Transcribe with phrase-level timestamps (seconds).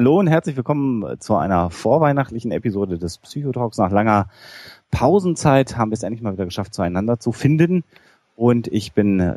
[0.00, 3.76] Hallo und herzlich willkommen zu einer vorweihnachtlichen Episode des Psychotalks.
[3.76, 4.30] Nach langer
[4.90, 7.84] Pausenzeit haben wir es endlich mal wieder geschafft, zueinander zu finden.
[8.34, 9.34] Und ich bin äh,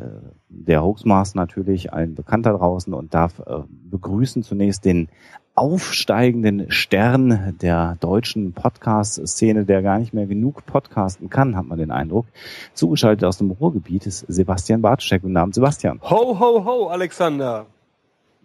[0.48, 3.58] der Hoaxmaster natürlich, allen bekannt da draußen und darf äh,
[3.90, 5.10] begrüßen zunächst den
[5.54, 11.90] aufsteigenden Stern der deutschen Podcast-Szene, der gar nicht mehr genug podcasten kann, hat man den
[11.90, 12.24] Eindruck.
[12.72, 15.20] Zugeschaltet aus dem Ruhrgebiet ist Sebastian Bartschek.
[15.20, 16.00] Guten Abend, Sebastian.
[16.00, 17.66] Ho, ho, ho, Alexander.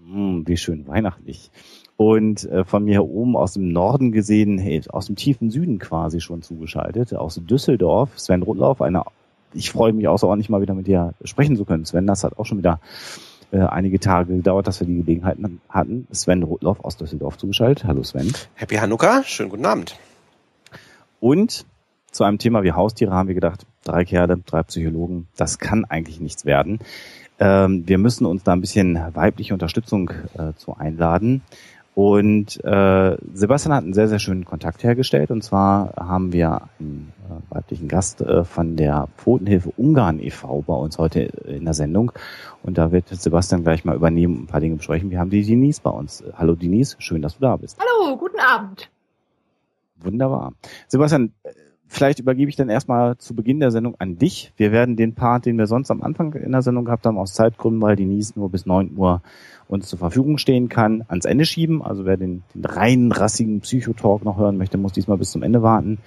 [0.05, 1.49] Hm, wie schön weihnachtlich
[1.99, 6.21] und äh, von mir oben aus dem Norden gesehen, hey, aus dem tiefen Süden quasi
[6.21, 9.03] schon zugeschaltet, aus Düsseldorf, Sven Rudlauf, einer,
[9.53, 11.83] ich freue mich außerordentlich mal wieder mit dir sprechen zu können.
[11.83, 12.79] Sven, das hat auch schon wieder
[13.51, 16.07] äh, einige Tage gedauert, dass wir die Gelegenheit hatten.
[16.13, 17.83] Sven Rudlauf aus Düsseldorf zugeschaltet.
[17.83, 18.31] Hallo Sven.
[18.55, 19.99] Happy Hanukkah, schönen guten Abend.
[21.19, 21.65] Und
[22.11, 26.21] zu einem Thema wie Haustiere haben wir gedacht, drei Kerle, drei Psychologen, das kann eigentlich
[26.21, 26.79] nichts werden.
[27.39, 31.41] Ähm, wir müssen uns da ein bisschen weibliche Unterstützung äh, zu einladen.
[31.99, 35.31] Und äh, Sebastian hat einen sehr, sehr schönen Kontakt hergestellt.
[35.31, 40.61] Und zwar haben wir einen äh, weiblichen Gast äh, von der Pfotenhilfe Ungarn e.V.
[40.65, 42.13] bei uns heute in der Sendung.
[42.63, 45.11] Und da wird Sebastian gleich mal übernehmen und ein paar Dinge besprechen.
[45.11, 46.23] Wir haben die Denise bei uns.
[46.37, 47.77] Hallo Denise, schön, dass du da bist.
[47.77, 48.89] Hallo, guten Abend.
[49.97, 50.53] Wunderbar.
[50.87, 51.33] Sebastian,
[51.89, 54.53] vielleicht übergebe ich dann erstmal zu Beginn der Sendung an dich.
[54.55, 57.33] Wir werden den Part, den wir sonst am Anfang in der Sendung gehabt haben, aus
[57.33, 59.21] Zeitgründen, weil Denise nur bis neun Uhr
[59.67, 61.81] uns zur Verfügung stehen kann, ans Ende schieben.
[61.81, 65.63] Also wer den, den reinen, rassigen Psychotalk noch hören möchte, muss diesmal bis zum Ende
[65.63, 65.97] warten.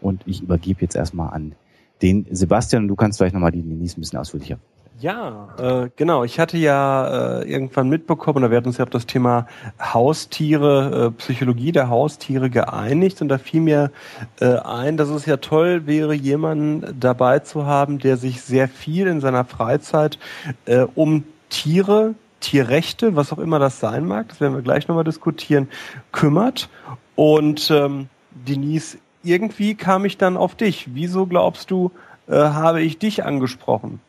[0.00, 1.54] Und ich übergebe jetzt erstmal an
[2.02, 4.58] den Sebastian und du kannst vielleicht nochmal die Denise ein bisschen ausführlicher
[5.00, 6.24] ja, äh, genau.
[6.24, 9.46] Ich hatte ja äh, irgendwann mitbekommen, wir hatten uns ja auf das Thema
[9.80, 13.92] Haustiere, äh, Psychologie der Haustiere geeinigt und da fiel mir
[14.40, 19.06] äh, ein, dass es ja toll wäre, jemanden dabei zu haben, der sich sehr viel
[19.06, 20.18] in seiner Freizeit
[20.64, 25.04] äh, um Tiere, Tierrechte, was auch immer das sein mag, das werden wir gleich nochmal
[25.04, 25.68] diskutieren,
[26.12, 26.68] kümmert.
[27.14, 30.88] Und ähm, Denise, irgendwie kam ich dann auf dich.
[30.94, 31.90] Wieso glaubst du,
[32.28, 34.00] äh, habe ich dich angesprochen?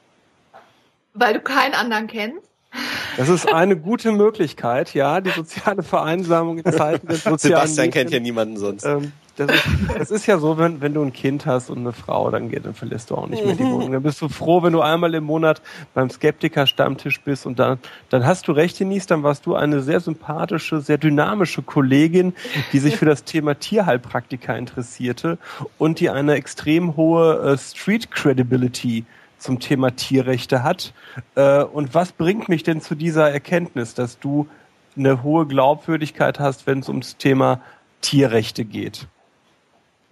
[1.19, 2.50] Weil du keinen anderen kennst?
[3.18, 7.91] Das ist eine gute Möglichkeit, ja, die soziale Vereinsamung in Zeiten des sozialen Sebastian Medien.
[7.91, 8.85] kennt ja niemanden sonst.
[8.85, 9.63] Ähm, das, ist,
[9.97, 12.66] das ist ja so, wenn, wenn du ein Kind hast und eine Frau, dann, geht,
[12.66, 13.91] dann verlässt du auch nicht mehr die Wohnung.
[13.91, 15.62] Dann bist du froh, wenn du einmal im Monat
[15.94, 20.00] beim Skeptiker-Stammtisch bist und dann, dann hast du recht, Denise, dann warst du eine sehr
[20.00, 22.34] sympathische, sehr dynamische Kollegin,
[22.72, 25.38] die sich für das Thema Tierheilpraktika interessierte
[25.78, 29.06] und die eine extrem hohe äh, Street-Credibility
[29.40, 30.94] zum Thema Tierrechte hat.
[31.36, 34.48] Äh, und was bringt mich denn zu dieser Erkenntnis, dass du
[34.98, 37.62] eine hohe Glaubwürdigkeit hast, wenn es ums Thema
[38.02, 39.08] Tierrechte geht?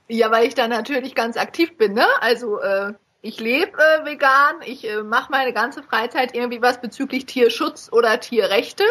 [0.08, 2.06] Ja, weil ich da natürlich ganz aktiv bin, ne?
[2.22, 7.26] Also äh, ich lebe äh, vegan, ich äh, mache meine ganze Freizeit irgendwie was bezüglich
[7.26, 8.86] Tierschutz oder Tierrechte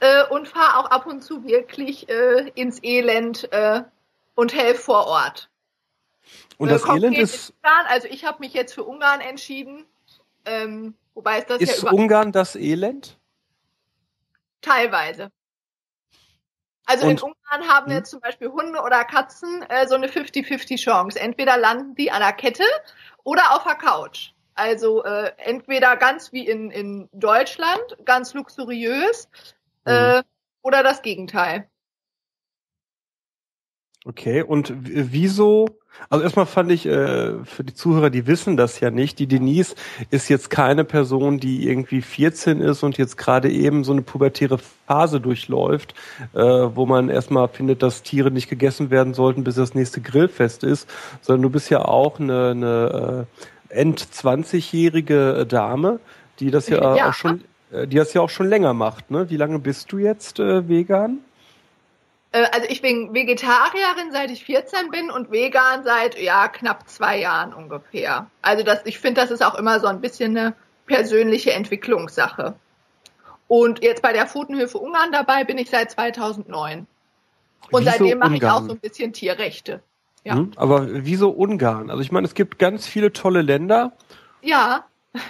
[0.00, 3.82] äh, und fahre auch ab und zu wirklich äh, ins Elend äh,
[4.34, 5.48] und helfe vor Ort.
[6.58, 7.50] Und das Elend ist.
[7.62, 9.84] Ungarn, also ich habe mich jetzt für Ungarn entschieden.
[10.44, 13.18] Ähm, wobei es das ist ja Ungarn das Elend?
[14.62, 15.30] Teilweise.
[16.86, 17.12] Also Und?
[17.12, 17.96] in Ungarn haben hm?
[17.98, 21.20] jetzt zum Beispiel Hunde oder Katzen äh, so eine 50-50 Chance.
[21.20, 22.64] Entweder landen die an der Kette
[23.24, 24.32] oder auf der Couch.
[24.54, 29.28] Also äh, entweder ganz wie in, in Deutschland, ganz luxuriös,
[29.84, 29.94] hm.
[29.94, 30.22] äh,
[30.62, 31.68] oder das Gegenteil.
[34.06, 35.66] Okay, und wieso
[36.10, 39.74] also erstmal fand ich äh, für die Zuhörer, die wissen das ja nicht, die Denise
[40.10, 44.58] ist jetzt keine Person, die irgendwie 14 ist und jetzt gerade eben so eine pubertäre
[44.86, 45.94] Phase durchläuft,
[46.34, 50.64] äh, wo man erstmal findet, dass Tiere nicht gegessen werden sollten, bis das nächste Grillfest
[50.64, 50.88] ist,
[51.20, 53.26] sondern du bist ja auch eine, eine
[53.70, 55.98] äh, End-20-jährige Dame,
[56.38, 57.42] die das ja, ja, auch schon,
[57.72, 59.10] äh, die das ja auch schon länger macht.
[59.10, 59.28] Ne?
[59.30, 61.18] Wie lange bist du jetzt äh, vegan?
[62.36, 67.18] Äh, also ich bin Vegetarierin, seit ich 14 bin und vegan seit ja knapp zwei
[67.18, 68.30] Jahren ungefähr.
[68.42, 70.54] Also das, ich finde, das ist auch immer so ein bisschen eine
[70.86, 72.54] persönliche Entwicklungssache.
[73.48, 76.86] Und jetzt bei der Futenhilfe Ungarn dabei bin ich seit 2009.
[77.70, 79.82] Und wieso seitdem mache ich auch so ein bisschen Tierrechte.
[80.24, 80.34] Ja.
[80.34, 81.90] Hm, aber wieso Ungarn?
[81.90, 83.92] Also ich meine, es gibt ganz viele tolle Länder.
[84.42, 84.84] Ja.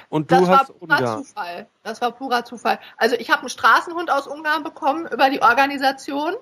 [0.09, 1.25] Und du das hast war purer Ungarn.
[1.25, 1.67] Zufall.
[1.83, 2.79] Das war purer Zufall.
[2.97, 6.35] Also ich habe einen Straßenhund aus Ungarn bekommen über die Organisation.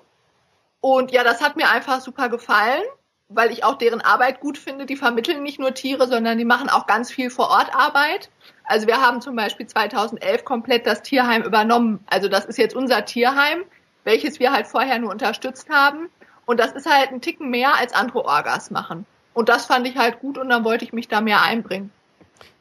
[0.85, 2.83] Und ja, das hat mir einfach super gefallen,
[3.27, 4.85] weil ich auch deren Arbeit gut finde.
[4.85, 8.29] Die vermitteln nicht nur Tiere, sondern die machen auch ganz viel vor Ort Arbeit.
[8.65, 12.05] Also wir haben zum Beispiel 2011 komplett das Tierheim übernommen.
[12.05, 13.63] Also das ist jetzt unser Tierheim,
[14.03, 16.07] welches wir halt vorher nur unterstützt haben.
[16.45, 19.07] Und das ist halt ein Ticken mehr als andere Orgas machen.
[19.33, 21.89] Und das fand ich halt gut und dann wollte ich mich da mehr einbringen.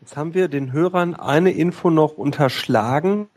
[0.00, 3.28] Jetzt haben wir den Hörern eine Info noch unterschlagen,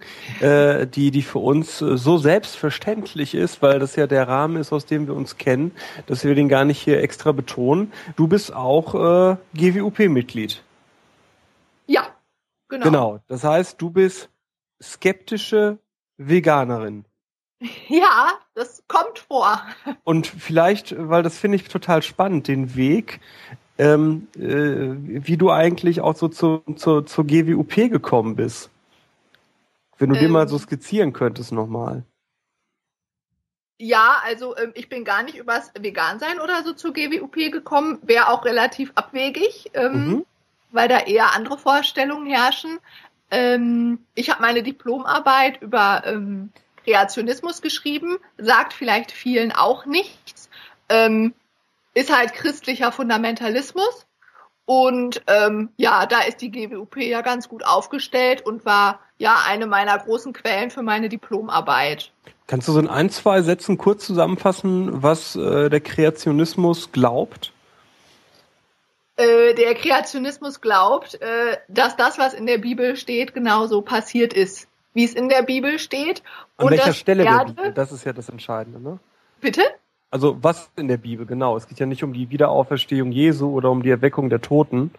[0.41, 4.73] äh, die, die für uns äh, so selbstverständlich ist, weil das ja der Rahmen ist,
[4.73, 5.71] aus dem wir uns kennen,
[6.07, 7.93] dass wir den gar nicht hier extra betonen.
[8.17, 10.61] Du bist auch äh, GWUP-Mitglied.
[11.85, 12.07] Ja,
[12.67, 12.83] genau.
[12.83, 13.19] Genau.
[13.27, 14.29] Das heißt, du bist
[14.81, 15.79] skeptische
[16.17, 17.05] Veganerin.
[17.87, 19.61] Ja, das kommt vor.
[20.03, 23.19] Und vielleicht, weil das finde ich total spannend, den Weg,
[23.77, 28.69] ähm, äh, wie du eigentlich auch so zu, zu, zur GWUP gekommen bist.
[29.97, 32.03] Wenn du ähm, dir mal so skizzieren könntest nochmal.
[33.79, 38.29] Ja, also ähm, ich bin gar nicht übers Vegansein oder so zur GWUP gekommen, wäre
[38.29, 40.25] auch relativ abwegig, ähm, mhm.
[40.71, 42.80] weil da eher andere Vorstellungen herrschen.
[43.30, 46.50] Ähm, ich habe meine Diplomarbeit über ähm,
[46.83, 50.50] Kreationismus geschrieben, sagt vielleicht vielen auch nichts.
[50.89, 51.33] Ähm,
[51.97, 54.05] ist halt christlicher Fundamentalismus.
[54.65, 59.65] Und ähm, ja, da ist die GWUP ja ganz gut aufgestellt und war ja eine
[59.65, 62.11] meiner großen Quellen für meine Diplomarbeit.
[62.45, 67.53] Kannst du so in ein, zwei Sätzen kurz zusammenfassen, was äh, der Kreationismus glaubt?
[69.15, 74.67] Äh, der Kreationismus glaubt, äh, dass das, was in der Bibel steht, genauso passiert ist,
[74.94, 76.21] wie es in der Bibel steht.
[76.57, 77.71] An und welcher Stelle Erde?
[77.73, 78.99] Das ist ja das Entscheidende, ne?
[79.41, 79.61] Bitte?
[80.09, 81.57] Also was in der Bibel, genau.
[81.57, 84.92] Es geht ja nicht um die Wiederauferstehung Jesu oder um die Erweckung der Toten.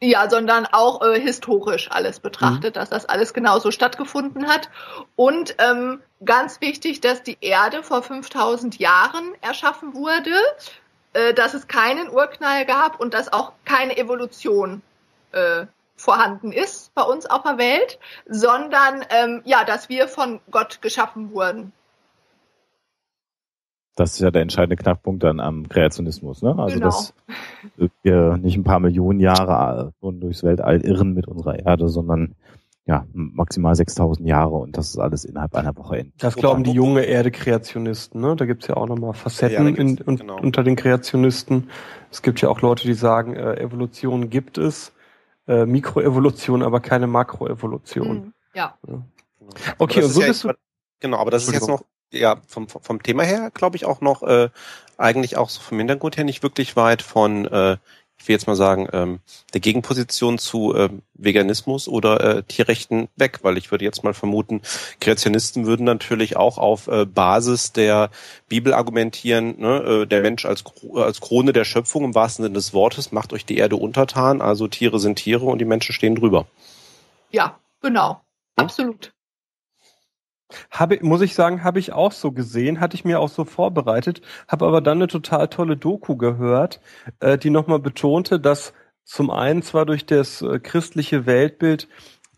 [0.00, 2.78] Ja, sondern auch äh, historisch alles betrachtet, mhm.
[2.78, 4.68] dass das alles genauso stattgefunden hat.
[5.16, 10.34] Und ähm, ganz wichtig, dass die Erde vor 5000 Jahren erschaffen wurde,
[11.14, 14.82] äh, dass es keinen Urknall gab und dass auch keine Evolution
[15.32, 15.64] äh,
[15.96, 21.32] vorhanden ist bei uns auf der Welt, sondern ähm, ja, dass wir von Gott geschaffen
[21.32, 21.72] wurden.
[23.98, 26.56] Das ist ja der entscheidende Knackpunkt dann am Kreationismus, ne?
[26.56, 26.86] Also genau.
[26.86, 27.14] dass
[28.04, 32.36] wir nicht ein paar Millionen Jahre durchs Weltall irren mit unserer Erde, sondern
[32.86, 36.12] ja, maximal 6000 Jahre und das ist alles innerhalb einer Woche end.
[36.18, 38.36] Das glauben die junge Erde-Kreationisten, ne?
[38.36, 40.40] Da gibt's ja auch nochmal Facetten ja, in, genau.
[40.40, 41.68] unter den Kreationisten.
[42.12, 44.92] Es gibt ja auch Leute, die sagen, äh, Evolution gibt es,
[45.48, 48.16] äh, Mikroevolution, aber keine Makroevolution.
[48.16, 48.78] Mhm, ja.
[48.86, 49.02] ja.
[49.78, 50.52] Okay, und so bist du.
[51.00, 51.82] Genau, aber das ist jetzt noch
[52.12, 54.48] ja, vom, vom Thema her, glaube ich, auch noch äh,
[54.96, 57.76] eigentlich auch so vom Hintergrund her nicht wirklich weit von, äh,
[58.20, 59.20] ich will jetzt mal sagen, ähm,
[59.54, 64.62] der Gegenposition zu äh, Veganismus oder äh, Tierrechten weg, weil ich würde jetzt mal vermuten,
[65.00, 68.10] Kreationisten würden natürlich auch auf äh, Basis der
[68.48, 70.64] Bibel argumentieren, ne, äh, der Mensch als,
[70.94, 74.66] als Krone der Schöpfung im wahrsten Sinne des Wortes macht euch die Erde untertan, also
[74.66, 76.46] Tiere sind Tiere und die Menschen stehen drüber.
[77.30, 78.14] Ja, genau.
[78.14, 78.64] Hm?
[78.64, 79.12] Absolut.
[80.70, 84.22] Habe, muss ich sagen, habe ich auch so gesehen, hatte ich mir auch so vorbereitet,
[84.46, 86.80] habe aber dann eine total tolle Doku gehört,
[87.20, 88.72] äh, die nochmal betonte, dass
[89.04, 91.88] zum einen zwar durch das äh, christliche Weltbild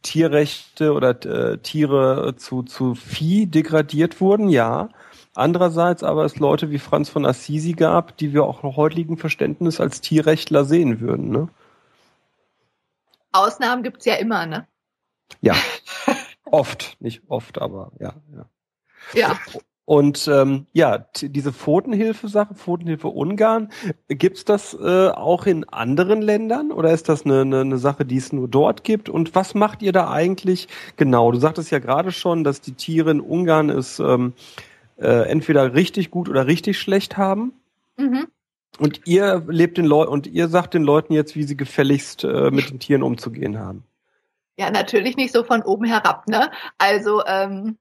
[0.02, 4.88] Tierrechte oder äh, Tiere zu, zu Vieh degradiert wurden, ja.
[5.34, 9.80] Andererseits aber es Leute wie Franz von Assisi gab, die wir auch noch heutigen Verständnis
[9.80, 11.48] als Tierrechtler sehen würden, ne?
[13.32, 14.66] Ausnahmen gibt's ja immer, ne?
[15.40, 15.54] Ja.
[16.50, 18.46] Oft, nicht oft, aber ja, ja.
[19.14, 19.38] Ja.
[19.84, 23.70] Und ähm, ja, diese Pfotenhilfe-Sache, Pfotenhilfe Ungarn,
[24.06, 28.16] gibt's das äh, auch in anderen Ländern oder ist das eine, eine, eine Sache, die
[28.16, 29.08] es nur dort gibt?
[29.08, 31.32] Und was macht ihr da eigentlich genau?
[31.32, 34.34] Du sagtest ja gerade schon, dass die Tiere in Ungarn es ähm,
[34.96, 37.52] äh, entweder richtig gut oder richtig schlecht haben.
[37.96, 38.28] Mhm.
[38.78, 42.52] Und ihr lebt den Leuten und ihr sagt den Leuten jetzt, wie sie gefälligst äh,
[42.52, 43.82] mit den Tieren umzugehen haben.
[44.60, 46.50] Ja, natürlich nicht so von oben herab, ne?
[46.76, 47.78] Also ähm,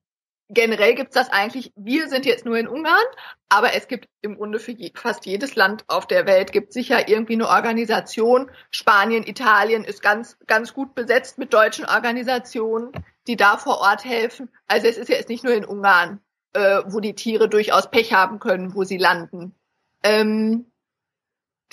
[0.47, 3.03] generell gibt's das eigentlich, wir sind jetzt nur in Ungarn,
[3.49, 7.09] aber es gibt im Grunde für je, fast jedes Land auf der Welt gibt sicher
[7.09, 8.49] irgendwie eine Organisation.
[8.71, 12.93] Spanien, Italien ist ganz, ganz gut besetzt mit deutschen Organisationen,
[13.27, 14.49] die da vor Ort helfen.
[14.69, 16.21] Also es ist ja jetzt nicht nur in Ungarn,
[16.53, 19.53] äh, wo die Tiere durchaus Pech haben können, wo sie landen.
[20.01, 20.71] Ähm,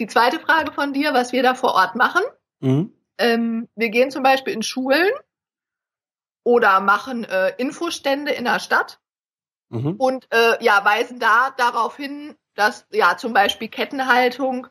[0.01, 2.23] die zweite Frage von dir, was wir da vor Ort machen.
[2.59, 2.96] Mhm.
[3.19, 5.11] Ähm, wir gehen zum Beispiel in Schulen
[6.45, 9.01] oder machen äh, Infostände in der Stadt
[9.69, 9.97] mhm.
[9.97, 14.69] und äh, ja weisen da darauf hin, dass ja zum Beispiel Kettenhaltung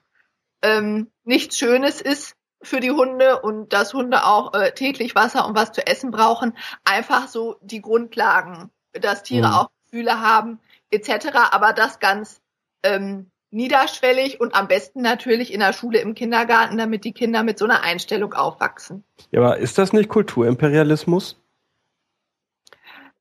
[0.61, 5.55] ähm, nichts Schönes ist für die Hunde und dass Hunde auch äh, täglich Wasser und
[5.55, 6.57] was zu essen brauchen.
[6.83, 9.53] Einfach so die Grundlagen, dass Tiere mhm.
[9.53, 10.59] auch Gefühle haben
[10.91, 11.27] etc.
[11.51, 12.41] Aber das ganz
[12.83, 17.57] ähm, niederschwellig und am besten natürlich in der Schule, im Kindergarten, damit die Kinder mit
[17.57, 19.03] so einer Einstellung aufwachsen.
[19.31, 21.41] Ja, aber ist das nicht Kulturimperialismus?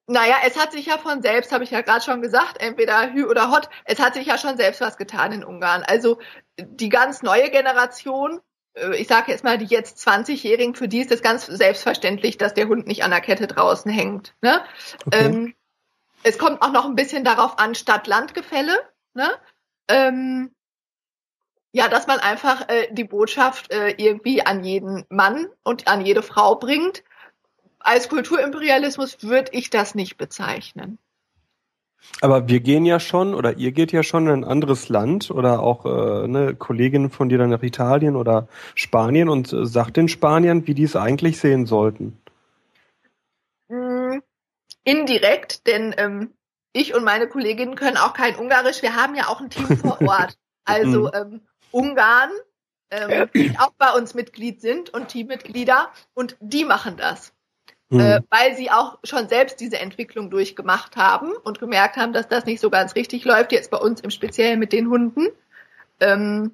[0.07, 3.25] Naja, es hat sich ja von selbst, habe ich ja gerade schon gesagt, entweder Hü
[3.25, 5.83] oder Hot, es hat sich ja schon selbst was getan in Ungarn.
[5.83, 6.19] Also
[6.59, 8.41] die ganz neue Generation,
[8.75, 12.53] äh, ich sage jetzt mal die jetzt 20-Jährigen, für die ist es ganz selbstverständlich, dass
[12.53, 14.35] der Hund nicht an der Kette draußen hängt.
[14.43, 14.63] Ne?
[15.07, 15.25] Okay.
[15.25, 15.55] Ähm,
[16.23, 18.79] es kommt auch noch ein bisschen darauf an, Stadt-Land-Gefälle.
[19.15, 19.31] Ne?
[19.89, 20.51] Ähm,
[21.73, 26.23] ja, dass man einfach äh, die Botschaft äh, irgendwie an jeden Mann und an jede
[26.23, 27.03] Frau bringt
[27.85, 30.99] als Kulturimperialismus würde ich das nicht bezeichnen.
[32.21, 35.61] Aber wir gehen ja schon, oder ihr geht ja schon in ein anderes Land oder
[35.61, 40.09] auch äh, eine Kollegin von dir dann nach Italien oder Spanien und äh, sagt den
[40.09, 42.19] Spaniern, wie die es eigentlich sehen sollten.
[43.69, 44.19] Mm,
[44.85, 46.35] indirekt, denn ähm,
[46.75, 48.83] ich und meine Kolleginnen können auch kein Ungarisch.
[48.83, 50.37] Wir haben ja auch ein Team vor Ort.
[50.67, 51.11] Also mhm.
[51.13, 51.41] ähm,
[51.73, 52.31] Ungarn,
[52.91, 57.35] ähm, die auch bei uns Mitglied sind und Teammitglieder und die machen das
[57.95, 58.01] mhm.
[58.01, 62.45] äh, weil sie auch schon selbst diese Entwicklung durchgemacht haben und gemerkt haben, dass das
[62.45, 65.29] nicht so ganz richtig läuft, jetzt bei uns im Speziellen mit den Hunden.
[66.01, 66.53] Ähm,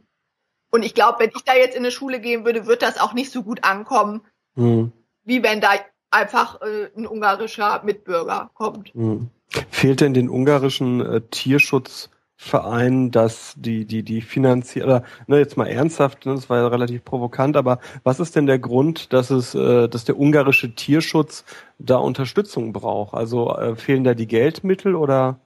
[0.71, 3.13] und ich glaube, wenn ich da jetzt in eine Schule gehen würde, wird das auch
[3.13, 4.23] nicht so gut ankommen,
[4.55, 4.93] mhm.
[5.25, 5.71] wie wenn da
[6.11, 8.95] einfach äh, ein ungarischer Mitbürger kommt.
[8.95, 9.29] Mhm.
[9.71, 12.11] Fehlt denn den ungarischen äh, Tierschutz
[12.43, 17.05] Verein, dass die, die, die finanzielle, ne, jetzt mal ernsthaft, ne, das war ja relativ
[17.05, 21.45] provokant, aber was ist denn der Grund, dass es, äh, dass der ungarische Tierschutz
[21.79, 23.13] da Unterstützung braucht?
[23.13, 25.39] Also äh, fehlen da die Geldmittel oder?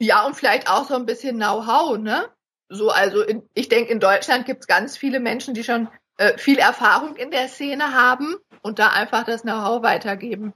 [0.00, 2.24] Ja, und vielleicht auch so ein bisschen Know-how, ne?
[2.68, 6.58] So, also in, ich denke, in Deutschland gibt's ganz viele Menschen, die schon äh, viel
[6.58, 10.52] Erfahrung in der Szene haben und da einfach das Know-how weitergeben.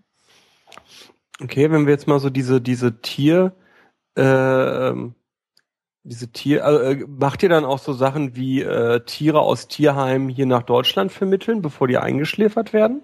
[1.41, 3.55] Okay, wenn wir jetzt mal so diese, diese Tier,
[4.15, 4.93] äh,
[6.05, 10.47] diese Tier, äh, macht ihr dann auch so Sachen wie äh, Tiere aus Tierheimen hier
[10.47, 13.03] nach Deutschland vermitteln, bevor die eingeschläfert werden?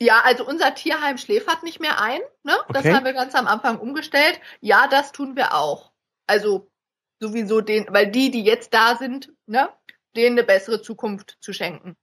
[0.00, 2.20] Ja, also unser Tierheim schläfert nicht mehr ein.
[2.44, 2.54] Ne?
[2.68, 2.94] Das okay.
[2.94, 4.40] haben wir ganz am Anfang umgestellt.
[4.60, 5.90] Ja, das tun wir auch.
[6.26, 6.70] Also
[7.18, 9.68] sowieso den, weil die, die jetzt da sind, ne,
[10.14, 11.96] denen eine bessere Zukunft zu schenken.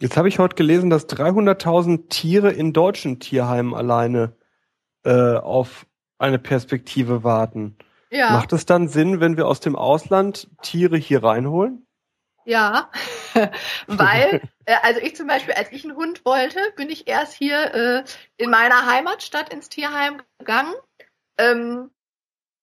[0.00, 4.36] Jetzt habe ich heute gelesen, dass 300.000 Tiere in deutschen Tierheimen alleine
[5.04, 5.86] äh, auf
[6.18, 7.76] eine Perspektive warten.
[8.10, 8.30] Ja.
[8.30, 11.84] Macht es dann Sinn, wenn wir aus dem Ausland Tiere hier reinholen?
[12.44, 12.90] Ja,
[13.86, 17.74] weil, äh, also ich zum Beispiel, als ich einen Hund wollte, bin ich erst hier
[17.74, 18.04] äh,
[18.36, 20.72] in meiner Heimatstadt ins Tierheim gegangen.
[21.36, 21.90] Ähm,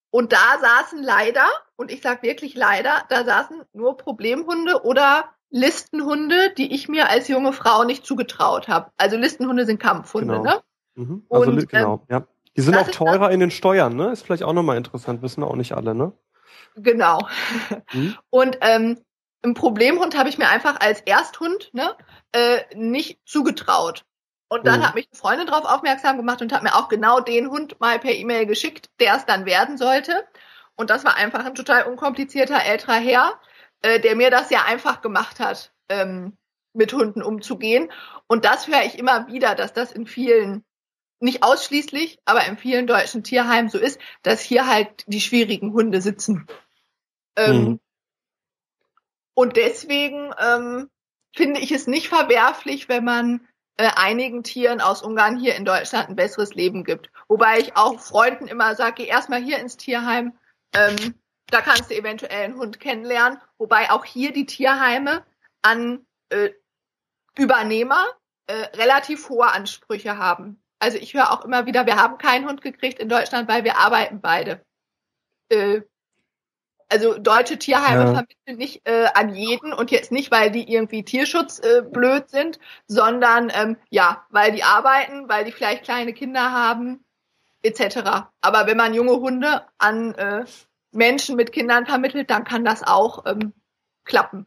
[0.09, 6.53] und da saßen leider, und ich sag wirklich leider, da saßen nur Problemhunde oder Listenhunde,
[6.57, 8.91] die ich mir als junge Frau nicht zugetraut habe.
[8.97, 10.43] Also Listenhunde sind Kampfhunde, genau.
[10.43, 10.61] ne?
[10.95, 11.25] Mhm.
[11.29, 12.27] Also, und, genau, ähm, ja.
[12.57, 14.11] Die sind auch teurer in den Steuern, ne?
[14.11, 16.13] Ist vielleicht auch nochmal interessant, wissen auch nicht alle, ne?
[16.75, 17.19] Genau.
[17.93, 18.15] Mhm.
[18.29, 18.97] Und ähm,
[19.43, 21.95] ein Problemhund habe ich mir einfach als Ersthund ne,
[22.31, 24.05] äh, nicht zugetraut.
[24.47, 24.87] Und dann mhm.
[24.87, 27.99] hat mich eine Freundin darauf aufmerksam gemacht und hat mir auch genau den Hund mal
[27.99, 30.23] per E-Mail geschickt, der es dann werden sollte.
[30.75, 33.39] Und das war einfach ein total unkomplizierter älterer Herr,
[33.85, 36.35] äh, der mir das ja einfach gemacht hat, ähm,
[36.73, 37.91] mit Hunden umzugehen.
[38.25, 40.65] Und das höre ich immer wieder, dass das in vielen
[41.19, 46.01] nicht ausschließlich, aber in vielen deutschen Tierheimen so ist, dass hier halt die schwierigen Hunde
[46.01, 46.47] sitzen.
[47.35, 47.79] Ähm, mhm.
[49.35, 50.89] Und deswegen ähm,
[51.35, 56.09] finde ich es nicht verwerflich, wenn man äh, einigen Tieren aus Ungarn hier in Deutschland
[56.09, 57.11] ein besseres Leben gibt.
[57.27, 60.33] Wobei ich auch Freunden immer sage, geh erstmal hier ins Tierheim,
[60.73, 61.15] ähm,
[61.47, 63.39] da kannst du eventuell einen Hund kennenlernen.
[63.57, 65.23] Wobei auch hier die Tierheime
[65.61, 66.51] an äh,
[67.37, 68.05] Übernehmer
[68.47, 70.61] äh, relativ hohe Ansprüche haben.
[70.79, 73.77] Also ich höre auch immer wieder, wir haben keinen Hund gekriegt in Deutschland, weil wir
[73.77, 74.63] arbeiten beide.
[75.49, 75.81] Äh,
[76.89, 78.13] also deutsche Tierheime ja.
[78.13, 82.59] vermitteln nicht äh, an jeden und jetzt nicht, weil die irgendwie Tierschutz äh, blöd sind,
[82.87, 87.03] sondern ähm, ja, weil die arbeiten, weil die vielleicht kleine Kinder haben,
[87.63, 88.27] etc.
[88.41, 90.45] Aber wenn man junge Hunde an äh,
[90.95, 93.53] Menschen mit Kindern vermittelt, dann kann das auch ähm,
[94.03, 94.45] klappen.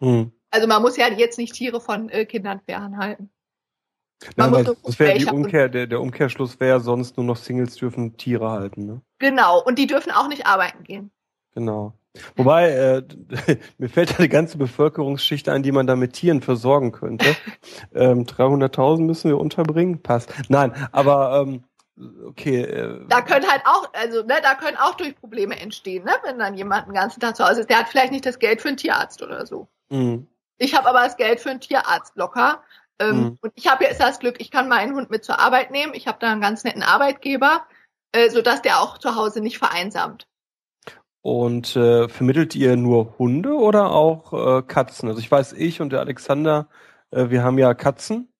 [0.00, 0.32] Hm.
[0.50, 3.30] Also man muss ja jetzt nicht Tiere von äh, Kindern fernhalten.
[4.36, 8.16] Ja, weil das wäre die Umkehr, der, der Umkehrschluss wäre sonst nur noch Singles dürfen
[8.16, 9.00] Tiere halten, ne?
[9.18, 11.10] Genau, und die dürfen auch nicht arbeiten gehen.
[11.54, 11.94] Genau.
[12.36, 13.02] Wobei, äh,
[13.78, 17.26] mir fällt da die ganze Bevölkerungsschicht ein, die man da mit Tieren versorgen könnte.
[17.94, 20.32] ähm, 300.000 müssen wir unterbringen, passt.
[20.48, 21.64] Nein, aber ähm,
[22.24, 22.62] okay.
[22.62, 26.38] Äh, da können halt auch, also ne, da können auch durch Probleme entstehen, ne, wenn
[26.38, 27.70] dann jemand den ganzen Tag zu Hause ist.
[27.70, 29.68] Der hat vielleicht nicht das Geld für einen Tierarzt oder so.
[29.90, 30.26] Mhm.
[30.58, 32.62] Ich habe aber das Geld für einen Tierarzt locker.
[32.98, 33.38] Ähm, mhm.
[33.40, 35.94] Und ich habe jetzt das Glück, ich kann meinen Hund mit zur Arbeit nehmen.
[35.94, 37.64] Ich habe da einen ganz netten Arbeitgeber,
[38.12, 40.26] äh, sodass der auch zu Hause nicht vereinsamt.
[41.22, 45.08] Und äh, vermittelt ihr nur Hunde oder auch äh, Katzen?
[45.08, 46.68] Also ich weiß, ich und der Alexander,
[47.10, 48.32] äh, wir haben ja Katzen.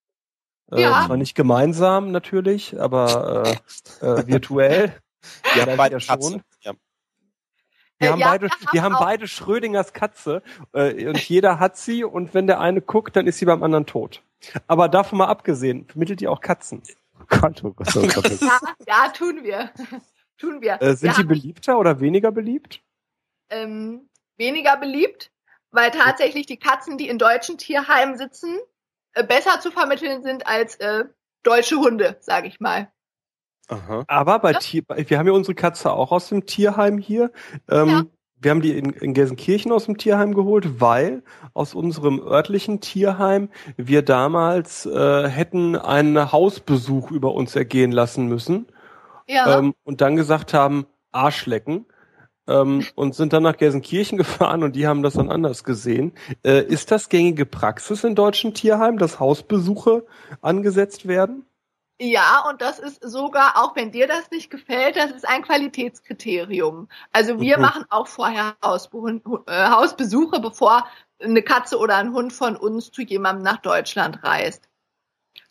[0.72, 1.06] Äh, ja.
[1.06, 3.58] Zwar nicht gemeinsam natürlich, aber
[4.00, 4.94] äh, äh, virtuell.
[5.56, 6.42] Ja, beide ja schon.
[6.62, 6.72] Ja.
[7.98, 11.76] Wir, äh, haben, ja, beide, wir, wir haben beide Schrödingers Katze äh, und jeder hat
[11.76, 14.22] sie und wenn der eine guckt, dann ist sie beim anderen tot.
[14.68, 16.82] Aber davon mal abgesehen, vermittelt ihr auch Katzen?
[17.28, 18.40] Gott, oh Gott, oh Gott.
[18.40, 19.70] ja, ja, tun wir.
[20.38, 20.80] tun wir.
[20.80, 22.80] Äh, sind wir die beliebter oder weniger beliebt?
[23.50, 25.30] Ähm, weniger beliebt,
[25.72, 28.60] weil tatsächlich die Katzen, die in deutschen Tierheimen sitzen, äh,
[29.24, 31.04] besser zu vermitteln sind als äh,
[31.42, 32.90] deutsche Hunde, sage ich mal.
[33.68, 34.04] Aha.
[34.06, 34.58] Aber bei ja.
[34.58, 37.30] Tier, wir haben ja unsere Katze auch aus dem Tierheim hier.
[37.70, 38.02] Ähm, ja.
[38.40, 43.50] Wir haben die in, in Gelsenkirchen aus dem Tierheim geholt, weil aus unserem örtlichen Tierheim
[43.76, 48.66] wir damals äh, hätten einen Hausbesuch über uns ergehen lassen müssen.
[49.26, 49.58] Ja.
[49.58, 51.86] Ähm, und dann gesagt haben, Arschlecken.
[52.48, 56.12] Ähm, und sind dann nach Gelsenkirchen gefahren und die haben das dann anders gesehen.
[56.42, 60.06] Äh, ist das gängige Praxis in deutschen Tierheimen, dass Hausbesuche
[60.40, 61.44] angesetzt werden?
[62.00, 66.88] Ja, und das ist sogar, auch wenn dir das nicht gefällt, das ist ein Qualitätskriterium.
[67.12, 67.62] Also wir mhm.
[67.62, 70.86] machen auch vorher äh, Hausbesuche, bevor
[71.20, 74.68] eine Katze oder ein Hund von uns zu jemandem nach Deutschland reist.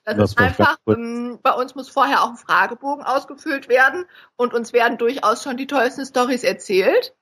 [0.07, 4.05] Das, das ist einfach, ähm, bei uns muss vorher auch ein Fragebogen ausgefüllt werden
[4.37, 7.13] und uns werden durchaus schon die tollsten Stories erzählt.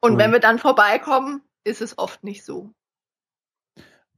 [0.00, 0.18] Und mhm.
[0.18, 2.70] wenn wir dann vorbeikommen, ist es oft nicht so.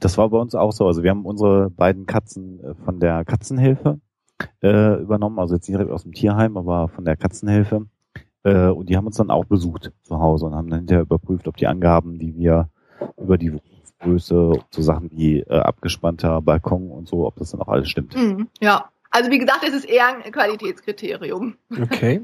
[0.00, 0.86] Das war bei uns auch so.
[0.86, 4.00] Also wir haben unsere beiden Katzen äh, von der Katzenhilfe
[4.62, 7.86] äh, übernommen, also jetzt nicht direkt aus dem Tierheim, aber von der Katzenhilfe.
[8.44, 11.48] Äh, und die haben uns dann auch besucht zu Hause und haben dann hinterher überprüft,
[11.48, 12.70] ob die Angaben, die wir
[13.18, 13.60] über die
[14.04, 18.14] Größe, so Sachen wie äh, abgespannter Balkon und so, ob das dann auch alles stimmt.
[18.14, 21.56] Mhm, ja, also wie gesagt, es ist eher ein Qualitätskriterium.
[21.80, 22.22] Okay.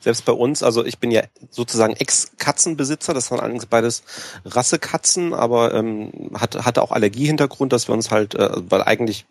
[0.00, 4.04] Selbst bei uns, also ich bin ja sozusagen Ex-Katzenbesitzer, das waren allerdings beides
[4.44, 9.26] Rassekatzen, aber ähm, hatte, hatte auch Allergiehintergrund, dass wir uns halt, äh, weil eigentlich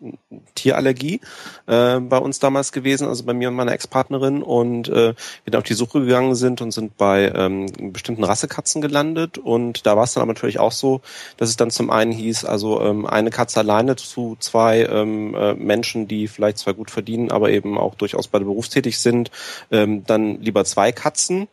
[0.54, 1.20] Tierallergie
[1.66, 4.42] äh, bei uns damals gewesen, also bei mir und meiner Ex-Partnerin.
[4.42, 8.82] Und äh, wir dann auf die Suche gegangen sind und sind bei ähm, bestimmten Rassekatzen
[8.82, 9.38] gelandet.
[9.38, 11.00] Und da war es dann aber natürlich auch so,
[11.38, 15.54] dass es dann zum einen hieß, also ähm, eine Katze alleine zu zwei ähm, äh,
[15.54, 19.30] Menschen, die vielleicht zwar gut verdienen, aber eben auch durchaus beide berufstätig sind,
[19.70, 21.48] ähm, dann lieber zwei Katzen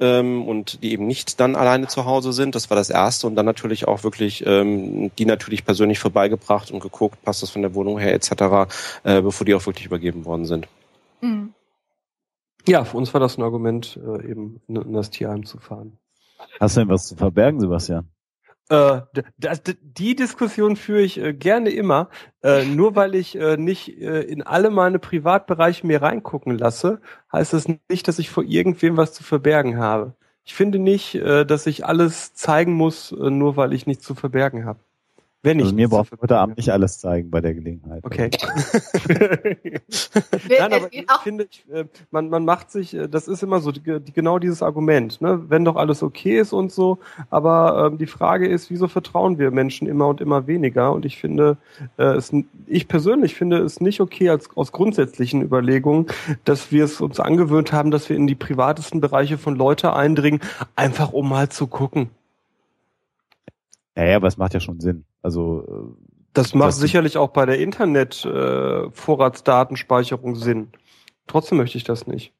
[0.00, 2.54] ähm, und die eben nicht dann alleine zu Hause sind.
[2.54, 3.26] Das war das Erste.
[3.26, 7.62] Und dann natürlich auch wirklich ähm, die natürlich persönlich vorbeigebracht und geguckt, passt das von
[7.62, 8.30] der Wohnung her etc.,
[9.04, 10.68] äh, bevor die auch wirklich übergeben worden sind.
[11.20, 11.54] Mhm.
[12.66, 15.98] Ja, für uns war das ein Argument, äh, eben in, in das Tierheim zu fahren.
[16.60, 18.08] Hast du denn was zu verbergen, Sebastian?
[18.74, 19.02] Äh,
[19.82, 22.08] die Diskussion führe ich äh, gerne immer.
[22.42, 27.00] Äh, nur weil ich nicht in alle meine Privatbereiche mir reingucken lasse,
[27.32, 30.14] heißt das nicht, dass ich vor irgendwem was zu verbergen habe.
[30.44, 34.78] Ich finde nicht, dass ich alles zeigen muss, nur weil ich nichts zu verbergen habe.
[35.44, 38.02] Wenn also mir braucht heute Abend nicht alles zeigen bei der Gelegenheit.
[38.02, 38.30] Okay.
[40.48, 43.70] Nein, aber ich finde, ich, äh, man, man macht sich, äh, das ist immer so
[43.70, 45.44] die, die, genau dieses Argument, ne?
[45.48, 49.50] wenn doch alles okay ist und so, aber ähm, die Frage ist, wieso vertrauen wir
[49.50, 50.94] Menschen immer und immer weniger?
[50.94, 51.58] Und ich finde,
[51.98, 52.32] äh, es,
[52.66, 56.06] ich persönlich finde es nicht okay als aus grundsätzlichen Überlegungen,
[56.44, 60.40] dass wir es uns angewöhnt haben, dass wir in die privatesten Bereiche von Leute eindringen,
[60.74, 62.08] einfach um mal zu gucken.
[63.94, 65.04] Ja, ja, aber es macht ja schon Sinn.
[65.24, 65.72] Also äh,
[66.34, 70.68] das macht das sicherlich auch bei der Internet-Vorratsdatenspeicherung äh, Sinn.
[71.26, 72.34] Trotzdem möchte ich das nicht.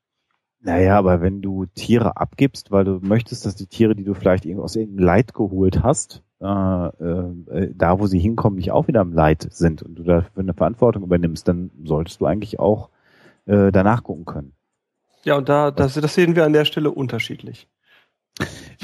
[0.61, 4.47] Naja, aber wenn du Tiere abgibst, weil du möchtest, dass die Tiere, die du vielleicht
[4.59, 9.13] aus irgendeinem Leid geholt hast, äh, äh, da wo sie hinkommen, nicht auch wieder im
[9.13, 12.91] Leid sind und du dafür eine Verantwortung übernimmst, dann solltest du eigentlich auch
[13.47, 14.53] äh, danach gucken können.
[15.23, 17.67] Ja, und da, das, das sehen wir an der Stelle unterschiedlich.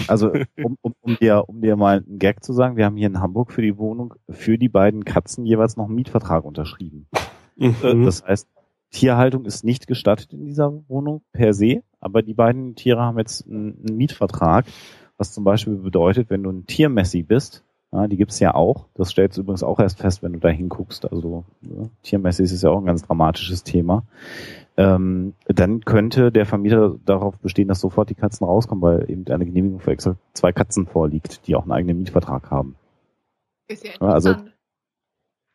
[0.08, 3.08] Also um, um, um, dir, um dir mal einen Gag zu sagen, wir haben hier
[3.08, 7.06] in Hamburg für die Wohnung für die beiden Katzen jeweils noch einen Mietvertrag unterschrieben.
[7.56, 8.04] Mhm.
[8.04, 8.48] Das heißt,
[8.90, 13.46] Tierhaltung ist nicht gestattet in dieser Wohnung per se, aber die beiden Tiere haben jetzt
[13.46, 14.66] einen, einen Mietvertrag,
[15.16, 18.86] was zum Beispiel bedeutet, wenn du ein Tiermessi bist, ja, die gibt's ja auch.
[18.94, 21.10] Das stellst du übrigens auch erst fest, wenn du da hinguckst.
[21.10, 24.04] Also ja, Tiermessi ist ja auch ein ganz dramatisches Thema
[24.80, 29.44] ähm, dann könnte der Vermieter darauf bestehen, dass sofort die Katzen rauskommen, weil eben eine
[29.44, 32.76] Genehmigung für extra zwei Katzen vorliegt, die auch einen eigenen Mietvertrag haben.
[33.68, 34.36] Ist ja, also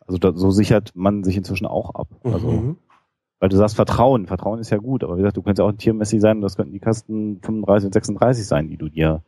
[0.07, 2.07] also da, so sichert man sich inzwischen auch ab.
[2.23, 2.77] Also mhm.
[3.39, 4.27] Weil du sagst Vertrauen.
[4.27, 6.41] Vertrauen ist ja gut, aber wie gesagt, du könntest ja auch ein Tiermessi sein und
[6.41, 9.23] das könnten die Kasten 35 und 36 sein, die du dir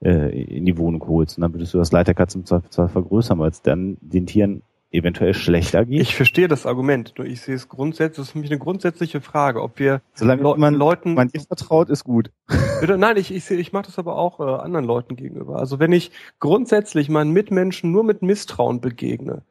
[0.00, 1.36] äh, in die Wohnung holst.
[1.36, 4.26] Und dann würdest du das Leid der Katze im Zweifelsfall vergrößern, weil es dann den
[4.26, 6.00] Tieren eventuell schlechter geht.
[6.00, 9.20] Ich verstehe das Argument, nur ich sehe es grundsätzlich, das ist für mich eine grundsätzliche
[9.20, 12.30] Frage, ob wir Solange Le man Leuten man dir vertraut, ist gut.
[12.80, 15.56] Bitte, nein, ich, ich, ich mache das aber auch äh, anderen Leuten gegenüber.
[15.56, 19.42] Also wenn ich grundsätzlich meinen Mitmenschen nur mit Misstrauen begegne,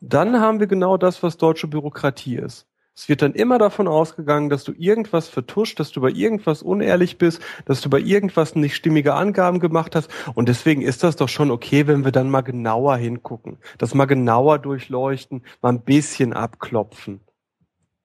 [0.00, 2.66] dann haben wir genau das, was deutsche Bürokratie ist.
[2.96, 7.18] Es wird dann immer davon ausgegangen, dass du irgendwas vertuscht, dass du bei irgendwas unehrlich
[7.18, 10.10] bist, dass du bei irgendwas nicht stimmige Angaben gemacht hast.
[10.34, 14.06] Und deswegen ist das doch schon okay, wenn wir dann mal genauer hingucken, das mal
[14.06, 17.20] genauer durchleuchten, mal ein bisschen abklopfen.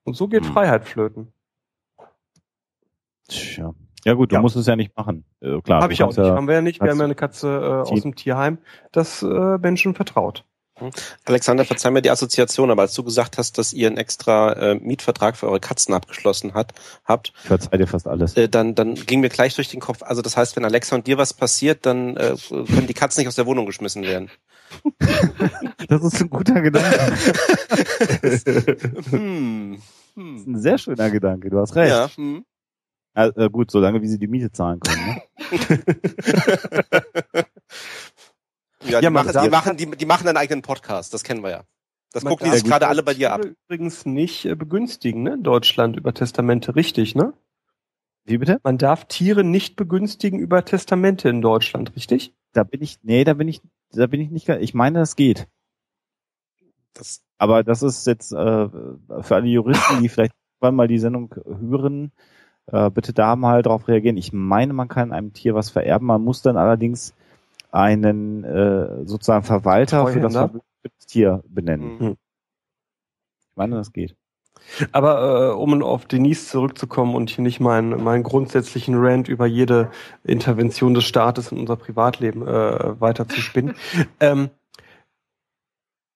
[0.03, 0.53] Und so geht hm.
[0.53, 1.33] Freiheit flöten.
[3.27, 3.73] Tja.
[4.05, 4.41] Ja gut, du ja.
[4.41, 5.25] musst es ja nicht machen.
[5.41, 5.81] Äh, klar.
[5.81, 6.17] Habe ich auch nicht.
[6.17, 6.79] Ja, haben wir ja nicht.
[6.79, 7.47] Wir haben ja eine Katze
[7.87, 8.59] äh, aus dem Tierheim,
[8.91, 10.45] das äh, Menschen vertraut.
[10.77, 10.89] Hm.
[11.23, 14.75] Alexander, verzeih mir die Assoziation, aber als du gesagt hast, dass ihr einen extra äh,
[14.75, 16.73] Mietvertrag für eure Katzen abgeschlossen hat,
[17.05, 18.35] habt, verzeih dir fast alles.
[18.35, 20.03] Äh, dann, dann ging mir gleich durch den Kopf.
[20.03, 23.29] Also das heißt, wenn Alexa und dir was passiert, dann äh, können die Katzen nicht
[23.29, 24.29] aus der Wohnung geschmissen werden.
[25.87, 26.99] das ist ein guter Gedanke.
[29.11, 29.77] hm.
[30.15, 31.49] Das ist ein sehr schöner Gedanke.
[31.49, 31.91] Du hast recht.
[31.91, 32.09] Ja.
[32.15, 32.43] Hm.
[33.13, 35.05] Also, gut, solange wie sie die Miete zahlen können.
[35.05, 35.21] Ne?
[38.89, 41.49] Ja, die, ja, machen, die, machen, die, die machen einen eigenen Podcast, das kennen wir
[41.49, 41.63] ja.
[42.11, 43.41] Das man gucken die sich gerade alle bei dir ab.
[43.43, 45.33] Übrigens nicht äh, begünstigen, ne?
[45.33, 47.33] In Deutschland über Testamente, richtig, ne?
[48.23, 48.59] Wie bitte?
[48.63, 52.33] Man darf Tiere nicht begünstigen über Testamente in Deutschland, richtig?
[52.53, 55.47] Da bin ich, nee, da bin ich, da bin ich nicht, ich meine, das geht.
[56.93, 62.11] Das, aber das ist jetzt äh, für alle Juristen, die vielleicht mal die Sendung hören,
[62.67, 64.17] äh, bitte da mal drauf reagieren.
[64.17, 67.13] Ich meine, man kann einem Tier was vererben, man muss dann allerdings
[67.75, 70.49] einen äh, sozusagen Verwalter für das
[71.07, 71.97] Tier benennen.
[71.99, 72.17] Mhm.
[73.49, 74.15] Ich meine, das geht.
[74.91, 79.91] Aber äh, um auf Denise zurückzukommen und hier nicht meinen, meinen grundsätzlichen Rant über jede
[80.23, 83.75] Intervention des Staates in unser Privatleben äh, weiter zu spinnen.
[84.19, 84.49] ähm,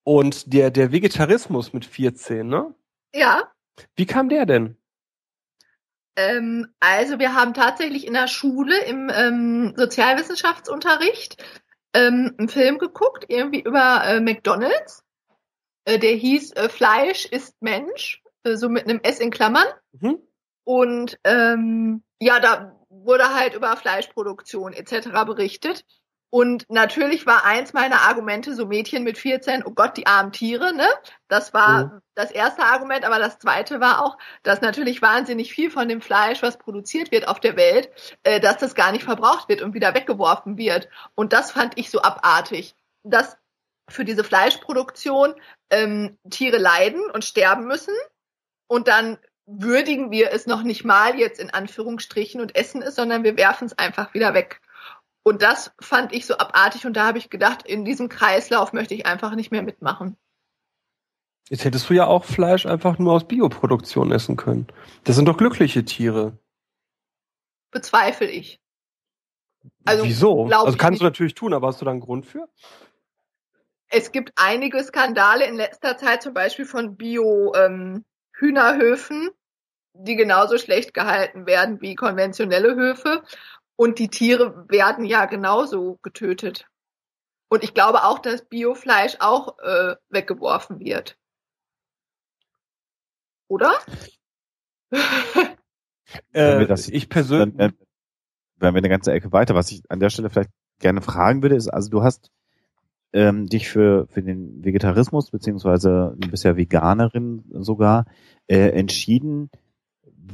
[0.03, 2.73] und der, der Vegetarismus mit 14, ne?
[3.13, 3.43] Ja.
[3.95, 4.77] Wie kam der denn?
[6.19, 11.41] Ähm, also wir haben tatsächlich in der Schule im ähm, Sozialwissenschaftsunterricht
[11.93, 15.03] ähm, einen Film geguckt, irgendwie über äh, McDonalds.
[15.85, 19.67] Äh, der hieß äh, Fleisch ist Mensch, äh, so mit einem S in Klammern.
[19.93, 20.19] Mhm.
[20.65, 25.09] Und ähm, ja, da wurde halt über Fleischproduktion etc.
[25.25, 25.85] berichtet.
[26.31, 30.73] Und natürlich war eins meiner Argumente so Mädchen mit 14, oh Gott, die armen Tiere,
[30.73, 30.87] ne?
[31.27, 32.01] Das war mhm.
[32.13, 36.43] das erste Argument, aber das zweite war auch, dass natürlich wahnsinnig viel von dem Fleisch,
[36.43, 37.89] was produziert wird auf der Welt,
[38.23, 40.87] äh, dass das gar nicht verbraucht wird und wieder weggeworfen wird.
[41.15, 43.37] Und das fand ich so abartig, dass
[43.89, 45.33] für diese Fleischproduktion
[45.71, 47.93] ähm, Tiere leiden und sterben müssen
[48.67, 53.23] und dann würdigen wir es noch nicht mal jetzt in Anführungsstrichen und essen es, sondern
[53.23, 54.61] wir werfen es einfach wieder weg.
[55.29, 58.95] Und das fand ich so abartig und da habe ich gedacht, in diesem Kreislauf möchte
[58.95, 60.17] ich einfach nicht mehr mitmachen.
[61.49, 64.65] Jetzt hättest du ja auch Fleisch einfach nur aus Bioproduktion essen können.
[65.03, 66.39] Das sind doch glückliche Tiere.
[67.69, 68.59] Bezweifle ich.
[69.85, 70.47] Also, Wieso?
[70.47, 72.49] Also kannst du natürlich tun, aber hast du da einen Grund für?
[73.87, 79.31] Es gibt einige Skandale in letzter Zeit, zum Beispiel von Bio-Hühnerhöfen, ähm,
[79.93, 83.21] die genauso schlecht gehalten werden wie konventionelle Höfe.
[83.79, 86.67] Und die Tiere werden ja genauso getötet.
[87.47, 91.17] Und ich glaube auch, dass Biofleisch auch äh, weggeworfen wird.
[93.47, 93.71] Oder?
[96.33, 97.55] äh, das, ich persönlich.
[97.55, 97.73] Dann,
[98.57, 99.55] wenn wir eine ganze Ecke weiter.
[99.55, 102.33] Was ich an der Stelle vielleicht gerne fragen würde, ist, also du hast
[103.13, 108.07] ähm, dich für, für den Vegetarismus, beziehungsweise du bist ja Veganerin sogar,
[108.47, 109.49] äh, entschieden,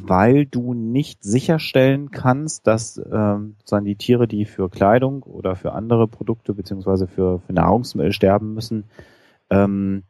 [0.01, 5.73] weil du nicht sicherstellen kannst, dass ähm, sozusagen die Tiere, die für Kleidung oder für
[5.73, 8.85] andere Produkte beziehungsweise für, für Nahrungsmittel sterben müssen,
[9.49, 10.03] ähm,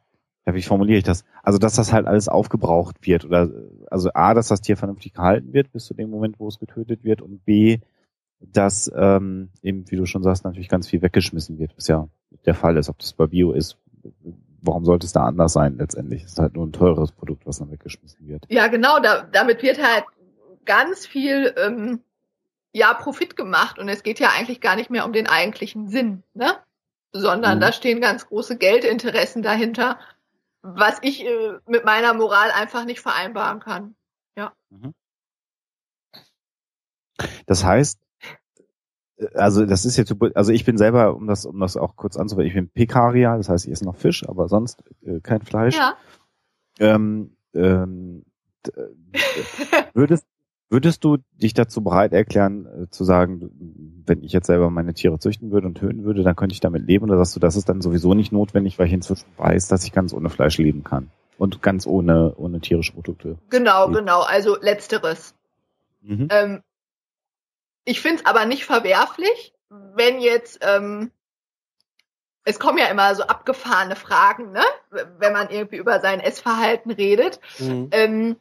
[0.46, 1.24] ja, wie formuliere ich das?
[1.42, 3.50] Also, dass das halt alles aufgebraucht wird oder
[3.90, 7.02] also A, dass das Tier vernünftig gehalten wird bis zu dem Moment, wo es getötet
[7.02, 7.78] wird und B,
[8.40, 12.08] dass ähm, eben, wie du schon sagst, natürlich ganz viel weggeschmissen wird, was ja
[12.44, 13.78] der Fall ist, ob das bei Bio ist,
[14.66, 16.24] warum sollte es da anders sein letztendlich?
[16.24, 18.44] Es ist halt nur ein teures Produkt, was dann weggeschmissen wird.
[18.48, 20.04] Ja, genau, da, damit wird halt
[20.64, 22.00] ganz viel ähm,
[22.72, 26.22] ja Profit gemacht und es geht ja eigentlich gar nicht mehr um den eigentlichen Sinn,
[26.34, 26.58] ne?
[27.12, 27.60] Sondern mhm.
[27.62, 29.98] da stehen ganz große Geldinteressen dahinter,
[30.62, 33.94] was ich äh, mit meiner Moral einfach nicht vereinbaren kann.
[34.36, 34.52] Ja.
[34.70, 34.92] Mhm.
[37.46, 37.98] Das heißt,
[39.34, 42.48] also das ist jetzt, also ich bin selber, um das, um das auch kurz anzuwenden,
[42.48, 45.76] ich bin Pekaria, das heißt, ich esse noch Fisch, aber sonst äh, kein Fleisch.
[45.76, 45.96] Ja.
[46.78, 48.24] Ähm, ähm,
[48.66, 49.18] äh,
[49.94, 50.26] würdest,
[50.68, 53.50] würdest du dich dazu bereit erklären, äh, zu sagen,
[54.04, 56.86] wenn ich jetzt selber meine Tiere züchten würde und töten würde, dann könnte ich damit
[56.86, 57.04] leben?
[57.04, 59.92] Oder sagst du, das ist dann sowieso nicht notwendig, weil ich inzwischen weiß, dass ich
[59.92, 61.10] ganz ohne Fleisch leben kann?
[61.38, 63.36] Und ganz ohne, ohne tierische Produkte.
[63.50, 63.98] Genau, leben.
[63.98, 64.22] genau.
[64.22, 65.34] Also letzteres.
[66.02, 66.28] Mhm.
[66.30, 66.62] Ähm,
[67.86, 71.10] ich finde es aber nicht verwerflich, wenn jetzt ähm,
[72.44, 74.62] es kommen ja immer so abgefahrene Fragen, ne?
[74.90, 77.40] wenn man irgendwie über sein Essverhalten redet.
[77.58, 77.88] Mhm.
[77.90, 78.36] Ähm,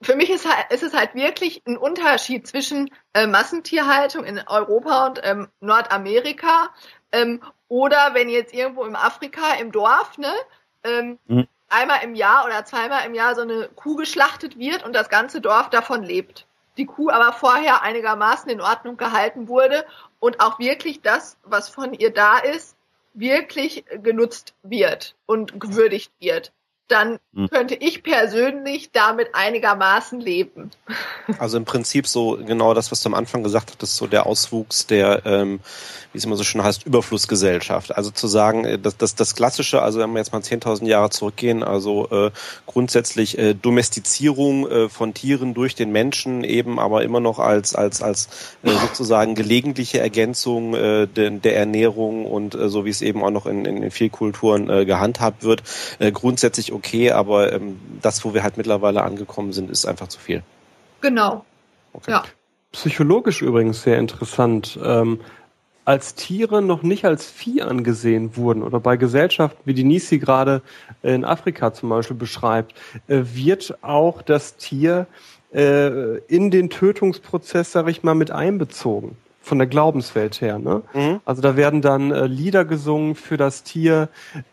[0.00, 5.06] für mich ist, halt, ist es halt wirklich ein Unterschied zwischen äh, Massentierhaltung in Europa
[5.06, 6.70] und ähm, Nordamerika
[7.12, 10.32] ähm, oder wenn jetzt irgendwo im Afrika im Dorf ne,
[10.84, 11.48] ähm, mhm.
[11.68, 15.40] einmal im Jahr oder zweimal im Jahr so eine Kuh geschlachtet wird und das ganze
[15.40, 16.46] Dorf davon lebt.
[16.78, 19.84] Die Kuh aber vorher einigermaßen in Ordnung gehalten wurde
[20.20, 22.76] und auch wirklich das, was von ihr da ist,
[23.14, 26.52] wirklich genutzt wird und gewürdigt wird
[26.88, 27.48] dann hm.
[27.50, 30.70] könnte ich persönlich damit einigermaßen leben.
[31.38, 34.86] Also im Prinzip so genau das, was du am Anfang gesagt hattest, so der Auswuchs
[34.86, 35.60] der, ähm,
[36.12, 37.94] wie es immer so schön heißt, Überflussgesellschaft.
[37.94, 41.10] Also zu sagen, äh, dass das, das Klassische, also wenn wir jetzt mal 10.000 Jahre
[41.10, 42.30] zurückgehen, also äh,
[42.66, 48.02] grundsätzlich äh, Domestizierung äh, von Tieren durch den Menschen eben, aber immer noch als als
[48.02, 48.28] als
[48.62, 53.30] äh, sozusagen gelegentliche Ergänzung äh, de, der Ernährung und äh, so wie es eben auch
[53.30, 55.62] noch in, in, in vielen Kulturen äh, gehandhabt wird,
[55.98, 60.18] äh, grundsätzlich okay, aber ähm, das, wo wir halt mittlerweile angekommen sind, ist einfach zu
[60.18, 60.42] viel.
[61.00, 61.44] Genau.
[61.92, 62.10] Okay.
[62.12, 62.24] Ja.
[62.72, 64.78] Psychologisch übrigens sehr interessant.
[64.82, 65.20] Ähm,
[65.84, 70.60] als Tiere noch nicht als Vieh angesehen wurden oder bei Gesellschaften, wie die Nisi gerade
[71.02, 72.74] in Afrika zum Beispiel beschreibt,
[73.08, 75.06] äh, wird auch das Tier
[75.54, 79.16] äh, in den Tötungsprozess, sag ich mal, mit einbezogen
[79.48, 80.58] von der Glaubenswelt her.
[80.58, 80.82] Ne?
[80.92, 81.20] Mhm.
[81.24, 84.10] Also da werden dann äh, Lieder gesungen für das Tier.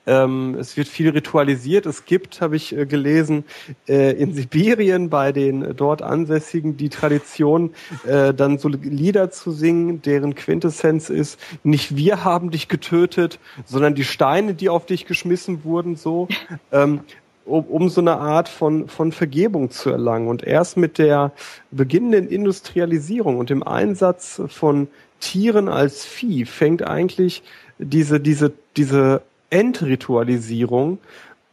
[0.07, 1.85] Ähm, es wird viel ritualisiert.
[1.85, 3.43] Es gibt, habe ich äh, gelesen,
[3.87, 7.73] äh, in Sibirien bei den äh, dort Ansässigen die Tradition,
[8.07, 13.95] äh, dann so Lieder zu singen, deren Quintessenz ist, nicht wir haben dich getötet, sondern
[13.95, 16.27] die Steine, die auf dich geschmissen wurden, so.
[16.71, 17.01] Ähm,
[17.45, 20.27] um, um so eine Art von, von Vergebung zu erlangen.
[20.27, 21.31] Und erst mit der
[21.71, 24.87] beginnenden Industrialisierung und dem Einsatz von
[25.19, 27.43] Tieren als Vieh fängt eigentlich
[27.77, 30.99] diese, diese, diese Entritualisierung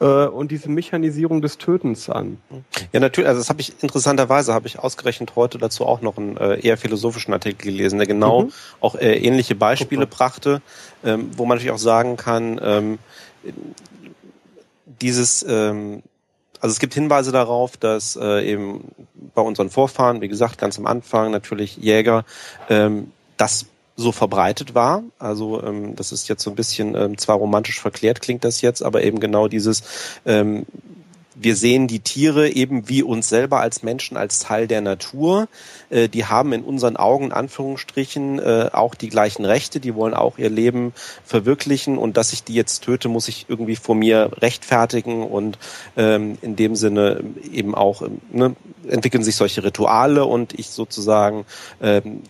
[0.00, 2.38] äh, und diese Mechanisierung des Tötens an.
[2.92, 6.36] Ja, natürlich, also das habe ich interessanterweise, habe ich ausgerechnet heute dazu auch noch einen
[6.36, 8.52] äh, eher philosophischen Artikel gelesen, der genau mhm.
[8.80, 10.16] auch äh, ähnliche Beispiele Super.
[10.16, 10.62] brachte,
[11.04, 12.98] ähm, wo man natürlich auch sagen kann, ähm,
[15.00, 16.02] dieses, ähm,
[16.60, 18.92] also es gibt Hinweise darauf, dass äh, eben
[19.34, 22.24] bei unseren Vorfahren, wie gesagt, ganz am Anfang natürlich Jäger,
[22.68, 25.02] ähm, das so verbreitet war.
[25.18, 28.82] Also ähm, das ist jetzt so ein bisschen ähm, zwar romantisch verklärt klingt das jetzt,
[28.82, 29.82] aber eben genau dieses
[30.24, 30.66] ähm,
[31.34, 35.48] wir sehen die Tiere eben wie uns selber als Menschen als Teil der Natur.
[35.90, 39.80] Äh, die haben in unseren Augen, in Anführungsstrichen, äh, auch die gleichen Rechte.
[39.80, 40.92] Die wollen auch ihr Leben
[41.24, 41.98] verwirklichen.
[41.98, 45.24] Und dass ich die jetzt töte, muss ich irgendwie vor mir rechtfertigen.
[45.24, 45.58] Und
[45.96, 48.54] ähm, in dem Sinne eben auch ne,
[48.88, 51.44] entwickeln sich solche Rituale und ich sozusagen
[51.80, 52.22] ähm,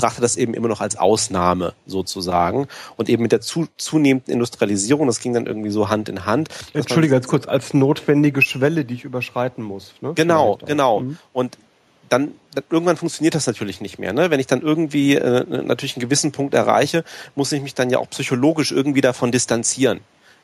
[0.00, 2.68] betrachte das eben immer noch als Ausnahme sozusagen.
[2.96, 6.48] Und eben mit der zu, zunehmenden Industrialisierung, das ging dann irgendwie so Hand in Hand.
[6.72, 9.94] Entschuldige, ganz kurz, als notwendige Schwelle, die ich überschreiten muss.
[10.00, 10.12] Ne?
[10.14, 11.00] Genau, genau.
[11.00, 11.18] Mhm.
[11.32, 11.58] Und
[12.08, 14.12] dann, dann irgendwann funktioniert das natürlich nicht mehr.
[14.12, 14.30] Ne?
[14.30, 17.98] Wenn ich dann irgendwie äh, natürlich einen gewissen Punkt erreiche, muss ich mich dann ja
[17.98, 20.00] auch psychologisch irgendwie davon distanzieren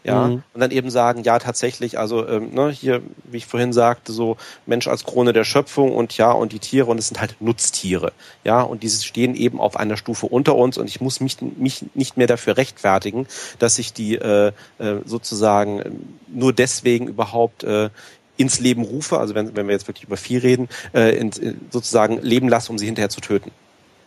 [0.06, 0.42] ja, mhm.
[0.54, 4.36] und dann eben sagen, ja, tatsächlich, also ähm, ne, hier, wie ich vorhin sagte, so
[4.64, 8.12] Mensch als Krone der Schöpfung und ja, und die Tiere und es sind halt Nutztiere,
[8.44, 11.86] ja, und diese stehen eben auf einer Stufe unter uns und ich muss mich, mich
[11.94, 13.26] nicht mehr dafür rechtfertigen,
[13.58, 17.90] dass ich die äh, äh, sozusagen nur deswegen überhaupt äh,
[18.36, 21.32] ins Leben rufe, also wenn, wenn wir jetzt wirklich über Vieh reden, äh, in,
[21.70, 23.50] sozusagen leben lasse, um sie hinterher zu töten.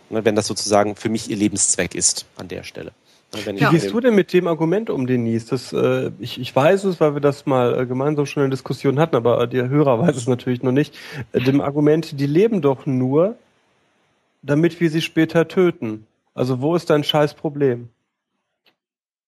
[0.10, 2.94] Ne, wenn das sozusagen für mich ihr Lebenszweck ist an der Stelle.
[3.32, 5.50] Wie gehst du denn mit dem Argument um, Denise?
[5.50, 9.00] Das, äh, ich, ich weiß es, weil wir das mal äh, gemeinsam schon in Diskussion
[9.00, 10.98] hatten, aber der Hörer weiß es natürlich noch nicht.
[11.32, 13.36] Äh, dem Argument, die leben doch nur,
[14.42, 16.08] damit wir sie später töten.
[16.34, 17.90] Also wo ist dein scheiß Problem?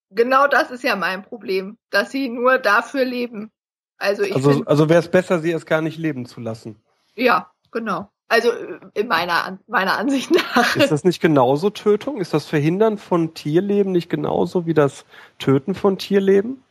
[0.10, 3.52] Genau das ist ja mein Problem, dass sie nur dafür leben.
[3.98, 6.82] Also, ich also, also wäre es besser, sie erst gar nicht leben zu lassen.
[7.16, 8.11] Ja, genau.
[8.32, 8.50] Also
[8.94, 10.78] in meiner, meiner Ansicht nach.
[10.78, 12.22] Ist das nicht genauso Tötung?
[12.22, 15.04] Ist das Verhindern von Tierleben nicht genauso wie das
[15.38, 16.63] Töten von Tierleben?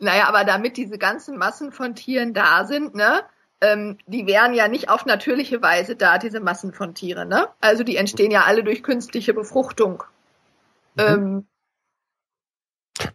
[0.00, 3.22] Naja, aber damit diese ganzen Massen von Tieren da sind, ne,
[3.60, 7.46] ähm, die wären ja nicht auf natürliche Weise da, diese Massen von Tieren, ne?
[7.60, 10.02] Also die entstehen ja alle durch künstliche Befruchtung.
[10.96, 11.04] Mhm.
[11.04, 11.46] Ähm,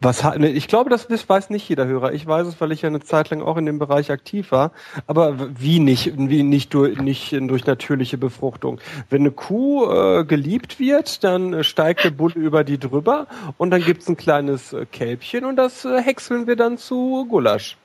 [0.02, 2.14] Was ne, ich glaube, das weiß nicht jeder Hörer.
[2.14, 4.72] Ich weiß es, weil ich ja eine Zeit lang auch in dem Bereich aktiv war.
[5.08, 8.80] Aber wie nicht, wie nicht durch, nicht durch natürliche Befruchtung.
[9.10, 13.82] Wenn eine Kuh äh, geliebt wird, dann steigt der Bulle über die drüber und dann
[13.82, 17.78] gibt's ein kleines äh, Kälbchen und das äh, häckseln wir dann zu Gulasch.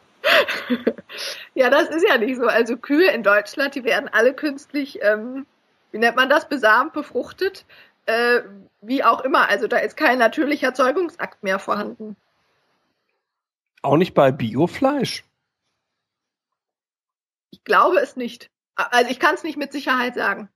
[1.54, 2.46] ja, das ist ja nicht so.
[2.46, 5.46] Also Kühe in Deutschland, die werden alle künstlich, ähm,
[5.90, 7.64] wie nennt man das, besamt, befruchtet
[8.09, 8.42] äh,
[8.81, 9.49] wie auch immer.
[9.49, 12.16] Also da ist kein natürlicher Zeugungsakt mehr vorhanden.
[13.83, 15.25] Auch nicht bei Biofleisch?
[17.51, 18.51] Ich glaube es nicht.
[18.75, 20.49] Also ich kann es nicht mit Sicherheit sagen.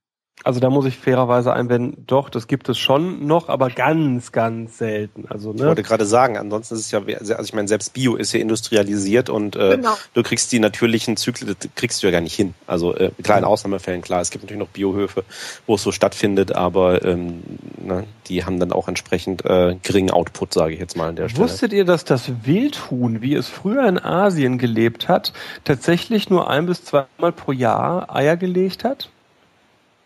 [0.45, 4.79] Also da muss ich fairerweise einwenden, doch, das gibt es schon noch, aber ganz, ganz
[4.79, 5.27] selten.
[5.29, 5.59] Also, ne?
[5.59, 8.41] Ich wollte gerade sagen, ansonsten ist es ja, also ich meine, selbst Bio ist ja
[8.41, 9.97] industrialisiert und äh, genau.
[10.15, 12.55] du kriegst die natürlichen Zyklen, kriegst du ja gar nicht hin.
[12.67, 15.23] Also äh, klar, in Ausnahmefällen, klar, es gibt natürlich noch Biohöfe,
[15.67, 17.43] wo es so stattfindet, aber ähm,
[17.81, 21.29] ne, die haben dann auch entsprechend äh, geringen Output, sage ich jetzt mal an der
[21.29, 21.45] Stelle.
[21.45, 26.67] Wusstet ihr, dass das Wildhuhn, wie es früher in Asien gelebt hat, tatsächlich nur ein
[26.67, 29.12] bis zweimal pro Jahr Eier gelegt hat?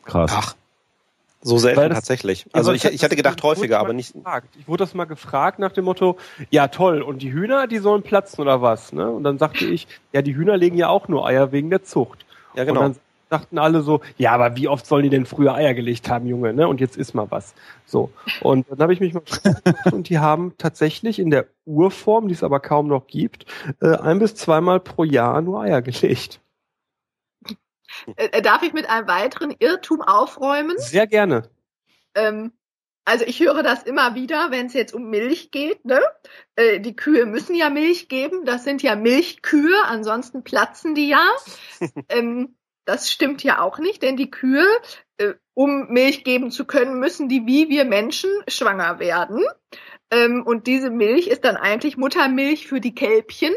[0.07, 0.33] Krass.
[0.35, 0.55] Ach.
[1.43, 2.47] So selten das, tatsächlich.
[2.53, 4.15] Also ich, ich hatte gedacht häufiger, aber nicht.
[4.15, 4.49] Gefragt.
[4.59, 6.17] Ich wurde das mal gefragt nach dem Motto,
[6.51, 8.93] ja toll, und die Hühner, die sollen platzen oder was?
[8.93, 9.09] Ne?
[9.09, 12.27] Und dann sagte ich, ja, die Hühner legen ja auch nur Eier wegen der Zucht.
[12.55, 12.81] Ja, genau.
[12.81, 12.97] Und dann
[13.31, 16.53] sagten alle so, ja, aber wie oft sollen die denn früher Eier gelegt haben, Junge,
[16.53, 16.67] ne?
[16.67, 17.55] Und jetzt ist mal was.
[17.85, 18.11] So.
[18.41, 22.35] Und dann habe ich mich mal gefragt, und die haben tatsächlich in der Urform, die
[22.35, 23.47] es aber kaum noch gibt,
[23.81, 26.41] äh, ein bis zweimal pro Jahr nur Eier gelegt.
[28.17, 30.79] Äh, äh, darf ich mit einem weiteren Irrtum aufräumen?
[30.79, 31.49] Sehr gerne.
[32.15, 32.53] Ähm,
[33.05, 35.85] also ich höre das immer wieder, wenn es jetzt um Milch geht.
[35.85, 36.01] Ne?
[36.57, 38.45] Äh, die Kühe müssen ja Milch geben.
[38.45, 41.25] Das sind ja Milchkühe, ansonsten platzen die ja.
[42.09, 44.65] ähm, das stimmt ja auch nicht, denn die Kühe,
[45.19, 49.45] äh, um Milch geben zu können, müssen die wie wir Menschen schwanger werden.
[50.11, 53.55] Ähm, und diese Milch ist dann eigentlich Muttermilch für die Kälbchen.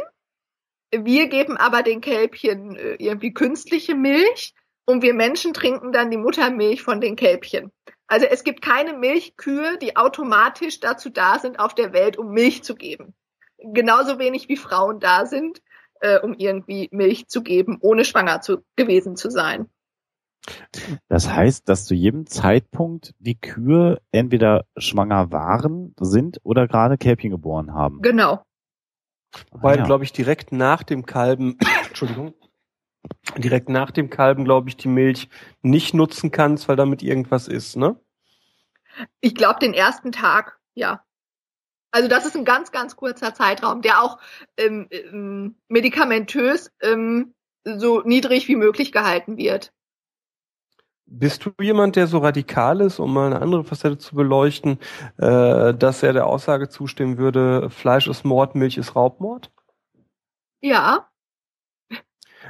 [0.91, 4.53] Wir geben aber den Kälbchen äh, irgendwie künstliche Milch
[4.85, 7.71] und wir Menschen trinken dann die Muttermilch von den Kälbchen.
[8.07, 12.63] Also es gibt keine Milchkühe, die automatisch dazu da sind auf der Welt, um Milch
[12.63, 13.13] zu geben.
[13.59, 15.61] Genauso wenig wie Frauen da sind,
[15.99, 19.69] äh, um irgendwie Milch zu geben, ohne schwanger zu, gewesen zu sein.
[21.07, 27.29] Das heißt, dass zu jedem Zeitpunkt die Kühe entweder schwanger waren, sind oder gerade Kälbchen
[27.29, 28.01] geboren haben.
[28.01, 28.41] Genau.
[29.51, 29.83] Wobei, ja.
[29.83, 32.33] glaube ich, direkt nach dem Kalben, Entschuldigung,
[33.37, 35.29] direkt nach dem Kalben, glaube ich, die Milch
[35.61, 37.99] nicht nutzen kannst, weil damit irgendwas ist, ne?
[39.21, 41.03] Ich glaube, den ersten Tag, ja.
[41.91, 44.19] Also das ist ein ganz, ganz kurzer Zeitraum, der auch
[44.57, 49.73] ähm, ähm, medikamentös ähm, so niedrig wie möglich gehalten wird.
[51.11, 54.77] Bist du jemand, der so radikal ist, um mal eine andere Facette zu beleuchten,
[55.17, 59.51] äh, dass er der Aussage zustimmen würde, Fleisch ist Mord, Milch ist Raubmord?
[60.61, 61.09] Ja.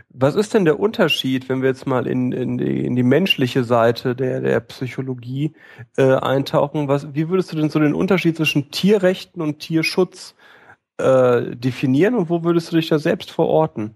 [0.10, 3.64] Was ist denn der Unterschied, wenn wir jetzt mal in, in, die, in die menschliche
[3.64, 5.54] Seite der, der Psychologie
[5.96, 6.90] äh, eintauchen?
[6.90, 10.36] Was, wie würdest du denn so den Unterschied zwischen Tierrechten und Tierschutz
[10.98, 13.96] äh, definieren und wo würdest du dich da selbst verorten?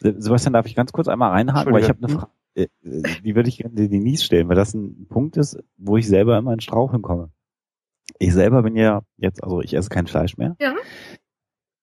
[0.00, 3.48] Sebastian, darf ich ganz kurz einmal reinhaken, weil ich habe eine Frage äh, die würde
[3.48, 7.02] ich gerne Denise stellen, weil das ein Punkt ist, wo ich selber immer in Straucheln
[7.02, 7.30] komme.
[8.18, 10.56] Ich selber bin ja jetzt, also ich esse kein Fleisch mehr.
[10.60, 10.74] Ja.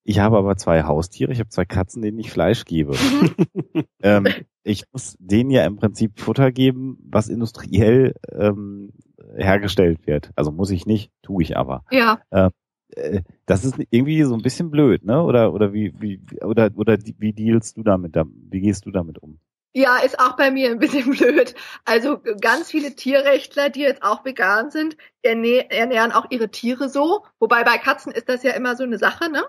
[0.05, 1.31] Ich habe aber zwei Haustiere.
[1.31, 2.93] Ich habe zwei Katzen, denen ich Fleisch gebe.
[2.93, 3.83] Mhm.
[4.01, 4.27] ähm,
[4.63, 8.91] ich muss denen ja im Prinzip Futter geben, was industriell ähm,
[9.35, 10.31] hergestellt wird.
[10.35, 11.85] Also muss ich nicht, tue ich aber.
[11.91, 12.19] Ja.
[12.31, 12.49] Ähm,
[12.95, 15.21] äh, das ist irgendwie so ein bisschen blöd, ne?
[15.23, 18.15] Oder oder wie wie oder oder wie dealst du damit?
[18.49, 19.39] Wie gehst du damit um?
[19.75, 21.55] Ja, ist auch bei mir ein bisschen blöd.
[21.83, 27.25] Also ganz viele Tierrechtler, die jetzt auch vegan sind, ernähren auch ihre Tiere so.
[27.39, 29.43] Wobei bei Katzen ist das ja immer so eine Sache, ne?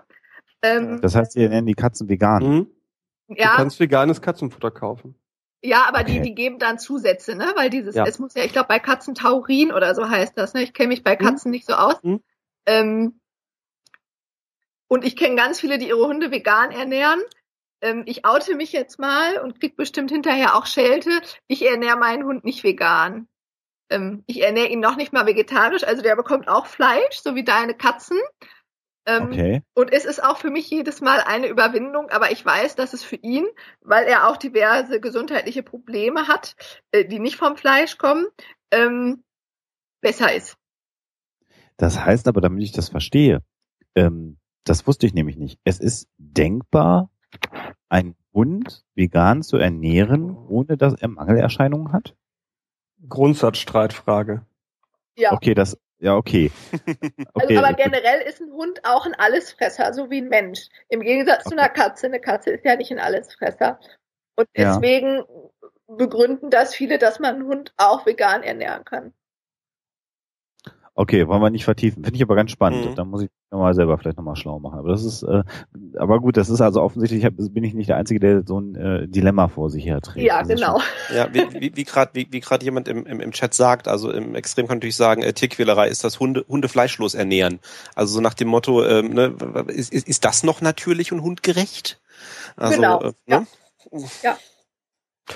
[0.63, 2.43] Ähm, das heißt, sie ernähren die Katzen vegan.
[2.43, 2.67] Mhm.
[3.27, 3.51] Ja.
[3.51, 5.15] Du kannst veganes Katzenfutter kaufen.
[5.63, 6.13] Ja, aber okay.
[6.13, 7.51] die, die geben dann Zusätze, ne?
[7.55, 8.05] Weil dieses, ja.
[8.05, 10.63] es muss ja, ich glaube, bei Katzen Taurin oder so heißt das, ne?
[10.63, 11.25] Ich kenne mich bei mhm.
[11.25, 11.55] Katzen mhm.
[11.55, 12.01] nicht so aus.
[12.03, 12.21] Mhm.
[12.65, 13.19] Ähm,
[14.87, 17.19] und ich kenne ganz viele, die ihre Hunde vegan ernähren
[17.85, 21.21] ähm, ich oute mich jetzt mal und krieg bestimmt hinterher auch Schelte.
[21.47, 23.27] Ich ernähre meinen Hund nicht vegan.
[23.91, 27.43] Ähm, ich ernähre ihn noch nicht mal vegetarisch, also der bekommt auch Fleisch, so wie
[27.43, 28.17] deine Katzen.
[29.07, 29.61] Ähm, okay.
[29.75, 33.03] Und es ist auch für mich jedes Mal eine Überwindung, aber ich weiß, dass es
[33.03, 33.45] für ihn,
[33.81, 36.55] weil er auch diverse gesundheitliche Probleme hat,
[36.91, 38.25] äh, die nicht vom Fleisch kommen,
[38.71, 39.23] ähm,
[40.01, 40.57] besser ist.
[41.77, 43.43] Das heißt aber, damit ich das verstehe,
[43.93, 45.59] ähm, das wusste ich nämlich nicht.
[45.63, 47.11] Es ist denkbar,
[47.89, 52.15] einen Hund vegan zu ernähren, ohne dass er Mangelerscheinungen hat?
[53.07, 54.45] Grundsatzstreitfrage.
[55.17, 55.31] Ja.
[55.33, 56.51] Okay, das, ja, okay.
[56.73, 57.25] okay.
[57.33, 60.67] Also, aber generell ist ein Hund auch ein Allesfresser, so wie ein Mensch.
[60.89, 61.55] Im Gegensatz okay.
[61.55, 62.07] zu einer Katze.
[62.07, 63.79] Eine Katze ist ja nicht ein Allesfresser.
[64.35, 65.25] Und deswegen ja.
[65.87, 69.13] begründen das viele, dass man einen Hund auch vegan ernähren kann.
[70.97, 72.05] Okay, wollen wir nicht vertiefen.
[72.05, 72.91] Finde ich aber ganz spannend.
[72.91, 72.95] Mhm.
[72.95, 74.79] Da muss ich nochmal selber vielleicht nochmal schlau machen.
[74.79, 75.43] Aber das ist, äh,
[75.97, 78.61] aber gut, das ist also offensichtlich, ich hab, bin ich nicht der Einzige, der so
[78.61, 80.25] ein äh, Dilemma vor sich her trägt.
[80.25, 80.79] Ja, genau.
[81.13, 84.09] Ja, wie, wie, wie gerade wie, wie grad jemand im, im, im Chat sagt, also
[84.09, 87.59] im Extrem kann natürlich sagen, äh, Tierquälerei ist das Hunde, Hunde fleischlos ernähren.
[87.93, 89.35] Also so nach dem Motto, ähm, ne,
[89.67, 91.99] ist, ist, ist das noch natürlich und hundgerecht?
[92.55, 93.01] Also, genau.
[93.01, 93.47] Äh, ne?
[93.91, 93.99] ja.
[94.23, 94.37] ja.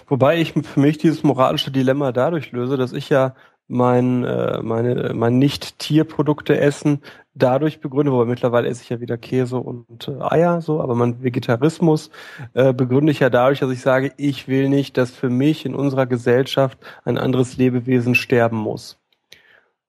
[0.07, 3.36] Wobei ich für mich dieses moralische Dilemma dadurch löse, dass ich ja
[3.70, 7.01] mein, äh, meine, mein Nicht-Tierprodukte essen
[7.36, 11.24] dadurch begründe, wobei mittlerweile esse ich ja wieder Käse und äh, Eier, so, aber mein
[11.24, 12.09] Vegetarismus
[12.55, 15.76] äh, begründe ich ja dadurch, dass ich sage, ich will nicht, dass für mich in
[15.76, 18.99] unserer Gesellschaft ein anderes Lebewesen sterben muss.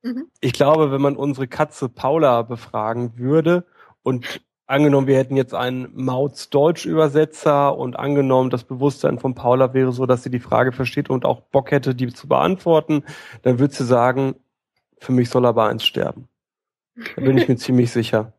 [0.03, 0.27] Mhm.
[0.41, 3.65] Ich glaube, wenn man unsere Katze Paula befragen würde
[4.03, 10.07] und angenommen, wir hätten jetzt einen Mauts-Deutsch-Übersetzer und angenommen, das Bewusstsein von Paula wäre so,
[10.07, 13.03] dass sie die Frage versteht und auch Bock hätte, die zu beantworten,
[13.43, 14.37] dann würde sie sagen,
[14.99, 16.29] für mich soll aber eins sterben.
[17.17, 18.33] Da bin ich mir ziemlich sicher.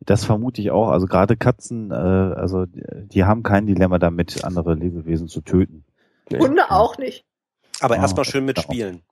[0.00, 0.90] Das vermute ich auch.
[0.90, 5.84] Also gerade Katzen, äh, also die haben kein Dilemma damit, andere Lebewesen zu töten.
[6.30, 6.38] Nee.
[6.38, 7.24] Hunde auch nicht.
[7.80, 9.02] Aber oh, erstmal schön mitspielen.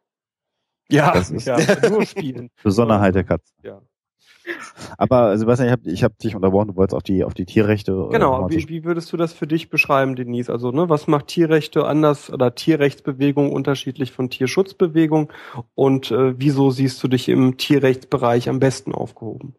[0.89, 1.57] Ja, das ist ja,
[1.89, 2.51] nur spielen.
[2.63, 3.57] Besonderheit der Katzen.
[3.63, 3.81] Ja.
[4.99, 7.93] Aber Sebastian, ich habe ich hab dich unterbrochen, du wolltest auf die, auf die Tierrechte.
[7.93, 10.51] Äh, genau, wie, wie würdest du das für dich beschreiben, Denise?
[10.51, 15.33] Also, ne, was macht Tierrechte anders oder Tierrechtsbewegung unterschiedlich von Tierschutzbewegung
[15.75, 19.55] und äh, wieso siehst du dich im Tierrechtsbereich am besten aufgehoben?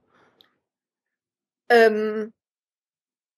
[1.70, 2.32] Ähm,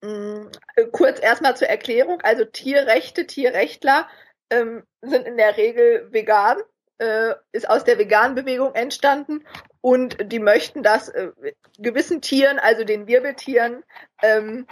[0.03, 0.49] mh, mm,
[0.91, 2.21] kurz erstmal zur Erklärung.
[2.21, 4.07] Also Tierrechte, Tierrechtler
[4.49, 6.57] ähm, sind in der Regel vegan
[6.97, 9.43] äh, ist aus der veganen Bewegung entstanden
[9.85, 11.29] und die möchten, dass äh,
[11.77, 13.83] gewissen Tieren, also den Wirbeltieren,
[14.23, 14.65] ähm,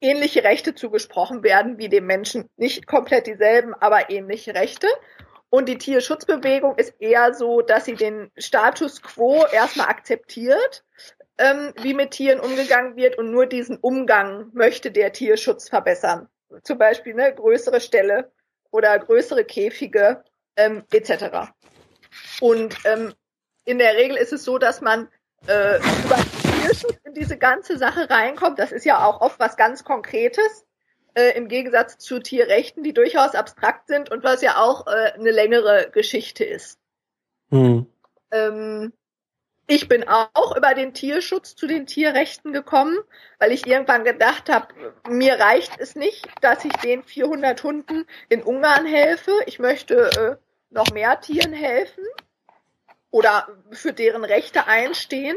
[0.00, 2.48] ähnliche Rechte zugesprochen werden wie dem Menschen.
[2.56, 4.86] Nicht komplett dieselben, aber ähnliche Rechte.
[5.50, 10.86] Und die Tierschutzbewegung ist eher so, dass sie den Status quo erstmal akzeptiert,
[11.36, 16.30] ähm, wie mit Tieren umgegangen wird und nur diesen Umgang möchte der Tierschutz verbessern.
[16.62, 18.32] Zum Beispiel eine größere Stelle
[18.70, 20.24] oder größere Käfige
[20.56, 21.52] ähm, etc.
[22.40, 23.12] Und ähm,
[23.64, 25.08] in der Regel ist es so, dass man
[25.46, 26.16] äh, über
[26.62, 28.58] Tierschutz in diese ganze Sache reinkommt.
[28.58, 30.64] Das ist ja auch oft was ganz Konkretes,
[31.14, 35.30] äh, im Gegensatz zu Tierrechten, die durchaus abstrakt sind und was ja auch äh, eine
[35.30, 36.78] längere Geschichte ist.
[37.50, 37.86] Hm.
[38.30, 38.92] Ähm,
[39.66, 42.98] ich bin auch über den Tierschutz zu den Tierrechten gekommen,
[43.38, 44.68] weil ich irgendwann gedacht habe,
[45.08, 49.32] mir reicht es nicht, dass ich den 400 Hunden in Ungarn helfe.
[49.46, 50.36] Ich möchte äh,
[50.74, 52.04] noch mehr Tieren helfen
[53.14, 55.36] oder für deren Rechte einstehen.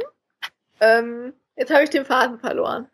[0.79, 2.89] Ähm, jetzt habe ich den Faden verloren.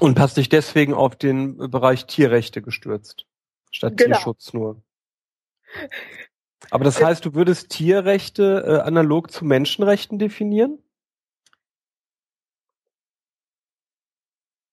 [0.00, 3.26] Und hast dich deswegen auf den Bereich Tierrechte gestürzt,
[3.70, 4.16] statt genau.
[4.16, 4.82] Tierschutz nur.
[6.72, 10.82] Aber das heißt, du würdest Tierrechte äh, analog zu Menschenrechten definieren?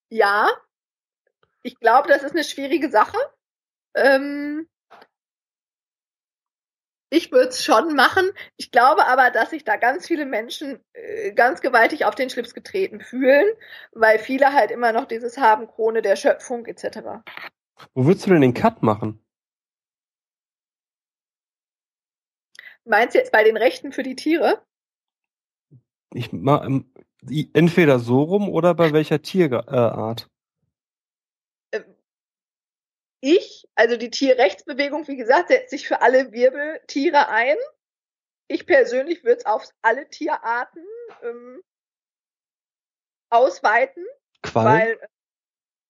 [0.10, 0.50] Ja.
[1.62, 3.18] Ich glaube, das ist eine schwierige Sache.
[3.94, 4.68] Ähm,
[7.14, 8.32] ich würde es schon machen.
[8.58, 12.56] Ich glaube aber, dass sich da ganz viele Menschen äh, ganz gewaltig auf den Schlips
[12.56, 13.46] getreten fühlen,
[13.92, 17.22] weil viele halt immer noch dieses haben, Krone der Schöpfung etc.
[17.94, 19.24] Wo würdest du denn den Cut machen?
[22.84, 24.66] Meinst du jetzt bei den Rechten für die Tiere?
[26.16, 26.92] Ich ähm,
[27.54, 30.32] entweder so rum oder bei welcher Tierart?
[33.26, 37.56] Ich, also die Tierrechtsbewegung, wie gesagt, setzt sich für alle Wirbeltiere ein.
[38.50, 40.84] Ich persönlich würde es auf alle Tierarten
[41.22, 41.64] ähm,
[43.30, 44.06] ausweiten.
[44.42, 44.66] Quallen?
[44.68, 45.08] Weil, äh,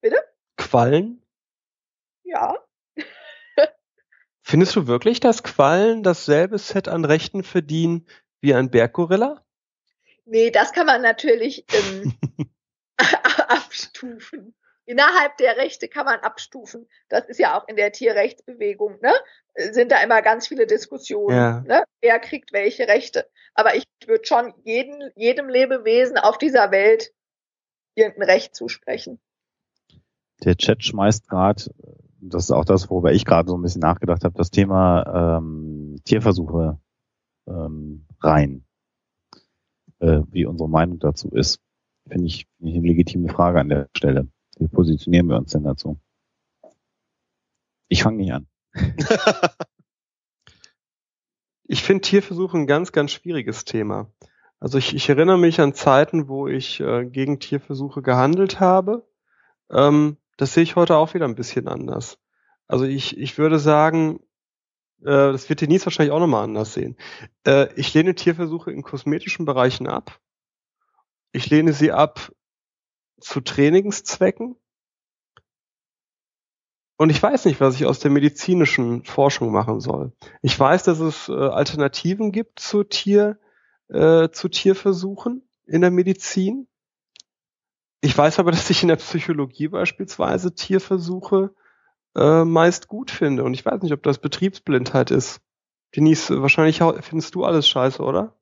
[0.01, 0.17] bitte?
[0.57, 1.25] Quallen?
[2.21, 2.63] Ja.
[4.43, 8.07] Findest du wirklich, dass Quallen dasselbe Set an Rechten verdienen
[8.41, 9.43] wie ein Berggorilla?
[10.25, 12.15] Nee, das kann man natürlich ähm,
[13.47, 14.53] abstufen.
[14.85, 16.89] Innerhalb der Rechte kann man abstufen.
[17.09, 19.13] Das ist ja auch in der Tierrechtsbewegung, ne?
[19.55, 21.61] Sind da immer ganz viele Diskussionen, ja.
[21.61, 21.83] ne?
[22.01, 23.29] Wer kriegt welche Rechte?
[23.53, 27.13] Aber ich würde schon jeden, jedem Lebewesen auf dieser Welt
[27.95, 29.21] irgendein Recht zusprechen.
[30.43, 31.63] Der Chat schmeißt gerade
[32.29, 35.99] das ist auch das, worüber ich gerade so ein bisschen nachgedacht habe, das Thema ähm,
[36.05, 36.79] Tierversuche
[37.47, 38.65] ähm, rein,
[39.99, 41.59] äh, wie unsere Meinung dazu ist.
[42.07, 44.27] Finde ich, find ich eine legitime Frage an der Stelle.
[44.57, 45.99] Wie positionieren wir uns denn dazu?
[47.87, 48.47] Ich fange nicht an.
[51.63, 54.11] ich finde Tierversuche ein ganz, ganz schwieriges Thema.
[54.59, 59.05] Also ich, ich erinnere mich an Zeiten, wo ich äh, gegen Tierversuche gehandelt habe.
[59.69, 62.17] Ähm, das sehe ich heute auch wieder ein bisschen anders.
[62.67, 64.21] Also ich, ich würde sagen,
[65.01, 66.95] äh, das wird Denise wahrscheinlich auch nochmal anders sehen.
[67.45, 70.19] Äh, ich lehne Tierversuche in kosmetischen Bereichen ab.
[71.33, 72.31] Ich lehne sie ab
[73.23, 74.55] zu Trainingszwecken.
[76.97, 80.13] Und ich weiß nicht, was ich aus der medizinischen Forschung machen soll.
[80.41, 83.39] Ich weiß, dass es äh, Alternativen gibt zu Tier,
[83.89, 86.67] äh, zu Tierversuchen in der Medizin.
[88.01, 91.53] Ich weiß aber, dass ich in der Psychologie beispielsweise Tierversuche
[92.15, 93.43] äh, meist gut finde.
[93.43, 95.41] Und ich weiß nicht, ob das Betriebsblindheit ist.
[95.95, 98.37] Denise, wahrscheinlich findest du alles scheiße, oder?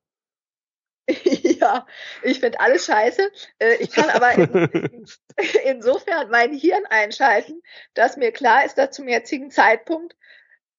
[1.71, 1.87] ja,
[2.23, 3.31] ich finde alles scheiße.
[3.59, 5.05] Äh, ich kann aber in,
[5.65, 7.61] insofern mein Hirn einschalten,
[7.93, 10.15] dass mir klar ist, dass zum jetzigen Zeitpunkt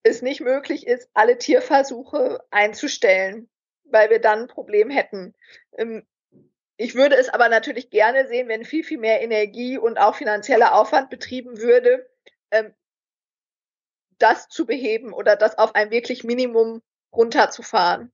[0.03, 3.49] es nicht möglich ist, alle Tierversuche einzustellen,
[3.84, 5.34] weil wir dann ein Problem hätten.
[5.76, 6.07] Ähm,
[6.76, 10.74] ich würde es aber natürlich gerne sehen, wenn viel, viel mehr Energie und auch finanzieller
[10.74, 12.09] Aufwand betrieben würde,
[12.51, 12.74] ähm,
[14.18, 16.82] das zu beheben oder das auf ein wirklich Minimum
[17.12, 18.12] runterzufahren.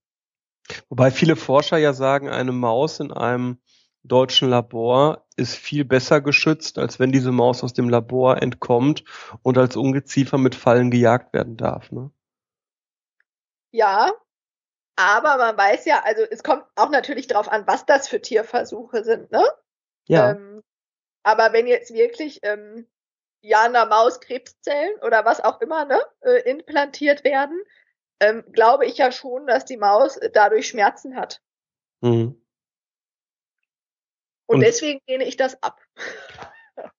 [0.89, 3.59] Wobei viele Forscher ja sagen, eine Maus in einem
[4.03, 9.05] deutschen Labor ist viel besser geschützt, als wenn diese Maus aus dem Labor entkommt
[9.43, 11.91] und als Ungeziefer mit Fallen gejagt werden darf.
[11.93, 12.11] Ne?
[13.71, 14.13] Ja,
[14.97, 19.05] aber man weiß ja, also es kommt auch natürlich darauf an, was das für Tierversuche
[19.05, 19.45] sind, ne?
[20.09, 20.33] Ja.
[20.33, 20.63] Ähm,
[21.23, 22.89] aber wenn jetzt wirklich ähm,
[23.41, 27.61] ja einer Maus Krebszellen oder was auch immer ne, äh, implantiert werden,
[28.21, 31.41] ähm, glaube ich ja schon, dass die Maus dadurch Schmerzen hat.
[32.01, 32.41] Mhm.
[34.47, 35.81] Und, Und deswegen lehne ich das ab.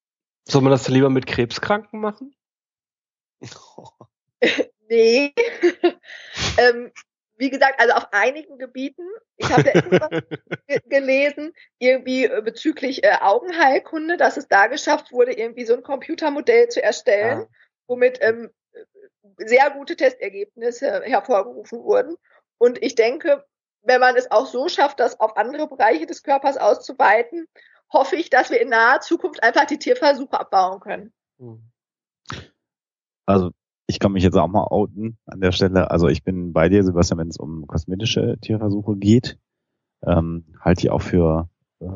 [0.48, 2.36] Soll man das lieber mit Krebskranken machen?
[4.90, 5.34] nee.
[6.58, 6.92] ähm,
[7.38, 9.08] wie gesagt, also auf einigen Gebieten,
[9.38, 9.72] ich habe
[10.68, 15.84] ja gelesen, irgendwie äh, bezüglich äh, Augenheilkunde, dass es da geschafft wurde, irgendwie so ein
[15.84, 17.48] Computermodell zu erstellen, ah.
[17.88, 18.52] womit ähm,
[19.38, 22.16] sehr gute Testergebnisse hervorgerufen wurden.
[22.58, 23.46] Und ich denke,
[23.82, 27.48] wenn man es auch so schafft, das auf andere Bereiche des Körpers auszuweiten,
[27.92, 31.14] hoffe ich, dass wir in naher Zukunft einfach die Tierversuche abbauen können.
[31.40, 31.64] Hm.
[33.26, 33.52] Also
[33.88, 35.90] ich kann mich jetzt auch mal outen an der Stelle.
[35.90, 39.40] Also ich bin bei dir, Sebastian, wenn es um kosmetische Tierversuche geht,
[40.06, 41.50] ähm, halte ich auch für
[41.80, 41.88] äh,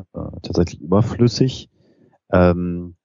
[0.42, 1.70] tatsächlich überflüssig.
[2.32, 2.96] Ähm,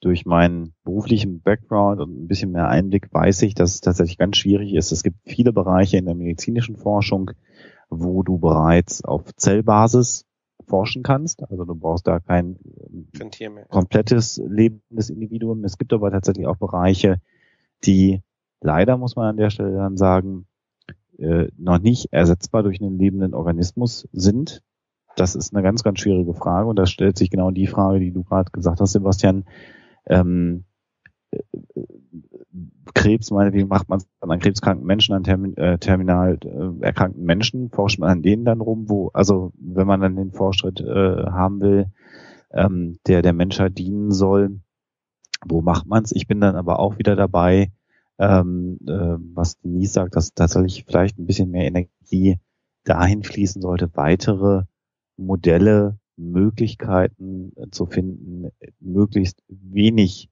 [0.00, 4.36] durch meinen beruflichen Background und ein bisschen mehr Einblick weiß ich, dass es tatsächlich ganz
[4.36, 4.92] schwierig ist.
[4.92, 7.32] Es gibt viele Bereiche in der medizinischen Forschung,
[7.90, 10.26] wo du bereits auf Zellbasis
[10.66, 11.42] forschen kannst.
[11.50, 12.58] Also du brauchst da kein
[13.68, 15.64] komplettes lebendes Individuum.
[15.64, 17.20] Es gibt aber tatsächlich auch Bereiche,
[17.84, 18.22] die
[18.60, 20.46] leider, muss man an der Stelle dann sagen,
[21.18, 24.62] äh, noch nicht ersetzbar durch einen lebenden Organismus sind.
[25.16, 28.12] Das ist eine ganz, ganz schwierige Frage und da stellt sich genau die Frage, die
[28.12, 29.44] du gerade gesagt hast, Sebastian.
[30.08, 30.64] Ähm,
[31.30, 31.38] äh,
[32.94, 37.98] Krebs, meinetwegen macht man an krebskranken Menschen, an Termin, äh, terminal äh, erkrankten Menschen, forscht
[37.98, 40.84] man an denen dann rum, wo, also wenn man dann den Fortschritt äh,
[41.26, 41.86] haben will,
[42.50, 44.60] ähm, der der Menschheit dienen soll,
[45.46, 46.12] wo macht man es?
[46.12, 47.70] Ich bin dann aber auch wieder dabei,
[48.18, 52.38] ähm, äh, was Denise sagt, dass tatsächlich vielleicht ein bisschen mehr Energie
[52.84, 54.64] dahin fließen sollte, weitere
[55.16, 58.50] Modelle, Möglichkeiten äh, zu finden,
[58.80, 60.28] möglichst wenig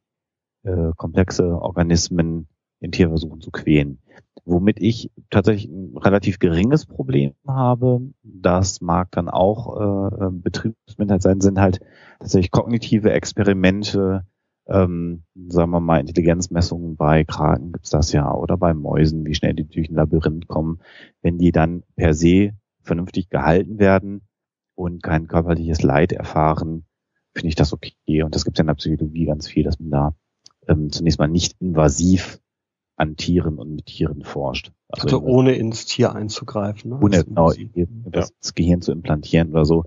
[0.65, 2.49] äh, komplexe Organismen
[2.81, 3.99] in Tierversuchen zu quälen.
[4.45, 11.41] Womit ich tatsächlich ein relativ geringes Problem habe, das mag dann auch äh, Betriebsminderheit sein,
[11.41, 11.81] sind halt
[12.21, 14.27] tatsächlich kognitive Experimente,
[14.69, 19.55] ähm, sagen wir mal, Intelligenzmessungen bei Kraken gibt's das ja oder bei Mäusen, wie schnell
[19.55, 20.81] die durch ein Labyrinth kommen,
[21.23, 24.23] wenn die dann per se vernünftig gehalten werden
[24.77, 26.85] und kein körperliches Leid erfahren,
[27.35, 28.23] finde ich das okay.
[28.23, 30.15] Und das gibt's ja in der Psychologie ganz viel, dass man da
[30.69, 32.41] ähm, zunächst mal nicht invasiv
[32.97, 34.73] an Tieren und mit Tieren forscht.
[34.89, 36.91] Also, also ohne ins Tier einzugreifen.
[36.91, 37.01] Ne?
[37.01, 37.53] Ohne genau,
[38.07, 38.51] das ja.
[38.55, 39.85] Gehirn zu implantieren oder so,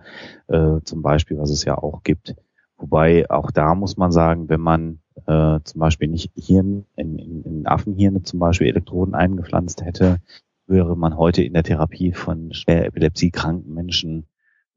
[0.47, 2.35] äh, zum Beispiel, was es ja auch gibt.
[2.77, 7.43] Wobei auch da muss man sagen, wenn man äh, zum Beispiel nicht Hirn, in, in,
[7.43, 10.19] in Affenhirne zum Beispiel Elektroden eingepflanzt hätte,
[10.67, 14.27] wäre man heute in der Therapie von schwer epilepsiekranken Menschen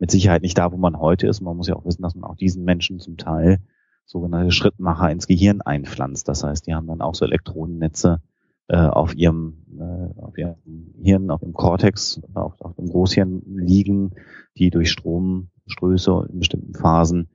[0.03, 1.43] mit Sicherheit nicht da, wo man heute ist.
[1.43, 3.61] Man muss ja auch wissen, dass man auch diesen Menschen zum Teil
[4.05, 6.27] sogenannte Schrittmacher ins Gehirn einpflanzt.
[6.27, 8.21] Das heißt, die haben dann auch so Elektrodennetze
[8.67, 10.57] äh, auf ihrem äh, auf ihrem
[11.01, 14.17] Hirn, auf dem Kortex, auf, auf dem Großhirn liegen,
[14.59, 17.29] die durch Stromstöße in bestimmten Phasen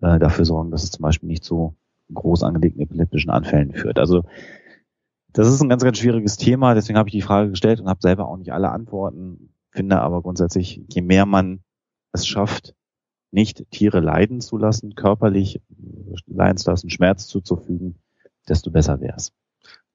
[0.00, 1.76] äh, dafür sorgen, dass es zum Beispiel nicht zu
[2.12, 4.00] groß angelegten epileptischen Anfällen führt.
[4.00, 4.24] Also
[5.32, 8.00] Das ist ein ganz, ganz schwieriges Thema, deswegen habe ich die Frage gestellt und habe
[8.02, 9.54] selber auch nicht alle Antworten.
[9.70, 11.60] Finde aber grundsätzlich, je mehr man
[12.12, 12.74] es schafft,
[13.30, 15.60] nicht Tiere leiden zu lassen, körperlich
[16.26, 17.96] leiden zu lassen, Schmerz zuzufügen,
[18.48, 19.32] desto besser wäre es.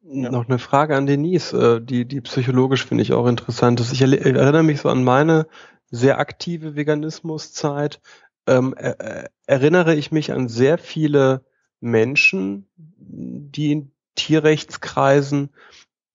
[0.01, 0.31] Ja.
[0.31, 3.93] Noch eine Frage an Denise, äh, die, die psychologisch finde ich auch interessant ist.
[3.93, 5.47] Ich erinnere mich so an meine
[5.89, 8.01] sehr aktive Veganismuszeit.
[8.45, 11.45] Ähm, er, erinnere ich mich an sehr viele
[11.79, 15.49] Menschen, die in Tierrechtskreisen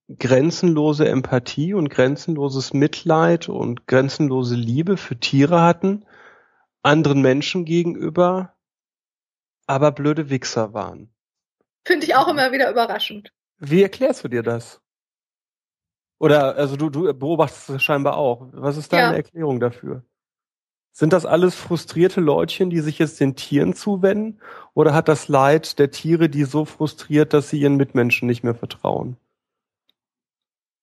[0.08, 6.06] grenzenlose Empathie und grenzenloses Mitleid und grenzenlose Liebe für Tiere hatten,
[6.82, 8.54] anderen Menschen gegenüber,
[9.66, 11.10] aber blöde Wichser waren.
[11.84, 13.32] Finde ich auch immer wieder überraschend.
[13.58, 14.80] Wie erklärst du dir das?
[16.18, 18.48] Oder, also du, du beobachtest es scheinbar auch.
[18.52, 19.16] Was ist deine ja.
[19.16, 20.04] Erklärung dafür?
[20.92, 24.40] Sind das alles frustrierte Leutchen, die sich jetzt den Tieren zuwenden?
[24.74, 28.56] Oder hat das Leid der Tiere die so frustriert, dass sie ihren Mitmenschen nicht mehr
[28.56, 29.16] vertrauen?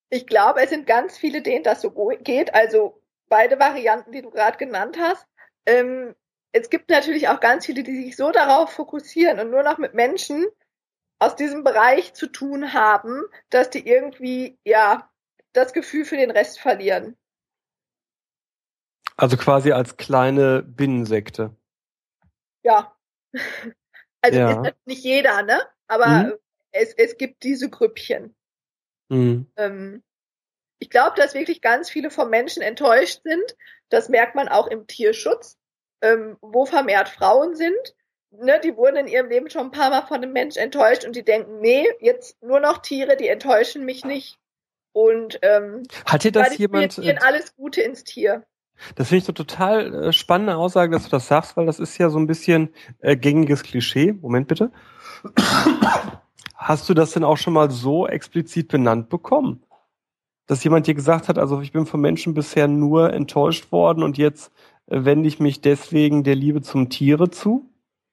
[0.09, 1.91] Ich glaube, es sind ganz viele, denen das so
[2.21, 2.53] geht.
[2.53, 5.27] Also beide Varianten, die du gerade genannt hast.
[5.65, 6.15] Ähm,
[6.51, 9.93] es gibt natürlich auch ganz viele, die sich so darauf fokussieren und nur noch mit
[9.93, 10.45] Menschen
[11.19, 15.09] aus diesem Bereich zu tun haben, dass die irgendwie, ja,
[15.53, 17.17] das Gefühl für den Rest verlieren.
[19.17, 21.55] Also quasi als kleine Binnensekte.
[22.63, 22.95] Ja.
[24.21, 24.65] Also ja.
[24.65, 25.61] ist nicht jeder, ne?
[25.87, 26.33] Aber mhm.
[26.71, 28.35] es, es gibt diese Grüppchen.
[29.09, 29.47] Mhm.
[29.57, 30.03] Ähm,
[30.79, 33.55] ich glaube, dass wirklich ganz viele vom Menschen enttäuscht sind.
[33.89, 35.57] Das merkt man auch im Tierschutz,
[36.01, 37.95] ähm, wo vermehrt Frauen sind.
[38.31, 41.15] Ne, die wurden in ihrem Leben schon ein paar Mal von einem Mensch enttäuscht und
[41.15, 44.37] die denken, nee, jetzt nur noch Tiere, die enttäuschen mich nicht.
[44.91, 48.45] Und ähm, hat dir das jemand alles Gute ins Tier.
[48.95, 51.97] Das finde ich so total äh, spannende Aussage, dass du das sagst, weil das ist
[51.97, 54.13] ja so ein bisschen äh, gängiges Klischee.
[54.13, 54.71] Moment bitte.
[56.55, 59.63] Hast du das denn auch schon mal so explizit benannt bekommen?
[60.47, 64.17] Dass jemand dir gesagt hat, also ich bin von Menschen bisher nur enttäuscht worden und
[64.17, 64.51] jetzt
[64.87, 67.69] äh, wende ich mich deswegen der Liebe zum Tiere zu?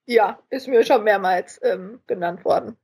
[0.07, 2.76] Ja, ist mir schon mehrmals ähm, genannt worden.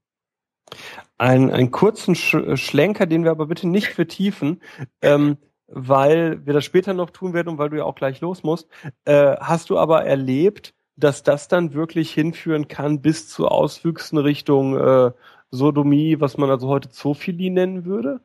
[1.17, 4.61] Ein, einen kurzen Sch Schlenker, den wir aber bitte nicht vertiefen,
[5.03, 8.43] ähm, weil wir das später noch tun werden und weil du ja auch gleich los
[8.43, 8.69] musst.
[9.05, 14.77] Äh, hast du aber erlebt, dass das dann wirklich hinführen kann bis zu Auswüchsen Richtung
[14.77, 15.13] äh,
[15.51, 18.21] Sodomie, was man also heute Zoophilie nennen würde?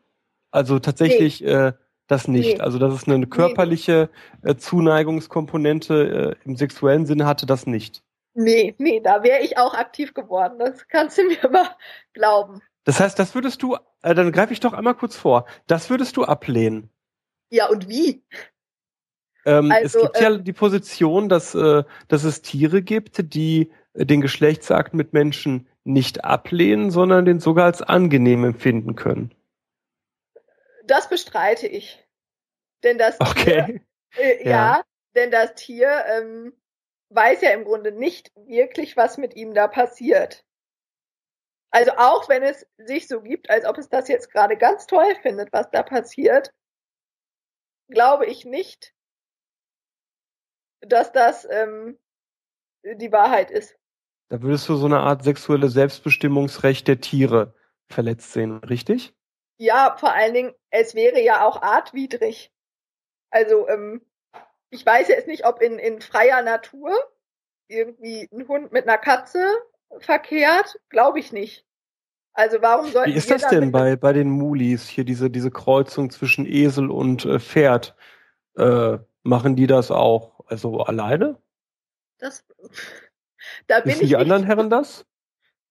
[0.51, 1.47] Also tatsächlich nee.
[1.47, 1.73] äh,
[2.07, 2.57] das nicht.
[2.57, 2.59] Nee.
[2.59, 4.09] Also dass es eine körperliche
[4.41, 8.03] äh, Zuneigungskomponente äh, im sexuellen Sinne hatte, das nicht.
[8.35, 10.59] Nee, nee, da wäre ich auch aktiv geworden.
[10.59, 11.75] Das kannst du mir aber
[12.13, 12.61] glauben.
[12.83, 16.17] Das heißt, das würdest du, äh, dann greife ich doch einmal kurz vor, das würdest
[16.17, 16.89] du ablehnen.
[17.49, 18.23] Ja, und wie?
[19.45, 23.71] Ähm, also, es gibt ähm, ja die Position, dass, äh, dass es Tiere gibt, die
[23.93, 29.33] äh, den Geschlechtsakt mit Menschen nicht ablehnen, sondern den sogar als angenehm empfinden können.
[30.85, 32.05] Das bestreite ich.
[32.83, 33.81] Denn das okay.
[34.13, 34.49] Tier, äh, ja.
[34.49, 34.83] ja.
[35.15, 36.53] denn das Tier ähm,
[37.09, 40.45] weiß ja im Grunde nicht wirklich, was mit ihm da passiert.
[41.71, 45.15] Also auch wenn es sich so gibt, als ob es das jetzt gerade ganz toll
[45.21, 46.53] findet, was da passiert,
[47.89, 48.93] glaube ich nicht,
[50.81, 51.97] dass das ähm,
[52.83, 53.75] die Wahrheit ist.
[54.33, 57.53] Da würdest du so eine Art sexuelle Selbstbestimmungsrecht der Tiere
[57.87, 59.13] verletzt sehen, richtig?
[59.59, 62.51] Ja, vor allen Dingen, es wäre ja auch artwidrig.
[63.29, 64.01] Also ähm,
[64.71, 66.89] ich weiß jetzt nicht, ob in, in freier Natur
[67.67, 69.45] irgendwie ein Hund mit einer Katze
[69.99, 71.63] verkehrt, glaube ich nicht.
[72.33, 76.09] Also warum sollten Wie ist das denn bei, bei den Mulis hier diese, diese Kreuzung
[76.09, 77.95] zwischen Esel und äh, Pferd?
[78.57, 81.37] Äh, machen die das auch also alleine?
[82.17, 82.43] Das
[83.67, 85.05] da bin Wissen ich die anderen Herren das?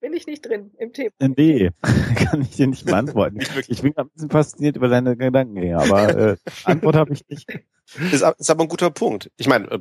[0.00, 1.12] Bin ich nicht drin im Thema.
[1.20, 1.70] Nee,
[2.16, 3.38] kann ich dir nicht beantworten.
[3.68, 7.48] ich bin ein bisschen fasziniert über deine Gedankengänge, aber äh, Antwort habe ich nicht.
[8.10, 9.30] Ist, ist aber ein guter Punkt.
[9.36, 9.78] Ich meine, äh,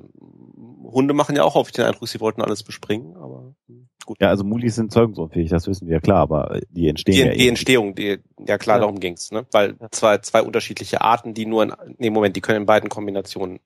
[0.91, 4.17] Hunde machen ja auch häufig den Eindruck, sie wollten alles bespringen, aber hm, gut.
[4.21, 7.47] Ja, also Mulis sind zeugungsunfähig, das wissen wir, klar, aber die entstehen die, ja Die
[7.47, 8.81] Entstehung, die, ja klar, ja.
[8.81, 9.47] darum ging's, ne?
[9.51, 13.59] Weil zwei, zwei unterschiedliche Arten, die nur in, nee, Moment, die können in beiden Kombinationen.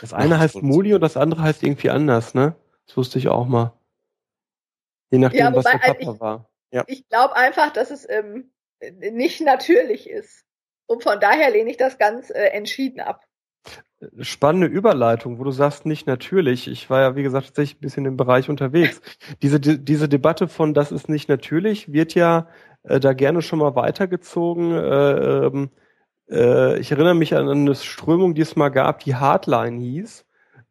[0.00, 2.54] Das eine heißt Muli und das andere heißt irgendwie anders, ne?
[2.86, 3.72] Das wusste ich auch mal.
[5.10, 6.50] Je nachdem, ja, wobei, was der Papa also ich, war.
[6.70, 6.84] Ja.
[6.86, 8.50] Ich glaube einfach, dass es ähm,
[9.00, 10.44] nicht natürlich ist.
[10.86, 13.24] Und von daher lehne ich das ganz äh, entschieden ab
[14.20, 16.68] spannende Überleitung, wo du sagst, nicht natürlich.
[16.68, 19.00] Ich war ja, wie gesagt, tatsächlich ein bisschen im Bereich unterwegs.
[19.42, 22.48] Diese, die, diese Debatte von das ist nicht natürlich wird ja
[22.82, 24.72] äh, da gerne schon mal weitergezogen.
[24.72, 25.70] Äh, ähm,
[26.30, 30.25] äh, ich erinnere mich an eine Strömung, die es mal gab, die Hardline hieß,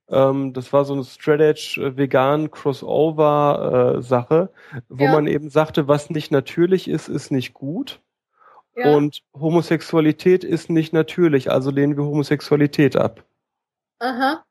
[0.10, 4.50] Ähm, das war so eine Strategy äh, vegan Crossover äh, Sache,
[4.88, 5.12] wo ja.
[5.12, 8.02] man eben sagte, was nicht natürlich ist, ist nicht gut.
[8.76, 8.96] Ja.
[8.96, 13.24] Und Homosexualität ist nicht natürlich, also lehnen wir Homosexualität ab.
[14.00, 14.44] Aha.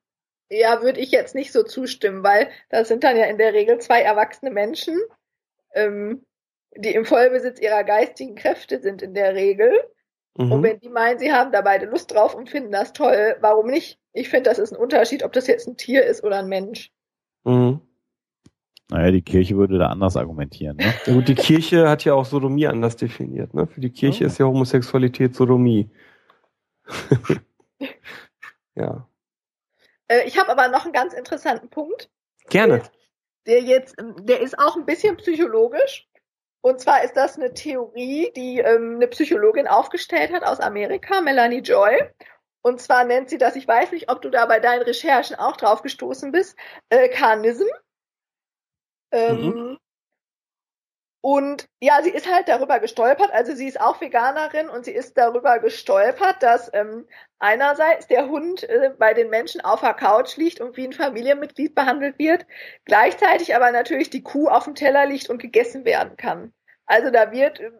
[0.50, 3.78] Ja, würde ich jetzt nicht so zustimmen, weil das sind dann ja in der Regel
[3.78, 4.98] zwei erwachsene Menschen,
[5.74, 6.24] ähm,
[6.76, 9.72] die im Vollbesitz ihrer geistigen Kräfte sind in der Regel.
[10.36, 10.52] Mhm.
[10.52, 13.68] Und wenn die meinen, sie haben da beide Lust drauf und finden das toll, warum
[13.68, 13.98] nicht?
[14.12, 16.90] Ich finde, das ist ein Unterschied, ob das jetzt ein Tier ist oder ein Mensch.
[17.44, 17.80] Mhm.
[18.90, 20.76] Naja, die Kirche würde da anders argumentieren.
[20.76, 20.92] Ne?
[21.06, 23.54] Ja gut, die Kirche hat ja auch Sodomie anders definiert.
[23.54, 23.66] Ne?
[23.66, 24.26] Für die Kirche ja.
[24.26, 25.90] ist ja Homosexualität Sodomie.
[28.74, 29.08] ja.
[30.08, 32.10] Äh, ich habe aber noch einen ganz interessanten Punkt.
[32.50, 32.82] Gerne.
[33.46, 36.06] Der jetzt, der ist auch ein bisschen psychologisch.
[36.64, 41.58] Und zwar ist das eine Theorie, die ähm, eine Psychologin aufgestellt hat aus Amerika, Melanie
[41.58, 42.08] Joy.
[42.62, 45.58] Und zwar nennt sie das, ich weiß nicht, ob du da bei deinen Recherchen auch
[45.58, 46.56] drauf gestoßen bist,
[46.88, 47.66] äh, Karnism.
[49.12, 49.78] Ähm, mhm.
[51.24, 55.16] Und ja, sie ist halt darüber gestolpert, also sie ist auch Veganerin und sie ist
[55.16, 57.08] darüber gestolpert, dass ähm,
[57.38, 61.74] einerseits der Hund äh, bei den Menschen auf der Couch liegt und wie ein Familienmitglied
[61.74, 62.44] behandelt wird,
[62.84, 66.52] gleichzeitig aber natürlich die Kuh auf dem Teller liegt und gegessen werden kann.
[66.84, 67.70] Also da wird äh,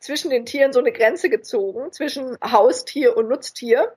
[0.00, 3.94] zwischen den Tieren so eine Grenze gezogen, zwischen Haustier und Nutztier.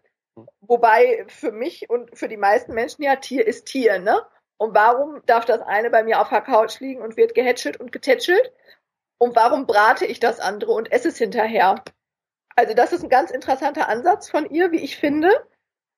[0.59, 4.21] Wobei für mich und für die meisten Menschen ja Tier ist Tier, ne?
[4.57, 7.93] Und warum darf das eine bei mir auf der Couch liegen und wird gehätschelt und
[7.93, 8.51] getätschelt?
[9.19, 11.83] Und warum brate ich das andere und esse es hinterher?
[12.55, 15.29] Also das ist ein ganz interessanter Ansatz von ihr, wie ich finde.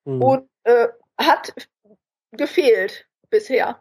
[0.04, 0.22] Mhm.
[0.22, 1.54] Und äh, hat
[2.32, 3.80] gefehlt bisher.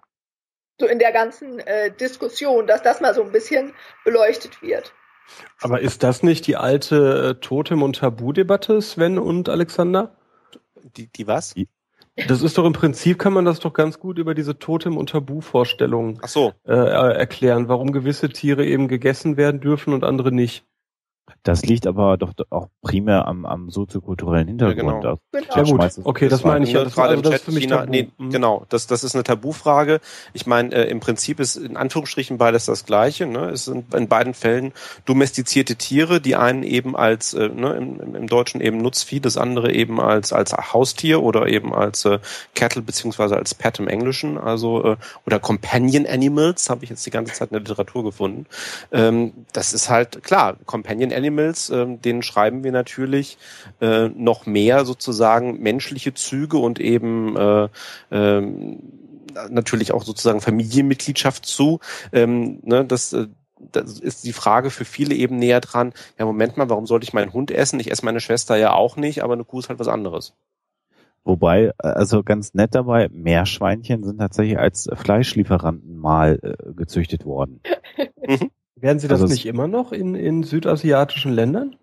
[0.80, 3.74] So in der ganzen äh, Diskussion, dass das mal so ein bisschen
[4.04, 4.94] beleuchtet wird.
[5.62, 10.16] Aber ist das nicht die alte äh, Totem- und Tabu-Debatte, Sven und Alexander?
[10.98, 11.54] Die, die was?
[11.54, 11.68] Die,
[12.28, 15.10] das ist doch im Prinzip, kann man das doch ganz gut über diese Totem- und
[15.10, 16.54] Tabu-Vorstellungen so.
[16.66, 20.66] äh, erklären, warum gewisse Tiere eben gegessen werden dürfen und andere nicht.
[21.44, 25.04] Das liegt aber doch auch primär am, am soziokulturellen Hintergrund.
[25.04, 25.56] Ja, genau.
[25.56, 25.92] Ja, gut.
[26.04, 26.84] Okay, das meine ich ja.
[26.84, 28.30] Das, also, das ist für mich China, nee, mhm.
[28.30, 30.02] Genau, das, das ist eine Tabufrage.
[30.34, 33.26] Ich meine, äh, im Prinzip ist in Anführungsstrichen beides das Gleiche.
[33.26, 33.50] Ne?
[33.50, 34.72] Es sind in beiden Fällen
[35.06, 39.72] domestizierte Tiere, die einen eben als, äh, ne, im, im Deutschen eben Nutzvieh, das andere
[39.72, 42.20] eben als, als Haustier oder eben als äh,
[42.54, 47.12] Cattle beziehungsweise als Pet im Englischen, also äh, oder Companion Animals, habe ich jetzt die
[47.12, 48.46] ganze Zeit in der Literatur gefunden.
[48.92, 53.38] Ähm, das ist halt klar, Companion Animals Animals, äh, denen schreiben wir natürlich
[53.80, 57.70] äh, noch mehr sozusagen menschliche Züge und eben äh,
[58.12, 58.78] äh,
[59.50, 61.80] natürlich auch sozusagen Familienmitgliedschaft zu.
[62.12, 63.28] Ähm, ne, das, äh,
[63.72, 65.94] das ist die Frage für viele eben näher dran.
[66.18, 67.80] Ja, Moment mal, warum sollte ich meinen Hund essen?
[67.80, 70.34] Ich esse meine Schwester ja auch nicht, aber eine Kuh ist halt was anderes.
[71.24, 77.62] Wobei, also ganz nett dabei, Meerschweinchen sind tatsächlich als Fleischlieferanten mal äh, gezüchtet worden.
[78.28, 78.50] Mhm.
[78.82, 81.76] Werden sie das also nicht immer noch in, in südasiatischen Ländern?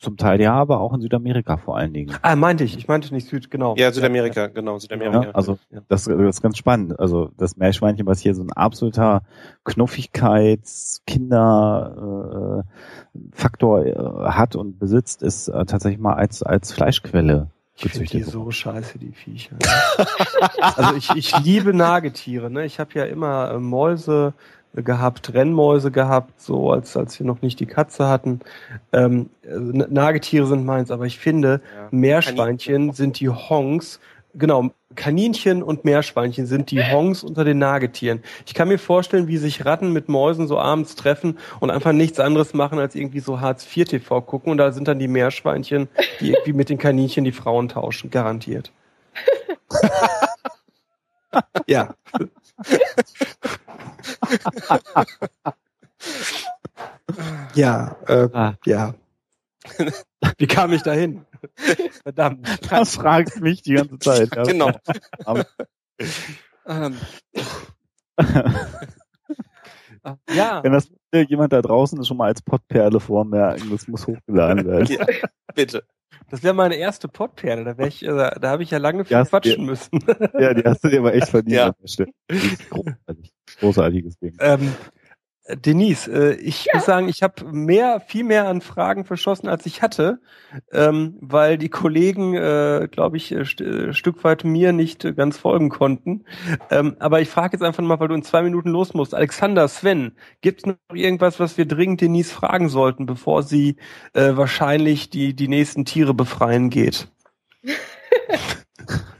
[0.00, 2.14] Zum Teil ja, aber auch in Südamerika vor allen Dingen.
[2.22, 2.78] Ah, meinte ich.
[2.78, 3.74] Ich meinte nicht Süd, genau.
[3.76, 5.22] Ja, Südamerika, genau, Südamerika.
[5.24, 5.58] Ja, also
[5.88, 7.00] das, das ist ganz spannend.
[7.00, 9.22] Also das Meerschweinchen, was hier so ein absoluter
[9.64, 12.62] Knuffigkeits-, Kinder
[13.12, 13.94] äh, Faktor äh,
[14.30, 18.20] hat und besitzt, ist äh, tatsächlich mal als als Fleischquelle gezüchtet.
[18.20, 19.56] Ich die so scheiße, die Viecher.
[20.60, 22.50] also ich, ich liebe Nagetiere.
[22.50, 22.64] Ne?
[22.64, 24.34] Ich habe ja immer äh, Mäuse,
[24.74, 28.40] gehabt, Rennmäuse gehabt, so als, als wir noch nicht die Katze hatten.
[28.92, 31.88] Ähm, Nagetiere sind meins, aber ich finde, ja.
[31.90, 32.92] Meerschweinchen Kaninchen.
[32.92, 34.00] sind die Hongs,
[34.34, 38.22] genau, Kaninchen und Meerschweinchen sind die Hongs unter den Nagetieren.
[38.46, 42.18] Ich kann mir vorstellen, wie sich Ratten mit Mäusen so abends treffen und einfach nichts
[42.20, 45.88] anderes machen, als irgendwie so Hartz IV TV gucken und da sind dann die Meerschweinchen,
[46.20, 48.72] die irgendwie mit den Kaninchen die Frauen tauschen, garantiert.
[51.66, 51.94] ja.
[57.54, 58.54] ja, äh, ah.
[58.64, 58.94] ja.
[60.38, 61.24] Wie kam ich dahin?
[62.02, 62.48] Verdammt.
[62.70, 64.34] Das fragst mich die ganze Zeit.
[64.34, 64.42] Ja.
[64.44, 64.70] Genau.
[66.66, 66.96] Ähm.
[70.30, 70.62] ja.
[70.62, 74.86] Wenn das jemand da draußen schon mal als Pottperle vormerken, das muss hochgeladen werden.
[74.86, 75.06] Ja,
[75.54, 75.84] bitte.
[76.30, 77.74] Das wäre meine erste Pottperle.
[77.74, 80.04] Da, ich, äh, da habe ich ja lange viel quatschen dir, müssen.
[80.38, 81.48] Ja, die hast du dir aber echt verdient.
[81.58, 81.74] Ja.
[82.70, 83.32] Großartig.
[83.60, 84.36] Großartiges Ding.
[84.40, 84.74] Ähm,
[85.56, 86.72] Denise, äh, ich ja.
[86.74, 90.20] muss sagen, ich habe mehr, viel mehr an Fragen verschossen, als ich hatte,
[90.72, 95.70] ähm, weil die Kollegen, äh, glaube ich, äh, st Stück weit mir nicht ganz folgen
[95.70, 96.24] konnten.
[96.70, 99.14] Ähm, aber ich frage jetzt einfach mal, weil du in zwei Minuten los musst.
[99.14, 103.76] Alexander, Sven, gibt es noch irgendwas, was wir dringend Denise fragen sollten, bevor sie
[104.12, 107.08] wahrscheinlich die, die nächsten Tiere befreien geht?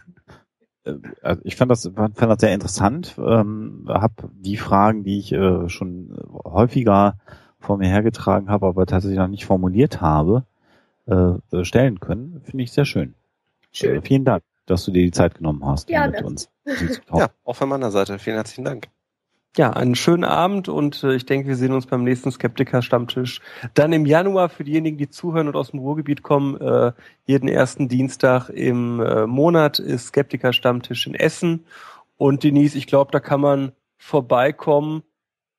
[1.23, 5.69] also ich fand das, fand das sehr interessant, ähm, habe die Fragen, die ich äh,
[5.69, 7.19] schon häufiger
[7.61, 10.45] vor mir hergetragen habe, aber tatsächlich noch nicht formuliert habe,
[11.07, 12.41] äh, stellen können.
[12.45, 13.15] Finde ich sehr schön.
[13.73, 13.97] Schön.
[13.97, 16.51] Äh, vielen Dank, dass du dir die Zeit genommen hast ja, mit uns.
[17.15, 18.19] Ja, auch von meiner Seite.
[18.19, 18.89] Vielen herzlichen Dank.
[19.57, 23.41] Ja, einen schönen Abend und äh, ich denke, wir sehen uns beim nächsten Skeptiker-Stammtisch.
[23.75, 26.93] Dann im Januar für diejenigen, die zuhören und aus dem Ruhrgebiet kommen, äh,
[27.25, 31.67] jeden ersten Dienstag im äh, Monat ist Skeptiker-Stammtisch in Essen.
[32.17, 35.03] Und Denise, ich glaube, da kann man vorbeikommen.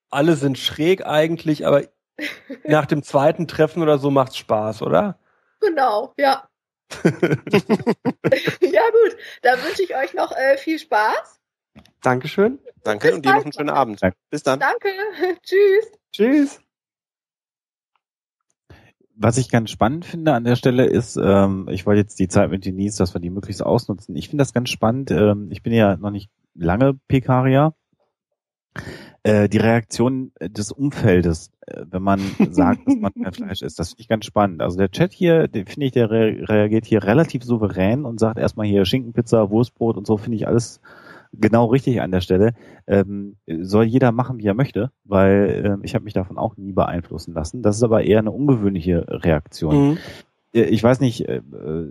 [0.10, 1.84] Alle sind schräg eigentlich, aber
[2.64, 5.18] nach dem zweiten Treffen oder so macht's Spaß, oder?
[5.60, 6.48] Genau, ja.
[7.04, 7.12] ja
[8.92, 11.40] gut, dann wünsche ich euch noch äh, viel Spaß.
[12.02, 12.60] Dankeschön.
[12.84, 14.02] Danke und dir noch einen schönen Abend.
[14.30, 14.60] Bis dann.
[14.60, 14.90] Danke.
[15.44, 15.92] Tschüss.
[16.12, 16.60] Tschüss.
[19.22, 22.52] Was ich ganz spannend finde an der Stelle ist, ähm, ich wollte jetzt die Zeit
[22.52, 24.16] mit Denise, dass wir die möglichst ausnutzen.
[24.16, 25.12] Ich finde das ganz spannend.
[25.12, 27.74] Ähm, ich bin ja noch nicht lange Pekaria.
[29.24, 32.22] Äh, die Reaktion des Umfeldes, äh, wenn man
[32.52, 34.62] sagt, dass man kein Fleisch isst, das finde ich ganz spannend.
[34.62, 38.40] Also der Chat hier, den finde ich, der re reagiert hier relativ souverän und sagt
[38.40, 40.80] erstmal hier Schinkenpizza, Wurstbrot und so finde ich alles
[41.34, 42.54] genau richtig an der Stelle.
[42.88, 46.72] Ähm, soll jeder machen, wie er möchte, weil äh, ich habe mich davon auch nie
[46.72, 47.62] beeinflussen lassen.
[47.62, 49.92] Das ist aber eher eine ungewöhnliche Reaktion.
[49.92, 49.98] Mhm.
[50.54, 51.88] Äh, ich weiß nicht, äh, äh,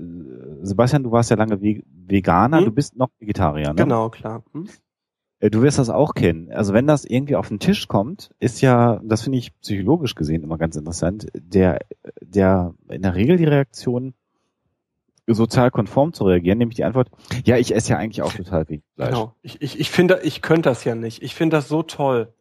[0.63, 2.65] Sebastian, du warst ja lange Veganer, mhm.
[2.67, 3.75] du bist noch Vegetarier, ne?
[3.77, 4.43] Genau, klar.
[4.53, 4.69] Mhm.
[5.41, 6.51] Du wirst das auch kennen.
[6.51, 10.43] Also wenn das irgendwie auf den Tisch kommt, ist ja, das finde ich psychologisch gesehen
[10.43, 11.79] immer ganz interessant, der,
[12.21, 14.15] der in der Regel die Reaktion
[15.35, 17.09] sozial konform zu reagieren, nämlich die Antwort,
[17.45, 19.11] ja, ich esse ja eigentlich auch total wenig Fleisch.
[19.11, 19.35] Genau.
[19.43, 21.23] Ich, ich, ich finde, ich könnte das ja nicht.
[21.23, 22.33] Ich finde das so toll.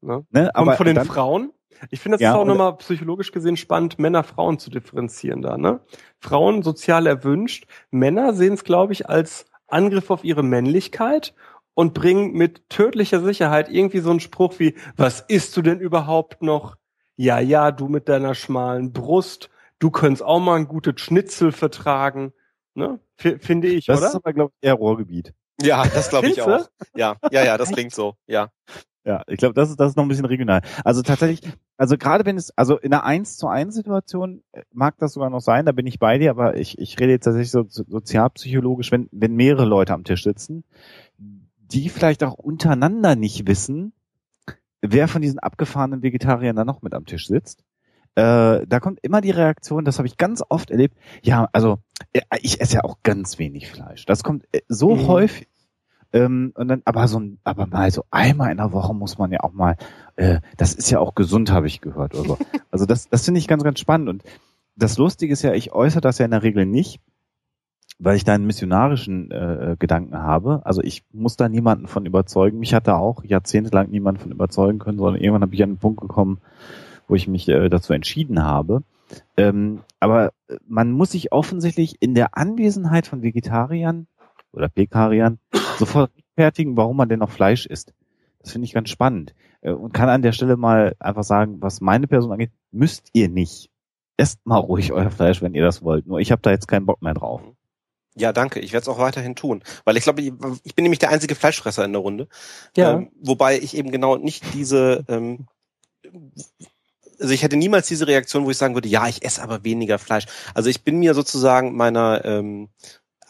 [0.00, 0.26] Ne?
[0.30, 1.52] Ne, aber von den dann, Frauen,
[1.90, 5.56] ich finde das ja, ist auch nochmal psychologisch gesehen spannend, Männer, Frauen zu differenzieren da.
[5.56, 5.80] Ne?
[6.18, 11.34] Frauen sozial erwünscht, Männer sehen es, glaube ich, als Angriff auf ihre Männlichkeit
[11.74, 16.42] und bringen mit tödlicher Sicherheit irgendwie so einen Spruch wie, was isst du denn überhaupt
[16.42, 16.76] noch?
[17.16, 19.50] Ja, ja, du mit deiner schmalen Brust
[19.84, 22.32] du könntest auch mal ein gutes Schnitzel vertragen.
[22.74, 23.00] Ne?
[23.18, 24.06] F finde ich, das oder?
[24.06, 25.34] Das ist aber, glaube ich, eher Ruhrgebiet.
[25.60, 26.68] Ja, das glaube ich auch.
[26.96, 28.50] Ja, ja, ja, das klingt so, ja.
[29.04, 30.62] Ja, ich glaube, das ist, das ist noch ein bisschen regional.
[30.82, 31.42] Also tatsächlich,
[31.76, 35.28] also gerade wenn es, also in einer 1 zu 1 Situation äh, mag das sogar
[35.28, 38.90] noch sein, da bin ich bei dir, aber ich, ich rede jetzt tatsächlich so sozialpsychologisch,
[38.90, 40.64] wenn, wenn mehrere Leute am Tisch sitzen,
[41.18, 43.92] die vielleicht auch untereinander nicht wissen,
[44.80, 47.62] wer von diesen abgefahrenen Vegetariern da noch mit am Tisch sitzt
[48.16, 51.78] äh, da kommt immer die Reaktion, das habe ich ganz oft erlebt, ja, also
[52.12, 54.06] äh, ich esse ja auch ganz wenig Fleisch.
[54.06, 55.08] Das kommt äh, so mhm.
[55.08, 55.48] häufig.
[56.12, 59.32] Ähm, und dann, aber so ein, aber mal so einmal in der Woche muss man
[59.32, 59.76] ja auch mal,
[60.14, 62.14] äh, das ist ja auch gesund, habe ich gehört.
[62.14, 62.38] Also,
[62.70, 64.08] also das, das finde ich ganz, ganz spannend.
[64.08, 64.22] Und
[64.76, 67.00] das Lustige ist ja, ich äußere das ja in der Regel nicht,
[67.98, 70.62] weil ich da einen missionarischen äh, Gedanken habe.
[70.64, 72.60] Also ich muss da niemanden von überzeugen.
[72.60, 75.78] Mich hat da auch jahrzehntelang niemand von überzeugen können, sondern irgendwann habe ich an den
[75.78, 76.38] Punkt gekommen,
[77.08, 78.82] wo ich mich äh, dazu entschieden habe.
[79.36, 84.06] Ähm, aber äh, man muss sich offensichtlich in der Anwesenheit von Vegetariern
[84.52, 85.38] oder Pekariern
[85.78, 87.94] sofort rechtfertigen, warum man denn noch Fleisch isst.
[88.40, 89.34] Das finde ich ganz spannend.
[89.60, 93.28] Äh, und kann an der Stelle mal einfach sagen, was meine Person angeht, müsst ihr
[93.28, 93.70] nicht.
[94.16, 96.06] Esst mal ruhig euer Fleisch, wenn ihr das wollt.
[96.06, 97.42] Nur ich habe da jetzt keinen Bock mehr drauf.
[98.16, 98.60] Ja, danke.
[98.60, 99.64] Ich werde es auch weiterhin tun.
[99.84, 100.32] Weil ich glaube, ich,
[100.62, 102.28] ich, bin nämlich der einzige Fleischfresser in der Runde.
[102.76, 102.92] Ja.
[102.92, 105.48] Ähm, wobei ich eben genau nicht diese ähm,
[107.24, 109.98] also ich hätte niemals diese Reaktion, wo ich sagen würde, ja, ich esse aber weniger
[109.98, 110.26] Fleisch.
[110.52, 112.68] Also ich bin mir sozusagen meiner ähm,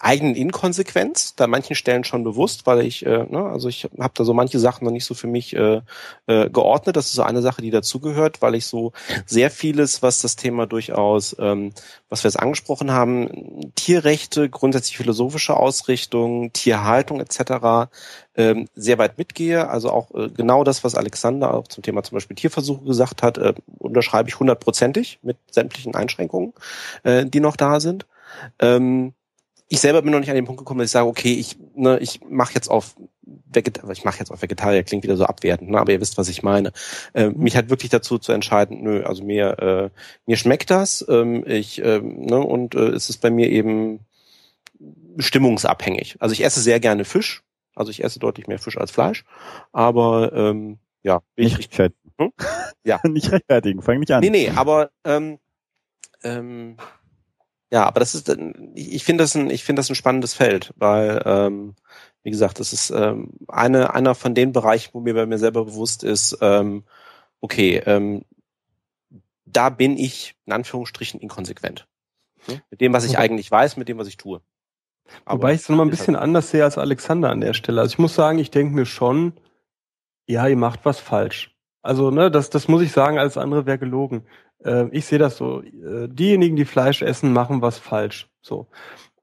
[0.04, 4.24] eigenen Inkonsequenz, da manchen Stellen schon bewusst, weil ich, äh, ne, also ich habe da
[4.24, 5.80] so manche Sachen noch nicht so für mich äh,
[6.26, 6.96] äh, geordnet.
[6.96, 8.92] Das ist so eine Sache, die dazugehört, weil ich so
[9.24, 11.72] sehr vieles, was das Thema durchaus, ähm,
[12.10, 17.88] was wir jetzt angesprochen haben, Tierrechte, grundsätzlich philosophische Ausrichtung, Tierhaltung etc.,
[18.36, 19.68] ähm, sehr weit mitgehe.
[19.68, 23.38] Also auch äh, genau das, was Alexander auch zum Thema zum Beispiel Tierversuche gesagt hat,
[23.38, 26.52] äh, unterschreibe ich hundertprozentig mit sämtlichen Einschränkungen,
[27.04, 28.06] äh, die noch da sind.
[28.58, 29.14] Ähm,
[29.68, 31.98] ich selber bin noch nicht an den Punkt gekommen, dass ich sage, okay, ich, ne,
[31.98, 35.78] ich mache jetzt auf Vegetarier, ich mache jetzt auf Vegetarier, klingt wieder so abwertend, ne,
[35.78, 36.72] aber ihr wisst, was ich meine.
[37.14, 39.90] Äh, mich halt wirklich dazu zu entscheiden, nö, also mir, äh,
[40.26, 44.00] mir schmeckt das, ähm, ich, äh, ne, und äh, es ist bei mir eben
[45.18, 46.16] stimmungsabhängig.
[46.20, 47.42] Also ich esse sehr gerne Fisch,
[47.74, 49.24] also ich esse deutlich mehr Fisch als Fleisch,
[49.72, 52.12] aber ähm, ja, nicht rechtfertigen.
[52.18, 52.32] Hm?
[52.84, 53.00] Ja.
[53.04, 54.20] nicht rechtfertigen, fang nicht an.
[54.20, 55.38] Nee, nee, aber ähm,
[56.22, 56.76] ähm,
[57.74, 58.32] ja, aber das ist,
[58.76, 61.74] ich finde das ein, ich finde das ein spannendes Feld, weil, ähm,
[62.22, 65.64] wie gesagt, das ist ähm, eine, einer von den Bereichen, wo mir bei mir selber
[65.64, 66.84] bewusst ist, ähm,
[67.40, 68.24] okay, ähm,
[69.44, 71.88] da bin ich in Anführungsstrichen inkonsequent.
[72.46, 72.60] Hm?
[72.70, 74.40] Mit dem, was ich eigentlich weiß, mit dem, was ich tue.
[75.24, 77.80] Aber Wobei ich es nochmal ein bisschen anders sehe als Alexander an der Stelle.
[77.80, 79.32] Also ich muss sagen, ich denke mir schon,
[80.28, 81.56] ja, ihr macht was falsch.
[81.82, 84.24] Also, ne, das, das muss ich sagen, alles andere wäre gelogen.
[84.64, 85.62] Äh, ich sehe das so.
[85.62, 88.28] Äh, diejenigen, die Fleisch essen, machen was falsch.
[88.40, 88.68] So.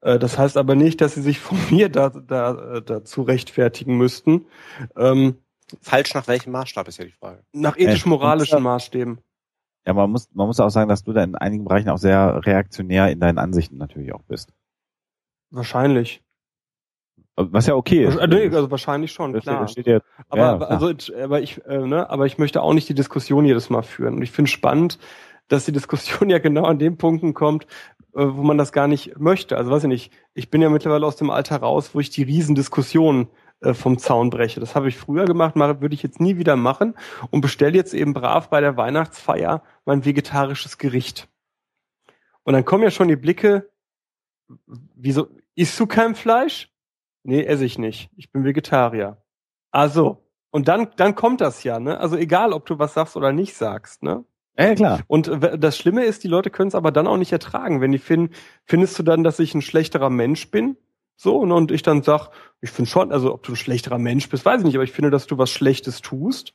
[0.02, 3.98] Äh, das heißt aber nicht, dass sie sich von mir da, da, äh, dazu rechtfertigen
[3.98, 4.46] müssten.
[4.98, 5.38] Ähm,
[5.82, 7.44] falsch nach welchem Maßstab ist ja die Frage.
[7.54, 9.20] Nach ethisch-moralischen Maßstäben.
[9.86, 12.46] Ja, man muss, man muss auch sagen, dass du da in einigen Bereichen auch sehr
[12.46, 14.54] reaktionär in deinen Ansichten natürlich auch bist.
[15.50, 16.22] Wahrscheinlich.
[17.36, 18.18] Was ja okay ist.
[18.18, 19.68] Also, also wahrscheinlich schon, das klar.
[19.68, 22.94] Steht ja, aber, ja, also, aber ich, äh, ne, aber ich möchte auch nicht die
[22.94, 24.16] Diskussion jedes Mal führen.
[24.16, 25.00] Und ich finde spannend,
[25.52, 27.66] dass die Diskussion ja genau an den Punkten kommt,
[28.14, 29.58] äh, wo man das gar nicht möchte.
[29.58, 32.24] Also weiß ich nicht, ich bin ja mittlerweile aus dem Alter raus, wo ich die
[32.24, 33.28] Riesendiskussion
[33.60, 34.60] äh, vom Zaun breche.
[34.60, 36.96] Das habe ich früher gemacht, mache, würde ich jetzt nie wieder machen
[37.32, 41.28] und bestelle jetzt eben brav bei der Weihnachtsfeier mein vegetarisches Gericht.
[42.44, 43.70] Und dann kommen ja schon die Blicke,
[44.96, 46.72] wieso, isst du kein Fleisch?
[47.24, 48.10] Nee, esse ich nicht.
[48.16, 49.22] Ich bin Vegetarier.
[49.70, 52.00] Also, und dann, dann kommt das ja, ne?
[52.00, 54.26] Also egal, ob du was sagst oder nicht sagst, ne?
[54.58, 55.02] Ja, klar.
[55.08, 57.82] Und das Schlimme ist, die Leute können es aber dann auch nicht ertragen.
[57.82, 58.34] Wenn die finden,
[58.66, 60.78] findest du dann, dass ich ein schlechterer Mensch bin?
[61.16, 61.54] So, ne?
[61.54, 62.30] und ich dann sag,
[62.62, 64.92] ich finde schon, also ob du ein schlechterer Mensch bist, weiß ich nicht, aber ich
[64.92, 66.54] finde, dass du was Schlechtes tust.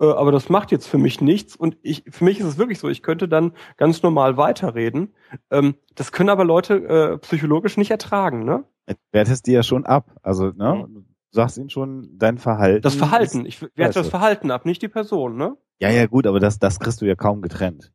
[0.00, 1.56] Äh, aber das macht jetzt für mich nichts.
[1.56, 5.14] Und ich, für mich ist es wirklich so, ich könnte dann ganz normal weiterreden.
[5.50, 8.64] Ähm, das können aber Leute äh, psychologisch nicht ertragen, ne?
[9.12, 10.10] wertest die ja schon ab.
[10.22, 10.86] Also, ne?
[10.88, 10.94] Mhm.
[10.94, 12.82] Du sagst ihnen schon dein Verhalten.
[12.82, 13.46] Das Verhalten.
[13.46, 15.56] Ich werte das Verhalten ab, nicht die Person, ne?
[15.82, 17.90] Ja, ja, gut, aber das, das kriegst du ja kaum getrennt.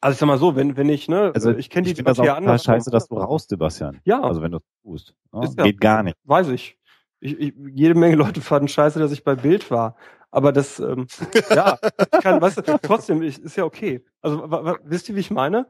[0.00, 2.36] Also ich sag mal so, wenn, wenn ich, ne, also ich kenne die Debatte ja
[2.36, 2.62] anders.
[2.62, 4.00] scheiße, dass du raus, Sebastian.
[4.04, 4.22] Ja.
[4.22, 5.16] Also wenn du tust.
[5.32, 5.52] Ne?
[5.56, 6.16] Ja, Geht gar nicht.
[6.22, 6.78] Weiß ich.
[7.18, 7.54] ich, ich.
[7.72, 9.96] Jede Menge Leute fanden scheiße, dass ich bei Bild war.
[10.30, 11.08] Aber das, ähm,
[11.50, 14.04] ja, ich kann, weißt du, trotzdem, ich, ist ja okay.
[14.20, 14.48] Also
[14.84, 15.66] wisst ihr, wie ich meine?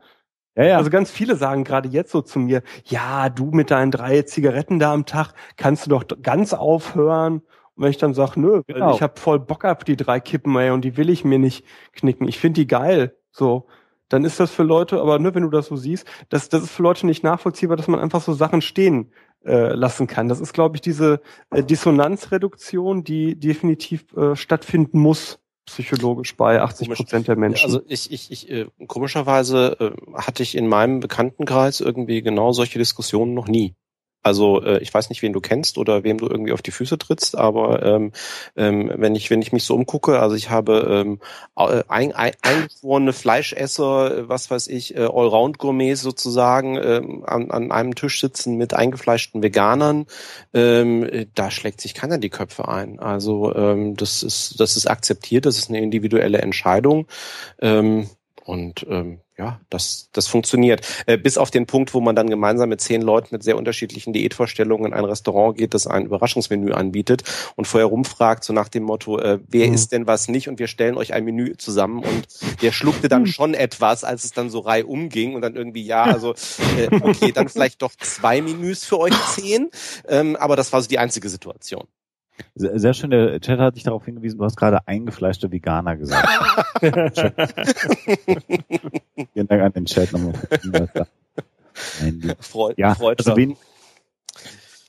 [0.57, 0.77] Ja, ja.
[0.77, 4.79] Also ganz viele sagen gerade jetzt so zu mir, ja, du mit deinen drei Zigaretten
[4.79, 7.41] da am Tag, kannst du doch ganz aufhören.
[7.77, 8.95] Und wenn ich dann sage, nö, genau.
[8.95, 11.65] ich habe voll Bock ab die drei Kippen, ey, und die will ich mir nicht
[11.93, 12.27] knicken.
[12.27, 13.17] Ich finde die geil.
[13.31, 13.67] So,
[14.09, 16.71] dann ist das für Leute, aber ne, wenn du das so siehst, das, das ist
[16.71, 19.13] für Leute nicht nachvollziehbar, dass man einfach so Sachen stehen
[19.45, 20.29] äh, lassen kann.
[20.29, 21.21] Das ist, glaube ich, diese
[21.51, 27.65] äh, Dissonanzreduktion, die definitiv äh, stattfinden muss psychologisch bei 80 Prozent der Menschen.
[27.65, 32.79] Also ich, ich, ich äh, komischerweise äh, hatte ich in meinem Bekanntenkreis irgendwie genau solche
[32.79, 33.75] Diskussionen noch nie.
[34.27, 36.99] Also äh, ich weiß nicht, wen du kennst oder wem du irgendwie auf die Füße
[36.99, 38.11] trittst, aber ähm,
[38.57, 41.21] ähm, wenn ich wenn ich mich so umgucke, also ich habe ähm,
[41.55, 48.21] ein, ein, eingeschworene Fleischesser, was weiß ich, äh, Allround-Gourmets sozusagen ähm, an, an einem Tisch
[48.21, 50.07] sitzen mit eingefleischten Veganern,
[50.53, 52.99] ähm, da schlägt sich keiner die Köpfe ein.
[52.99, 57.07] Also ähm, das ist das ist akzeptiert, das ist eine individuelle Entscheidung.
[57.61, 58.11] Ähm,
[58.47, 60.87] und ähm, ja, das, das funktioniert.
[61.07, 64.13] Äh, bis auf den Punkt, wo man dann gemeinsam mit zehn Leuten mit sehr unterschiedlichen
[64.13, 67.25] Diätvorstellungen in ein Restaurant geht, das ein Überraschungsmenü anbietet
[67.57, 69.75] und vorher rumfragt, so nach dem Motto, äh, wer mhm.
[69.75, 70.49] ist denn was nicht?
[70.49, 72.29] Und wir stellen euch ein Menü zusammen und
[72.63, 76.05] der schluckte dann schon etwas, als es dann so reihum ging und dann irgendwie, ja,
[76.05, 76.35] also
[76.79, 79.71] äh, okay, dann vielleicht doch zwei Menüs für euch zehn.
[80.09, 81.89] Ähm, aber das war so die einzige Situation.
[82.55, 86.29] Sehr, sehr schön, der Chat hat dich darauf hingewiesen, du hast gerade eingefleischte Veganer gesagt.
[89.33, 90.35] Vielen Dank an den Chat nochmal.
[92.41, 93.57] Freut, ja, freut also wen,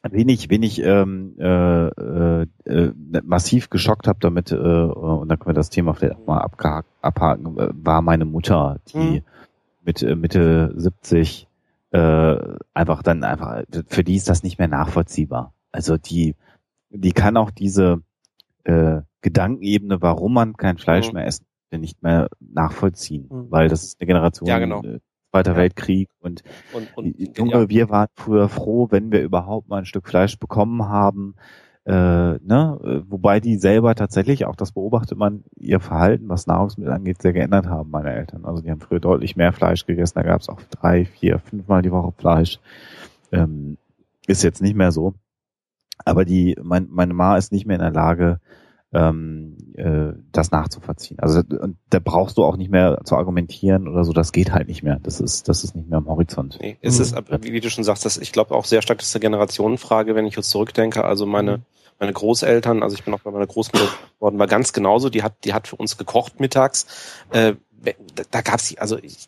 [0.04, 2.94] wen ich, wen ich ähm, äh, äh, äh
[3.24, 6.50] massiv geschockt habe damit, äh, und dann können wir das Thema vielleicht auch mal
[7.02, 9.24] abhaken, äh, war meine Mutter, die mhm.
[9.84, 11.48] mit äh, Mitte 70
[11.92, 12.36] äh,
[12.74, 15.54] einfach dann einfach, für die ist das nicht mehr nachvollziehbar.
[15.72, 16.36] Also die
[16.90, 18.02] die kann auch diese
[18.64, 21.16] äh, Gedankenebene, warum man kein Fleisch mhm.
[21.16, 23.48] mehr essen nicht mehr nachvollziehen, mhm.
[23.50, 24.82] weil das ist eine Generation ja, genau.
[24.84, 25.00] äh,
[25.32, 25.58] Zweiter ja.
[25.58, 27.70] Weltkrieg und, und, und Junge, ja.
[27.70, 31.36] wir waren früher froh, wenn wir überhaupt mal ein Stück Fleisch bekommen haben.
[31.86, 32.80] Äh, ne?
[32.84, 37.34] Äh, wobei die selber tatsächlich, auch das beobachtet man, ihr Verhalten, was Nahrungsmittel angeht, sehr
[37.34, 38.46] geändert haben, meine Eltern.
[38.46, 41.82] Also die haben früher deutlich mehr Fleisch gegessen, da gab es auch drei, vier, fünfmal
[41.82, 42.60] die Woche Fleisch.
[43.32, 43.78] Ähm,
[44.28, 45.14] ist jetzt nicht mehr so.
[46.08, 48.40] Aber die, mein, meine Ma ist nicht mehr in der Lage,
[48.94, 51.20] ähm, äh, das nachzuvollziehen.
[51.20, 54.68] Also und da brauchst du auch nicht mehr zu argumentieren oder so, das geht halt
[54.68, 55.00] nicht mehr.
[55.04, 56.58] Das ist, das ist nicht mehr am Horizont.
[56.62, 57.02] Nee, es mhm.
[57.02, 59.22] ist, wie, wie, du schon sagst, das, ich glaube auch sehr stark, das ist eine
[59.22, 61.04] Generationenfrage, wenn ich jetzt zurückdenke.
[61.04, 61.64] Also meine, mhm.
[62.00, 65.44] meine Großeltern, also ich bin auch bei meiner Großmutter geworden, war ganz genauso, die hat,
[65.44, 66.88] die hat für uns gekocht mittags.
[67.32, 67.56] Äh,
[68.16, 69.28] da, da gab's also ich,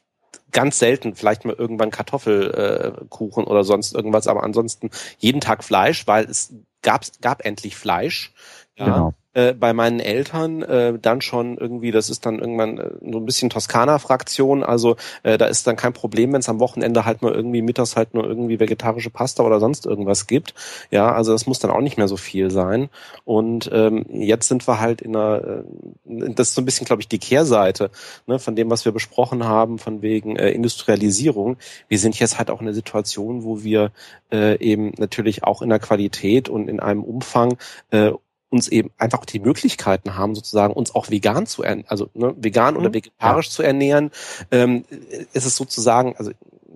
[0.52, 6.08] ganz selten vielleicht mal irgendwann Kartoffelkuchen äh, oder sonst irgendwas, aber ansonsten jeden Tag Fleisch,
[6.08, 8.34] weil es gab, gab endlich Fleisch.
[8.76, 8.86] Ja.
[8.86, 9.14] Genau.
[9.34, 13.26] Äh, bei meinen Eltern äh, dann schon irgendwie, das ist dann irgendwann äh, so ein
[13.26, 17.34] bisschen Toskana-Fraktion, also äh, da ist dann kein Problem, wenn es am Wochenende halt nur
[17.34, 20.54] irgendwie mittags halt nur irgendwie vegetarische Pasta oder sonst irgendwas gibt.
[20.92, 22.90] Ja, also das muss dann auch nicht mehr so viel sein.
[23.24, 25.64] Und ähm, jetzt sind wir halt in einer,
[26.06, 27.92] äh, das ist so ein bisschen, glaube ich, die Kehrseite
[28.26, 31.58] ne, von dem, was wir besprochen haben, von wegen äh, Industrialisierung.
[31.88, 33.92] Wir sind jetzt halt auch in einer Situation, wo wir
[34.32, 37.58] äh, eben natürlich auch in der Qualität und in einem Umfang
[37.92, 38.12] äh,
[38.50, 42.74] uns eben einfach die Möglichkeiten haben, sozusagen uns auch vegan zu ernähren, also ne, vegan
[42.74, 42.80] mhm.
[42.80, 44.12] oder vegetarisch zu ernähren,
[44.52, 44.86] ähm,
[45.34, 46.32] ist es sozusagen, also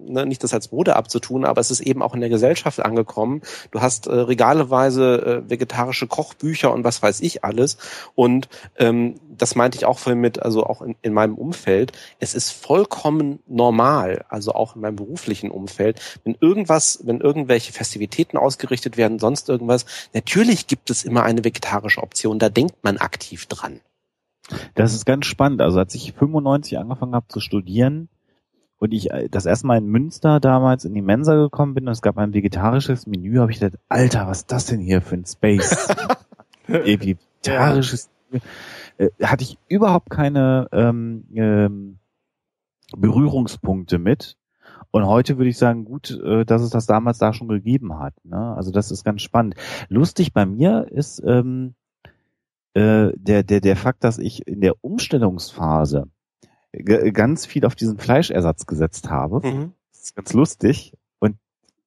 [0.07, 3.41] ne, nicht das als Mode abzutun, aber es ist eben auch in der Gesellschaft angekommen.
[3.71, 7.77] Du hast äh, regaleweise äh, vegetarische Kochbücher und was weiß ich alles.
[8.15, 11.91] Und ähm, das meinte ich auch vorhin mit, also auch in, in meinem Umfeld.
[12.19, 18.37] Es ist vollkommen normal, also auch in meinem beruflichen Umfeld, wenn irgendwas, wenn irgendwelche Festivitäten
[18.37, 22.39] ausgerichtet werden, sonst irgendwas, natürlich gibt es immer eine vegetarische Option.
[22.39, 23.79] Da denkt man aktiv dran.
[24.75, 25.61] Das ist ganz spannend.
[25.61, 28.09] Also als ich 95 angefangen habe zu studieren,
[28.83, 31.93] und ich äh, das erste Mal in Münster damals in die Mensa gekommen bin und
[31.93, 35.15] es gab ein vegetarisches Menü, habe ich gedacht, Alter, was ist das denn hier für
[35.15, 35.87] ein Space?
[36.67, 38.43] vegetarisches Menü.
[38.97, 41.99] Äh, hatte ich überhaupt keine ähm, ähm,
[42.95, 44.35] Berührungspunkte mit.
[44.91, 48.13] Und heute würde ich sagen, gut, äh, dass es das damals da schon gegeben hat.
[48.25, 48.53] Ne?
[48.55, 49.55] Also das ist ganz spannend.
[49.87, 51.73] Lustig bei mir ist ähm,
[52.73, 56.09] äh, der, der, der Fakt, dass ich in der Umstellungsphase
[56.73, 59.47] ganz viel auf diesen Fleischersatz gesetzt habe.
[59.47, 59.73] Mhm.
[59.91, 60.93] Das ist ganz lustig.
[61.19, 61.37] Und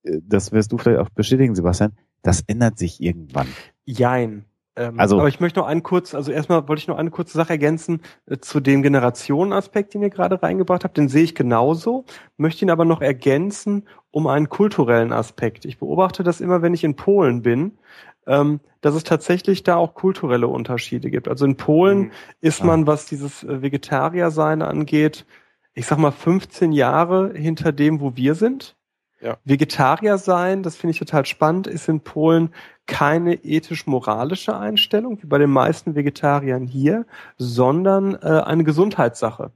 [0.05, 1.93] äh, das wirst du vielleicht auch bestätigen, Sebastian.
[2.23, 3.49] Das ändert sich irgendwann.
[3.85, 4.45] Jein.
[4.77, 7.33] Ähm, also, aber ich möchte noch einen kurz, also erstmal wollte ich noch eine kurze
[7.33, 10.97] Sache ergänzen äh, zu dem Generationenaspekt, den ihr gerade reingebracht habt.
[10.97, 12.05] Den sehe ich genauso,
[12.37, 15.65] möchte ihn aber noch ergänzen um einen kulturellen Aspekt.
[15.65, 17.79] Ich beobachte das immer, wenn ich in Polen bin,
[18.27, 21.29] ähm, dass es tatsächlich da auch kulturelle Unterschiede gibt.
[21.29, 22.11] Also in Polen mhm.
[22.41, 25.27] ist man, was dieses äh, Vegetariersein angeht,
[25.75, 28.77] ich sag mal 15 Jahre hinter dem, wo wir sind.
[29.21, 29.39] Ja.
[29.45, 32.51] Vegetarier sein, das finde ich total spannend, ist in Polen
[32.87, 37.07] keine ethisch-moralische Einstellung, wie bei den meisten Vegetariern hier,
[37.39, 39.53] sondern äh, eine Gesundheitssache.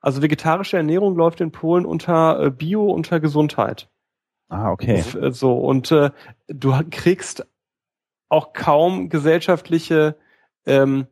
[0.00, 3.88] Also vegetarische Ernährung läuft in Polen unter äh, Bio, unter Gesundheit.
[4.48, 5.04] Ah, okay.
[5.30, 6.10] So, und äh,
[6.48, 7.46] du kriegst
[8.30, 10.16] auch kaum gesellschaftliche
[10.64, 11.06] ähm,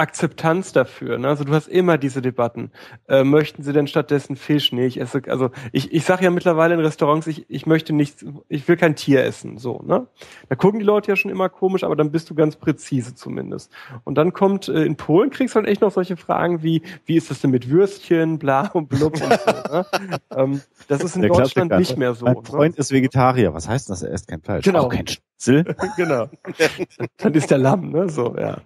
[0.00, 1.18] Akzeptanz dafür.
[1.18, 1.28] Ne?
[1.28, 2.72] Also du hast immer diese Debatten.
[3.06, 4.72] Äh, möchten sie denn stattdessen Fisch?
[4.72, 8.24] Nee, ich esse, also ich, ich sage ja mittlerweile in Restaurants, ich, ich möchte nicht,
[8.48, 9.58] ich will kein Tier essen.
[9.58, 10.06] So, ne?
[10.48, 13.70] Da gucken die Leute ja schon immer komisch, aber dann bist du ganz präzise zumindest.
[14.04, 17.16] Und dann kommt, äh, in Polen kriegst du halt echt noch solche Fragen wie, wie
[17.16, 19.74] ist das denn mit Würstchen, bla und blub und so.
[19.74, 19.86] Ne?
[20.34, 22.24] ähm, das ist in Der Deutschland nicht mehr so.
[22.24, 22.42] Mein ne?
[22.42, 22.80] Freund ne?
[22.80, 23.52] ist Vegetarier.
[23.52, 24.02] Was heißt das?
[24.02, 24.64] Er isst kein Fleisch.
[24.64, 24.84] Genau.
[24.84, 25.76] Auch kein Schnitzel.
[25.96, 26.28] genau.
[27.18, 28.08] dann ist der Lamm, ne?
[28.08, 28.62] So, ja.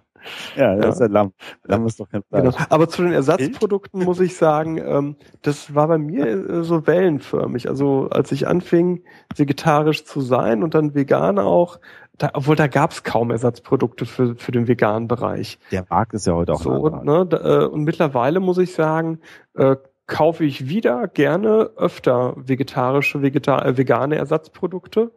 [0.55, 0.91] Ja, das ja.
[0.91, 1.33] ist ja Lamm.
[1.63, 2.43] Lamm ist doch kein Fleisch.
[2.43, 2.65] Genau.
[2.69, 7.69] Aber zu den Ersatzprodukten muss ich sagen, ähm, das war bei mir äh, so wellenförmig.
[7.69, 9.03] Also als ich anfing,
[9.35, 11.79] vegetarisch zu sein und dann vegan auch,
[12.17, 15.59] da, obwohl da gab es kaum Ersatzprodukte für, für den veganen Bereich.
[15.71, 16.89] Der Markt ist ja heute auch so.
[16.89, 19.19] Ne, da, äh, und mittlerweile muss ich sagen,
[19.55, 19.75] äh,
[20.07, 25.11] kaufe ich wieder gerne öfter vegetarische, vegeta äh, vegane Ersatzprodukte.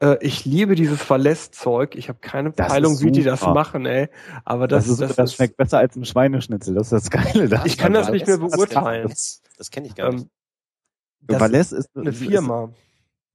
[0.00, 1.94] Äh, ich liebe dieses Verlässzeug.
[1.94, 4.08] Ich habe keine Peilung, wie die das machen, ey.
[4.44, 6.74] Aber das, das, ist, das, das schmeckt besser als ein Schweineschnitzel.
[6.74, 7.48] Das ist das Geile.
[7.48, 7.64] Da.
[7.64, 9.08] Ich kann das nicht mehr beurteilen.
[9.08, 10.26] Das, das kenne ich gar nicht.
[11.28, 12.64] Ähm, Valais ist eine Firma.
[12.64, 12.84] Ist,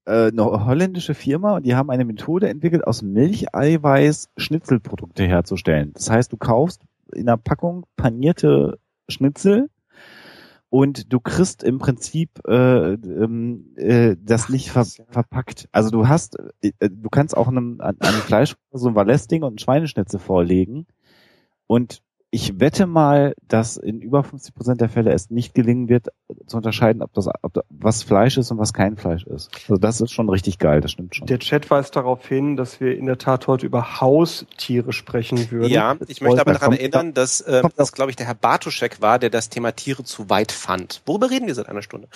[0.06, 5.94] äh, eine holländische Firma und die haben eine Methode entwickelt, aus Milcheiweiß Schnitzelprodukte herzustellen.
[5.94, 6.82] Das heißt, du kaufst
[7.14, 9.70] in einer Packung panierte Schnitzel
[10.70, 15.68] und du kriegst im Prinzip äh, ähm, äh, das nicht ver verpackt.
[15.72, 19.60] Also du hast, äh, du kannst auch einem, einem Fleisch so ein Valesting und ein
[19.60, 20.86] Schweineschnitzel vorlegen
[21.68, 26.10] und ich wette mal, dass in über 50 Prozent der Fälle es nicht gelingen wird,
[26.46, 29.50] zu unterscheiden, ob das, ob das was Fleisch ist und was kein Fleisch ist.
[29.68, 31.26] Also das ist schon richtig geil, das stimmt schon.
[31.28, 35.72] Der Chat weist darauf hin, dass wir in der Tat heute über Haustiere sprechen würden.
[35.72, 39.18] Ja, ich möchte aber daran erinnern, dass äh, das, glaube ich, der Herr Bartuschek war,
[39.18, 41.02] der das Thema Tiere zu weit fand.
[41.08, 42.10] Worüber reden wir seit einer Stunde?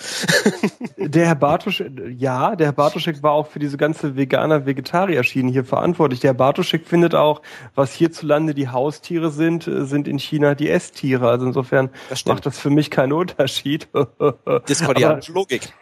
[0.96, 6.20] der Herr Bartuschek, ja, der Herr Bartuschek war auch für diese ganze Veganer-Vegetarier-Schiene hier verantwortlich.
[6.20, 7.42] Der Herr Bartuschek findet auch,
[7.74, 11.28] was hierzulande die Haustiere sind, äh, sind sind in China die Esstiere.
[11.28, 13.88] Also insofern das macht das für mich keinen Unterschied.
[14.68, 15.72] Diskordianische Logik.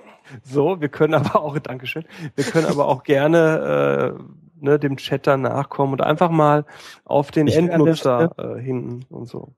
[0.45, 2.05] So, wir können aber auch, Dankeschön,
[2.35, 6.65] wir können aber auch gerne äh, ne, dem Chat nachkommen und einfach mal
[7.05, 9.53] auf den ich Endnutzer äh, hinten und so.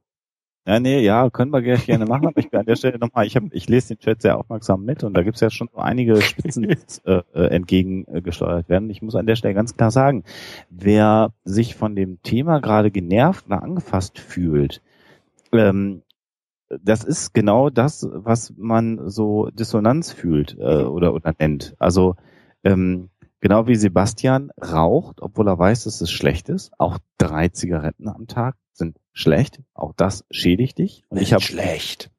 [0.67, 3.37] Ja, nee, ja, können wir gerne machen, aber ich bin an der Stelle nochmal, ich,
[3.37, 6.23] hab, ich lese den Chat sehr aufmerksam mit und da gibt's ja schon so einige
[6.23, 8.89] Spitzen, die äh, äh, entgegengesteuert werden.
[8.89, 10.25] Ich muss an der Stelle ganz klar sagen,
[10.71, 14.81] wer sich von dem Thema gerade genervt oder angefasst fühlt,
[15.53, 16.03] ähm,
[16.83, 21.75] das ist genau das, was man so Dissonanz fühlt äh, oder, oder nennt.
[21.79, 22.17] Also
[22.65, 23.11] ähm,
[23.45, 28.27] genau wie Sebastian raucht, obwohl er weiß, dass es schlecht ist, auch drei Zigaretten am
[28.27, 29.61] Tag sind schlecht.
[29.75, 31.05] Auch das schädigt dich.
[31.11, 32.11] Und ich habe schlecht.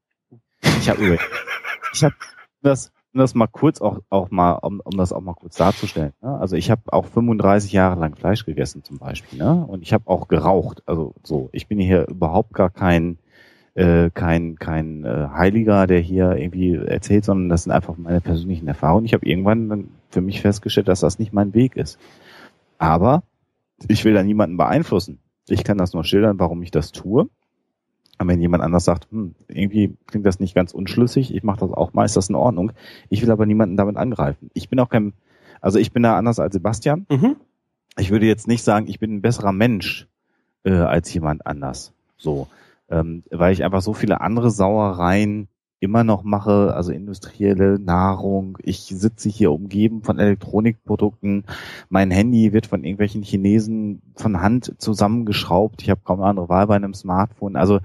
[0.80, 1.18] Ich habe
[1.94, 2.14] ich habe
[2.62, 6.14] das um das mal kurz auch auch mal um, um das auch mal kurz darzustellen.
[6.22, 6.38] Ne?
[6.38, 9.66] Also ich habe auch 35 Jahre lang Fleisch gegessen zum Beispiel, ne?
[9.66, 10.84] Und ich habe auch geraucht.
[10.86, 13.18] Also so, ich bin hier überhaupt gar kein
[13.76, 18.68] äh, kein kein äh, Heiliger, der hier irgendwie erzählt, sondern das sind einfach meine persönlichen
[18.68, 19.06] Erfahrungen.
[19.06, 22.00] Ich habe irgendwann dann für mich festgestellt, dass das nicht mein Weg ist.
[22.78, 23.24] Aber
[23.88, 25.20] ich will da niemanden beeinflussen.
[25.48, 27.30] Ich kann das nur schildern, warum ich das tue.
[28.18, 31.72] Und wenn jemand anders sagt, hm, irgendwie klingt das nicht ganz unschlüssig, ich mache das
[31.72, 32.72] auch mal, ist das in Ordnung.
[33.10, 34.50] Ich will aber niemanden damit angreifen.
[34.54, 35.14] Ich bin auch kein,
[35.60, 37.06] also ich bin da anders als Sebastian.
[37.10, 37.36] Mhm.
[37.98, 40.08] Ich würde jetzt nicht sagen, ich bin ein besserer Mensch
[40.64, 41.94] äh, als jemand anders.
[42.18, 42.48] So,
[42.90, 45.48] ähm, weil ich einfach so viele andere Sauereien
[45.80, 48.58] immer noch mache, also industrielle Nahrung.
[48.64, 51.44] Ich sitze hier umgeben von Elektronikprodukten.
[51.90, 55.82] Mein Handy wird von irgendwelchen Chinesen von Hand zusammengeschraubt.
[55.82, 57.56] Ich habe kaum eine andere Wahl bei einem Smartphone.
[57.56, 57.80] Also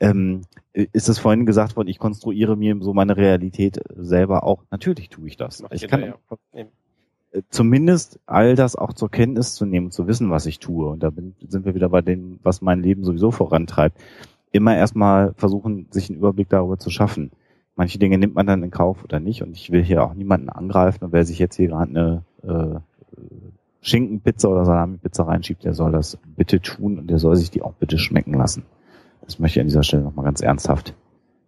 [0.00, 0.42] ähm,
[0.72, 4.64] ist es vorhin gesagt worden, ich konstruiere mir so meine Realität selber auch.
[4.70, 5.62] Natürlich tue ich das.
[5.70, 6.14] Ich kann ja.
[6.52, 10.88] Äh, zumindest all das auch zur Kenntnis zu nehmen, zu wissen, was ich tue.
[10.88, 11.12] Und da
[11.48, 14.00] sind wir wieder bei dem, was mein Leben sowieso vorantreibt
[14.56, 17.30] immer erstmal versuchen, sich einen Überblick darüber zu schaffen.
[17.76, 20.48] Manche Dinge nimmt man dann in Kauf oder nicht und ich will hier auch niemanden
[20.48, 22.80] angreifen und wer sich jetzt hier gerade eine äh,
[23.82, 27.74] Schinkenpizza oder Salami-Pizza reinschiebt, der soll das bitte tun und der soll sich die auch
[27.74, 28.64] bitte schmecken lassen.
[29.22, 30.94] Das möchte ich an dieser Stelle nochmal ganz ernsthaft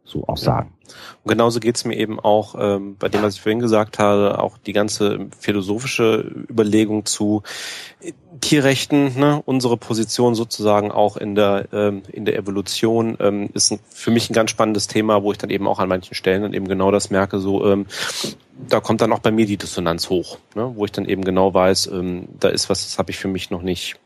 [0.09, 0.73] so auch sagen.
[1.23, 4.57] Und genauso geht's mir eben auch ähm, bei dem, was ich vorhin gesagt habe, auch
[4.59, 6.21] die ganze philosophische
[6.51, 7.43] Überlegung zu
[8.01, 13.73] äh, Tierrechten, ne, unsere Position sozusagen auch in der ähm, in der Evolution ähm, ist
[13.73, 16.43] ein, für mich ein ganz spannendes Thema, wo ich dann eben auch an manchen Stellen
[16.43, 17.87] dann eben genau das merke, so ähm,
[18.69, 21.53] da kommt dann auch bei mir die Dissonanz hoch, ne, wo ich dann eben genau
[21.53, 23.97] weiß, ähm, da ist was, das habe ich für mich noch nicht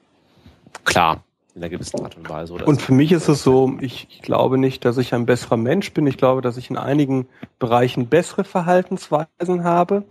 [0.85, 1.23] klar
[1.55, 2.53] in einer gewissen Art und Weise.
[2.55, 5.57] Oder und für mich ist es so, ich, ich glaube nicht, dass ich ein besserer
[5.57, 6.07] Mensch bin.
[6.07, 10.05] Ich glaube, dass ich in einigen Bereichen bessere Verhaltensweisen habe.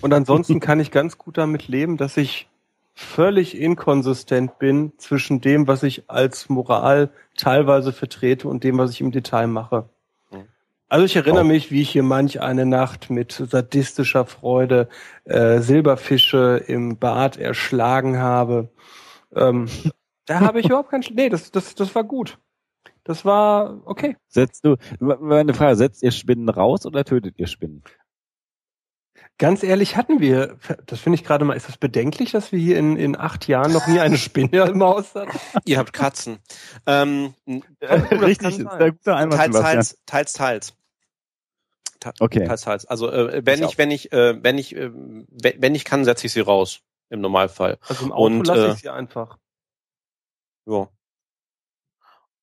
[0.00, 2.48] Und ansonsten kann ich ganz gut damit leben, dass ich
[2.94, 9.00] völlig inkonsistent bin zwischen dem, was ich als Moral teilweise vertrete und dem, was ich
[9.00, 9.88] im Detail mache.
[10.90, 14.88] Also ich erinnere mich, wie ich hier manch eine Nacht mit sadistischer Freude
[15.24, 18.68] äh, Silberfische im Bad erschlagen habe.
[19.34, 19.68] Ähm,
[20.28, 21.04] da habe ich überhaupt keinen.
[21.14, 22.38] Nee, das, das, das war gut.
[23.04, 24.16] Das war okay.
[24.28, 27.82] Setzt du, meine Frage, setzt ihr Spinnen raus oder tötet ihr Spinnen?
[29.38, 32.76] Ganz ehrlich, hatten wir, das finde ich gerade mal, ist das bedenklich, dass wir hier
[32.76, 35.38] in, in acht Jahren noch nie eine Spinne im Haus hatten?
[35.64, 36.38] Ihr habt Katzen.
[36.86, 37.34] Ähm,
[37.80, 40.74] Richtig, ist der gute Einwand, teils, teils, teils, teils.
[42.20, 42.46] Okay.
[42.46, 42.86] Teils, teils.
[42.86, 46.26] Also äh, wenn ich, ich wenn ich, äh, wenn ich, äh, wenn ich kann, setze
[46.26, 47.78] ich sie raus im Normalfall.
[47.88, 49.38] Also im Auto lasse ich äh, sie einfach.
[50.68, 50.88] Ja.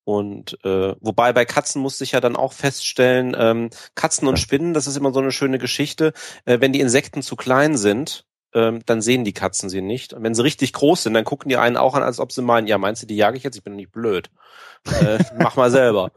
[0.04, 4.72] Und äh, wobei bei Katzen musste ich ja dann auch feststellen, ähm, Katzen und Spinnen,
[4.72, 6.12] das ist immer so eine schöne Geschichte.
[6.44, 8.24] Äh, wenn die Insekten zu klein sind,
[8.54, 10.12] ähm, dann sehen die Katzen sie nicht.
[10.12, 12.42] Und wenn sie richtig groß sind, dann gucken die einen auch an, als ob sie
[12.42, 13.56] meinen, ja, meinst du, die jage ich jetzt?
[13.56, 14.30] Ich bin doch nicht blöd.
[15.00, 16.12] Äh, mach mal selber.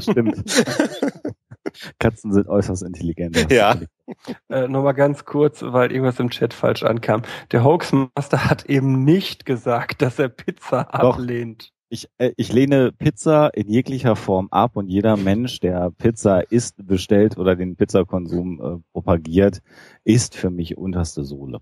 [0.00, 0.42] Stimmt.
[2.00, 3.50] Katzen sind äußerst intelligent.
[3.50, 3.76] Ja.
[4.48, 7.22] Äh, Nochmal ganz kurz, weil irgendwas im Chat falsch ankam.
[7.52, 11.16] Der Hoaxmaster hat eben nicht gesagt, dass er Pizza Doch.
[11.16, 11.72] ablehnt.
[11.88, 16.86] Ich, äh, ich lehne Pizza in jeglicher Form ab und jeder Mensch, der Pizza isst,
[16.86, 19.60] bestellt oder den Pizzakonsum äh, propagiert,
[20.04, 21.60] ist für mich unterste Sohle.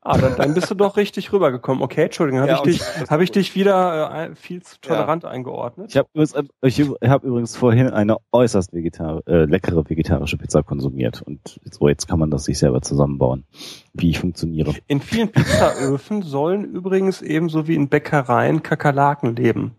[0.00, 1.82] Ah, dann, dann bist du doch richtig rübergekommen.
[1.82, 5.30] Okay, Entschuldigung, habe ja, ich, dich, hab ich dich wieder äh, viel zu tolerant ja.
[5.30, 5.90] eingeordnet?
[5.90, 11.22] Ich habe übrigens, ich hab übrigens vorhin eine äußerst vegetar äh, leckere vegetarische Pizza konsumiert
[11.22, 13.44] und so jetzt kann man das sich selber zusammenbauen,
[13.92, 14.74] wie ich funktioniere.
[14.86, 19.76] In vielen Pizzaöfen sollen übrigens ebenso wie in Bäckereien Kakerlaken leben.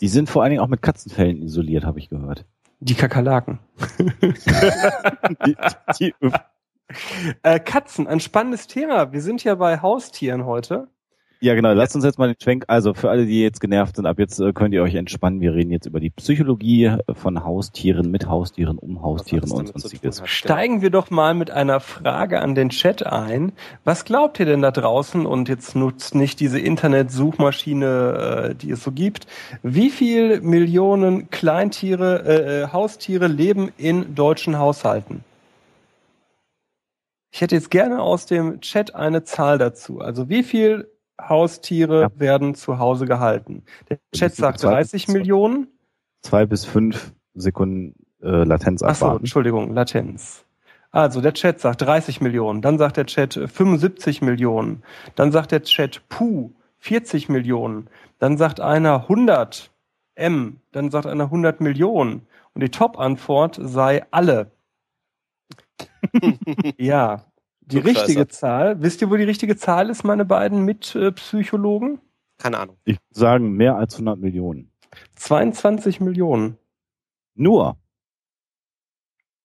[0.00, 2.44] Die sind vor allen Dingen auch mit Katzenfällen isoliert, habe ich gehört.
[2.80, 3.58] Die Kakerlaken.
[5.46, 5.56] die,
[5.98, 6.14] die,
[7.42, 9.12] äh, Katzen, ein spannendes Thema.
[9.12, 10.88] Wir sind ja bei Haustieren heute.
[11.40, 11.72] Ja, genau.
[11.72, 12.64] Lasst uns jetzt mal den Schwenk.
[12.66, 15.40] Also für alle, die jetzt genervt sind, ab jetzt äh, könnt ihr euch entspannen.
[15.40, 20.20] Wir reden jetzt über die Psychologie von Haustieren, mit Haustieren, um Haustieren und sonstiges.
[20.24, 23.52] Steigen wir doch mal mit einer Frage an den Chat ein.
[23.84, 25.26] Was glaubt ihr denn da draußen?
[25.26, 29.28] Und jetzt nutzt nicht diese Internet-Suchmaschine, äh, die es so gibt.
[29.62, 35.22] Wie viel Millionen Kleintiere, äh, äh Haustiere leben in deutschen Haushalten?
[37.30, 40.00] Ich hätte jetzt gerne aus dem Chat eine Zahl dazu.
[40.00, 40.90] Also wie viel
[41.20, 42.10] Haustiere ja.
[42.14, 43.64] werden zu Hause gehalten?
[43.90, 45.68] Der Chat sagt 30 zwei, Millionen.
[46.22, 49.04] Zwei bis fünf Sekunden äh, Latenz abwarten.
[49.04, 50.44] Achso, Entschuldigung, Latenz.
[50.90, 54.82] Also der Chat sagt 30 Millionen, dann sagt der Chat 75 Millionen,
[55.16, 57.88] dann sagt der Chat Puh 40 Millionen,
[58.18, 59.70] dann sagt einer 100
[60.14, 64.50] M, dann sagt einer 100 Millionen und die Top-Antwort sei alle.
[66.78, 67.24] ja,
[67.60, 68.80] die richtige Zahl.
[68.80, 71.96] Wisst ihr, wo die richtige Zahl ist, meine beiden Mitpsychologen?
[71.96, 72.78] Äh, Keine Ahnung.
[72.84, 74.72] Ich sage mehr als 100 Millionen.
[75.16, 76.56] 22 Millionen.
[77.34, 77.78] Nur.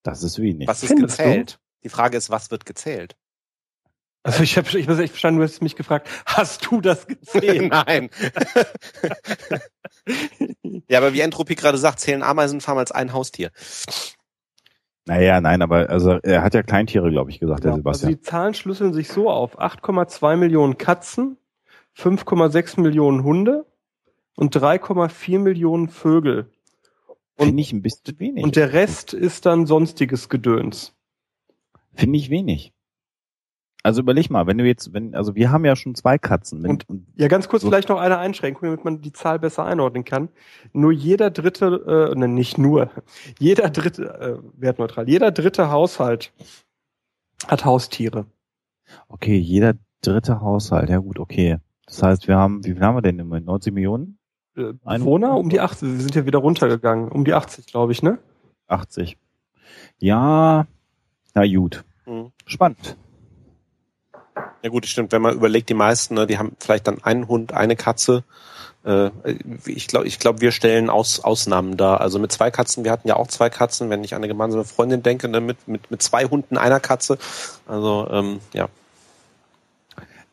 [0.04, 0.68] Das ist wenig.
[0.68, 1.54] Was ist Findest gezählt?
[1.54, 1.58] Du?
[1.84, 3.16] Die Frage ist, was wird gezählt?
[4.24, 7.70] Also ich habe ich, ich verstanden, du hast mich gefragt, hast du das gezählt?
[7.72, 8.10] Nein.
[10.88, 13.52] ja, aber wie Entropie gerade sagt, zählen Ameisenfarmen als ein Haustier.
[15.06, 17.74] Naja, nein, aber also er hat ja Kleintiere, glaube ich, gesagt, genau.
[17.74, 18.08] der Sebastian.
[18.08, 19.60] Also die Zahlen schlüsseln sich so auf.
[19.60, 21.38] 8,2 Millionen Katzen,
[21.98, 23.66] 5,6 Millionen Hunde
[24.36, 26.50] und 3,4 Millionen Vögel.
[27.38, 28.44] Finde ich ein bisschen wenig.
[28.44, 30.96] Und der Rest ist dann sonstiges Gedöns.
[31.94, 32.73] Finde ich wenig.
[33.86, 36.64] Also überleg mal, wenn du jetzt, wenn, also wir haben ja schon zwei Katzen.
[36.64, 39.66] Wenn, und, ja, ganz kurz so vielleicht noch eine Einschränkung, damit man die Zahl besser
[39.66, 40.30] einordnen kann.
[40.72, 42.90] Nur jeder dritte, äh, ne, nicht nur,
[43.40, 46.32] jeder dritte, äh, wertneutral, jeder dritte Haushalt
[47.46, 48.26] hat Haustiere.
[49.10, 51.58] Okay, jeder dritte Haushalt, ja gut, okay.
[51.86, 53.48] Das heißt, wir haben, wie viel haben wir denn im Moment?
[53.48, 54.18] 90 Millionen?
[54.56, 55.38] Äh, Bewohner?
[55.38, 57.10] Um die 80, wir sind ja wieder runtergegangen.
[57.10, 58.18] Um die 80, glaube ich, ne?
[58.68, 59.18] 80.
[60.00, 60.68] Ja,
[61.34, 61.84] na gut.
[62.06, 62.32] Mhm.
[62.46, 62.96] Spannend.
[64.64, 65.12] Ja gut, stimmt.
[65.12, 68.24] Wenn man überlegt, die meisten, ne, die haben vielleicht dann einen Hund, eine Katze.
[68.86, 69.10] Äh,
[69.66, 72.00] ich glaube, ich glaub, wir stellen Aus, Ausnahmen dar.
[72.00, 74.64] Also mit zwei Katzen, wir hatten ja auch zwei Katzen, wenn ich an eine gemeinsame
[74.64, 77.18] Freundin denke, ne, mit, mit, mit zwei Hunden, einer Katze.
[77.68, 78.70] Also ähm, ja.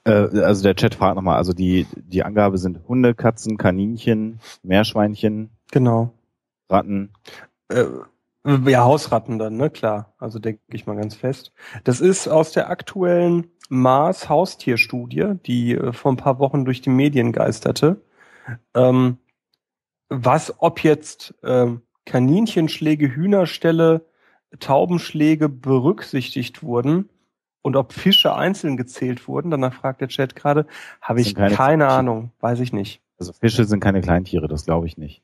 [0.04, 5.50] Äh, also der Chat fragt nochmal, also die, die Angabe sind Hunde, Katzen, Kaninchen, Meerschweinchen.
[5.72, 6.12] Genau.
[6.68, 7.10] Ratten.
[7.68, 7.84] Äh,
[8.44, 10.14] ja, Hausratten dann, ne, klar.
[10.18, 11.52] Also denke ich mal ganz fest.
[11.84, 16.90] Das ist aus der aktuellen Mars Haustierstudie, die äh, vor ein paar Wochen durch die
[16.90, 18.02] Medien geisterte.
[18.74, 19.18] Ähm,
[20.08, 24.06] was, ob jetzt ähm, Kaninchenschläge, Hühnerställe,
[24.58, 27.08] Taubenschläge berücksichtigt wurden
[27.62, 30.66] und ob Fische einzeln gezählt wurden, danach fragt der Chat gerade,
[31.00, 33.00] habe ich keine, keine Ahnung, weiß ich nicht.
[33.18, 35.22] Also Fische sind keine Kleintiere, das glaube ich nicht.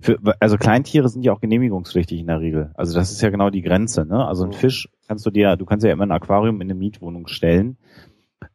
[0.00, 2.70] Für, also Kleintiere sind ja auch genehmigungspflichtig in der Regel.
[2.74, 4.06] Also das ist ja genau die Grenze.
[4.06, 4.24] Ne?
[4.26, 4.52] Also ein.
[4.52, 7.76] Fisch kannst du dir, du kannst ja immer ein Aquarium in eine Mietwohnung stellen.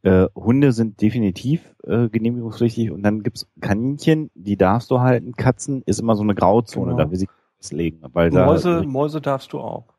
[0.02, 5.34] Äh, Hunde sind definitiv äh, genehmigungspflichtig und dann gibt's Kaninchen, die darfst du halten.
[5.34, 7.04] Katzen ist immer so eine Grauzone, genau.
[7.04, 7.28] da will sie
[7.70, 8.00] legen.
[8.12, 9.94] Weil Mäuse, da, Mäuse darfst du auch.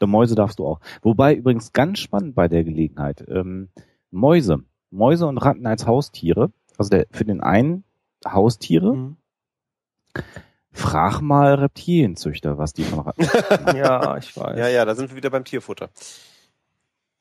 [0.00, 0.80] Der Mäuse darfst du auch.
[1.02, 3.68] Wobei übrigens ganz spannend bei der Gelegenheit, ähm,
[4.10, 4.60] Mäuse,
[4.90, 7.84] Mäuse und Ratten als Haustiere, also der, für den einen
[8.26, 9.16] Haustiere, mhm.
[10.72, 13.22] Frag mal Reptilienzüchter, was die von Ratten
[13.76, 14.58] Ja, ich weiß.
[14.58, 15.90] Ja, ja, da sind wir wieder beim Tierfutter.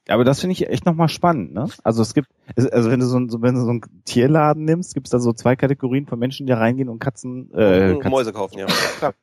[0.08, 1.68] Aber das finde ich echt nochmal spannend, ne?
[1.84, 5.08] Also es gibt, also wenn du so, ein, wenn du so einen Tierladen nimmst, gibt
[5.08, 8.34] es da so zwei Kategorien von Menschen, die da reingehen und Katzen, äh, Katzen, Mäuse
[8.34, 8.66] kaufen, ja.
[8.98, 9.14] Klar.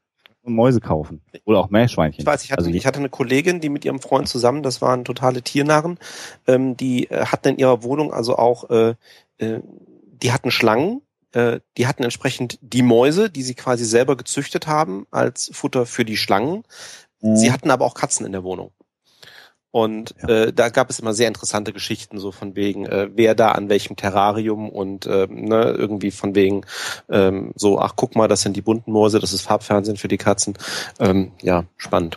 [0.43, 1.21] Und Mäuse kaufen.
[1.45, 2.21] Oder auch Meerschweinchen.
[2.21, 4.81] Ich weiß, ich hatte, also ich hatte eine Kollegin, die mit ihrem Freund zusammen, das
[4.81, 5.99] waren totale Tiernarren,
[6.47, 8.95] ähm, die äh, hatten in ihrer Wohnung also auch, äh,
[9.39, 9.61] äh,
[10.23, 11.03] die hatten Schlangen,
[11.33, 16.05] äh, die hatten entsprechend die Mäuse, die sie quasi selber gezüchtet haben als Futter für
[16.05, 16.65] die Schlangen.
[17.21, 17.37] Mhm.
[17.37, 18.73] Sie hatten aber auch Katzen in der Wohnung.
[19.71, 20.29] Und ja.
[20.29, 23.69] äh, da gab es immer sehr interessante Geschichten, so von wegen, äh, wer da an
[23.69, 26.65] welchem Terrarium und äh, ne, irgendwie von wegen
[27.11, 30.17] ähm, so, ach guck mal, das sind die bunten Mäuse, das ist Farbfernsehen für die
[30.17, 30.55] Katzen.
[30.99, 32.17] Ähm, ja, spannend.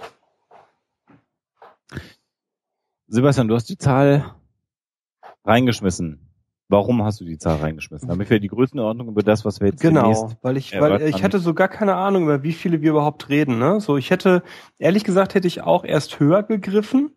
[3.08, 4.34] Sebastian, du hast die Zahl
[5.44, 6.31] reingeschmissen.
[6.72, 8.07] Warum hast du die Zahl reingeschmissen?
[8.07, 11.39] Damit wir die Größenordnung über das, was wir jetzt Genau, weil ich, weil ich hatte
[11.39, 13.60] so gar keine Ahnung, über wie viele wir überhaupt reden.
[13.60, 13.81] Ne?
[13.81, 14.41] So, ich hätte,
[14.80, 17.11] ehrlich gesagt, hätte ich auch erst höher gegriffen.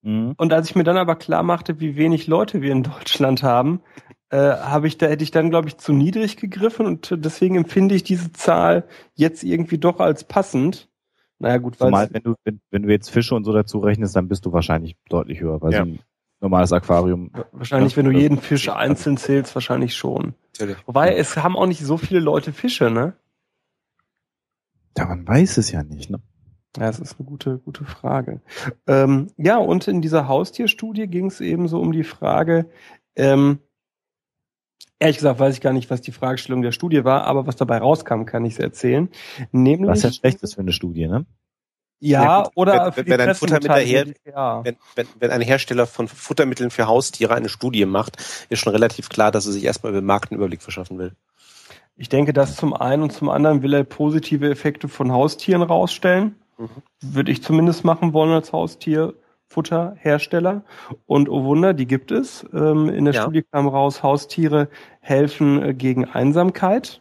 [0.00, 0.32] Mhm.
[0.38, 3.82] Und als ich mir dann aber klar machte, wie wenig Leute wir in Deutschland haben,
[4.30, 7.94] äh, habe ich da hätte ich dann glaube ich zu niedrig gegriffen und deswegen empfinde
[7.94, 8.84] ich diese Zahl
[9.14, 10.88] jetzt irgendwie doch als passend.
[11.38, 14.28] Naja gut, weil wenn du wenn, wenn, du jetzt Fische und so dazu rechnest, dann
[14.28, 15.84] bist du wahrscheinlich deutlich höher, weil ja.
[15.84, 16.00] sie
[16.44, 17.30] normales Aquarium.
[17.52, 20.34] Wahrscheinlich, wenn du jeden Fisch einzeln zählst, wahrscheinlich schon.
[20.52, 20.76] Natürlich.
[20.86, 23.14] Wobei, es haben auch nicht so viele Leute Fische, ne?
[24.96, 26.20] Ja, man weiß es ja nicht, ne?
[26.76, 28.42] Ja, das ist eine gute, gute Frage.
[28.86, 32.68] Ähm, ja, und in dieser Haustierstudie ging es eben so um die Frage,
[33.16, 33.60] ähm,
[34.98, 37.78] ehrlich gesagt weiß ich gar nicht, was die Fragestellung der Studie war, aber was dabei
[37.78, 39.08] rauskam, kann ich es erzählen.
[39.50, 41.26] Nämlich, was ja schlecht ist für eine Studie, ne?
[42.06, 44.62] Ja, ja oder wenn, wenn, ein Futtermittel ja.
[44.62, 48.18] wenn, wenn, wenn ein Hersteller von Futtermitteln für Haustiere eine Studie macht,
[48.50, 51.12] ist schon relativ klar, dass er sich erstmal über den Marktenüberblick verschaffen will.
[51.96, 56.34] Ich denke, das zum einen und zum anderen will er positive Effekte von Haustieren rausstellen.
[56.58, 56.68] Mhm.
[57.00, 60.62] Würde ich zumindest machen wollen als Haustierfutterhersteller.
[61.06, 62.44] Und oh Wunder, die gibt es.
[62.52, 63.22] Ähm, in der ja.
[63.22, 64.68] Studie kam raus, Haustiere
[65.00, 67.00] helfen äh, gegen Einsamkeit.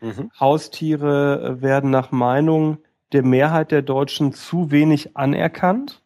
[0.00, 0.32] Mhm.
[0.40, 2.78] Haustiere äh, werden nach Meinung
[3.12, 6.02] der Mehrheit der Deutschen zu wenig anerkannt.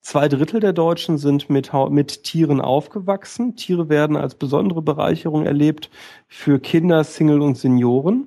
[0.00, 3.54] Zwei Drittel der Deutschen sind mit, mit Tieren aufgewachsen.
[3.54, 5.90] Tiere werden als besondere Bereicherung erlebt
[6.26, 8.26] für Kinder, Single und Senioren.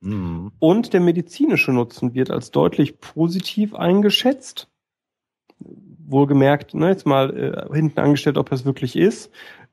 [0.00, 0.52] Mhm.
[0.58, 4.68] Und der medizinische Nutzen wird als deutlich positiv eingeschätzt.
[5.58, 9.30] Wohlgemerkt, ne, jetzt mal äh, hinten angestellt, ob es wirklich ist.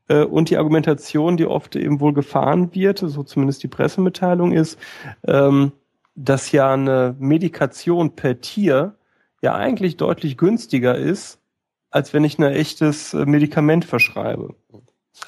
[0.10, 4.78] Äh, und die Argumentation, die oft eben wohl gefahren wird, so zumindest die Pressemitteilung ist,
[5.26, 5.72] ähm,
[6.18, 8.96] dass ja eine Medikation per Tier
[9.42, 11.40] ja eigentlich deutlich günstiger ist,
[11.92, 14.56] als wenn ich ein echtes äh, Medikament verschreibe.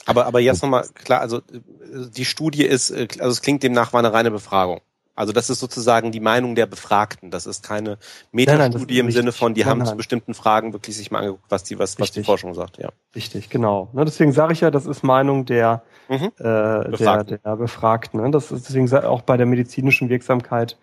[0.06, 1.62] Aber, aber jetzt nochmal klar, also äh,
[2.10, 4.82] die Studie ist, äh, also es klingt demnach war eine reine Befragung.
[5.20, 7.30] Also das ist sozusagen die Meinung der Befragten.
[7.30, 7.98] Das ist keine
[8.32, 11.78] Metastudie im Sinne von, die haben zu bestimmten Fragen wirklich sich mal angeguckt, was die,
[11.78, 12.78] was, was die Forschung sagt.
[12.78, 12.88] Ja.
[13.14, 13.90] Richtig, genau.
[13.92, 16.32] Ne, deswegen sage ich ja, das ist Meinung der, mhm.
[16.38, 17.28] äh, Befragten.
[17.28, 18.22] der, der Befragten.
[18.22, 18.32] Ne?
[18.32, 20.78] Das ist deswegen auch bei der medizinischen Wirksamkeit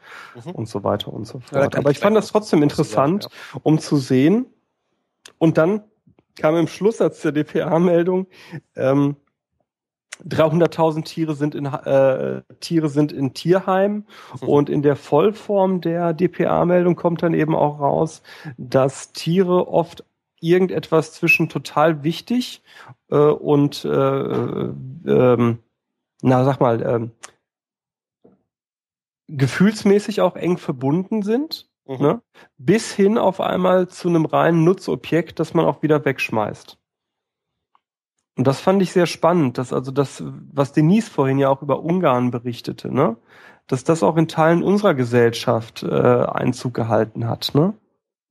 [0.44, 0.50] mhm.
[0.50, 1.72] und so weiter und so fort.
[1.72, 3.60] Ja, Aber ich fand das trotzdem interessant, sagen, ja.
[3.62, 4.44] um zu sehen.
[5.38, 5.82] Und dann
[6.38, 8.26] kam im Schlusssatz der DPA-Meldung,
[8.76, 9.16] ähm,
[10.24, 14.06] 300.000 Tiere sind in äh, Tiere sind in Tierheimen
[14.40, 14.48] mhm.
[14.48, 18.22] und in der Vollform der DPA-Meldung kommt dann eben auch raus,
[18.56, 20.05] dass Tiere oft
[20.40, 22.62] irgendetwas zwischen total wichtig
[23.10, 25.59] äh, und äh, ähm,
[26.22, 27.10] na sag mal ähm,
[29.28, 31.97] gefühlsmäßig auch eng verbunden sind, mhm.
[31.97, 32.22] ne?
[32.59, 36.78] bis hin auf einmal zu einem reinen Nutzobjekt, das man auch wieder wegschmeißt.
[38.36, 40.22] Und das fand ich sehr spannend, dass also das,
[40.52, 43.16] was Denise vorhin ja auch über Ungarn berichtete, ne,
[43.66, 47.74] dass das auch in Teilen unserer Gesellschaft äh, Einzug gehalten hat, ne?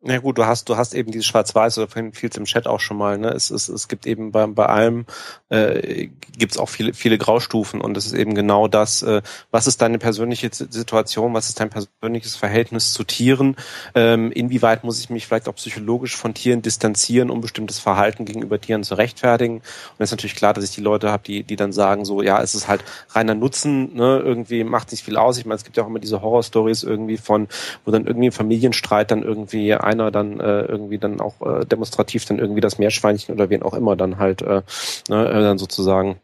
[0.07, 2.67] Ja gut, du hast, du hast eben dieses Schwarz-Weiß oder vorhin fiel es im Chat
[2.67, 3.29] auch schon mal, ne?
[3.29, 5.07] Es, es, es gibt eben bei, bei allem
[5.49, 9.65] äh, gibt es auch viele, viele Graustufen und es ist eben genau das, äh, was
[9.65, 13.55] ist deine persönliche Situation, was ist dein persönliches Verhältnis zu Tieren,
[13.95, 18.61] ähm, inwieweit muss ich mich vielleicht auch psychologisch von Tieren distanzieren, um bestimmtes Verhalten gegenüber
[18.61, 19.55] Tieren zu rechtfertigen.
[19.55, 19.63] Und
[19.97, 22.43] es ist natürlich klar, dass ich die Leute habe, die, die dann sagen, so, ja,
[22.43, 24.21] es ist halt reiner Nutzen, ne?
[24.23, 25.39] irgendwie macht nicht viel aus.
[25.39, 27.47] Ich meine, es gibt ja auch immer diese Horrorstories irgendwie von,
[27.85, 31.65] wo dann irgendwie im Familienstreit dann irgendwie ein einer dann äh, irgendwie dann auch äh,
[31.65, 34.61] demonstrativ dann irgendwie das Meerschweinchen oder wen auch immer dann halt äh,
[35.09, 36.19] ne, äh, dann sozusagen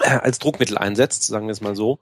[0.00, 1.98] äh, als Druckmittel einsetzt, sagen wir es mal so.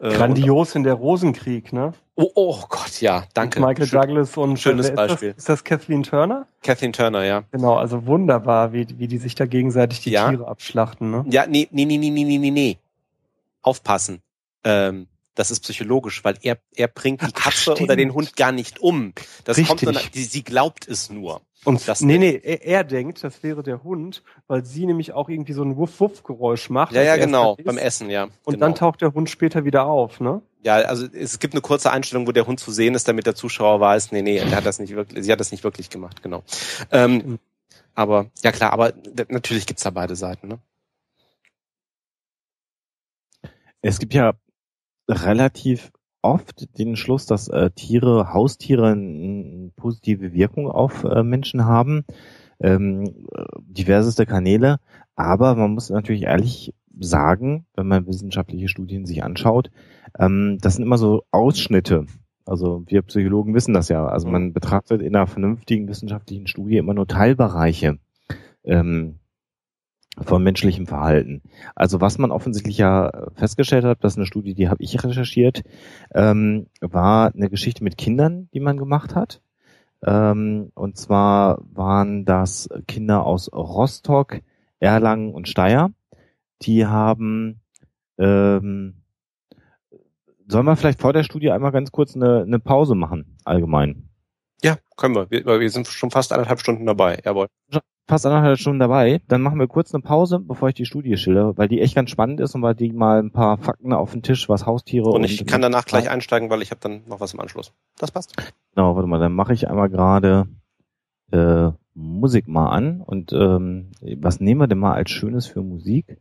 [0.00, 1.92] Äh, Grandios in der Rosenkrieg, ne?
[2.16, 3.60] Oh, oh Gott, ja, danke.
[3.60, 5.30] Und Michael Schön, Douglas und schönes ist Beispiel.
[5.30, 6.46] Das, ist das Kathleen Turner?
[6.62, 7.44] Kathleen Turner, ja.
[7.50, 10.30] Genau, also wunderbar, wie, wie die sich da gegenseitig die ja.
[10.30, 11.24] Tiere abschlachten, ne?
[11.28, 12.78] Ja, nee, nee, nee, nee, nee, nee, nee.
[13.62, 14.20] Aufpassen.
[14.62, 18.52] Ähm, das ist psychologisch, weil er, er bringt die Katze Ach, oder den Hund gar
[18.52, 19.12] nicht um.
[19.44, 19.86] Das Richtig.
[19.86, 21.40] kommt nur, sie glaubt es nur.
[21.64, 25.30] Und das nee, nee, er, er, denkt, das wäre der Hund, weil sie nämlich auch
[25.30, 26.92] irgendwie so ein Wuff-Wuff-Geräusch macht.
[26.92, 28.24] Ja, ja, genau, beim Essen, ja.
[28.44, 28.66] Und genau.
[28.66, 30.42] dann taucht der Hund später wieder auf, ne?
[30.62, 33.34] Ja, also es gibt eine kurze Einstellung, wo der Hund zu sehen ist, damit der
[33.34, 36.22] Zuschauer weiß, nee, nee, er hat das nicht wirklich, sie hat das nicht wirklich gemacht,
[36.22, 36.42] genau.
[36.90, 37.38] Ähm,
[37.94, 38.92] aber, ja klar, aber
[39.28, 40.58] natürlich gibt's da beide Seiten, ne?
[43.80, 44.32] Es gibt ja
[45.08, 52.04] relativ oft den Schluss, dass äh, Tiere, Haustiere eine positive Wirkung auf äh, Menschen haben.
[52.60, 53.26] Ähm,
[53.66, 54.78] diverseste Kanäle.
[55.16, 59.70] Aber man muss natürlich ehrlich sagen, wenn man wissenschaftliche Studien sich anschaut,
[60.18, 62.06] ähm, das sind immer so Ausschnitte.
[62.46, 64.06] Also wir Psychologen wissen das ja.
[64.06, 67.98] Also man betrachtet in einer vernünftigen wissenschaftlichen Studie immer nur Teilbereiche.
[68.64, 69.18] Ähm,
[70.20, 71.42] von menschlichem Verhalten.
[71.74, 75.62] Also was man offensichtlich ja festgestellt hat, das ist eine Studie, die habe ich recherchiert,
[76.14, 79.40] ähm, war eine Geschichte mit Kindern, die man gemacht hat.
[80.04, 84.40] Ähm, und zwar waren das Kinder aus Rostock,
[84.78, 85.90] Erlangen und Steyr.
[86.62, 87.60] Die haben,
[88.18, 89.02] ähm,
[90.46, 94.10] sollen wir vielleicht vor der Studie einmal ganz kurz eine, eine Pause machen, allgemein?
[94.62, 95.30] Ja, können wir.
[95.30, 95.60] wir.
[95.60, 97.20] Wir sind schon fast anderthalb Stunden dabei.
[97.24, 97.48] Jawohl.
[98.06, 99.20] Fast anderthalb Stunden dabei.
[99.28, 102.10] Dann machen wir kurz eine Pause, bevor ich die Studie schilder, weil die echt ganz
[102.10, 105.24] spannend ist und weil die mal ein paar Fakten auf den Tisch, was Haustiere und
[105.24, 107.72] ich und kann danach gleich einsteigen, weil ich habe dann noch was im Anschluss.
[107.98, 108.34] Das passt.
[108.74, 110.48] Genau, warte mal, dann mache ich einmal gerade
[111.32, 116.18] äh, Musik mal an und ähm, was nehmen wir denn mal als Schönes für Musik?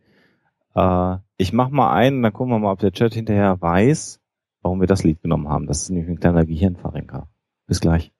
[0.75, 4.21] Äh, ich mach mal einen, dann gucken wir mal, ob der Chat hinterher weiß,
[4.61, 5.67] warum wir das Lied genommen haben.
[5.67, 7.27] Das ist nämlich ein kleiner Gehirnverrenker.
[7.67, 8.11] Bis gleich.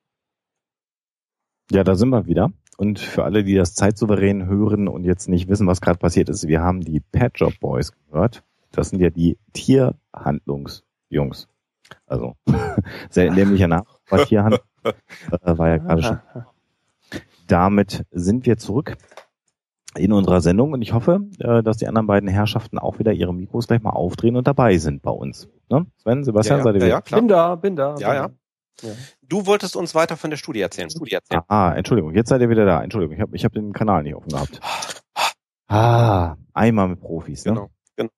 [1.72, 2.52] Ja, da sind wir wieder.
[2.78, 6.48] Und für alle, die das zeitsouverän hören und jetzt nicht wissen, was gerade passiert ist,
[6.48, 8.44] wir haben die Pet Shop Boys gehört.
[8.72, 11.48] Das sind ja die Tierhandlungsjungs.
[12.08, 12.36] Also
[13.10, 13.86] sehr nämlicher Name.
[14.10, 16.20] War Tierhand äh, war ja gerade schon.
[17.48, 18.96] Damit sind wir zurück
[19.96, 23.34] in unserer Sendung und ich hoffe, äh, dass die anderen beiden Herrschaften auch wieder ihre
[23.34, 25.50] Mikros gleich mal aufdrehen und dabei sind bei uns.
[25.70, 25.86] Ne?
[25.98, 27.20] Sven, Sebastian, ja, ja, seid ihr ja, ja, klar.
[27.22, 27.96] Bin da, bin da.
[28.00, 28.30] Ja, ja.
[28.82, 28.92] Ja.
[29.22, 30.90] Du wolltest uns weiter von der Studie erzählen.
[30.90, 31.42] Studie erzählen.
[31.48, 32.84] Ah, Entschuldigung, jetzt seid ihr wieder da.
[32.84, 34.60] Entschuldigung, ich habe ich hab den Kanal nicht offen gehabt.
[35.68, 37.46] Ah, einmal mit Profis.
[37.46, 37.54] Ne?
[37.54, 37.70] Genau.
[37.96, 38.10] genau.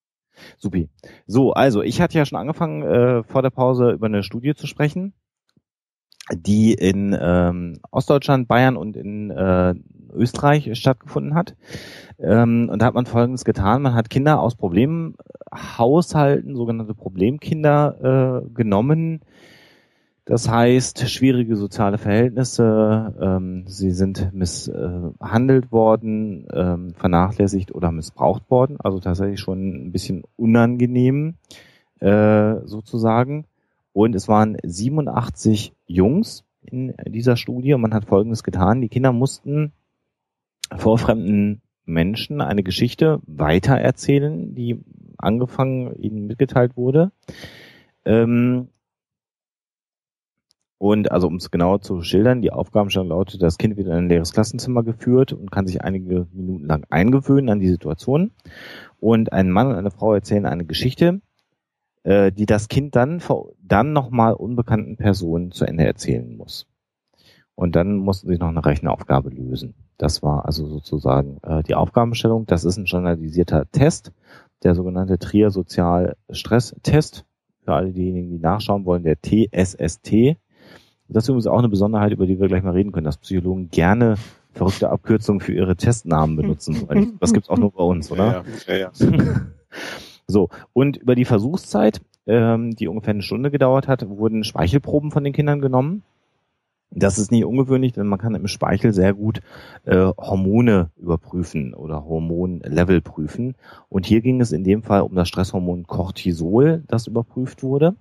[0.57, 0.89] Supi.
[1.27, 4.67] So, also ich hatte ja schon angefangen, äh, vor der Pause über eine Studie zu
[4.67, 5.13] sprechen,
[6.33, 9.75] die in ähm, Ostdeutschland, Bayern und in äh,
[10.13, 11.55] Österreich stattgefunden hat.
[12.17, 13.83] Ähm, und da hat man Folgendes getan.
[13.83, 19.21] Man hat Kinder aus Problemhaushalten, sogenannte Problemkinder, äh, genommen,
[20.25, 28.77] das heißt, schwierige soziale Verhältnisse, ähm, sie sind misshandelt worden, ähm, vernachlässigt oder missbraucht worden,
[28.79, 31.35] also tatsächlich schon ein bisschen unangenehm
[31.99, 33.45] äh, sozusagen.
[33.93, 38.81] Und es waren 87 Jungs in dieser Studie und man hat Folgendes getan.
[38.81, 39.73] Die Kinder mussten
[40.75, 44.83] vor fremden Menschen eine Geschichte weitererzählen, die
[45.19, 47.11] angefangen ihnen mitgeteilt wurde.
[48.05, 48.69] Ähm,
[50.77, 54.09] und also um es genauer zu schildern, die Aufgabenstellung lautet, das Kind wird in ein
[54.09, 58.31] leeres Klassenzimmer geführt und kann sich einige Minuten lang eingewöhnen an die Situation.
[58.99, 61.21] Und ein Mann und eine Frau erzählen eine Geschichte,
[62.03, 63.21] äh, die das Kind dann,
[63.61, 66.67] dann nochmal unbekannten Personen zu Ende erzählen muss.
[67.55, 69.75] Und dann mussten sie noch eine Rechenaufgabe lösen.
[69.97, 72.45] Das war also sozusagen äh, die Aufgabenstellung.
[72.47, 74.11] Das ist ein standardisierter Test,
[74.63, 77.23] der sogenannte Trier-Sozial-Stress-Test.
[77.63, 80.35] Für alle diejenigen, die nachschauen wollen, der TSST
[81.07, 83.69] das ist übrigens auch eine Besonderheit, über die wir gleich mal reden können, dass Psychologen
[83.69, 84.15] gerne
[84.53, 86.87] verrückte Abkürzungen für ihre Testnamen benutzen.
[87.19, 88.43] Das gibt's auch nur bei uns, oder?
[88.67, 88.91] Ja, ja, ja.
[90.27, 95.23] So, und über die Versuchszeit, ähm, die ungefähr eine Stunde gedauert hat, wurden Speichelproben von
[95.23, 96.01] den Kindern genommen
[96.91, 99.41] das ist nicht ungewöhnlich, denn man kann im Speichel sehr gut
[99.83, 103.55] äh, Hormone überprüfen oder Hormonlevel prüfen.
[103.89, 107.95] Und hier ging es in dem Fall um das Stresshormon Cortisol, das überprüft wurde.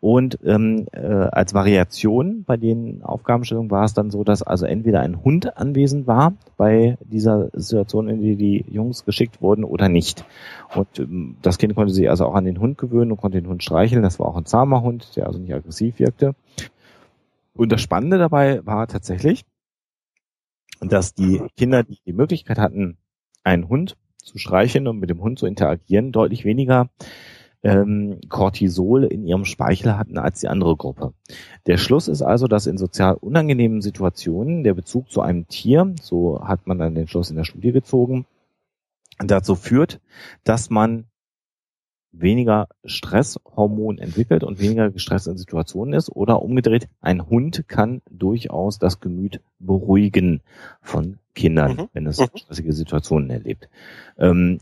[0.00, 5.00] Und ähm, äh, als Variation bei den Aufgabenstellungen war es dann so, dass also entweder
[5.00, 10.26] ein Hund anwesend war bei dieser Situation, in die die Jungs geschickt wurden, oder nicht.
[10.74, 13.48] Und ähm, das Kind konnte sich also auch an den Hund gewöhnen und konnte den
[13.48, 14.02] Hund streicheln.
[14.02, 16.34] Das war auch ein zahmer Hund, der also nicht aggressiv wirkte.
[17.56, 19.44] Und das Spannende dabei war tatsächlich,
[20.80, 22.98] dass die Kinder, die die Möglichkeit hatten,
[23.44, 26.90] einen Hund zu streicheln und mit dem Hund zu interagieren, deutlich weniger
[27.62, 31.14] ähm, Cortisol in ihrem Speichel hatten als die andere Gruppe.
[31.66, 36.42] Der Schluss ist also, dass in sozial unangenehmen Situationen der Bezug zu einem Tier, so
[36.44, 38.26] hat man dann den Schluss in der Studie gezogen,
[39.18, 40.00] dazu führt,
[40.42, 41.06] dass man
[42.20, 46.10] weniger Stresshormon entwickelt und weniger gestresst in Situationen ist.
[46.10, 50.42] Oder umgedreht, ein Hund kann durchaus das Gemüt beruhigen
[50.80, 51.88] von Kindern, mhm.
[51.92, 52.28] wenn es mhm.
[52.34, 53.68] stressige Situationen erlebt.
[54.18, 54.58] Ähm,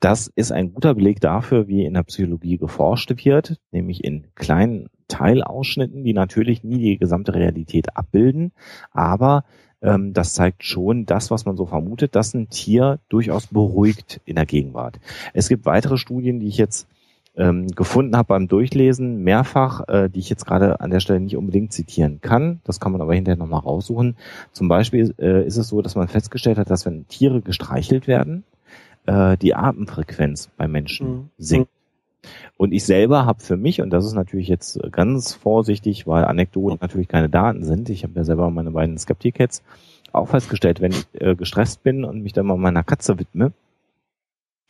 [0.00, 4.88] das ist ein guter Beleg dafür, wie in der Psychologie geforscht wird, nämlich in kleinen
[5.08, 8.52] Teilausschnitten, die natürlich nie die gesamte Realität abbilden,
[8.90, 9.44] aber
[9.84, 14.36] ähm, das zeigt schon das, was man so vermutet, dass ein Tier durchaus beruhigt in
[14.36, 14.98] der Gegenwart.
[15.34, 16.88] Es gibt weitere Studien, die ich jetzt
[17.36, 21.36] ähm, gefunden habe beim Durchlesen, mehrfach, äh, die ich jetzt gerade an der Stelle nicht
[21.36, 22.60] unbedingt zitieren kann.
[22.64, 24.16] Das kann man aber hinterher nochmal raussuchen.
[24.52, 28.44] Zum Beispiel äh, ist es so, dass man festgestellt hat, dass wenn Tiere gestreichelt werden,
[29.06, 31.30] äh, die Atemfrequenz bei Menschen mhm.
[31.36, 31.70] sinkt.
[32.56, 36.78] Und ich selber habe für mich, und das ist natürlich jetzt ganz vorsichtig, weil Anekdoten
[36.80, 39.62] natürlich keine Daten sind, ich habe ja selber meine beiden Skeptikets
[40.12, 43.52] auch festgestellt, wenn ich äh, gestresst bin und mich dann mal meiner Katze widme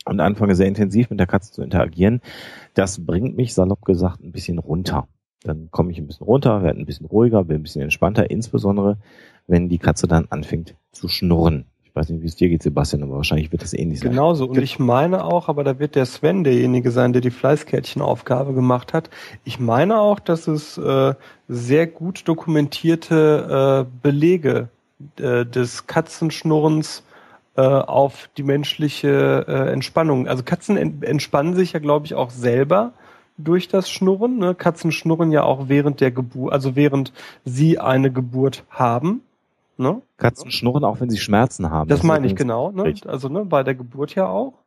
[0.05, 2.21] und anfange sehr intensiv mit der Katze zu interagieren,
[2.73, 5.07] das bringt mich salopp gesagt ein bisschen runter.
[5.43, 8.97] Dann komme ich ein bisschen runter, werde ein bisschen ruhiger, bin ein bisschen entspannter, insbesondere
[9.47, 11.65] wenn die Katze dann anfängt zu schnurren.
[11.95, 14.09] Ich weiß nicht, wie es dir geht, Sebastian, aber wahrscheinlich wird das ähnlich sein.
[14.09, 14.47] Genauso.
[14.47, 18.91] Und ich meine auch, aber da wird der Sven derjenige sein, der die Fleißkärtchenaufgabe gemacht
[18.91, 19.09] hat.
[19.45, 21.13] Ich meine auch, dass es äh,
[21.47, 24.67] sehr gut dokumentierte äh, Belege
[25.19, 27.03] äh, des Katzenschnurrens
[27.55, 30.27] äh, auf die menschliche äh, Entspannung.
[30.27, 32.91] Also Katzen ent entspannen sich ja, glaube ich, auch selber
[33.37, 34.37] durch das Schnurren.
[34.37, 34.53] Ne?
[34.53, 37.13] Katzen schnurren ja auch während der Geburt, also während
[37.45, 39.21] sie eine Geburt haben.
[39.77, 40.01] Ne?
[40.17, 41.89] Katzen schnurren auch, wenn sie Schmerzen haben.
[41.89, 42.71] Das, das meine ich genau.
[42.71, 42.93] Ne?
[43.05, 44.63] Also ne, bei der Geburt ja auch.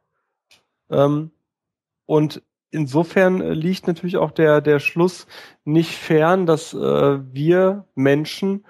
[0.90, 1.30] Ähm,
[2.06, 5.26] und insofern liegt natürlich auch der, der Schluss
[5.64, 6.78] nicht fern, dass äh,
[7.32, 8.64] wir Menschen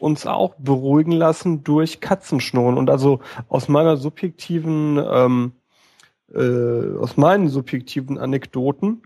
[0.00, 2.78] uns auch beruhigen lassen durch Katzenschnurren.
[2.78, 5.52] Und also aus meiner subjektiven, ähm,
[6.32, 9.02] äh, aus meinen subjektiven Anekdoten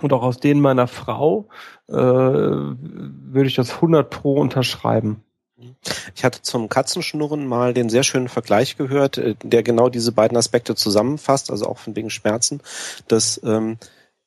[0.00, 1.48] und auch aus denen meiner Frau
[1.88, 5.22] äh, würde ich das 100 pro unterschreiben.
[6.14, 10.36] Ich hatte zum Katzenschnurren mal den sehr schönen Vergleich gehört, äh, der genau diese beiden
[10.36, 12.60] Aspekte zusammenfasst, also auch von wegen Schmerzen,
[13.08, 13.78] dass ähm,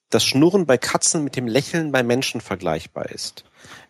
[0.09, 3.45] das Schnurren bei Katzen mit dem Lächeln bei Menschen vergleichbar ist.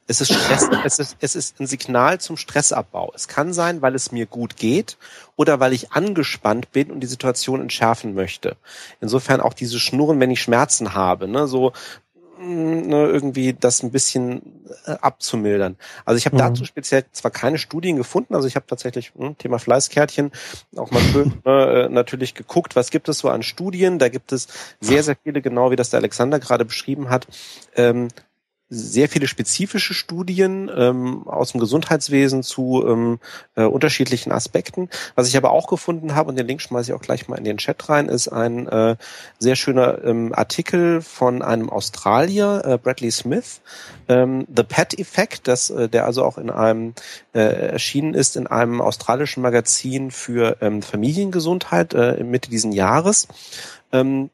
[0.06, 3.12] Es ist, Stress, es, ist, es ist ein Signal zum Stressabbau.
[3.16, 4.98] Es kann sein, weil es mir gut geht
[5.36, 8.58] oder weil ich angespannt bin und die Situation entschärfen möchte.
[9.00, 11.74] Insofern auch diese Schnurren, wenn ich Schmerzen habe, ne, so
[12.40, 15.78] ne, irgendwie das ein bisschen äh, abzumildern.
[16.06, 16.40] Also ich habe mhm.
[16.40, 20.32] dazu speziell zwar keine Studien gefunden, also ich habe tatsächlich hm, Thema Fleißkärtchen
[20.76, 24.00] auch mal schön ne, äh, natürlich geguckt, was gibt es so an Studien.
[24.00, 24.48] Da gibt es
[24.80, 27.28] sehr, sehr viele, genau wie das der Alexander gerade beschrieben hat,
[27.76, 28.10] ähm,
[28.74, 33.20] sehr viele spezifische Studien ähm, aus dem Gesundheitswesen zu ähm,
[33.56, 34.90] äh, unterschiedlichen Aspekten.
[35.16, 37.44] Was ich aber auch gefunden habe, und den Link schmeiße ich auch gleich mal in
[37.44, 38.96] den Chat rein, ist ein äh,
[39.40, 43.62] sehr schöner ähm, Artikel von einem Australier, äh, Bradley Smith,
[44.08, 46.94] ähm, The Pet Effect, das, äh, der also auch in einem
[47.34, 53.28] äh, erschienen ist in einem australischen Magazin für ähm, Familiengesundheit äh, Mitte diesen Jahres.
[53.92, 54.30] Ähm,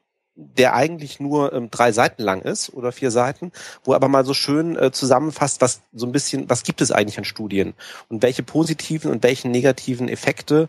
[0.58, 3.52] der eigentlich nur ähm, drei Seiten lang ist oder vier Seiten,
[3.84, 7.18] wo aber mal so schön äh, zusammenfasst, was so ein bisschen, was gibt es eigentlich
[7.18, 7.74] an Studien
[8.08, 10.68] und welche positiven und welche negativen Effekte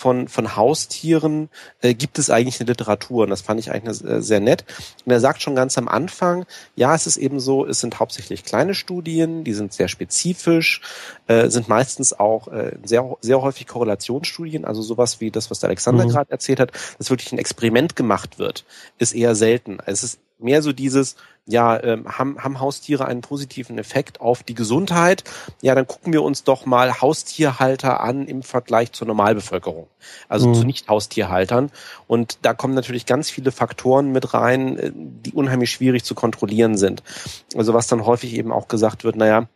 [0.00, 1.50] von, von Haustieren
[1.82, 3.24] äh, gibt es eigentlich in der Literatur.
[3.24, 4.64] Und das fand ich eigentlich äh, sehr nett.
[5.04, 8.44] Und er sagt schon ganz am Anfang, ja, es ist eben so, es sind hauptsächlich
[8.44, 10.80] kleine Studien, die sind sehr spezifisch,
[11.26, 15.68] äh, sind meistens auch äh, sehr, sehr häufig Korrelationsstudien, also sowas wie das, was der
[15.68, 16.10] Alexander mhm.
[16.10, 18.64] gerade erzählt hat, dass wirklich ein Experiment gemacht wird,
[18.98, 19.78] ist eher selten.
[19.84, 21.16] Es ist mehr so dieses,
[21.46, 25.24] ja, ähm, haben, haben Haustiere einen positiven Effekt auf die Gesundheit?
[25.62, 29.88] Ja, dann gucken wir uns doch mal Haustierhalter an im Vergleich zur Normalbevölkerung,
[30.28, 30.54] also mhm.
[30.54, 31.70] zu Nicht-Haustierhaltern.
[32.06, 36.76] Und da kommen natürlich ganz viele Faktoren mit rein, äh, die unheimlich schwierig zu kontrollieren
[36.76, 37.02] sind.
[37.54, 39.48] Also was dann häufig eben auch gesagt wird, naja,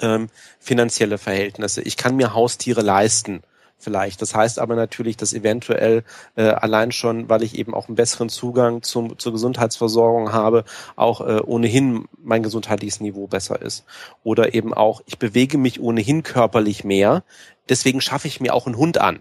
[0.00, 1.82] ähm, finanzielle Verhältnisse.
[1.82, 3.42] Ich kann mir Haustiere leisten
[3.78, 4.22] vielleicht.
[4.22, 6.04] Das heißt aber natürlich, dass eventuell
[6.36, 10.64] äh, allein schon, weil ich eben auch einen besseren Zugang zum, zur Gesundheitsversorgung habe,
[10.96, 13.84] auch äh, ohnehin mein gesundheitliches Niveau besser ist.
[14.22, 17.22] Oder eben auch, ich bewege mich ohnehin körperlich mehr,
[17.68, 19.20] deswegen schaffe ich mir auch einen Hund an.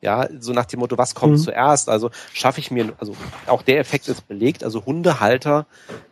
[0.00, 1.38] Ja, so nach dem Motto, was kommt mhm.
[1.38, 1.88] zuerst?
[1.88, 3.16] Also schaffe ich mir, also
[3.46, 5.66] auch der Effekt ist belegt, also Hundehalter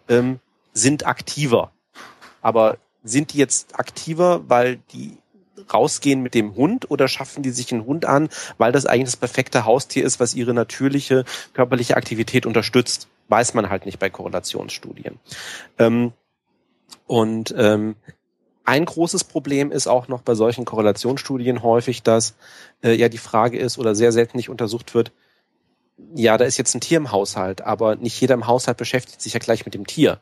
[0.08, 0.40] ähm,
[0.72, 1.72] sind aktiver.
[2.40, 5.18] Aber sind die jetzt aktiver, weil die
[5.72, 8.28] rausgehen mit dem Hund oder schaffen die sich einen Hund an,
[8.58, 13.08] weil das eigentlich das perfekte Haustier ist, was ihre natürliche körperliche Aktivität unterstützt?
[13.28, 15.18] Weiß man halt nicht bei Korrelationsstudien.
[15.78, 16.12] Ähm,
[17.06, 17.96] und ähm,
[18.64, 22.34] ein großes Problem ist auch noch bei solchen Korrelationsstudien häufig, dass
[22.82, 25.12] äh, ja die Frage ist oder sehr selten nicht untersucht wird,
[26.14, 29.34] ja, da ist jetzt ein Tier im Haushalt, aber nicht jeder im Haushalt beschäftigt sich
[29.34, 30.20] ja gleich mit dem Tier.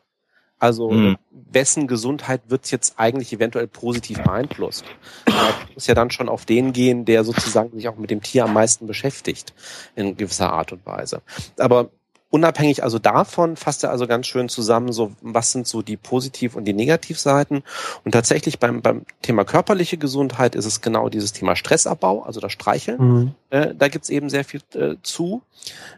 [0.61, 1.17] Also mhm.
[1.31, 4.85] wessen Gesundheit wird jetzt eigentlich eventuell positiv beeinflusst?
[5.25, 5.35] Das
[5.73, 8.53] muss ja dann schon auf den gehen, der sozusagen sich auch mit dem Tier am
[8.53, 9.55] meisten beschäftigt
[9.95, 11.23] in gewisser Art und Weise.
[11.57, 11.89] Aber
[12.31, 16.55] unabhängig also davon fasst er also ganz schön zusammen, so was sind so die Positiv-
[16.55, 17.61] und die Negativseiten.
[18.03, 22.53] Und tatsächlich beim, beim Thema körperliche Gesundheit ist es genau dieses Thema Stressabbau, also das
[22.53, 22.97] Streicheln.
[22.99, 23.31] Mhm.
[23.49, 25.41] Äh, da gibt's eben sehr viel äh, zu.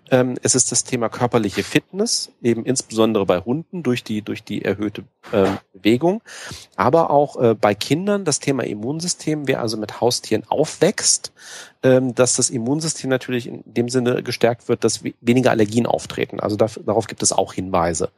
[0.10, 4.65] Ähm, es ist das Thema körperliche Fitness, eben insbesondere bei Hunden durch die, durch die
[4.65, 6.22] erhöhte äh, Bewegung.
[6.76, 11.31] Aber auch äh, bei Kindern das Thema Immunsystem, wer also mit Haustieren aufwächst,
[11.84, 16.39] dass das Immunsystem natürlich in dem Sinne gestärkt wird, dass weniger Allergien auftreten.
[16.39, 18.10] Also darauf gibt es auch Hinweise.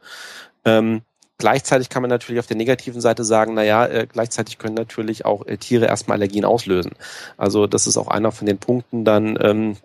[0.64, 1.02] Ähm,
[1.38, 5.24] gleichzeitig kann man natürlich auf der negativen Seite sagen, na ja, äh, gleichzeitig können natürlich
[5.24, 6.92] auch äh, Tiere erstmal Allergien auslösen.
[7.36, 9.76] Also das ist auch einer von den Punkten dann, ähm,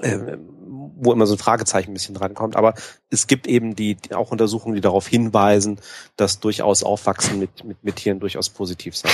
[0.00, 0.36] äh,
[1.02, 2.56] wo immer so ein Fragezeichen ein bisschen drankommt.
[2.56, 2.74] Aber
[3.10, 5.80] es gibt eben die, die auch Untersuchungen, die darauf hinweisen,
[6.16, 9.10] dass durchaus Aufwachsen mit, mit, mit Tieren durchaus positiv sein.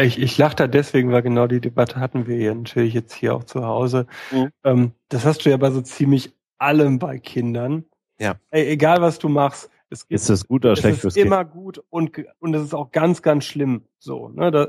[0.00, 3.34] Ich, ich lache da deswegen, weil genau die Debatte hatten wir ja natürlich jetzt hier
[3.34, 4.06] auch zu Hause.
[4.30, 4.50] Mhm.
[4.64, 7.84] Ähm, das hast du ja bei so ziemlich allem bei Kindern.
[8.18, 8.36] Ja.
[8.50, 11.26] Ey, egal was du machst, Es gibt, ist es gut oder schlecht fürs Kind?
[11.26, 13.84] Es ist immer gut und, und es ist auch ganz, ganz schlimm.
[13.98, 14.68] So, ne, da,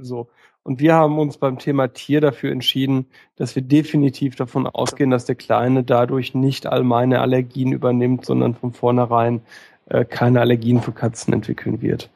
[0.00, 0.28] so.
[0.66, 3.06] Und wir haben uns beim Thema Tier dafür entschieden,
[3.36, 8.56] dass wir definitiv davon ausgehen, dass der Kleine dadurch nicht all meine Allergien übernimmt, sondern
[8.56, 9.42] von vornherein
[9.88, 12.10] äh, keine Allergien für Katzen entwickeln wird.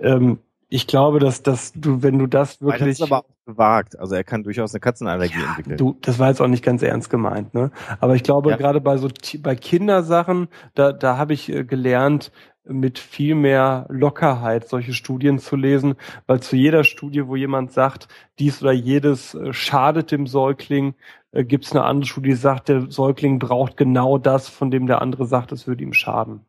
[0.00, 2.98] Ähm, ich glaube, dass, dass du, wenn du das wirklich.
[2.98, 3.96] Das ist aber auch gewagt.
[3.96, 5.76] Also er kann durchaus eine Katzenallergie ja, entwickeln.
[5.76, 7.70] Du, das war jetzt auch nicht ganz ernst gemeint, ne?
[8.00, 8.56] Aber ich glaube, ja.
[8.56, 9.08] gerade bei so
[9.38, 12.32] bei Kindersachen, da, da habe ich äh, gelernt,
[12.66, 15.96] mit viel mehr Lockerheit solche Studien zu lesen,
[16.26, 18.08] weil zu jeder Studie, wo jemand sagt,
[18.38, 20.94] dies oder jedes äh, schadet dem Säugling,
[21.32, 24.86] äh, gibt es eine andere Studie, die sagt, der Säugling braucht genau das, von dem
[24.86, 26.46] der andere sagt, es würde ihm schaden.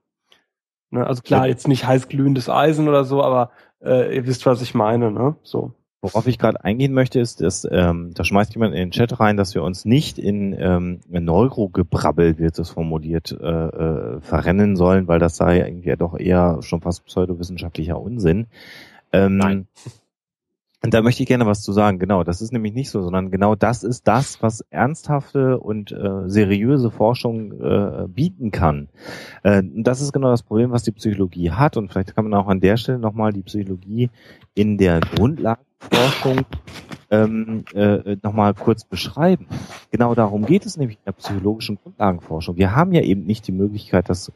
[0.90, 1.06] Ne?
[1.06, 3.52] Also klar, jetzt nicht heiß glühendes Eisen oder so, aber
[3.84, 5.36] äh, ihr wisst, was ich meine, ne?
[5.44, 5.74] So.
[6.06, 9.38] Worauf ich gerade eingehen möchte, ist, dass ähm, da schmeißt jemand in den Chat rein,
[9.38, 15.20] dass wir uns nicht in ähm, Neurogebrabbel, wird es formuliert, äh, äh, verrennen sollen, weil
[15.20, 18.48] das sei irgendwie ja doch eher schon fast pseudowissenschaftlicher Unsinn.
[19.12, 19.68] Ähm, Nein.
[20.86, 21.98] Und da möchte ich gerne was zu sagen.
[21.98, 26.30] Genau, das ist nämlich nicht so, sondern genau das ist das, was ernsthafte und äh,
[26.30, 28.90] seriöse Forschung äh, bieten kann.
[29.42, 31.76] Äh, das ist genau das Problem, was die Psychologie hat.
[31.76, 34.12] Und vielleicht kann man auch an der Stelle nochmal die Psychologie
[34.54, 36.46] in der Grundlagenforschung
[37.10, 39.48] ähm, äh, nochmal kurz beschreiben.
[39.90, 42.58] Genau darum geht es nämlich in der psychologischen Grundlagenforschung.
[42.58, 44.32] Wir haben ja eben nicht die Möglichkeit, das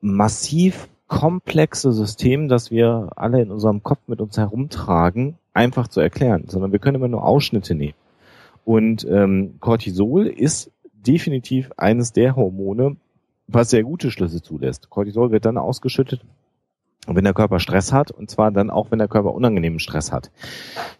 [0.00, 6.44] massiv komplexe System, das wir alle in unserem Kopf mit uns herumtragen, einfach zu erklären,
[6.48, 7.94] sondern wir können immer nur Ausschnitte nehmen.
[8.64, 12.96] Und ähm, Cortisol ist definitiv eines der Hormone,
[13.48, 14.88] was sehr gute Schlüsse zulässt.
[14.88, 16.24] Cortisol wird dann ausgeschüttet,
[17.06, 20.30] wenn der Körper Stress hat, und zwar dann auch, wenn der Körper unangenehmen Stress hat.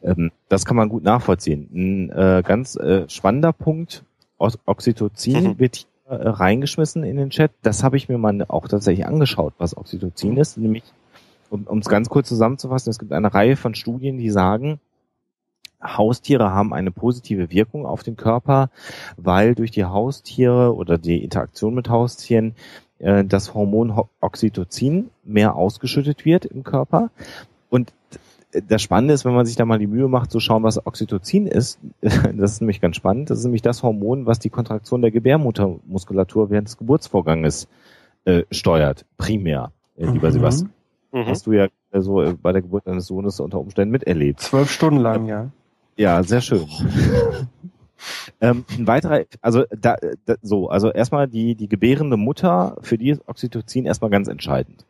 [0.02, 1.68] Ähm, das kann man gut nachvollziehen.
[1.72, 4.04] Ein äh, ganz äh, spannender Punkt,
[4.38, 5.58] Oxytocin mhm.
[5.60, 7.52] wird äh, reingeschmissen in den Chat.
[7.62, 10.58] Das habe ich mir mal auch tatsächlich angeschaut, was Oxytocin ist.
[10.58, 10.82] Nämlich,
[11.52, 14.80] um es ganz kurz zusammenzufassen, es gibt eine Reihe von Studien, die sagen,
[15.82, 18.70] Haustiere haben eine positive Wirkung auf den Körper,
[19.16, 22.54] weil durch die Haustiere oder die Interaktion mit Haustieren
[22.98, 27.10] äh, das Hormon Oxytocin mehr ausgeschüttet wird im Körper.
[27.68, 27.92] Und
[28.68, 31.46] das Spannende ist, wenn man sich da mal die Mühe macht, zu schauen, was Oxytocin
[31.46, 35.10] ist, das ist nämlich ganz spannend, das ist nämlich das Hormon, was die Kontraktion der
[35.10, 37.68] Gebärmuttermuskulatur während des Geburtsvorganges
[38.24, 40.32] äh, steuert, primär, äh, lieber mhm.
[40.32, 40.70] Sebastian.
[41.12, 41.26] Mhm.
[41.26, 44.40] Hast du ja äh, so äh, bei der Geburt deines Sohnes unter Umständen miterlebt.
[44.40, 45.50] Zwölf Stunden lang, ja.
[45.96, 46.66] Ja, sehr schön.
[48.40, 53.10] ähm, ein weiterer, also da, da, so, also erstmal die, die gebärende Mutter, für die
[53.10, 54.86] ist Oxytocin erstmal ganz entscheidend.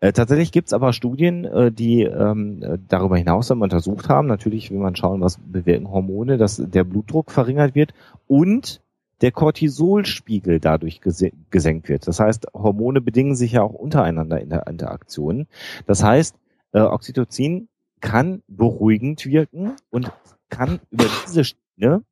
[0.00, 4.28] Äh, tatsächlich gibt's aber Studien, äh, die ähm, darüber hinaus dann untersucht haben.
[4.28, 7.94] Natürlich will man schauen, was bewirken Hormone, dass der Blutdruck verringert wird
[8.26, 8.81] und
[9.22, 12.08] der Cortisolspiegel dadurch gesenkt wird.
[12.08, 15.46] Das heißt, Hormone bedingen sich ja auch untereinander in der Interaktion.
[15.86, 16.36] Das heißt,
[16.72, 17.68] äh, Oxytocin
[18.00, 20.10] kann beruhigend wirken und
[20.50, 22.02] kann über diese Schiene,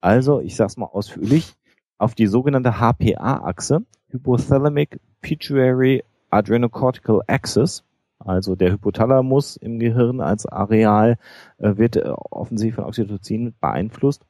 [0.00, 1.52] also ich sag's mal ausführlich,
[1.98, 7.84] auf die sogenannte HPA-Achse, Hypothalamic Pituitary Adrenocortical Axis,
[8.18, 11.18] also der Hypothalamus im Gehirn als Areal,
[11.58, 14.24] äh, wird äh, offensichtlich von Oxytocin beeinflusst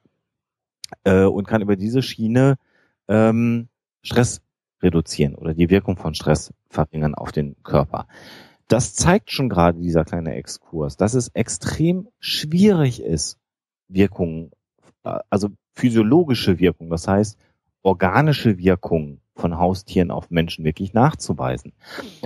[1.04, 2.56] äh, und kann über diese Schiene
[3.08, 3.68] ähm,
[4.02, 4.42] Stress
[4.82, 8.06] reduzieren oder die Wirkung von Stress verringern auf den Körper.
[8.68, 13.38] Das zeigt schon gerade dieser kleine Exkurs, dass es extrem schwierig ist,
[13.88, 14.50] Wirkungen,
[15.04, 17.38] äh, also physiologische Wirkung, das heißt
[17.82, 21.72] organische Wirkungen von Haustieren auf Menschen wirklich nachzuweisen.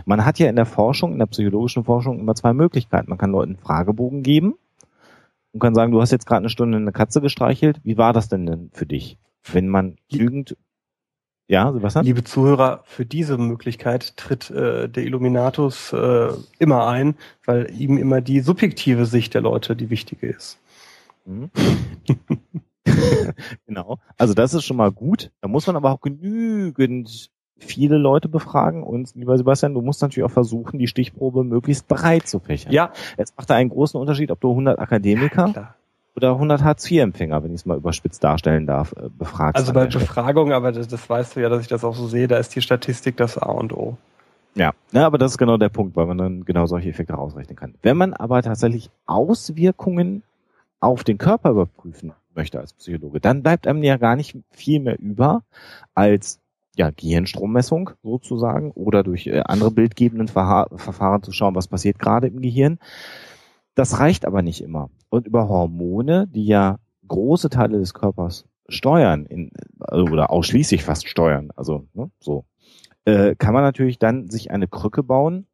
[0.04, 3.08] Man hat ja in der Forschung, in der psychologischen Forschung immer zwei Möglichkeiten.
[3.08, 4.56] Man kann Leuten Fragebogen geben
[5.56, 7.80] und kann sagen, du hast jetzt gerade eine Stunde eine Katze gestreichelt.
[7.82, 9.16] Wie war das denn denn für dich?
[9.50, 10.54] Wenn man lügend
[11.48, 12.04] ja, Sebastian?
[12.04, 16.28] Liebe Zuhörer, für diese Möglichkeit tritt äh, der Illuminatus äh,
[16.58, 17.14] immer ein,
[17.46, 20.58] weil ihm immer die subjektive Sicht der Leute die wichtige ist.
[21.24, 21.50] Mhm.
[23.66, 23.98] genau.
[24.18, 25.30] Also das ist schon mal gut.
[25.40, 30.24] Da muss man aber auch genügend viele Leute befragen und lieber Sebastian, du musst natürlich
[30.24, 32.72] auch versuchen, die Stichprobe möglichst breit zu fächern.
[32.72, 32.92] Ja.
[33.16, 35.74] Es macht da einen großen Unterschied, ob du 100 Akademiker ja,
[36.14, 39.56] oder 100 Hartz-IV-Empfänger, wenn ich es mal überspitzt darstellen darf, äh, befragst.
[39.56, 42.28] Also bei Befragung, aber das, das weißt du ja, dass ich das auch so sehe,
[42.28, 43.96] da ist die Statistik das A und O.
[44.54, 47.56] Ja, ja, aber das ist genau der Punkt, weil man dann genau solche Effekte rausrechnen
[47.56, 47.74] kann.
[47.82, 50.22] Wenn man aber tatsächlich Auswirkungen
[50.80, 54.98] auf den Körper überprüfen möchte als Psychologe, dann bleibt einem ja gar nicht viel mehr
[54.98, 55.42] über
[55.94, 56.40] als
[56.76, 62.40] ja, Gehirnstrommessung sozusagen oder durch äh, andere bildgebenden Verfahren zu schauen, was passiert gerade im
[62.42, 62.78] Gehirn.
[63.74, 64.90] Das reicht aber nicht immer.
[65.08, 66.78] Und über Hormone, die ja
[67.08, 69.50] große Teile des Körpers steuern in,
[69.90, 72.44] oder ausschließlich fast steuern, also ne, so,
[73.04, 75.46] äh, kann man natürlich dann sich eine Krücke bauen.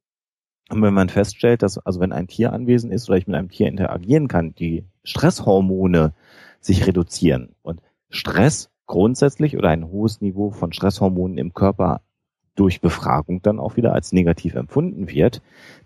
[0.70, 3.50] Und wenn man feststellt, dass, also wenn ein Tier anwesend ist oder ich mit einem
[3.50, 6.14] Tier interagieren kann, die Stresshormone
[6.60, 7.54] sich reduzieren.
[7.62, 12.02] Und Stress grundsätzlich oder ein hohes Niveau von Stresshormonen im Körper
[12.54, 15.40] durch Befragung dann auch wieder als negativ empfunden wird,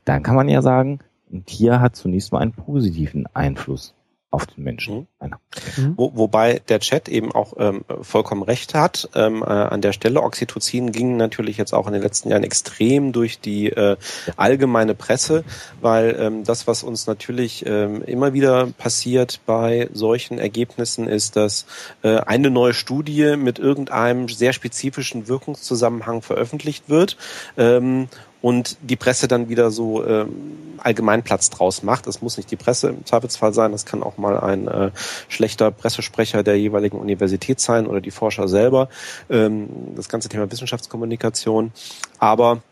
[0.04, 0.98] dann kann man ja sagen,
[1.32, 3.94] ein Tier hat zunächst mal einen positiven Einfluss
[4.36, 5.08] auf den Menschen.
[5.20, 5.30] Mhm.
[5.76, 5.94] Mhm.
[5.96, 9.08] Wo, wobei der Chat eben auch ähm, vollkommen recht hat.
[9.14, 13.12] Ähm, äh, an der Stelle Oxytocin ging natürlich jetzt auch in den letzten Jahren extrem
[13.12, 13.96] durch die äh,
[14.36, 15.42] allgemeine Presse,
[15.80, 21.66] weil ähm, das, was uns natürlich ähm, immer wieder passiert bei solchen Ergebnissen, ist, dass
[22.02, 27.16] äh, eine neue Studie mit irgendeinem sehr spezifischen Wirkungszusammenhang veröffentlicht wird
[27.56, 28.08] ähm,
[28.42, 32.06] und die Presse dann wieder so ähm, Allgemeinplatz draus macht.
[32.06, 34.90] Es muss nicht die Presse im Zweifelsfall sein, das kann auch mal ein äh,
[35.28, 38.88] schlechter Pressesprecher der jeweiligen Universität sein oder die Forscher selber.
[39.30, 41.72] Ähm, das ganze Thema Wissenschaftskommunikation.
[42.18, 42.62] Aber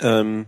[0.00, 0.46] ähm,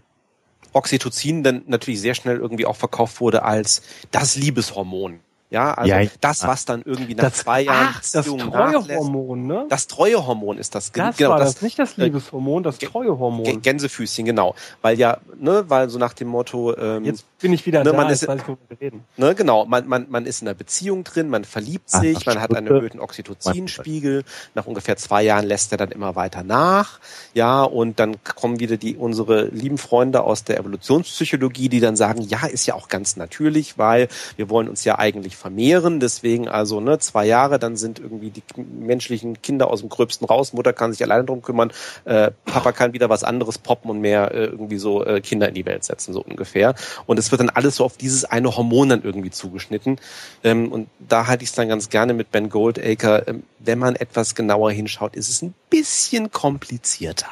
[0.72, 5.20] Oxytocin dann natürlich sehr schnell irgendwie auch verkauft wurde als das Liebeshormon.
[5.50, 9.66] Ja, also ja, das, was dann irgendwie nach das, zwei Jahren ach, das Treuehormon, ne?
[9.70, 10.92] Das Treuehormon ist das.
[10.92, 13.62] Das genau, war das, das nicht das äh, Liebeshormon, das Treuehormon.
[13.62, 14.54] Gänsefüßchen, genau.
[14.82, 16.76] Weil ja, ne, weil so nach dem Motto.
[16.76, 19.04] Ähm, Jetzt bin ich wieder ne, da, man ist, weiß ich, reden.
[19.16, 22.40] Ne, genau, man, man, man ist in einer Beziehung drin, man verliebt sich, ach, man
[22.42, 24.24] hat einen erhöhten Oxytocinspiegel.
[24.54, 27.00] Nach ungefähr zwei Jahren lässt er dann immer weiter nach.
[27.32, 32.20] Ja, und dann kommen wieder die unsere lieben Freunde aus der Evolutionspsychologie, die dann sagen,
[32.20, 36.00] ja, ist ja auch ganz natürlich, weil wir wollen uns ja eigentlich vermehren.
[36.00, 40.52] Deswegen also ne, zwei Jahre, dann sind irgendwie die menschlichen Kinder aus dem Gröbsten raus.
[40.52, 41.72] Mutter kann sich alleine drum kümmern.
[42.04, 45.54] Äh, Papa kann wieder was anderes poppen und mehr äh, irgendwie so äh, Kinder in
[45.54, 46.74] die Welt setzen, so ungefähr.
[47.06, 49.98] Und es wird dann alles so auf dieses eine Hormon dann irgendwie zugeschnitten.
[50.44, 53.24] Ähm, und da halte ich es dann ganz gerne mit Ben Goldacre.
[53.26, 57.28] Ähm, wenn man etwas genauer hinschaut, ist es ein bisschen komplizierter.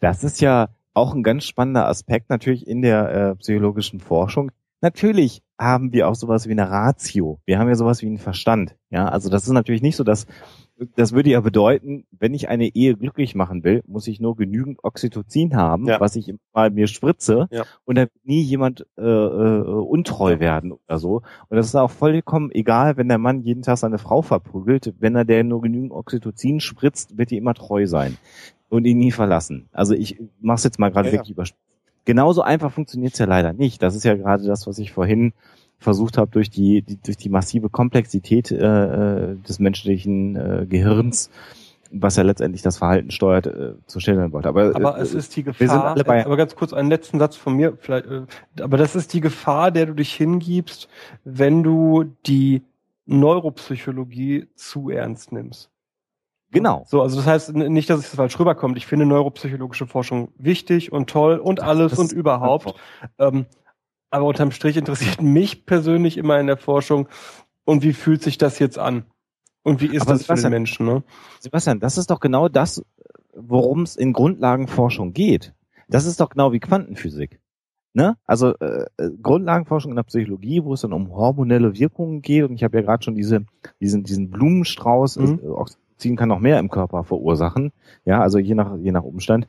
[0.00, 4.50] Das ist ja auch ein ganz spannender Aspekt natürlich in der äh, psychologischen Forschung.
[4.82, 7.40] Natürlich haben wir auch sowas wie eine Ratio.
[7.46, 8.76] Wir haben ja sowas wie einen Verstand.
[8.90, 10.26] Ja, also das ist natürlich nicht so, dass
[10.96, 14.82] das würde ja bedeuten, wenn ich eine Ehe glücklich machen will, muss ich nur genügend
[14.82, 16.00] Oxytocin haben, ja.
[16.00, 17.64] was ich mal mir spritze ja.
[17.84, 21.22] und dann wird nie jemand äh, äh, untreu werden oder so.
[21.48, 25.14] Und das ist auch vollkommen egal, wenn der Mann jeden Tag seine Frau verprügelt, wenn
[25.14, 28.16] er der nur genügend Oxytocin spritzt, wird die immer treu sein
[28.68, 29.68] und ihn nie verlassen.
[29.70, 31.71] Also ich mach's jetzt mal gerade ja, wirklich überspitzt
[32.04, 33.82] genauso einfach funktioniert's ja leider nicht.
[33.82, 35.32] Das ist ja gerade das, was ich vorhin
[35.78, 41.30] versucht habe, durch die, die durch die massive Komplexität äh, äh, des menschlichen äh, Gehirns,
[41.90, 44.48] was ja letztendlich das Verhalten steuert, äh, zu stellen wollte.
[44.48, 45.96] Aber, aber äh, es ist die Gefahr.
[45.96, 48.06] aber ganz kurz einen letzten Satz von mir, vielleicht.
[48.06, 48.22] Äh,
[48.60, 50.88] aber das ist die Gefahr, der du dich hingibst,
[51.24, 52.62] wenn du die
[53.06, 55.71] Neuropsychologie zu ernst nimmst.
[56.52, 56.84] Genau.
[56.86, 58.76] So, also das heißt nicht, dass es falsch rüberkommt.
[58.76, 62.74] Ich finde neuropsychologische Forschung wichtig und toll und alles das und überhaupt.
[63.18, 63.46] Ähm,
[64.10, 67.08] aber unterm Strich interessiert mich persönlich immer in der Forschung,
[67.64, 69.04] und wie fühlt sich das jetzt an?
[69.62, 70.86] Und wie ist aber das für den Menschen?
[70.86, 71.04] Ne?
[71.40, 72.84] Sebastian, das ist doch genau das,
[73.34, 75.54] worum es in Grundlagenforschung geht.
[75.88, 77.40] Das ist doch genau wie Quantenphysik.
[77.94, 78.16] Ne?
[78.24, 78.86] Also äh,
[79.22, 82.44] Grundlagenforschung in der Psychologie, wo es dann um hormonelle Wirkungen geht.
[82.44, 83.44] Und ich habe ja gerade schon diese,
[83.80, 85.40] diesen, diesen Blumenstrauß, mhm.
[86.02, 87.72] Ziehen kann noch mehr im Körper verursachen.
[88.04, 89.48] Ja, also je nach, je nach Umstand.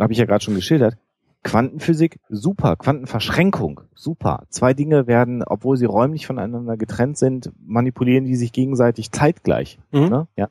[0.00, 0.96] Habe ich ja gerade schon geschildert.
[1.42, 2.76] Quantenphysik, super.
[2.76, 4.44] Quantenverschränkung, super.
[4.48, 9.78] Zwei Dinge werden, obwohl sie räumlich voneinander getrennt sind, manipulieren die sich gegenseitig zeitgleich.
[9.92, 10.08] Mhm.
[10.08, 10.28] Ne?
[10.36, 10.48] Ja.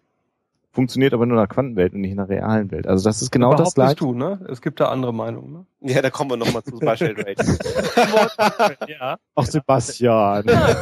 [0.73, 2.87] Funktioniert aber nur in der Quantenwelt und nicht in der realen Welt.
[2.87, 3.95] Also das ist genau Überhaupt das Gleiche.
[3.95, 4.43] du, ne?
[4.49, 5.65] Es gibt da andere Meinungen, ne?
[5.81, 8.77] Ja, da kommen wir nochmal zu Partial Rate.
[8.87, 9.17] ja.
[9.35, 10.45] Ach, Sebastian.
[10.47, 10.75] Ja,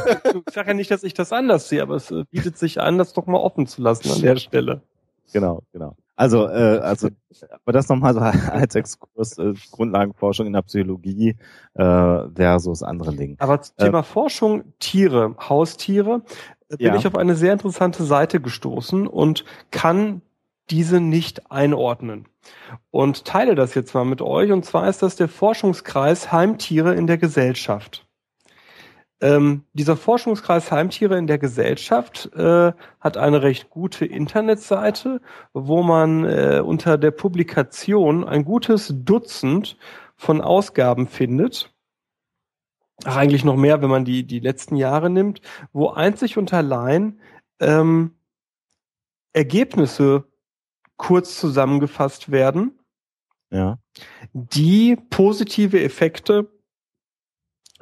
[0.46, 2.96] ich sage ja nicht, dass ich das anders sehe, aber es äh, bietet sich an,
[2.96, 4.80] das doch mal offen zu lassen an der Stelle.
[5.30, 5.94] Genau, genau.
[6.14, 7.08] Also, äh, also,
[7.50, 11.36] aber das nochmal so als Exkurs, äh, Grundlagenforschung in der Psychologie
[11.74, 13.36] äh, versus andere Dinge.
[13.38, 16.22] Aber zum äh, Thema Forschung, Tiere, Haustiere,
[16.78, 16.96] bin ja.
[16.96, 20.22] ich auf eine sehr interessante Seite gestoßen und kann
[20.70, 22.26] diese nicht einordnen.
[22.90, 24.52] Und teile das jetzt mal mit euch.
[24.52, 28.06] Und zwar ist das der Forschungskreis Heimtiere in der Gesellschaft.
[29.20, 35.20] Ähm, dieser Forschungskreis Heimtiere in der Gesellschaft äh, hat eine recht gute Internetseite,
[35.52, 39.76] wo man äh, unter der Publikation ein gutes Dutzend
[40.16, 41.71] von Ausgaben findet.
[43.04, 45.40] Ach, eigentlich noch mehr, wenn man die, die letzten Jahre nimmt,
[45.72, 47.20] wo einzig und allein
[47.60, 48.14] ähm,
[49.32, 50.24] Ergebnisse
[50.96, 52.78] kurz zusammengefasst werden,
[53.50, 53.78] ja.
[54.32, 56.50] die positive Effekte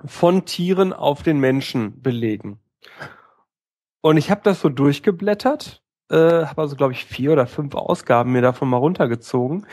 [0.05, 2.61] von Tieren auf den Menschen belegen.
[4.01, 8.33] Und ich habe das so durchgeblättert äh, habe also glaube ich vier oder fünf Ausgaben
[8.33, 9.67] mir davon mal runtergezogen.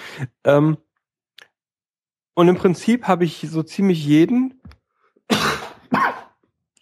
[0.43, 0.77] Ähm,
[2.35, 4.61] und im Prinzip habe ich so ziemlich jeden,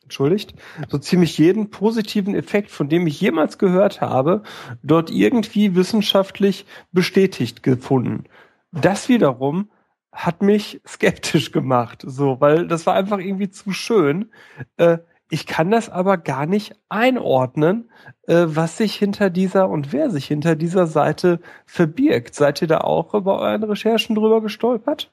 [0.06, 0.54] entschuldigt,
[0.88, 4.44] so ziemlich jeden positiven Effekt, von dem ich jemals gehört habe,
[4.84, 8.26] dort irgendwie wissenschaftlich bestätigt gefunden.
[8.72, 9.70] Das wiederum
[10.12, 14.32] hat mich skeptisch gemacht, so, weil das war einfach irgendwie zu schön.
[14.78, 15.00] Äh,
[15.30, 17.90] ich kann das aber gar nicht einordnen,
[18.28, 22.36] äh, was sich hinter dieser und wer sich hinter dieser Seite verbirgt.
[22.36, 25.12] Seid ihr da auch über euren Recherchen drüber gestolpert?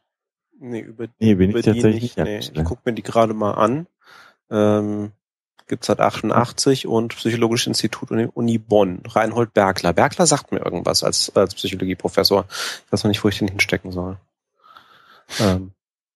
[0.61, 2.19] Nee, über, nee, bin über ich tatsächlich nicht.
[2.19, 2.39] Nee.
[2.39, 3.87] Ich gucke mir die gerade mal an.
[4.53, 5.13] Ähm,
[5.69, 9.03] gibt seit 88 und Psychologisches Institut Uni, Uni Bonn.
[9.09, 9.93] Reinhold Bergler.
[9.93, 12.45] Bergler sagt mir irgendwas als, als Psychologieprofessor.
[12.49, 14.19] Ich weiß noch nicht, wo ich den hinstecken soll.
[15.41, 15.73] Ähm,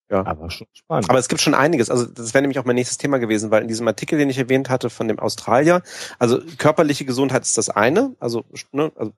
[0.09, 0.25] ja.
[0.25, 1.09] Aber schon spannend.
[1.09, 1.89] Aber es gibt schon einiges.
[1.89, 4.37] Also das wäre nämlich auch mein nächstes Thema gewesen, weil in diesem Artikel, den ich
[4.37, 5.81] erwähnt hatte von dem Australier,
[6.19, 9.11] also körperliche Gesundheit ist das eine, also, ne, also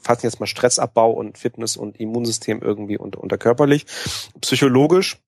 [0.00, 3.86] fassen jetzt mal Stressabbau und Fitness und Immunsystem irgendwie unter, unter körperlich.
[4.40, 5.18] Psychologisch,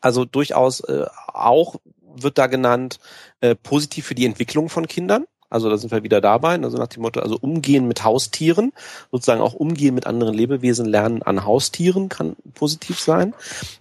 [0.00, 1.76] also durchaus äh, auch
[2.22, 2.98] wird da genannt,
[3.40, 5.24] äh, positiv für die Entwicklung von Kindern.
[5.50, 8.72] Also da sind wir wieder dabei, also nach dem Motto, also umgehen mit Haustieren,
[9.10, 13.34] sozusagen auch umgehen mit anderen Lebewesen lernen an Haustieren kann positiv sein.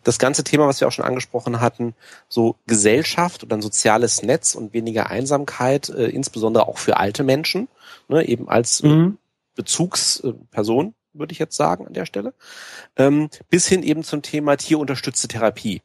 [0.04, 1.94] Das ganze Thema, was wir auch schon angesprochen hatten,
[2.30, 7.68] so Gesellschaft oder ein soziales Netz und weniger Einsamkeit, äh, insbesondere auch für alte Menschen,
[8.08, 9.18] ne, eben als mhm.
[9.56, 12.34] Bezugsperson, würde ich jetzt sagen an der Stelle,
[12.96, 15.82] ähm, bis hin eben zum Thema tierunterstützte Therapie.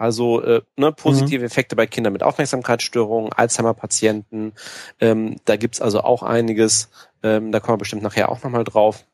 [0.00, 1.44] Also äh, ne, positive mhm.
[1.44, 4.54] Effekte bei Kindern mit Aufmerksamkeitsstörungen, Alzheimer-Patienten.
[4.98, 6.88] Ähm, da gibt's also auch einiges.
[7.22, 9.04] Ähm, da kommen wir bestimmt nachher auch nochmal drauf.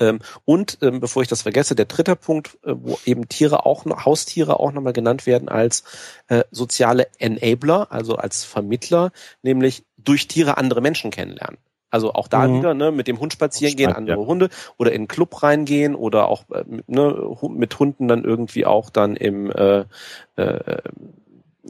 [0.00, 3.84] Ähm, und ähm, bevor ich das vergesse, der dritte Punkt, äh, wo eben Tiere auch
[3.84, 5.84] noch, Haustiere auch nochmal genannt werden als
[6.26, 9.12] äh, soziale Enabler, also als Vermittler,
[9.42, 11.58] nämlich durch Tiere andere Menschen kennenlernen.
[11.94, 12.58] Also auch da mhm.
[12.58, 14.26] wieder, ne, mit dem Hund spazieren gehen, andere ja.
[14.26, 14.48] Hunde
[14.78, 19.14] oder in einen Club reingehen oder auch äh, ne, mit Hunden dann irgendwie auch dann
[19.14, 19.84] im äh,
[20.34, 20.82] äh,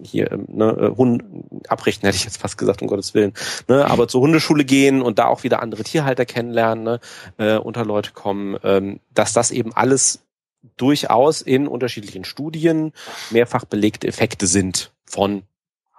[0.02, 1.24] hier ähm, ne, äh, Hund
[1.68, 3.34] abrichten hätte ich jetzt fast gesagt um Gottes willen
[3.68, 7.00] ne aber zur Hundeschule gehen und da auch wieder andere Tierhalter kennenlernen ne,
[7.36, 10.24] äh, unter Leute kommen ähm, dass das eben alles
[10.78, 12.94] durchaus in unterschiedlichen Studien
[13.28, 15.42] mehrfach belegte Effekte sind von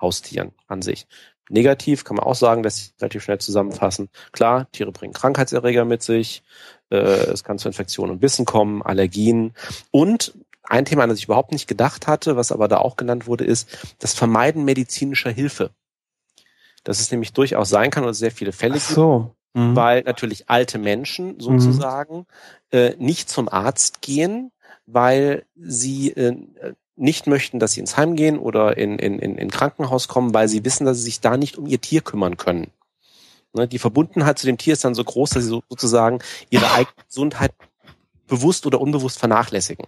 [0.02, 1.06] Haustieren an sich
[1.50, 4.10] Negativ kann man auch sagen, lässt sich relativ schnell zusammenfassen.
[4.32, 6.44] Klar, Tiere bringen Krankheitserreger mit sich,
[6.90, 9.54] äh, es kann zu Infektionen und Bissen kommen, Allergien
[9.92, 10.34] und
[10.68, 13.46] ein Thema, an das ich überhaupt nicht gedacht hatte, was aber da auch genannt wurde,
[13.46, 15.72] ist das Vermeiden medizinischer Hilfe.
[16.84, 19.36] Dass es nämlich durchaus sein kann oder sehr viele Fälle Ach so.
[19.54, 19.76] gibt, mhm.
[19.76, 22.26] weil natürlich alte Menschen sozusagen mhm.
[22.72, 24.52] äh, nicht zum Arzt gehen,
[24.86, 26.36] weil sie äh,
[26.96, 30.48] nicht möchten, dass sie ins Heim gehen oder in, in, in, in Krankenhaus kommen, weil
[30.48, 32.72] sie wissen, dass sie sich da nicht um ihr Tier kümmern können.
[33.54, 36.20] Ne, die Verbundenheit zu dem Tier ist dann so groß, dass sie sozusagen
[36.50, 37.54] ihre eigene Gesundheit
[38.28, 39.88] bewusst oder unbewusst vernachlässigen.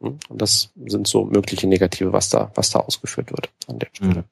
[0.00, 3.88] Hm, und das sind so mögliche Negative, was da, was da ausgeführt wird an der
[3.92, 4.14] Stelle.
[4.14, 4.24] Mhm.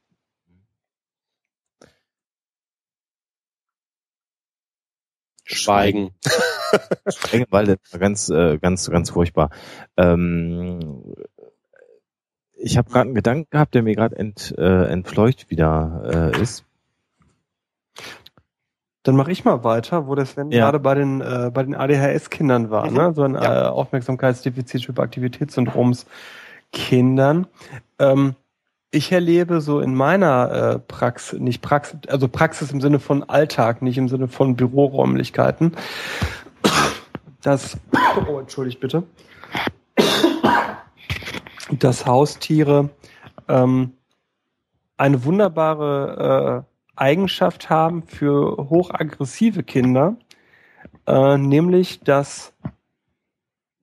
[5.57, 6.11] Schweigen.
[7.09, 9.51] Schweigen, weil das war ganz, äh, ganz, ganz furchtbar.
[9.97, 11.15] Ähm,
[12.57, 16.65] ich habe gerade einen Gedanken gehabt, der mir gerade ent, äh, entfleucht wieder äh, ist.
[19.03, 20.65] Dann mache ich mal weiter, wo das wenn ja.
[20.65, 22.97] gerade bei den äh, bei den ADHS-Kindern war, mhm.
[22.97, 23.13] ne?
[23.15, 23.67] so ein ja.
[23.67, 26.07] äh, Aufmerksamkeitsdefizit Hyperaktivitätssyndroms
[26.71, 27.47] Kindern.
[27.99, 28.37] Ähm,
[28.91, 33.83] ich erlebe so in meiner äh, Praxis, nicht Praxis, also Praxis im Sinne von Alltag,
[33.83, 35.77] nicht im Sinne von Büroräumlichkeiten,
[37.43, 37.79] dass,
[38.29, 39.05] oh, entschuldigt bitte,
[41.71, 42.91] dass Haustiere
[43.49, 43.93] ähm,
[44.97, 50.17] eine wunderbare äh, Eigenschaft haben für hochaggressive Kinder,
[51.07, 52.53] äh, nämlich dass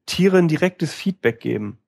[0.06, 1.80] Tiere ein direktes Feedback geben.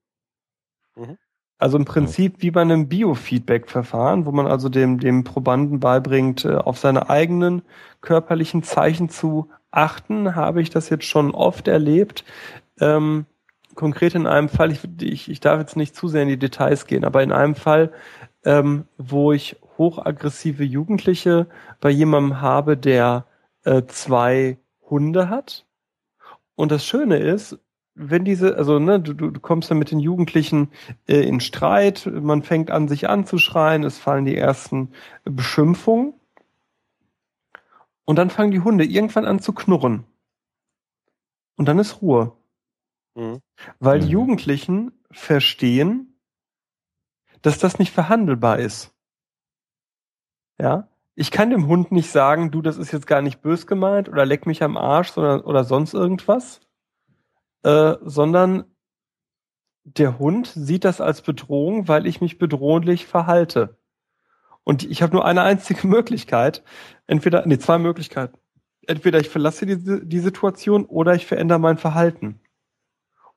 [0.96, 1.18] Mhm.
[1.60, 6.56] Also im Prinzip wie bei einem Biofeedback-Verfahren, wo man also dem, dem Probanden beibringt, äh,
[6.56, 7.64] auf seine eigenen
[8.02, 12.24] körperlichen Zeichen zu achten, habe ich das jetzt schon oft erlebt.
[12.80, 13.26] Ähm,
[13.76, 16.88] konkret in einem Fall, ich, ich, ich darf jetzt nicht zu sehr in die Details
[16.88, 17.92] gehen, aber in einem Fall,
[18.46, 21.48] ähm, wo ich hochaggressive Jugendliche
[21.82, 23.26] bei jemandem habe, der
[23.66, 24.58] äh, zwei
[24.90, 25.66] Hunde hat.
[26.56, 27.60] Und das Schöne ist,
[28.02, 30.72] wenn diese, also ne, du, du kommst dann mit den Jugendlichen
[31.08, 34.94] äh, in Streit, man fängt an, sich anzuschreien, es fallen die ersten
[35.26, 36.14] Beschimpfungen.
[38.06, 40.06] Und dann fangen die Hunde irgendwann an zu knurren.
[41.58, 42.32] Und dann ist Ruhe.
[43.16, 43.42] Mhm.
[43.80, 44.12] Weil die mhm.
[44.12, 46.18] Jugendlichen verstehen,
[47.42, 48.94] dass das nicht verhandelbar ist.
[50.58, 54.08] Ja, ich kann dem Hund nicht sagen, du, das ist jetzt gar nicht bös gemeint
[54.08, 56.62] oder leck mich am Arsch sondern, oder sonst irgendwas,
[57.64, 58.66] äh, sondern
[59.84, 63.78] der Hund sieht das als Bedrohung, weil ich mich bedrohlich verhalte.
[64.64, 66.64] Und ich habe nur eine einzige Möglichkeit,
[67.08, 68.38] entweder, nee, zwei Möglichkeiten.
[68.88, 72.40] Entweder ich verlasse die, die Situation oder ich verändere mein Verhalten.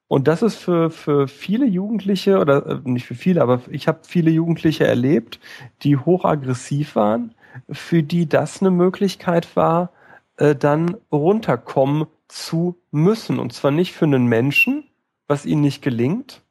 [0.09, 4.01] Und das ist für, für viele Jugendliche, oder äh, nicht für viele, aber ich habe
[4.03, 5.41] viele Jugendliche erlebt,
[5.83, 7.35] die hochaggressiv waren,
[7.71, 9.91] für die das eine Möglichkeit war,
[10.37, 13.39] äh, dann runterkommen zu müssen.
[13.39, 14.89] Und zwar nicht für einen Menschen,
[15.27, 16.43] was ihnen nicht gelingt,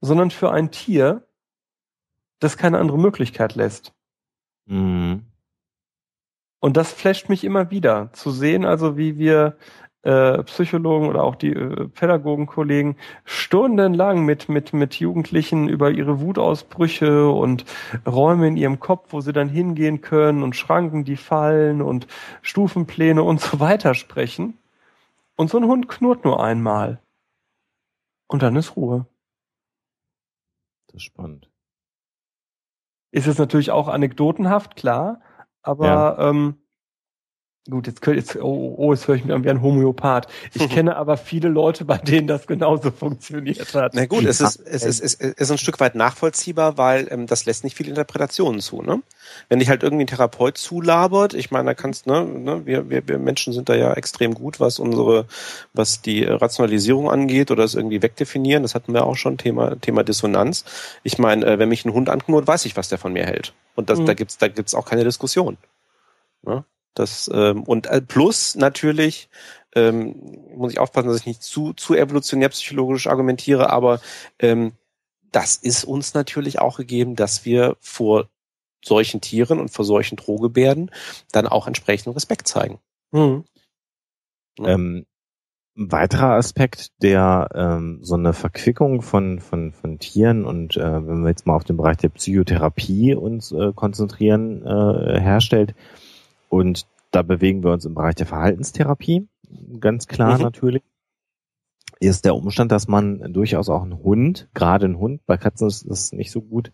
[0.00, 1.26] sondern für ein Tier,
[2.38, 3.92] das keine andere Möglichkeit lässt.
[4.66, 5.24] Mhm.
[6.60, 9.56] Und das flasht mich immer wieder, zu sehen, also wie wir
[10.02, 17.28] äh, Psychologen oder auch die äh, Pädagogenkollegen stundenlang mit, mit, mit Jugendlichen über ihre Wutausbrüche
[17.28, 17.64] und
[18.06, 22.06] Räume in ihrem Kopf, wo sie dann hingehen können und Schranken, die fallen und
[22.42, 24.54] Stufenpläne und so weiter sprechen.
[25.38, 27.00] Und so ein Hund knurrt nur einmal.
[28.26, 29.06] Und dann ist Ruhe.
[30.88, 31.48] Das ist spannend.
[33.12, 35.22] Ist es natürlich auch anekdotenhaft, klar,
[35.62, 36.28] aber ja.
[36.28, 36.60] ähm,
[37.70, 40.26] Gut, jetzt, jetzt oh, oh, jetzt höre ich mir wie ein Homöopath.
[40.54, 43.92] Ich kenne aber viele Leute, bei denen das genauso funktioniert hat.
[43.94, 47.44] Na gut, es ist, es ist, es ist ein Stück weit nachvollziehbar, weil ähm, das
[47.44, 48.80] lässt nicht viele Interpretationen zu.
[48.80, 49.02] Ne?
[49.50, 53.06] Wenn dich halt irgendwie ein Therapeut zulabert, ich meine, da kannst, ne, ne wir, wir,
[53.06, 55.26] wir Menschen sind da ja extrem gut, was unsere,
[55.74, 58.62] was die Rationalisierung angeht oder es irgendwie wegdefinieren.
[58.62, 60.64] Das hatten wir auch schon, Thema, Thema Dissonanz.
[61.02, 63.52] Ich meine, äh, wenn mich ein Hund anknurrt, weiß ich, was der von mir hält.
[63.74, 64.06] Und das, mhm.
[64.06, 65.58] da gibt's, da gibt's auch keine Diskussion.
[66.42, 66.64] Ne?
[66.98, 69.28] Das, ähm, und äh, plus natürlich,
[69.74, 70.16] ähm,
[70.56, 74.00] muss ich aufpassen, dass ich nicht zu, zu evolutionär psychologisch argumentiere, aber
[74.38, 74.72] ähm,
[75.30, 78.28] das ist uns natürlich auch gegeben, dass wir vor
[78.84, 80.90] solchen Tieren und vor solchen Drohgebärden
[81.32, 82.78] dann auch entsprechenden Respekt zeigen.
[83.12, 83.44] Mhm.
[84.58, 84.68] Ja.
[84.68, 85.06] Ähm,
[85.76, 91.22] ein weiterer Aspekt, der ähm, so eine Verquickung von, von, von Tieren und äh, wenn
[91.22, 95.74] wir jetzt mal auf den Bereich der Psychotherapie uns äh, konzentrieren, äh, herstellt,
[96.48, 99.28] und da bewegen wir uns im Bereich der Verhaltenstherapie,
[99.80, 100.44] ganz klar mhm.
[100.44, 100.82] natürlich.
[102.00, 105.88] Ist der Umstand, dass man durchaus auch einen Hund, gerade einen Hund, bei Katzen ist
[105.88, 106.70] das nicht so gut,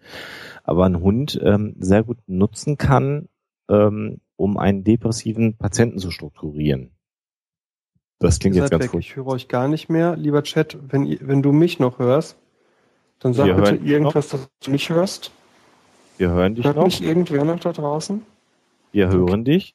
[0.65, 3.29] aber einen Hund ähm, sehr gut nutzen kann,
[3.71, 6.91] ähm, um einen depressiven Patienten zu strukturieren.
[8.19, 9.01] Das klingt jetzt ganz gut.
[9.01, 10.77] Ich höre euch gar nicht mehr, lieber Chat.
[10.89, 12.37] Wenn, wenn du mich noch hörst,
[13.21, 14.41] dann sag Wir bitte irgendwas, noch.
[14.41, 15.31] dass du mich hörst.
[16.19, 16.85] Wir hören dich Hört noch.
[16.85, 18.23] mich irgendwer noch da draußen?
[18.95, 19.43] Wir hören okay.
[19.43, 19.75] dich.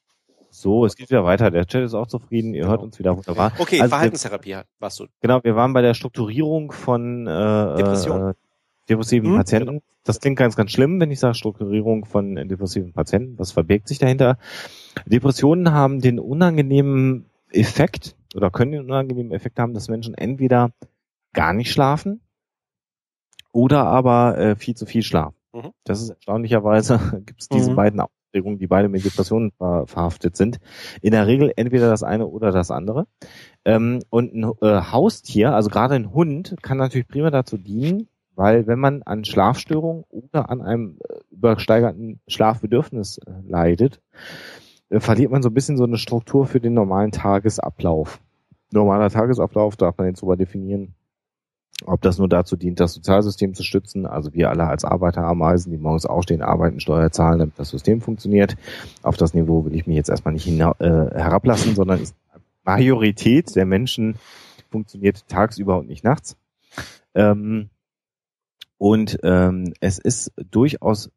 [0.50, 1.52] So, es geht wieder weiter.
[1.52, 2.54] Der Chat ist auch zufrieden.
[2.54, 2.72] Ihr genau.
[2.72, 3.52] hört uns wieder wunderbar.
[3.60, 5.08] Okay, also Verhaltenstherapie warst du.
[5.20, 8.30] Genau, wir waren bei der Strukturierung von äh, Depression.
[8.30, 8.34] Äh,
[8.90, 9.38] depressiven hm?
[9.38, 9.82] Patienten.
[10.06, 13.38] Das klingt ganz, ganz schlimm, wenn ich sage Strukturierung von depressiven Patienten.
[13.38, 14.38] Was verbirgt sich dahinter?
[15.06, 20.72] Depressionen haben den unangenehmen Effekt oder können den unangenehmen Effekt haben, dass Menschen entweder
[21.34, 22.22] gar nicht schlafen
[23.52, 25.36] oder aber äh, viel zu viel schlafen.
[25.54, 25.72] Mhm.
[25.84, 27.76] Das ist erstaunlicherweise, gibt es diese mhm.
[27.76, 30.60] beiden Ausprägungen, die beide mit Depressionen ver verhaftet sind.
[31.02, 33.08] In der Regel entweder das eine oder das andere.
[33.66, 38.68] Ähm, und ein äh, Haustier, also gerade ein Hund, kann natürlich prima dazu dienen, weil
[38.68, 44.02] wenn man an Schlafstörungen oder an einem äh, übersteigerten Schlafbedürfnis äh, leidet,
[44.90, 48.20] äh, verliert man so ein bisschen so eine Struktur für den normalen Tagesablauf.
[48.72, 50.94] Normaler Tagesablauf darf man jetzt sogar definieren,
[51.86, 55.78] ob das nur dazu dient, das Sozialsystem zu stützen, also wir alle als Arbeiterameisen, die
[55.78, 58.58] morgens aufstehen, arbeiten, Steuer zahlen, damit das System funktioniert.
[59.02, 62.16] Auf das Niveau will ich mich jetzt erstmal nicht äh, herablassen, sondern ist
[62.64, 64.16] Majorität der Menschen
[64.70, 66.38] funktioniert tagsüber und nicht nachts.
[67.16, 67.70] Ähm,
[68.78, 71.12] und ähm, es ist durchaus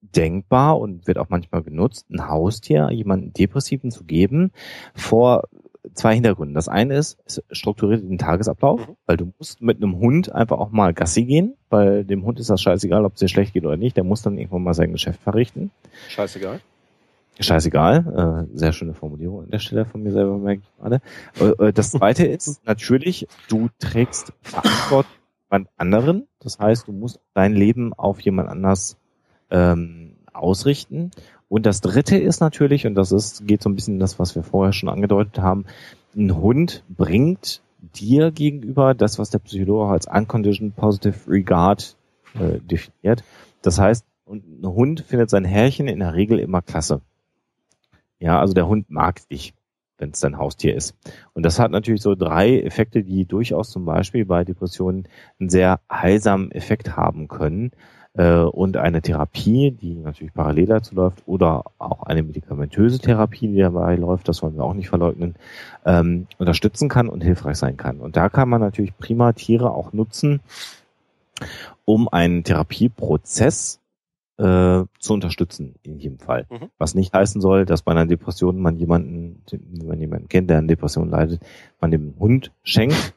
[0.00, 4.52] denkbar und wird auch manchmal genutzt, ein Haustier jemanden Depressiven zu geben
[4.94, 5.48] vor
[5.94, 6.54] zwei Hintergründe.
[6.54, 8.96] Das eine ist, es strukturiert den Tagesablauf, mhm.
[9.06, 12.50] weil du musst mit einem Hund einfach auch mal Gassi gehen, weil dem Hund ist
[12.50, 13.96] das scheißegal, ob es dir schlecht geht oder nicht.
[13.96, 15.70] Der muss dann irgendwann mal sein Geschäft verrichten.
[16.08, 16.60] Scheißegal.
[17.40, 21.00] Scheißegal, äh, sehr schöne Formulierung an der Stelle von mir selber, merke ich gerade.
[21.40, 25.12] Äh, äh das zweite ist natürlich, du trägst Verantwortung
[25.50, 26.26] jemand anderen.
[26.40, 28.96] Das heißt, du musst dein Leben auf jemand anders
[29.50, 31.10] ähm, ausrichten.
[31.48, 34.42] Und das dritte ist natürlich, und das ist, geht so ein bisschen das, was wir
[34.42, 35.64] vorher schon angedeutet haben,
[36.14, 41.96] ein Hund bringt dir gegenüber das, was der Psychologe als Unconditioned Positive Regard
[42.34, 43.24] äh, definiert.
[43.62, 47.00] Das heißt, ein Hund findet sein Herrchen in der Regel immer klasse.
[48.18, 49.54] Ja, also der Hund mag dich.
[49.98, 50.94] wenn es dein Haustier ist.
[51.34, 55.08] Und das hat natürlich so drei Effekte, die durchaus zum Beispiel bei Depressionen
[55.40, 57.72] einen sehr heilsamen Effekt haben können.
[58.18, 63.60] Äh, und eine Therapie, die natürlich parallel dazu läuft, oder auch eine medikamentöse Therapie, die
[63.60, 65.36] dabei läuft, das wollen wir auch nicht verleugnen,
[65.86, 68.00] ähm, unterstützen kann und hilfreich sein kann.
[68.00, 70.40] Und da kann man natürlich prima Tiere auch nutzen,
[71.84, 73.78] um einen Therapieprozess
[74.38, 76.46] äh, zu unterstützen in jedem Fall.
[76.50, 76.70] Mhm.
[76.76, 80.58] Was nicht heißen soll, dass bei einer Depression man jemanden, wenn man jemanden kennt, der
[80.58, 81.40] an Depression leidet,
[81.80, 83.14] man dem Hund schenkt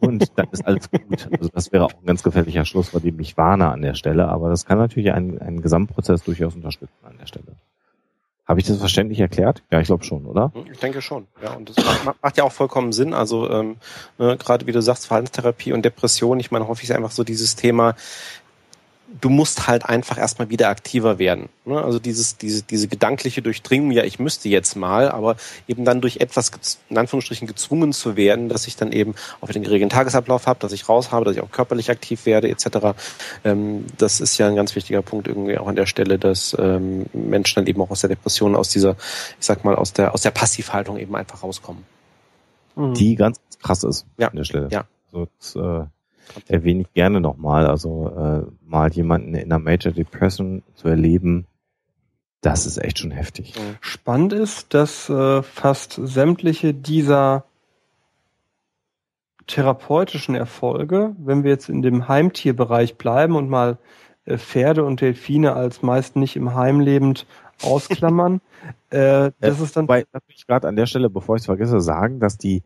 [0.00, 1.28] und dann ist alles gut.
[1.32, 4.28] Also das wäre auch ein ganz gefährlicher Schluss, vor dem ich warne an der Stelle,
[4.28, 7.56] aber das kann natürlich einen, einen Gesamtprozess durchaus unterstützen an der Stelle.
[8.48, 9.62] Habe ich das verständlich erklärt?
[9.70, 10.50] Ja, ich glaube schon, oder?
[10.54, 11.26] Hm, ich denke schon.
[11.42, 13.12] Ja, und das macht, macht ja auch vollkommen Sinn.
[13.12, 13.76] Also ähm,
[14.16, 16.40] ne, gerade wie du sagst, Verhaltenstherapie und Depression.
[16.40, 17.94] Ich meine, häufig ist einfach so dieses Thema,
[19.20, 21.48] du musst halt einfach erstmal wieder aktiver werden.
[21.64, 21.82] Ne?
[21.82, 25.36] Also dieses, diese, diese gedankliche Durchdringung, ja, ich müsste jetzt mal, aber
[25.66, 26.50] eben dann durch etwas
[26.88, 30.60] in Anführungsstrichen gezwungen zu werden, dass ich dann eben auch wieder den geregelten Tagesablauf habe,
[30.60, 32.98] dass ich raus habe, dass ich auch körperlich aktiv werde, etc.
[33.44, 37.06] Ähm, das ist ja ein ganz wichtiger Punkt irgendwie auch an der Stelle, dass ähm,
[37.12, 38.96] Menschen dann eben auch aus der Depression, aus dieser,
[39.40, 41.84] ich sag mal, aus der, aus der Passivhaltung eben einfach rauskommen.
[42.94, 44.28] Die ganz krass ist ja.
[44.28, 44.68] an der Stelle.
[44.70, 44.84] Ja.
[45.10, 45.86] So, das, äh,
[46.46, 47.66] erwähne ich gerne nochmal.
[47.66, 51.46] Also äh, mal jemanden in einer Major Depression zu erleben,
[52.40, 53.54] das ist echt schon heftig.
[53.80, 57.44] Spannend ist, dass äh, fast sämtliche dieser
[59.48, 63.78] therapeutischen Erfolge, wenn wir jetzt in dem Heimtierbereich bleiben und mal
[64.24, 67.26] äh, Pferde und Delfine als meist nicht im Heim lebend
[67.62, 68.40] ausklammern,
[68.90, 69.88] äh, das äh, ist dann.
[69.88, 72.62] Weil ich gerade an der Stelle, bevor ich es vergesse, sagen, dass die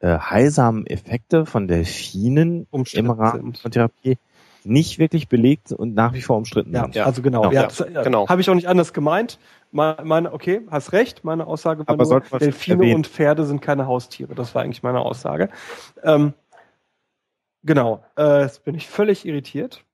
[0.00, 4.18] äh, heilsamen Effekte von Delfinen im Rahmen von Therapie
[4.64, 6.94] nicht wirklich belegt und nach wie vor umstritten ja, sind.
[6.94, 7.42] Ja, also genau.
[7.42, 7.52] genau.
[7.52, 8.28] Ja, das, ja, genau.
[8.28, 9.38] Habe ich auch nicht anders gemeint.
[9.70, 11.24] Meine, okay, hast recht.
[11.24, 12.96] Meine Aussage war Aber nur, Delfine erwähnen.
[12.96, 14.34] und Pferde sind keine Haustiere.
[14.34, 15.48] Das war eigentlich meine Aussage.
[16.02, 16.32] Ähm,
[17.62, 18.04] genau.
[18.16, 19.84] Äh, jetzt bin ich völlig irritiert.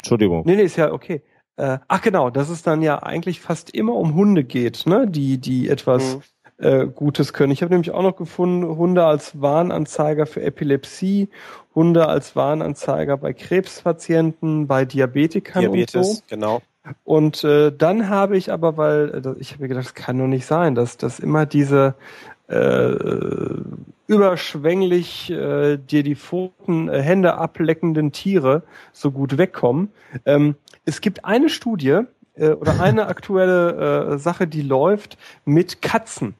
[0.00, 0.42] Entschuldigung.
[0.44, 1.22] Nee, nee, ist ja okay.
[1.56, 5.06] Äh, ach genau, dass es dann ja eigentlich fast immer um Hunde geht, ne?
[5.08, 6.22] Die, die etwas mhm
[6.62, 7.52] äh, Gutes können.
[7.52, 11.28] Ich habe nämlich auch noch gefunden, Hunde als Warnanzeiger für Epilepsie,
[11.74, 16.22] Hunde als Warnanzeiger bei Krebspatienten, bei Diabetikern Diabetes, und so.
[16.28, 16.62] genau.
[17.04, 20.26] Und äh, dann habe ich aber, weil äh, ich habe mir gedacht, das kann doch
[20.26, 21.94] nicht sein, dass, dass immer diese
[22.48, 22.94] äh,
[24.06, 28.62] überschwänglich äh, dir die Pfoten, äh, Hände ableckenden Tiere
[28.92, 29.90] so gut wegkommen.
[30.26, 32.00] Ähm, es gibt eine Studie
[32.34, 36.34] äh, oder eine aktuelle äh, Sache, die läuft mit Katzen.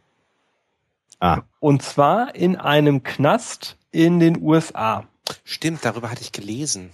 [1.23, 1.43] Ah.
[1.61, 5.05] Und zwar in einem Knast in den USA.
[5.45, 6.91] Stimmt, darüber hatte ich gelesen.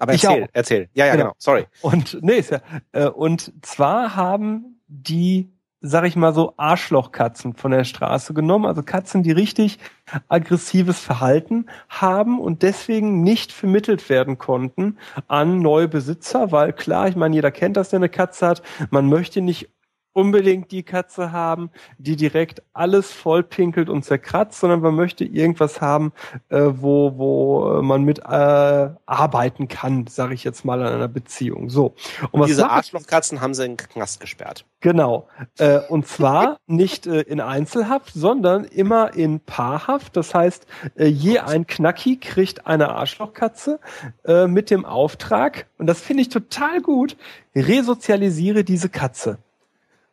[0.00, 0.88] Aber erzähl, ich erzähl.
[0.92, 1.24] Ja, ja, genau.
[1.26, 1.34] genau.
[1.38, 1.66] Sorry.
[1.82, 2.60] Und nee, ist ja,
[2.90, 8.82] äh, und zwar haben die, sag ich mal so, Arschlochkatzen von der Straße genommen, also
[8.82, 9.78] Katzen, die richtig
[10.26, 17.14] aggressives Verhalten haben und deswegen nicht vermittelt werden konnten an neue Besitzer, weil klar, ich
[17.14, 18.62] meine, jeder kennt das, der eine Katze hat.
[18.90, 19.70] Man möchte nicht
[20.16, 26.12] unbedingt die Katze haben, die direkt alles vollpinkelt und zerkratzt, sondern man möchte irgendwas haben,
[26.48, 31.68] äh, wo, wo man mit äh, arbeiten kann, sage ich jetzt mal, an einer Beziehung.
[31.68, 31.94] So.
[32.30, 34.64] Und, und diese Arschlochkatzen haben sie in den Knast gesperrt.
[34.80, 35.28] Genau.
[35.58, 40.16] Äh, und zwar nicht äh, in Einzelhaft, sondern immer in Paarhaft.
[40.16, 40.66] Das heißt,
[40.96, 43.80] äh, je ein Knacki kriegt eine Arschlochkatze
[44.24, 47.18] äh, mit dem Auftrag, und das finde ich total gut,
[47.54, 49.38] resozialisiere diese Katze.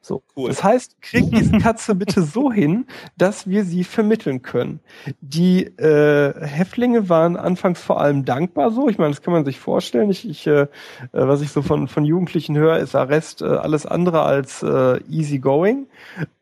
[0.05, 0.21] So.
[0.35, 0.49] Cool.
[0.49, 2.85] Das heißt, krieg diese Katze bitte so hin,
[3.17, 4.81] dass wir sie vermitteln können.
[5.21, 8.89] Die äh, Häftlinge waren anfangs vor allem dankbar so.
[8.89, 10.09] Ich meine, das kann man sich vorstellen.
[10.11, 10.67] Ich, ich äh,
[11.13, 15.39] was ich so von, von Jugendlichen höre, ist Arrest äh, alles andere als äh, easy
[15.39, 15.87] going.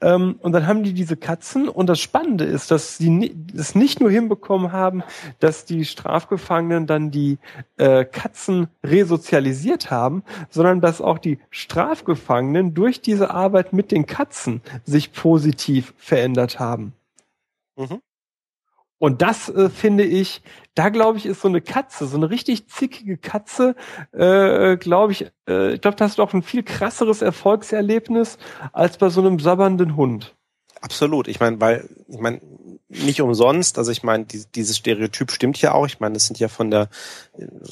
[0.01, 1.69] Ähm, und dann haben die diese Katzen.
[1.69, 5.03] Und das Spannende ist, dass sie es nicht nur hinbekommen haben,
[5.39, 7.37] dass die Strafgefangenen dann die
[7.77, 14.05] äh, Katzen resozialisiert haben, sondern dass auch die Strafgefangenen durch diese Arbeit Arbeit mit den
[14.05, 16.93] Katzen sich positiv verändert haben.
[17.75, 18.01] Mhm.
[18.97, 20.41] Und das äh, finde ich,
[20.73, 23.75] da glaube ich, ist so eine Katze, so eine richtig zickige Katze,
[24.13, 28.37] äh, glaube ich, äh, ich glaube, das ist doch ein viel krasseres Erfolgserlebnis
[28.71, 30.35] als bei so einem sabbernden Hund.
[30.81, 31.27] Absolut.
[31.27, 32.41] Ich meine, weil, ich meine,
[32.91, 33.77] nicht umsonst.
[33.77, 35.87] Also ich meine, die, dieses Stereotyp stimmt ja auch.
[35.87, 36.89] Ich meine, das sind ja von der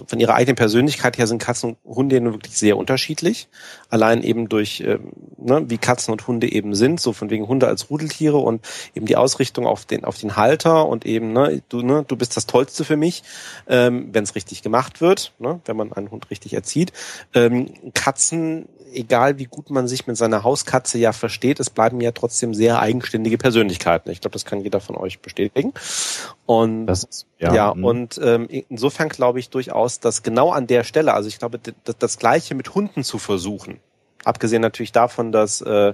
[0.08, 3.50] von ihrer eigenen Persönlichkeit her sind Katzen und Hunde nun wirklich sehr unterschiedlich.
[3.90, 7.68] Allein eben durch ähm, ne, wie Katzen und Hunde eben sind, so von wegen Hunde
[7.68, 8.66] als Rudeltiere und
[8.96, 12.38] eben die Ausrichtung auf den auf den Halter und eben ne, du ne, du bist
[12.38, 13.24] das Tollste für mich,
[13.68, 16.94] ähm, wenn es richtig gemacht wird, ne, wenn man einen Hund richtig erzieht.
[17.34, 22.12] Ähm, Katzen egal wie gut man sich mit seiner Hauskatze ja versteht, es bleiben ja
[22.12, 24.10] trotzdem sehr eigenständige Persönlichkeiten.
[24.12, 25.74] Ich glaube, das kann jeder von euch bestätigen.
[26.46, 27.84] Und ist, ja, ja mhm.
[27.84, 31.96] und ähm, insofern glaube ich durchaus, dass genau an der Stelle, also ich glaube, das,
[31.98, 33.80] das Gleiche mit Hunden zu versuchen,
[34.24, 35.94] abgesehen natürlich davon, dass äh,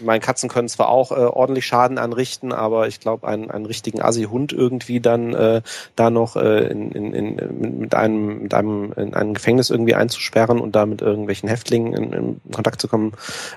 [0.00, 4.02] meine Katzen können zwar auch äh, ordentlich Schaden anrichten, aber ich glaube, einen, einen richtigen
[4.02, 5.62] Assi-Hund irgendwie dann äh,
[5.96, 10.60] da noch äh, in, in, in, mit einem mit einem in einem Gefängnis irgendwie einzusperren
[10.60, 13.12] und da mit irgendwelchen Häftlingen in, in Kontakt zu kommen,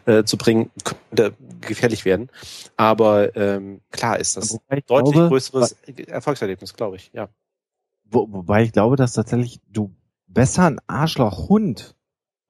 [0.05, 2.29] äh, zu bringen, könnte gefährlich werden.
[2.77, 5.75] Aber ähm, klar ist das deutlich glaube, größeres
[6.07, 7.29] Erfolgserlebnis, glaube ich, ja.
[8.05, 9.91] Wo, wobei ich glaube, dass tatsächlich du
[10.27, 11.95] besser einen Arschloch-Hund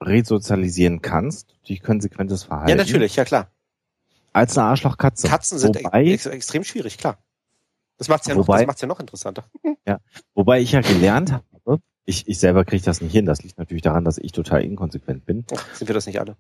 [0.01, 2.69] resozialisieren kannst durch konsequentes Verhalten.
[2.69, 3.49] Ja, natürlich, ja klar
[4.35, 5.27] als eine Arschlochkatze.
[5.27, 7.17] Katzen sind wobei, ex extrem schwierig, klar.
[7.97, 9.45] Das macht's ja, wobei, noch, das macht's ja noch interessanter.
[9.87, 9.99] Ja,
[10.33, 13.27] wobei ich ja gelernt habe, ich, ich selber kriege das nicht hin.
[13.27, 15.45] Das liegt natürlich daran, dass ich total inkonsequent bin.
[15.55, 16.37] Ach, sind wir das nicht alle?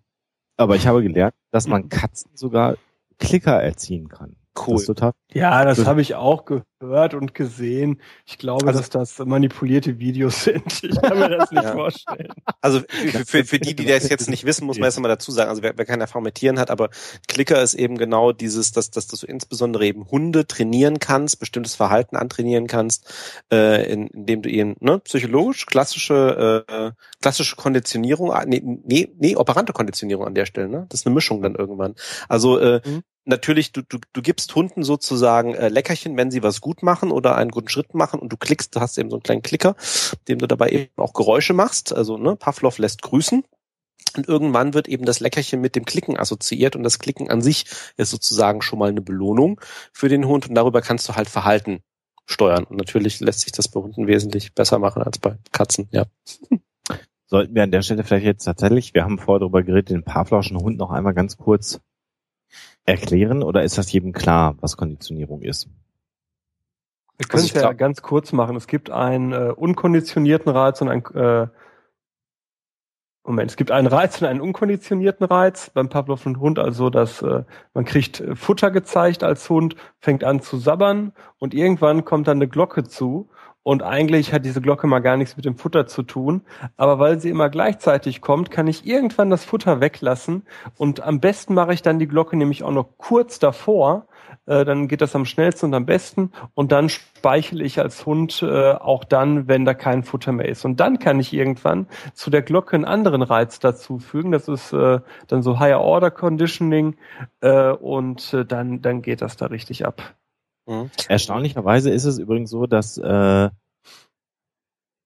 [0.57, 2.75] Aber ich habe gelernt, dass man Katzen sogar
[3.19, 4.35] Klicker erziehen kann.
[4.55, 4.77] Cool.
[4.77, 7.99] Das total ja, das habe ich auch gehört und gesehen.
[8.25, 10.81] Ich glaube, also, dass das manipulierte Videos sind.
[10.81, 11.73] Ich kann mir das nicht ja.
[11.73, 12.31] vorstellen.
[12.61, 15.33] Also für, für, für die, die das jetzt nicht wissen, muss man erst mal dazu
[15.33, 16.89] sagen, also wer, wer keine Erfahrung mit Tieren hat, aber
[17.27, 22.15] Klicker ist eben genau dieses, dass, dass du insbesondere eben Hunde trainieren kannst, bestimmtes Verhalten
[22.15, 23.13] antrainieren kannst,
[23.51, 26.91] äh, in, indem du ihnen ne, psychologisch klassische äh,
[27.21, 30.85] klassische Konditionierung, nee, nee, nee, operante Konditionierung an der Stelle, ne?
[30.87, 31.95] Das ist eine Mischung dann irgendwann.
[32.29, 36.61] Also äh, mhm natürlich, du, du, du gibst Hunden sozusagen äh, Leckerchen, wenn sie was
[36.61, 39.23] gut machen oder einen guten Schritt machen und du klickst, du hast eben so einen
[39.23, 39.75] kleinen Klicker,
[40.27, 41.93] dem du dabei eben auch Geräusche machst.
[41.93, 43.43] Also ne, Pavlov lässt grüßen.
[44.15, 47.65] Und irgendwann wird eben das Leckerchen mit dem Klicken assoziiert und das Klicken an sich
[47.97, 49.59] ist sozusagen schon mal eine Belohnung
[49.91, 51.79] für den Hund und darüber kannst du halt Verhalten
[52.25, 52.63] steuern.
[52.63, 56.05] Und natürlich lässt sich das bei Hunden wesentlich besser machen als bei Katzen, ja.
[57.27, 60.57] Sollten wir an der Stelle vielleicht jetzt tatsächlich, wir haben vorher darüber geredet, den Pavlovschen
[60.57, 61.81] Hund noch einmal ganz kurz
[62.85, 65.67] erklären oder ist das jedem klar, was Konditionierung ist?
[67.17, 68.55] Wir können es also ja ganz kurz machen.
[68.55, 71.47] Es gibt einen äh, unkonditionierten Reiz und einen äh,
[73.23, 77.43] Moment, es gibt einen Reiz und einen unkonditionierten Reiz beim Pavlovschen Hund, also dass äh,
[77.73, 82.47] man kriegt Futter gezeigt als Hund, fängt an zu sabbern und irgendwann kommt dann eine
[82.47, 83.29] Glocke zu
[83.65, 86.41] und eigentlich hat diese Glocke mal gar nichts mit dem Futter zu tun.
[86.77, 90.43] Aber weil sie immer gleichzeitig kommt, kann ich irgendwann das Futter weglassen.
[90.77, 94.05] Und am besten mache ich dann die Glocke nämlich auch noch kurz davor.
[94.45, 96.31] Äh, dann geht das am schnellsten und am besten.
[96.53, 100.63] Und dann speichle ich als Hund äh, auch dann, wenn da kein Futter mehr ist.
[100.63, 104.31] Und dann kann ich irgendwann zu der Glocke einen anderen Reiz dazufügen.
[104.31, 106.97] Das ist äh, dann so Higher Order Conditioning.
[107.41, 110.13] Äh, und äh, dann, dann geht das da richtig ab.
[110.67, 110.89] Mhm.
[111.07, 113.49] Erstaunlicherweise ist es übrigens so, dass äh,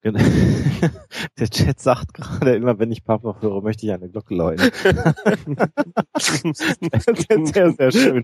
[0.04, 4.72] der Chat sagt gerade immer, wenn ich Pavlov höre, möchte ich eine Glocke läuten.
[7.46, 8.24] sehr, sehr schön.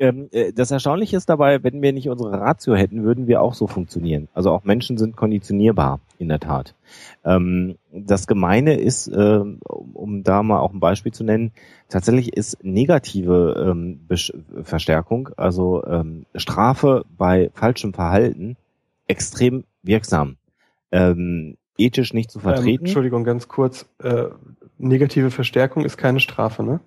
[0.00, 3.52] Ähm, äh, das Erstaunliche ist dabei, wenn wir nicht unsere Ratio hätten, würden wir auch
[3.52, 4.28] so funktionieren.
[4.32, 6.74] Also auch Menschen sind konditionierbar, in der Tat.
[7.22, 11.52] Ähm, das Gemeine ist, ähm, um da mal auch ein Beispiel zu nennen,
[11.90, 13.76] tatsächlich ist negative
[14.62, 15.82] Verstärkung, also
[16.34, 18.56] Strafe bei falschem Verhalten,
[19.08, 20.36] extrem wirksam.
[21.76, 22.84] ethisch nicht zu vertreten.
[22.84, 23.86] Entschuldigung, ganz kurz.
[24.02, 24.26] Äh,
[24.78, 26.80] negative Verstärkung ist keine Strafe, ne?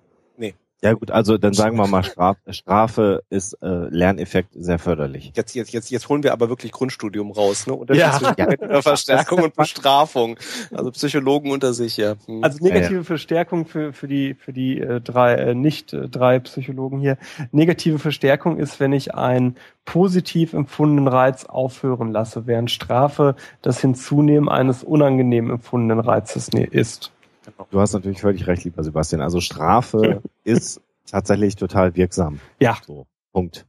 [0.84, 5.32] Ja gut, also dann sagen wir mal, Straf, Strafe ist äh, Lerneffekt sehr förderlich.
[5.34, 7.72] Jetzt, jetzt, jetzt, jetzt holen wir aber wirklich Grundstudium raus, ne?
[7.72, 8.18] Unterschied ja.
[8.18, 10.36] zwischen Verstärkung und Bestrafung.
[10.74, 12.16] Also Psychologen unter sich, ja.
[12.26, 12.44] Hm.
[12.44, 13.02] Also negative ja, ja.
[13.02, 17.16] Verstärkung für, für die, für die äh, drei, äh, nicht äh, drei Psychologen hier.
[17.50, 19.56] Negative Verstärkung ist, wenn ich einen
[19.86, 27.13] positiv empfundenen Reiz aufhören lasse, während Strafe das Hinzunehmen eines unangenehm empfundenen Reizes ne, ist.
[27.44, 27.66] Genau.
[27.70, 29.20] Du hast natürlich völlig recht, lieber Sebastian.
[29.20, 32.40] Also Strafe ist tatsächlich total wirksam.
[32.60, 32.76] Ja.
[32.86, 33.66] So, Punkt.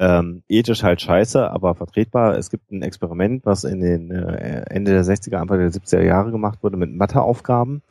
[0.00, 2.36] Ähm, ethisch halt scheiße, aber vertretbar.
[2.36, 6.30] Es gibt ein Experiment, was in den äh, Ende der 60er, Anfang der 70er Jahre
[6.30, 7.82] gemacht wurde mit Matheaufgaben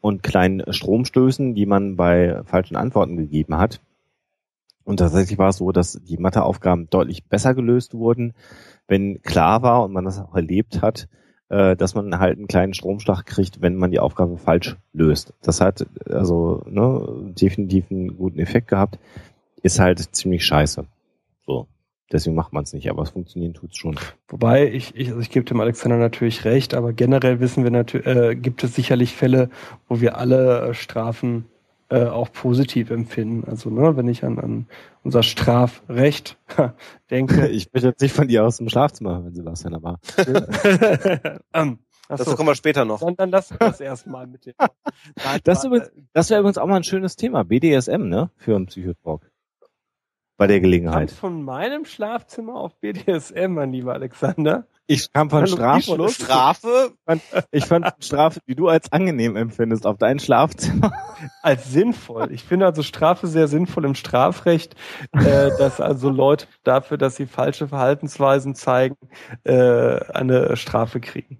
[0.00, 3.80] und kleinen Stromstößen, die man bei falschen Antworten gegeben hat.
[4.84, 8.34] Und tatsächlich war es so, dass die Matheaufgaben deutlich besser gelöst wurden,
[8.86, 11.08] wenn klar war und man das auch erlebt hat,
[11.54, 15.34] äh, dass man halt einen kleinen Stromschlag kriegt, wenn man die Aufgabe falsch löst.
[15.40, 18.98] Das hat also ne, definitiv einen guten Effekt gehabt.
[19.62, 20.84] ist halt ziemlich scheiße.
[21.46, 21.68] So.
[22.12, 23.96] Deswegen macht man es nicht, aber es funktionieren tut's schon.
[24.28, 28.06] Wobei ich, ich, also ich gebe dem Alexander natürlich recht, aber generell wissen wir natürlich,
[28.06, 29.48] äh, gibt es sicherlich Fälle,
[29.88, 31.46] wo wir alle äh, Strafen
[31.88, 33.44] äh, auch positiv empfinden.
[33.48, 34.66] Also ne, wenn ich an, an
[35.02, 36.38] unser Strafrecht
[37.10, 37.48] denke.
[37.54, 39.98] Ich möchte jetzt nicht von dir aus dem Schlafzimmer, wenn Sebastian aber.
[41.52, 42.24] ähm, Achso.
[42.24, 43.00] Das kommen wir später noch.
[43.00, 44.54] Dann, dann lass uns das erstmal mit dem.
[45.44, 45.66] das,
[46.12, 47.44] das wäre übrigens auch mal ein schönes Thema.
[47.44, 48.30] BDSM, ne?
[48.36, 49.30] Für einen Psychotalk
[50.36, 51.10] bei der Gelegenheit.
[51.10, 54.66] Du von meinem Schlafzimmer auf BDSM, mein lieber Alexander.
[54.86, 56.08] Ich kam von Strafe.
[56.10, 56.92] Strafe?
[57.50, 60.92] Ich fand Strafe, die du als angenehm empfindest, auf dein Schlafzimmer.
[61.42, 62.32] Als sinnvoll.
[62.32, 64.74] Ich finde also Strafe sehr sinnvoll im Strafrecht,
[65.12, 68.96] äh, dass also Leute dafür, dass sie falsche Verhaltensweisen zeigen,
[69.44, 69.52] äh,
[70.12, 71.38] eine Strafe kriegen.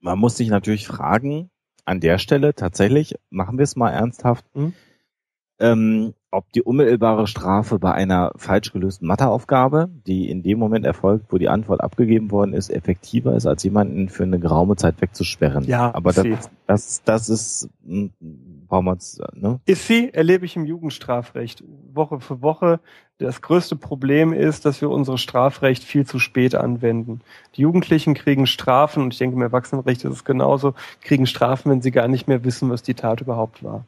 [0.00, 1.50] Man muss sich natürlich fragen,
[1.86, 4.74] an der Stelle tatsächlich, machen wir es mal ernsthaft, hm?
[5.60, 11.32] Ähm, ob die unmittelbare Strafe bei einer falsch gelösten Matheaufgabe, die in dem Moment erfolgt,
[11.32, 15.64] wo die Antwort abgegeben worden ist, effektiver ist, als jemanden für eine geraume Zeit wegzusperren.
[15.64, 17.68] Ja, aber das, das, das ist,
[18.66, 18.98] brauchen wir
[19.34, 19.60] ne?
[19.64, 21.62] Ist sie, erlebe ich im Jugendstrafrecht
[21.92, 22.80] Woche für Woche.
[23.18, 27.20] Das größte Problem ist, dass wir unsere Strafrecht viel zu spät anwenden.
[27.54, 31.80] Die Jugendlichen kriegen Strafen, und ich denke im Erwachsenenrecht ist es genauso, kriegen Strafen, wenn
[31.80, 33.84] sie gar nicht mehr wissen, was die Tat überhaupt war.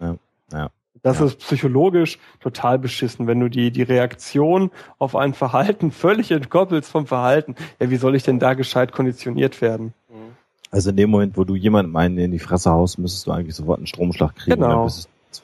[0.00, 0.14] Ja,
[0.52, 0.70] ja.
[1.02, 1.26] Das ja.
[1.26, 7.06] ist psychologisch total beschissen, wenn du die, die Reaktion auf ein Verhalten völlig entkoppelst vom
[7.06, 7.54] Verhalten.
[7.80, 9.94] Ja, wie soll ich denn da gescheit konditioniert werden?
[10.08, 10.36] Mhm.
[10.70, 13.56] Also in dem Moment, wo du jemanden meinen in die Fresse haust, müsstest du eigentlich
[13.56, 14.60] sofort einen Stromschlag kriegen.
[14.60, 14.84] Genau.
[14.84, 14.92] Oder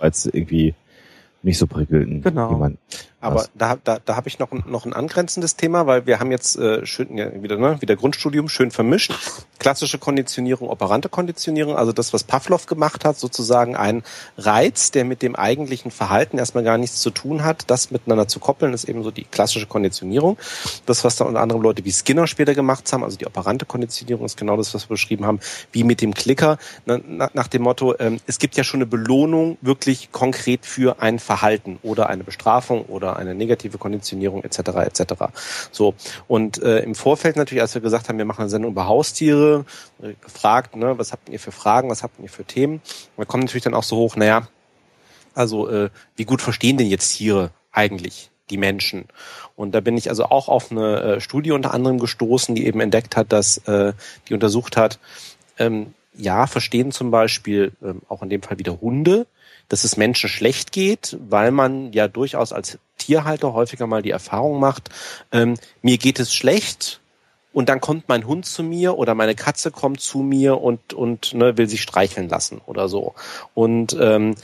[0.01, 0.74] bist du irgendwie
[1.43, 2.24] nicht so prickelnd.
[2.24, 2.51] Genau.
[2.51, 2.78] Jemand
[3.27, 6.57] aber da, da, da habe ich noch, noch ein angrenzendes Thema, weil wir haben jetzt
[6.57, 9.12] äh, schön ja, wieder, ne, wieder Grundstudium schön vermischt.
[9.59, 14.03] Klassische Konditionierung, operante Konditionierung, also das, was Pavlov gemacht hat, sozusagen ein
[14.39, 18.39] Reiz, der mit dem eigentlichen Verhalten erstmal gar nichts zu tun hat, das miteinander zu
[18.39, 20.39] koppeln, ist eben so die klassische Konditionierung.
[20.86, 24.24] Das, was da unter anderem Leute wie Skinner später gemacht haben, also die operante Konditionierung
[24.24, 25.40] ist genau das, was wir beschrieben haben,
[25.73, 27.01] wie mit dem Klicker, na,
[27.32, 31.78] nach dem Motto, ähm, es gibt ja schon eine Belohnung wirklich konkret für ein Verhalten
[31.82, 34.59] oder eine Bestrafung oder eine negative Konditionierung etc.
[34.59, 35.14] etc.
[35.72, 35.94] So
[36.28, 39.64] und äh, im Vorfeld natürlich, als wir gesagt haben, wir machen eine Sendung über Haustiere,
[40.02, 42.74] äh, gefragt, ne, was habt ihr für Fragen, was habt ihr für Themen?
[43.16, 44.48] Und da kommt natürlich dann auch so hoch, naja,
[45.34, 49.06] also äh, wie gut verstehen denn jetzt Tiere eigentlich die Menschen?
[49.55, 52.80] Und da bin ich also auch auf eine äh, Studie unter anderem gestoßen, die eben
[52.80, 53.93] entdeckt hat, dass äh,
[54.28, 54.98] die untersucht hat,
[55.59, 59.26] ähm, ja, verstehen zum Beispiel ähm, auch in dem Fall wieder Hunde,
[59.68, 64.59] dass es Menschen schlecht geht, weil man ja durchaus als Tierhalter häufiger mal die Erfahrung
[64.59, 64.91] macht,
[65.31, 67.01] ähm, mir geht es schlecht
[67.53, 71.35] und dann kommt mein Hund zu mir oder meine Katze kommt zu mir und, und
[71.35, 73.15] ne, will sich streicheln lassen oder so.
[73.55, 74.35] Und ähm,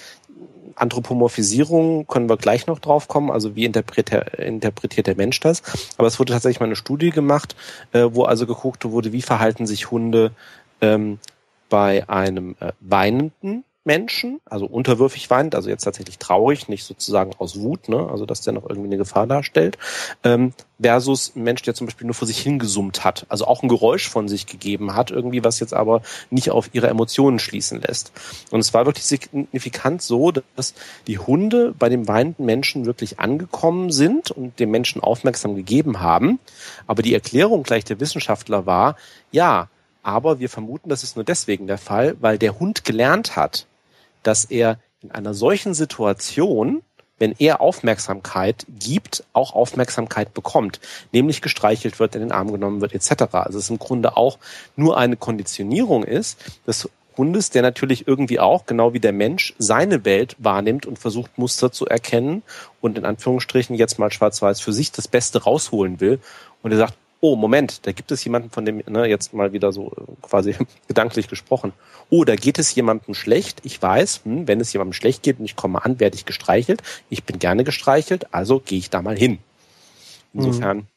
[0.77, 5.63] Anthropomorphisierung können wir gleich noch drauf kommen, also wie interpretiert, interpretiert der Mensch das.
[5.99, 7.57] Aber es wurde tatsächlich mal eine Studie gemacht,
[7.93, 10.31] äh, wo also geguckt wurde, wie verhalten sich Hunde
[10.81, 11.19] ähm,
[11.69, 17.59] bei einem äh, weinenden Menschen, also unterwürfig weint, also jetzt tatsächlich traurig, nicht sozusagen aus
[17.59, 19.77] Wut, ne, also dass der noch irgendwie eine Gefahr darstellt,
[20.23, 23.69] ähm, versus ein Mensch, der zum Beispiel nur vor sich hingesummt hat, also auch ein
[23.69, 28.13] Geräusch von sich gegeben hat, irgendwie, was jetzt aber nicht auf ihre Emotionen schließen lässt.
[28.51, 30.75] Und es war wirklich signifikant so, dass
[31.09, 36.39] die Hunde bei dem weinenden Menschen wirklich angekommen sind und dem Menschen aufmerksam gegeben haben.
[36.87, 38.97] Aber die Erklärung gleich der Wissenschaftler war,
[39.33, 39.69] ja,
[40.03, 43.67] aber wir vermuten, das ist nur deswegen der Fall, weil der Hund gelernt hat,
[44.23, 46.83] dass er in einer solchen Situation,
[47.19, 50.81] wenn er Aufmerksamkeit gibt, auch Aufmerksamkeit bekommt,
[51.13, 53.35] nämlich gestreichelt wird, in den Arm genommen wird, etc.
[53.35, 54.39] Also es im Grunde auch
[54.77, 60.05] nur eine Konditionierung ist des Hundes, der natürlich irgendwie auch, genau wie der Mensch, seine
[60.05, 62.43] Welt wahrnimmt und versucht, Muster zu erkennen
[62.81, 66.21] und in Anführungsstrichen jetzt mal schwarz-weiß für sich das Beste rausholen will.
[66.63, 69.73] Und er sagt, oh, Moment, da gibt es jemanden, von dem, ne, jetzt mal wieder
[69.73, 70.57] so äh, quasi
[70.89, 71.73] gedanklich gesprochen.
[72.11, 73.61] Oh, da geht es jemandem schlecht.
[73.63, 76.83] Ich weiß, hm, wenn es jemandem schlecht geht und ich komme an, werde ich gestreichelt.
[77.09, 79.39] Ich bin gerne gestreichelt, also gehe ich da mal hin.
[80.35, 80.89] Insofern,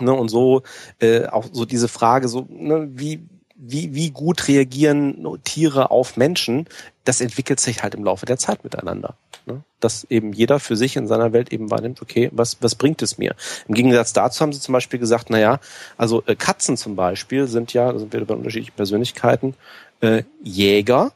[0.00, 0.06] mhm.
[0.06, 0.62] ne, und so
[0.98, 3.20] äh, auch so diese Frage, so, ne, wie,
[3.58, 6.66] wie, wie gut reagieren Tiere auf Menschen,
[7.04, 9.16] das entwickelt sich halt im Laufe der Zeit miteinander.
[9.46, 9.62] Ne?
[9.80, 13.18] Dass eben jeder für sich in seiner Welt eben wahrnimmt, okay, was, was bringt es
[13.18, 13.34] mir?
[13.66, 15.60] Im Gegensatz dazu haben sie zum Beispiel gesagt, na ja,
[15.96, 19.54] also äh, Katzen zum Beispiel sind ja, da sind wir bei unterschiedlichen Persönlichkeiten,
[20.00, 21.12] äh, Jäger,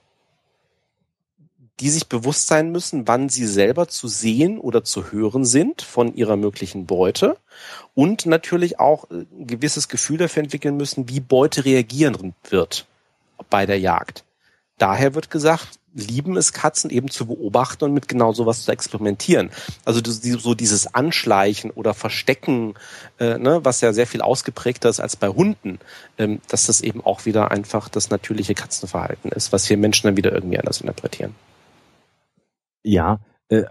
[1.81, 6.15] die sich bewusst sein müssen, wann sie selber zu sehen oder zu hören sind von
[6.15, 7.37] ihrer möglichen Beute
[7.95, 12.87] und natürlich auch äh, ein gewisses Gefühl dafür entwickeln müssen, wie Beute reagieren wird
[13.51, 14.25] bei der Jagd.
[14.79, 19.51] Daher wird gesagt, lieben es, Katzen eben zu beobachten und mit genau sowas zu experimentieren.
[19.85, 22.75] Also so dieses Anschleichen oder Verstecken,
[23.19, 25.79] äh, ne, was ja sehr viel ausgeprägter ist als bei Hunden,
[26.19, 30.17] ähm, dass das eben auch wieder einfach das natürliche Katzenverhalten ist, was wir Menschen dann
[30.17, 31.35] wieder irgendwie anders interpretieren.
[32.83, 33.65] Ja, äh,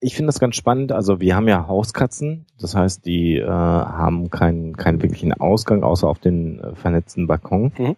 [0.00, 0.92] ich finde das ganz spannend.
[0.92, 6.08] Also wir haben ja Hauskatzen, das heißt, die äh, haben keinen keinen wirklichen Ausgang außer
[6.08, 7.72] auf den äh, vernetzten Balkon.
[7.78, 7.96] Mhm.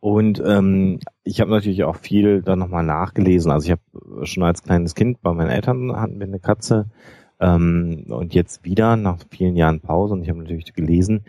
[0.00, 3.52] Und ähm, ich habe natürlich auch viel da nochmal nachgelesen.
[3.52, 6.86] Also ich habe schon als kleines Kind bei meinen Eltern hatten wir eine Katze
[7.38, 11.24] ähm, und jetzt wieder nach vielen Jahren Pause und ich habe natürlich gelesen,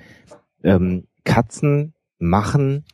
[0.64, 2.86] ähm, Katzen machen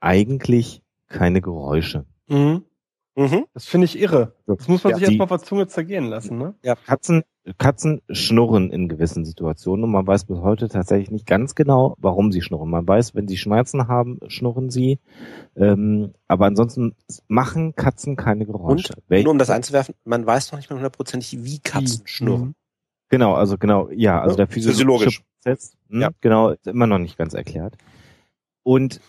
[0.00, 2.06] eigentlich keine Geräusche.
[2.28, 2.64] Mhm.
[3.14, 3.44] Mhm.
[3.52, 4.34] Das finde ich irre.
[4.46, 6.54] Das muss man ja, sich erstmal auf der Zunge zergehen lassen, ne?
[6.62, 7.24] Ja, Katzen,
[7.58, 12.32] Katzen schnurren in gewissen Situationen und man weiß bis heute tatsächlich nicht ganz genau, warum
[12.32, 12.70] sie schnurren.
[12.70, 14.98] Man weiß, wenn sie Schmerzen haben, schnurren sie.
[15.56, 16.94] Ähm, aber ansonsten
[17.28, 18.94] machen Katzen keine Geräusche.
[19.08, 22.08] Und, nur um das einzuwerfen, man weiß noch nicht mal hundertprozentig, wie Katzen wie?
[22.08, 22.48] schnurren.
[22.48, 22.54] Mhm.
[23.10, 26.10] Genau, also genau, ja, also der physiologische Prozess, mh, ja.
[26.22, 27.76] genau, ist immer noch nicht ganz erklärt.
[28.62, 29.02] Und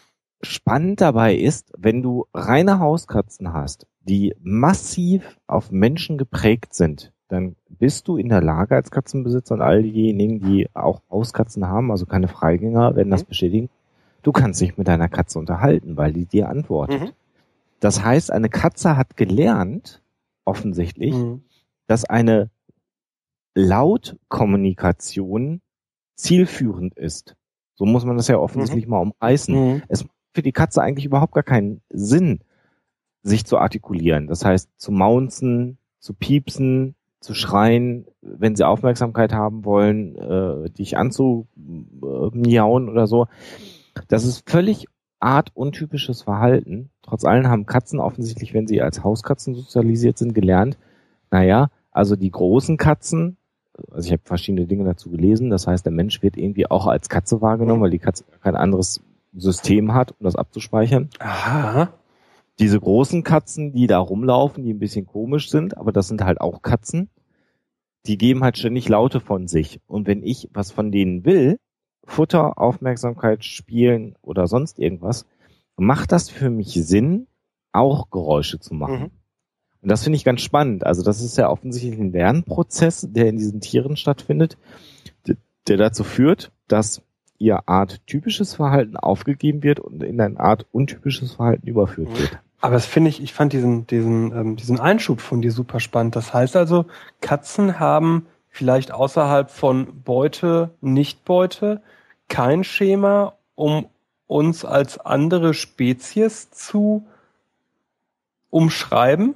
[0.43, 7.55] spannend dabei ist, wenn du reine Hauskatzen hast, die massiv auf Menschen geprägt sind, dann
[7.69, 12.05] bist du in der Lage als Katzenbesitzer und all diejenigen, die auch Hauskatzen haben, also
[12.05, 13.27] keine Freigänger, werden das mhm.
[13.27, 13.69] bestätigen,
[14.21, 17.01] du kannst dich mit deiner Katze unterhalten, weil die dir antwortet.
[17.01, 17.09] Mhm.
[17.79, 20.01] Das heißt, eine Katze hat gelernt,
[20.45, 21.43] offensichtlich, mhm.
[21.87, 22.49] dass eine
[23.55, 25.61] Lautkommunikation
[26.15, 27.35] zielführend ist.
[27.75, 28.91] So muss man das ja offensichtlich mhm.
[28.91, 29.73] mal umreißen.
[29.73, 29.83] Mhm.
[29.87, 32.41] Es für die Katze eigentlich überhaupt gar keinen Sinn,
[33.22, 34.27] sich zu artikulieren.
[34.27, 40.97] Das heißt, zu maunzen, zu piepsen, zu schreien, wenn sie Aufmerksamkeit haben wollen, äh, dich
[40.97, 43.27] anzumiauen oder so.
[44.10, 44.88] Das ist völlig
[45.22, 46.89] artuntypisches Verhalten.
[47.01, 50.77] Trotz allem haben Katzen offensichtlich, wenn sie als Hauskatzen sozialisiert sind, gelernt,
[51.31, 53.38] naja, also die großen Katzen,
[53.91, 57.07] also ich habe verschiedene Dinge dazu gelesen, das heißt, der Mensch wird irgendwie auch als
[57.07, 59.01] Katze wahrgenommen, weil die Katze kein anderes
[59.35, 61.10] System hat, um das abzuspeichern.
[61.19, 61.93] Aha
[62.60, 66.39] diese großen Katzen, die da rumlaufen, die ein bisschen komisch sind, aber das sind halt
[66.39, 67.10] auch Katzen,
[68.05, 69.80] die geben halt ständig Laute von sich.
[69.88, 71.57] Und wenn ich was von denen will,
[72.05, 75.26] Futter, Aufmerksamkeit, Spielen oder sonst irgendwas,
[75.77, 77.27] macht das für mich Sinn,
[77.72, 78.99] auch Geräusche zu machen.
[78.99, 79.11] Mhm.
[79.81, 80.85] Und das finde ich ganz spannend.
[80.85, 84.57] Also das ist ja offensichtlich ein Lernprozess, der in diesen Tieren stattfindet,
[85.68, 87.01] der dazu führt, dass
[87.43, 92.17] ihr Art typisches Verhalten aufgegeben wird und in ein Art untypisches Verhalten überführt mhm.
[92.17, 92.39] wird.
[92.61, 96.15] Aber das finde ich, ich fand diesen, diesen, ähm, diesen Einschub von dir super spannend.
[96.15, 96.85] Das heißt also,
[97.19, 101.81] Katzen haben vielleicht außerhalb von Beute, Nichtbeute
[102.29, 103.87] kein Schema, um
[104.27, 107.05] uns als andere Spezies zu
[108.49, 109.35] umschreiben?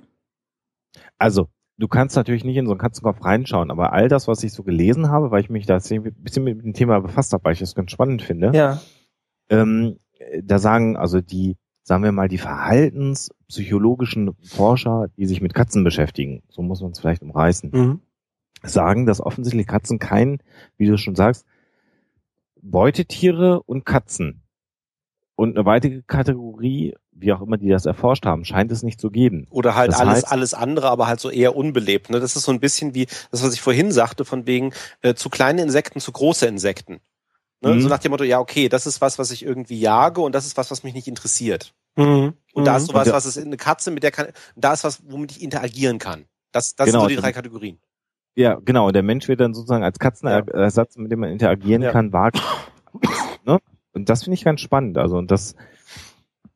[1.18, 4.52] Also, du kannst natürlich nicht in so einen Katzenkopf reinschauen, aber all das, was ich
[4.54, 7.54] so gelesen habe, weil ich mich da ein bisschen mit dem Thema befasst habe, weil
[7.54, 8.82] ich das ganz spannend finde, ja.
[9.50, 9.98] ähm,
[10.44, 16.44] da sagen also die, sagen wir mal, die verhaltenspsychologischen Forscher, die sich mit Katzen beschäftigen,
[16.50, 18.02] so muss man es vielleicht umreißen, mhm.
[18.64, 20.40] sagen, dass offensichtlich Katzen kein,
[20.78, 21.46] wie du schon sagst,
[22.62, 24.42] Beutetiere und Katzen
[25.38, 29.10] und eine weitere Kategorie wie auch immer die das erforscht haben, scheint es nicht zu
[29.10, 29.48] geben.
[29.50, 32.10] Oder halt das alles, heißt, alles andere, aber halt so eher unbelebt.
[32.10, 32.20] Ne?
[32.20, 35.30] Das ist so ein bisschen wie das, was ich vorhin sagte, von wegen äh, zu
[35.30, 37.00] kleine Insekten, zu große Insekten.
[37.62, 37.74] Ne?
[37.74, 37.82] Mhm.
[37.82, 40.46] So nach dem Motto, ja, okay, das ist was, was ich irgendwie jage und das
[40.46, 41.74] ist was, was mich nicht interessiert.
[41.96, 42.34] Mhm.
[42.54, 45.32] Und da ist sowas, was ist eine Katze, mit der kann, da ist was, womit
[45.32, 46.26] ich interagieren kann.
[46.52, 47.80] Das, das genau, sind so die drei Kategorien.
[48.36, 48.92] Ja, genau.
[48.92, 51.92] Der Mensch wird dann sozusagen als Katzenersatz, mit dem man interagieren ja.
[51.92, 52.40] kann, wagen.
[53.46, 53.60] ne?
[53.98, 54.98] Und das finde ich ganz spannend.
[54.98, 55.56] Also, und das,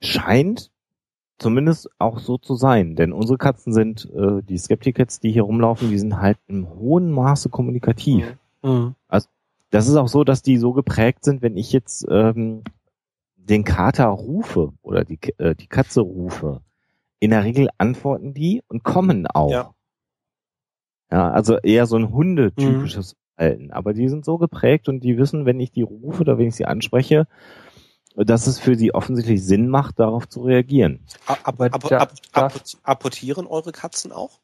[0.01, 0.71] scheint
[1.37, 2.95] zumindest auch so zu sein.
[2.95, 7.11] Denn unsere Katzen sind, äh, die Skeptikets, die hier rumlaufen, die sind halt im hohen
[7.11, 8.37] Maße kommunikativ.
[8.61, 8.69] Mhm.
[8.69, 8.95] mhm.
[9.07, 9.29] Also
[9.69, 12.63] das ist auch so, dass die so geprägt sind, wenn ich jetzt ähm,
[13.37, 16.61] den Kater rufe oder die, äh, die Katze rufe,
[17.19, 19.49] in der Regel antworten die und kommen auch.
[19.49, 19.73] Ja,
[21.09, 23.71] ja also eher so ein hundetypisches Verhalten.
[23.71, 26.55] Aber die sind so geprägt und die wissen, wenn ich die rufe oder wenn ich
[26.55, 27.27] sie anspreche,
[28.15, 31.05] dass es für sie offensichtlich Sinn macht, darauf zu reagieren.
[31.25, 32.53] Aber ab, ab, ab,
[32.83, 34.39] apportieren eure Katzen auch?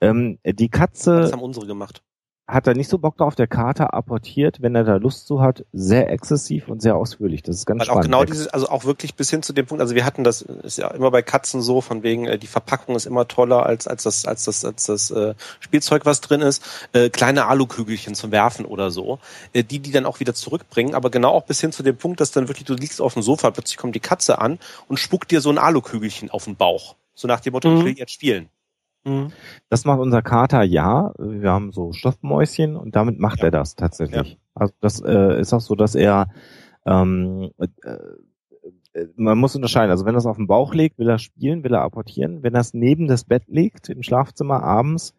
[0.00, 1.20] Ähm, die Katze.
[1.20, 2.02] Das haben unsere gemacht.
[2.48, 3.34] Hat er nicht so Bock drauf.
[3.34, 7.42] Der Kater apportiert, wenn er da Lust zu hat, sehr exzessiv und sehr ausführlich.
[7.42, 8.00] Das ist ganz Weil spannend.
[8.00, 10.42] Auch genau dieses, also auch wirklich bis hin zu dem Punkt, also wir hatten das,
[10.42, 13.88] ist ja immer bei Katzen so, von wegen, äh, die Verpackung ist immer toller als,
[13.88, 16.62] als das, als das, als das äh, Spielzeug, was drin ist.
[16.92, 19.18] Äh, kleine Alukügelchen zum Werfen oder so,
[19.52, 22.20] äh, die, die dann auch wieder zurückbringen, aber genau auch bis hin zu dem Punkt,
[22.20, 24.58] dass dann wirklich, du liegst auf dem Sofa, plötzlich kommt die Katze an
[24.88, 26.94] und spuckt dir so ein Alukügelchen auf den Bauch.
[27.14, 27.78] So nach dem Motto, mhm.
[27.78, 28.50] ich will jetzt spielen.
[29.06, 29.28] Mhm.
[29.68, 31.12] Das macht unser Kater ja.
[31.18, 33.46] Wir haben so Stoffmäuschen und damit macht ja.
[33.46, 34.32] er das tatsächlich.
[34.32, 34.38] Ja.
[34.54, 36.28] Also das äh, ist auch so, dass er
[36.84, 37.66] ähm, äh,
[38.94, 39.90] äh, man muss unterscheiden.
[39.90, 42.42] Also wenn er es auf den Bauch legt, will er spielen, will er apportieren.
[42.42, 45.14] Wenn er es neben das Bett legt, im Schlafzimmer abends,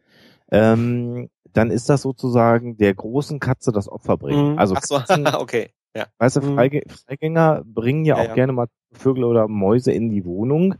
[0.51, 4.53] ähm, dann ist das sozusagen der großen Katze das Opfer bringen.
[4.53, 4.59] Mhm.
[4.59, 5.69] Also so, Katzen, okay.
[5.95, 6.07] Ja.
[6.19, 6.55] Weißt du, mhm.
[6.55, 8.33] Freigänger bringen ja, ja auch ja.
[8.35, 10.75] gerne mal Vögel oder Mäuse in die Wohnung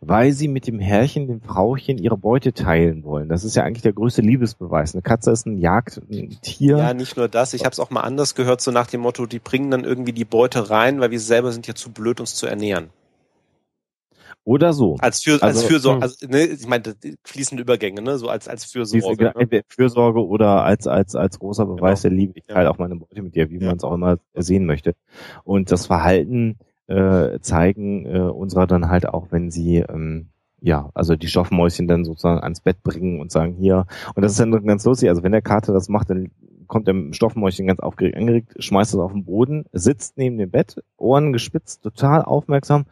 [0.00, 3.28] weil sie mit dem Herrchen, dem Frauchen, ihre Beute teilen wollen.
[3.28, 4.94] Das ist ja eigentlich der größte Liebesbeweis.
[4.94, 6.76] Eine Katze ist ein Jagdtier.
[6.76, 7.54] Ja, nicht nur das.
[7.54, 10.12] Ich habe es auch mal anders gehört, so nach dem Motto, die bringen dann irgendwie
[10.12, 12.90] die Beute rein, weil wir selber sind ja zu blöd, uns zu ernähren.
[14.46, 14.94] Oder so.
[15.00, 16.02] Als, für, also, als Fürsorge, hm.
[16.04, 16.94] also, ne, ich meine,
[17.24, 19.32] fließende Übergänge, ne, so als, als Fürsorge.
[19.36, 19.62] Diese, ne?
[19.66, 22.10] Fürsorge oder als, als, als großer Beweis genau.
[22.10, 22.32] der Liebe.
[22.36, 22.70] Ich teile ja.
[22.70, 23.66] auch meine Beute mit dir, wie ja.
[23.66, 24.94] man es auch immer sehen möchte.
[25.42, 26.58] Und das Verhalten
[26.88, 30.28] äh, zeigen äh, unserer dann halt auch, wenn sie ähm,
[30.60, 33.86] ja, also die Stoffmäuschen dann sozusagen ans Bett bringen und sagen hier.
[34.14, 35.08] Und das ist dann ganz lustig.
[35.08, 36.30] Also wenn der Kater das macht, dann
[36.66, 40.82] kommt der Stoffmäuschen ganz aufgeregt angeregt, schmeißt es auf den Boden, sitzt neben dem Bett,
[40.96, 42.86] Ohren gespitzt, total aufmerksam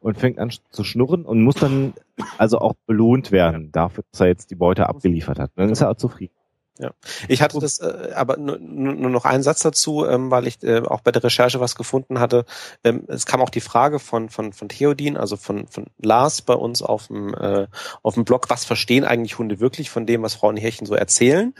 [0.00, 1.94] und fängt an zu schnurren und muss dann
[2.36, 5.52] also auch belohnt werden dafür, dass er jetzt die Beute abgeliefert hat.
[5.56, 6.34] dann ist er auch zufrieden.
[6.76, 6.90] Ja,
[7.28, 10.80] ich hatte das, äh, aber nur, nur noch einen Satz dazu, ähm, weil ich äh,
[10.80, 12.46] auch bei der Recherche was gefunden hatte.
[12.82, 16.54] Ähm, es kam auch die Frage von von von Theodin, also von von Lars bei
[16.54, 17.68] uns auf dem äh,
[18.02, 21.54] auf dem Blog, was verstehen eigentlich Hunde wirklich von dem, was Frauen Härchen so erzählen?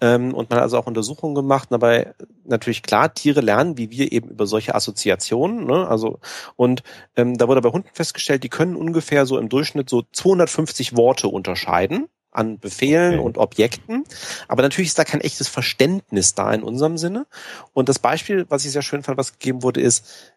[0.00, 1.68] Ähm, und man hat also auch Untersuchungen gemacht.
[1.70, 2.14] Dabei
[2.44, 5.64] natürlich klar, Tiere lernen, wie wir eben über solche Assoziationen.
[5.64, 5.86] Ne?
[5.86, 6.18] Also
[6.56, 6.82] und
[7.14, 11.28] ähm, da wurde bei Hunden festgestellt, die können ungefähr so im Durchschnitt so 250 Worte
[11.28, 13.24] unterscheiden an Befehlen okay.
[13.24, 14.04] und Objekten.
[14.48, 17.26] Aber natürlich ist da kein echtes Verständnis da in unserem Sinne.
[17.72, 20.34] Und das Beispiel, was ich sehr schön fand, was gegeben wurde, ist,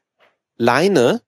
[0.58, 1.22] Leine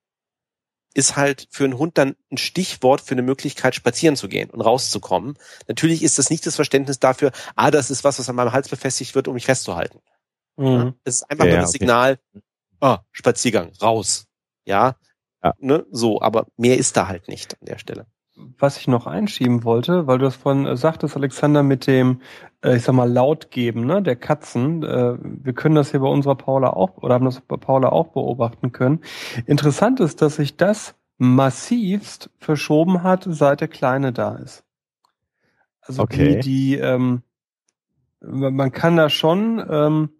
[0.94, 4.60] ist halt für einen Hund dann ein Stichwort für eine Möglichkeit, spazieren zu gehen und
[4.60, 5.38] rauszukommen.
[5.68, 8.68] Natürlich ist das nicht das Verständnis dafür, ah, das ist was, was an meinem Hals
[8.68, 10.00] befestigt wird, um mich festzuhalten.
[10.56, 10.94] Mhm.
[11.04, 11.78] Es ist einfach ja, nur das okay.
[11.78, 12.18] Signal,
[12.80, 14.26] ah, Spaziergang, raus.
[14.66, 14.96] Ja,
[15.42, 15.54] ja.
[15.58, 18.06] Ne, so, aber mehr ist da halt nicht an der Stelle
[18.58, 22.20] was ich noch einschieben wollte, weil du das von äh, sagtest, Alexander, mit dem,
[22.62, 24.82] äh, ich sag mal, laut geben, ne, der Katzen.
[24.82, 28.08] Äh, wir können das hier bei unserer Paula auch, oder haben das bei Paula auch
[28.08, 29.00] beobachten können.
[29.46, 34.64] Interessant ist, dass sich das massivst verschoben hat, seit der Kleine da ist.
[35.80, 36.40] Also okay.
[36.40, 37.22] die, die ähm,
[38.20, 40.10] man kann da schon ähm,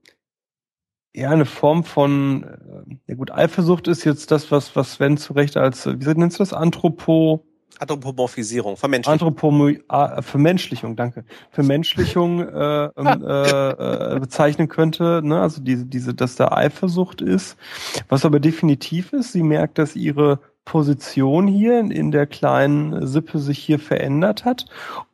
[1.14, 5.34] ja eine Form von, äh, ja gut, Eifersucht ist jetzt das, was, was Sven zu
[5.34, 7.46] Recht als, wie nennst du das, Anthropo
[7.78, 9.12] Anthropomorphisierung, Vermenschlichung.
[9.12, 11.24] Anthropomo ah, Vermenschlichung, danke.
[11.50, 15.40] Vermenschlichung äh, äh, äh, bezeichnen könnte, ne?
[15.40, 17.56] also diese, diese, dass da Eifersucht ist.
[18.08, 23.58] Was aber definitiv ist, sie merkt, dass ihre Position hier in der kleinen Sippe sich
[23.58, 24.66] hier verändert hat.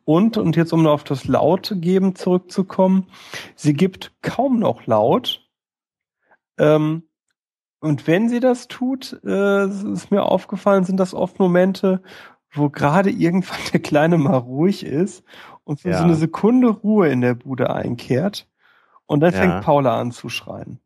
[0.05, 3.07] Und, und jetzt um auf das Laut geben zurückzukommen,
[3.55, 5.47] sie gibt kaum noch Laut.
[6.59, 7.03] Ähm,
[7.81, 12.01] und wenn sie das tut, äh, ist mir aufgefallen, sind das oft Momente,
[12.53, 15.23] wo gerade irgendwann der Kleine mal ruhig ist
[15.63, 15.97] und für ja.
[15.99, 18.47] so eine Sekunde Ruhe in der Bude einkehrt.
[19.05, 19.39] Und dann ja.
[19.39, 20.79] fängt Paula an zu schreien.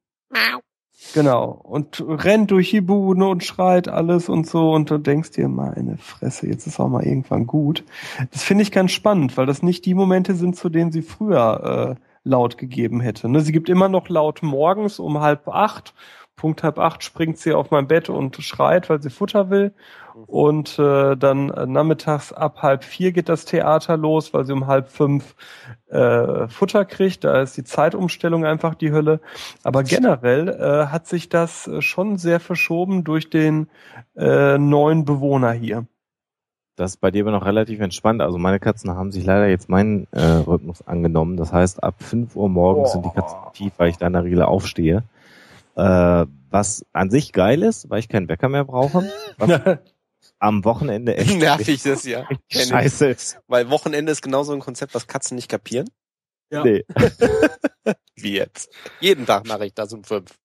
[1.14, 1.50] Genau.
[1.64, 4.72] Und rennt durch die Bude und schreit alles und so.
[4.72, 7.84] Und du denkst dir, meine Fresse, jetzt ist auch mal irgendwann gut.
[8.32, 11.98] Das finde ich ganz spannend, weil das nicht die Momente sind, zu denen sie früher
[11.98, 13.28] äh, laut gegeben hätte.
[13.30, 13.42] Ne?
[13.42, 15.94] Sie gibt immer noch laut morgens um halb acht
[16.36, 19.74] Punkt halb acht springt sie auf mein Bett und schreit, weil sie Futter will.
[20.16, 20.24] Mhm.
[20.24, 24.68] Und äh, dann äh, nachmittags ab halb vier geht das Theater los, weil sie um
[24.68, 25.36] halb fünf
[25.90, 27.24] äh, Futter kriegt.
[27.24, 29.22] Da ist die Zeitumstellung einfach die Hölle.
[29.64, 33.70] Aber generell äh, hat sich das äh, schon sehr verschoben durch den
[34.16, 35.86] äh, neuen Bewohner hier.
[36.76, 38.22] Das ist bei dir aber noch relativ entspannt.
[38.22, 41.38] Also meine Katzen haben sich leider jetzt meinen äh, Rhythmus angenommen.
[41.38, 42.94] Das heißt, ab fünf Uhr morgens oh.
[42.94, 45.04] sind die Katzen tief, weil ich da in der Regel aufstehe.
[45.76, 49.12] Äh, was an sich geil ist, weil ich keinen Wecker mehr brauche.
[50.44, 52.28] am Wochenende echt nervig ist, ja.
[52.50, 53.40] Scheiße ist.
[53.48, 55.90] Weil Wochenende ist genauso ein Konzept, was Katzen nicht kapieren.
[56.52, 56.64] Ja.
[56.64, 56.84] Nee.
[58.16, 58.70] Wie jetzt?
[59.00, 60.38] Jeden Tag mache ich das um fünf.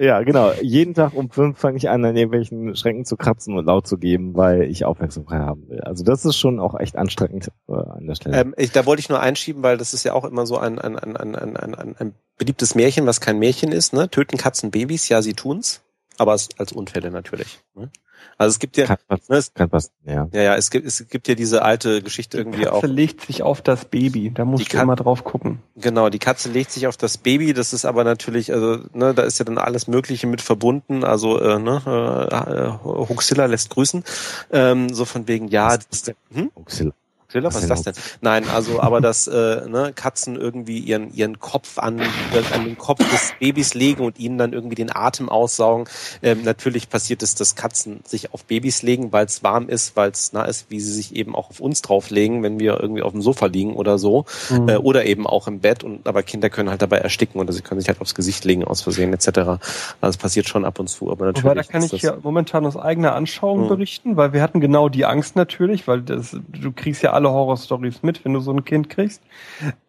[0.00, 0.52] Ja, genau.
[0.62, 3.98] Jeden Tag um fünf fange ich an, an irgendwelchen Schränken zu kratzen und laut zu
[3.98, 5.80] geben, weil ich Aufmerksamkeit haben will.
[5.80, 8.36] Also das ist schon auch echt anstrengend äh, an der Stelle.
[8.36, 10.78] Ähm, ich, da wollte ich nur einschieben, weil das ist ja auch immer so ein,
[10.78, 13.92] ein, ein, ein, ein, ein, ein beliebtes Märchen, was kein Märchen ist.
[13.92, 14.08] Ne?
[14.08, 15.08] Töten Katzen Babys?
[15.08, 15.82] Ja, sie tun's.
[16.16, 17.58] Aber als, Unfälle natürlich.
[17.74, 17.90] Ne?
[18.36, 20.28] Also es gibt ja, kann, was, ne, es, kann was, ja.
[20.32, 22.82] ja, ja, es gibt, es gibt ja diese alte Geschichte irgendwie die Katze auch.
[22.84, 24.30] legt sich auf das Baby.
[24.32, 25.60] Da musst Die du Kat- immer drauf gucken.
[25.76, 29.22] Genau, die Katze legt sich auf das Baby, das ist aber natürlich, also, ne, da
[29.22, 31.82] ist ja dann alles Mögliche mit verbunden, also, äh, ne,
[32.30, 34.04] äh, Huxilla lässt grüßen,
[34.52, 36.50] ähm, so von wegen, ja, das, hm?
[36.56, 36.92] Huxilla.
[37.30, 37.94] Was ist das denn?
[38.22, 42.98] Nein, also, aber dass äh, ne, Katzen irgendwie ihren ihren Kopf an, an den Kopf
[42.98, 45.86] des Babys legen und ihnen dann irgendwie den Atem aussaugen.
[46.22, 50.10] Ähm, natürlich passiert es, dass Katzen sich auf Babys legen, weil es warm ist, weil
[50.10, 53.12] es nah ist, wie sie sich eben auch auf uns drauflegen, wenn wir irgendwie auf
[53.12, 54.24] dem Sofa liegen oder so.
[54.48, 54.68] Mhm.
[54.70, 55.84] Äh, oder eben auch im Bett.
[55.84, 58.64] Und aber Kinder können halt dabei ersticken oder sie können sich halt aufs Gesicht legen
[58.64, 59.28] aus Versehen etc.
[59.38, 59.60] Also
[60.00, 61.44] es passiert schon ab und zu, aber natürlich.
[61.44, 63.68] Wobei, da kann ich ja momentan aus eigener Anschauung Hm.
[63.68, 68.02] berichten, weil wir hatten genau die Angst natürlich, weil das, du kriegst ja alle Horrorstories
[68.02, 69.22] mit, wenn du so ein Kind kriegst.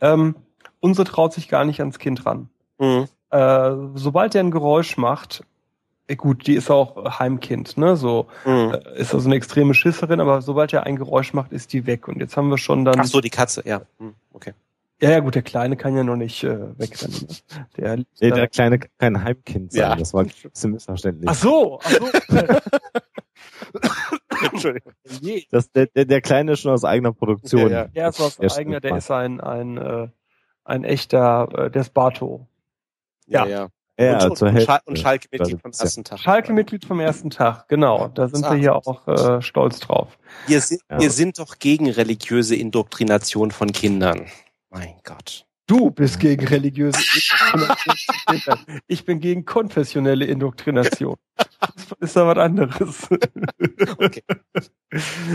[0.01, 0.35] Ähm,
[0.79, 2.49] unsere traut sich gar nicht ans Kind ran.
[2.79, 3.07] Mhm.
[3.29, 5.43] Äh, sobald er ein Geräusch macht,
[6.07, 7.95] äh, gut, die ist auch Heimkind, ne?
[7.95, 8.73] So Mhm.
[8.73, 12.07] äh, ist also eine extreme Schisserin, aber sobald er ein Geräusch macht, ist die weg.
[12.07, 12.99] Und jetzt haben wir schon dann.
[12.99, 13.81] Ach so, die Katze, ja.
[13.99, 14.15] Mhm.
[14.33, 14.53] Okay.
[15.01, 17.27] Ja, ja, gut, der Kleine kann ja noch nicht äh, wegrennen.
[17.29, 17.67] Ne?
[17.77, 19.81] Der, Nee, der Kleine kann kein Heimkind sein.
[19.81, 19.95] Ja.
[19.95, 21.29] Das war ein bisschen missverständlich.
[21.29, 22.07] ach so, ach so.
[24.51, 24.93] Entschuldigung.
[25.51, 27.71] Das, der, der, der Kleine ist schon aus eigener Produktion.
[27.71, 27.87] Ja, ja.
[27.87, 30.07] Der ist Der eigener, der ist ein, ein, äh,
[30.63, 32.47] ein echter, äh, der ist.
[33.25, 33.49] Ja, Ja.
[33.63, 33.69] ja.
[33.99, 34.71] Ja, und, zur und, Hälfte.
[34.71, 36.19] Schal und Schalke-Mitglied vom ersten Tag.
[36.19, 38.07] Schalke-Mitglied vom ersten Tag, genau.
[38.07, 40.17] Da sind wir hier auch äh, stolz drauf.
[40.47, 41.01] Wir sind, Ja.
[41.01, 44.27] wir sind doch gegen religiöse Indoktrination von Kindern.
[44.69, 45.45] Mein Gott.
[45.69, 46.99] Du bist gegen religiöse
[47.53, 48.81] Indoktrination.
[48.87, 51.15] Ich bin gegen konfessionelle Indoktrination.
[51.37, 53.07] Das ist da was anderes.
[53.99, 54.23] Okay.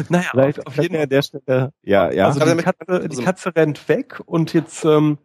[0.08, 1.04] Naja, Vielleicht auf, jeden Fall.
[1.04, 2.26] an der Stelle, ja, ja.
[2.26, 5.18] Also die Katze, die Katze rennt weg und jetzt, ähm,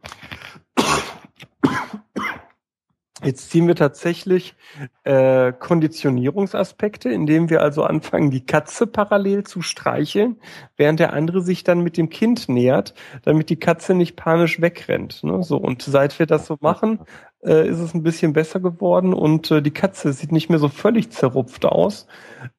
[3.24, 4.56] jetzt ziehen wir tatsächlich
[5.04, 10.38] äh, Konditionierungsaspekte, indem wir also anfangen, die Katze parallel zu streicheln,
[10.78, 15.24] während der andere sich dann mit dem Kind nähert, damit die Katze nicht panisch wegrennt.
[15.24, 15.44] Ne?
[15.44, 17.00] So und seit wir das so machen,
[17.44, 20.70] äh, ist es ein bisschen besser geworden und äh, die Katze sieht nicht mehr so
[20.70, 22.08] völlig zerrupft aus.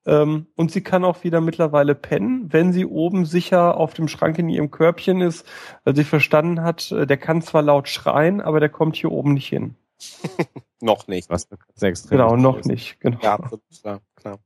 [0.06, 4.38] Ähm, und sie kann auch wieder mittlerweile pennen, wenn sie oben sicher auf dem Schrank
[4.38, 5.46] in ihrem Körbchen ist,
[5.84, 9.34] weil sie verstanden hat, äh, der kann zwar laut schreien, aber der kommt hier oben
[9.34, 9.76] nicht hin.
[10.80, 11.28] Noch nicht.
[11.30, 12.66] Was Katze extrem Genau, noch ist.
[12.66, 13.00] nicht.
[13.00, 13.18] Genau.
[13.22, 13.38] Ja,
[13.80, 14.38] klar, klar.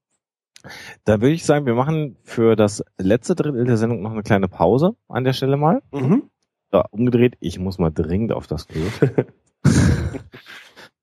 [1.05, 4.49] Da würde ich sagen, wir machen für das letzte Drittel der Sendung noch eine kleine
[4.49, 5.83] Pause an der Stelle mal.
[5.93, 6.31] Mhm.
[6.71, 8.81] Da, umgedreht, ich muss mal dringend auf das Klo.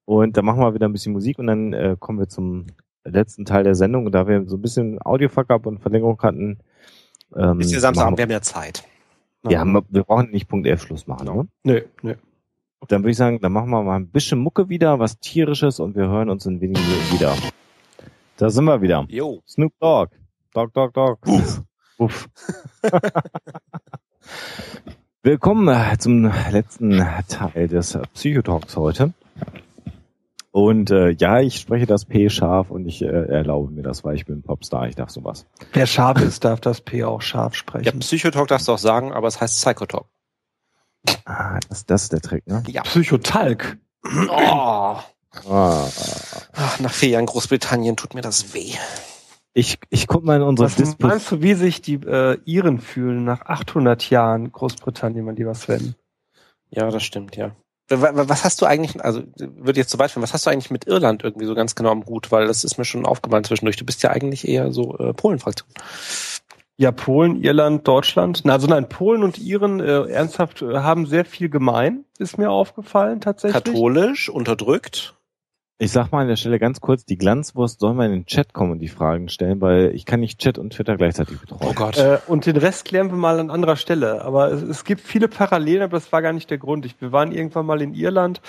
[0.05, 2.67] und dann machen wir wieder ein bisschen Musik und dann äh, kommen wir zum
[3.05, 4.05] letzten Teil der Sendung.
[4.05, 6.59] Und da wir so ein bisschen Audio-Fuck-Up und Verlängerung hatten,
[7.35, 8.83] ähm, Bis wir Samstag, machen wir haben ja Zeit.
[9.43, 11.27] wir, ja, wir brauchen nicht Punkt 11 Schluss machen.
[11.27, 11.47] Ne?
[11.63, 12.15] Nö, nö.
[12.87, 15.95] Dann würde ich sagen, dann machen wir mal ein bisschen Mucke wieder, was tierisches und
[15.95, 17.35] wir hören uns in wenigen Minuten wieder.
[18.37, 19.05] Da sind wir wieder.
[19.07, 19.41] Jo.
[19.47, 20.09] Snoop Dogg.
[20.53, 21.19] Dog, Dog, Dog.
[21.27, 21.61] Uff.
[21.97, 22.29] Uff.
[25.23, 29.13] Willkommen äh, zum letzten Teil des Psychotalks heute.
[30.49, 34.15] Und äh, ja, ich spreche das P scharf und ich äh, erlaube mir das, weil
[34.15, 35.45] ich bin Popstar, ich darf sowas.
[35.71, 37.99] Wer scharf ist, darf das P auch scharf Ja, sprechen.
[37.99, 40.07] Psychotalk darfst du auch sagen, aber es heißt Psychotalk.
[41.25, 42.63] Ah, das, das ist der Trick, ne?
[42.67, 42.81] Ja.
[42.83, 43.77] Psychotalk.
[44.29, 44.97] Oh.
[45.47, 48.73] Ach, nach vier Jahren Großbritannien tut mir das weh.
[49.53, 51.09] Ich, ich guck mal in unsere Was Disput.
[51.09, 55.95] meinst du, wie sich die äh, Iren fühlen nach 800 Jahren Großbritannien, mein lieber Sven?
[56.69, 57.51] Ja, das stimmt, ja.
[57.89, 60.49] Wa- wa- Was hast du eigentlich, also würde jetzt zu weit führen, was hast du
[60.49, 62.31] eigentlich mit Irland irgendwie so ganz genau am Hut?
[62.31, 63.75] Weil das ist mir schon aufgefallen zwischendurch.
[63.75, 65.67] Du bist ja eigentlich eher so äh, Polen-Fraktion.
[66.81, 68.41] Ja, Polen, Irland, Deutschland.
[68.43, 72.49] Na, also nein, Polen und Iren äh, ernsthaft äh, haben sehr viel gemein, ist mir
[72.49, 73.63] aufgefallen tatsächlich.
[73.63, 75.13] Katholisch, unterdrückt.
[75.77, 78.53] Ich sag mal an der Stelle ganz kurz, die Glanzwurst soll mal in den Chat
[78.53, 81.61] kommen und die Fragen stellen, weil ich kann nicht Chat und Twitter gleichzeitig betreuen.
[81.69, 81.99] Oh Gott.
[81.99, 84.25] Äh, und den Rest klären wir mal an anderer Stelle.
[84.25, 86.87] Aber es, es gibt viele Parallelen, aber das war gar nicht der Grund.
[86.87, 88.41] Ich, wir waren irgendwann mal in Irland.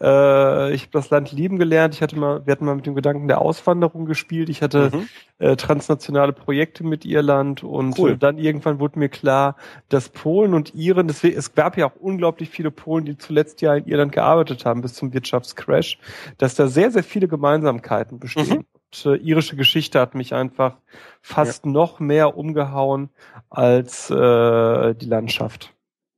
[0.00, 1.94] Äh, ich habe das Land lieben gelernt.
[1.94, 4.48] Ich hatte mal, wir hatten mal mit dem Gedanken der Auswanderung gespielt.
[4.48, 5.08] Ich hatte Mhm.
[5.38, 8.12] äh, transnationale Projekte mit Irland und Cool.
[8.12, 9.56] äh, dann irgendwann wurde mir klar,
[9.88, 13.74] dass Polen und Iren, deswegen, es gab ja auch unglaublich viele Polen, die zuletzt ja
[13.74, 15.98] in Irland gearbeitet haben bis zum Wirtschaftscrash,
[16.38, 18.48] dass da sehr, sehr viele Gemeinsamkeiten bestehen.
[18.48, 18.64] Mhm.
[18.92, 20.76] Und, äh, irische Geschichte hat mich einfach
[21.22, 23.10] fast noch mehr umgehauen
[23.50, 25.74] als äh, die Landschaft.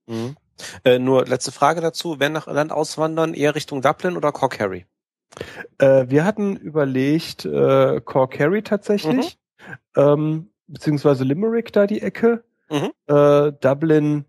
[0.06, 0.36] Mhm.
[0.84, 2.18] Äh, nur letzte Frage dazu.
[2.18, 4.86] Wenn nach Irland auswandern, eher Richtung Dublin oder Cork Harry?
[5.78, 9.38] Äh, wir hatten überlegt, äh, Cork Carry tatsächlich,
[9.96, 10.02] mhm.
[10.02, 12.44] ähm, beziehungsweise Limerick da die Ecke.
[12.70, 12.92] Mhm.
[13.06, 14.24] Äh, Dublin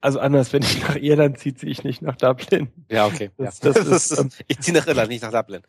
[0.00, 2.68] also anders, wenn ich nach Irland ziehe, ziehe ich nicht nach Dublin.
[2.90, 3.30] Ja, okay.
[3.36, 3.72] Das, ja.
[3.72, 5.62] das ist, ähm, ich ziehe nach Irland, nicht nach Dublin.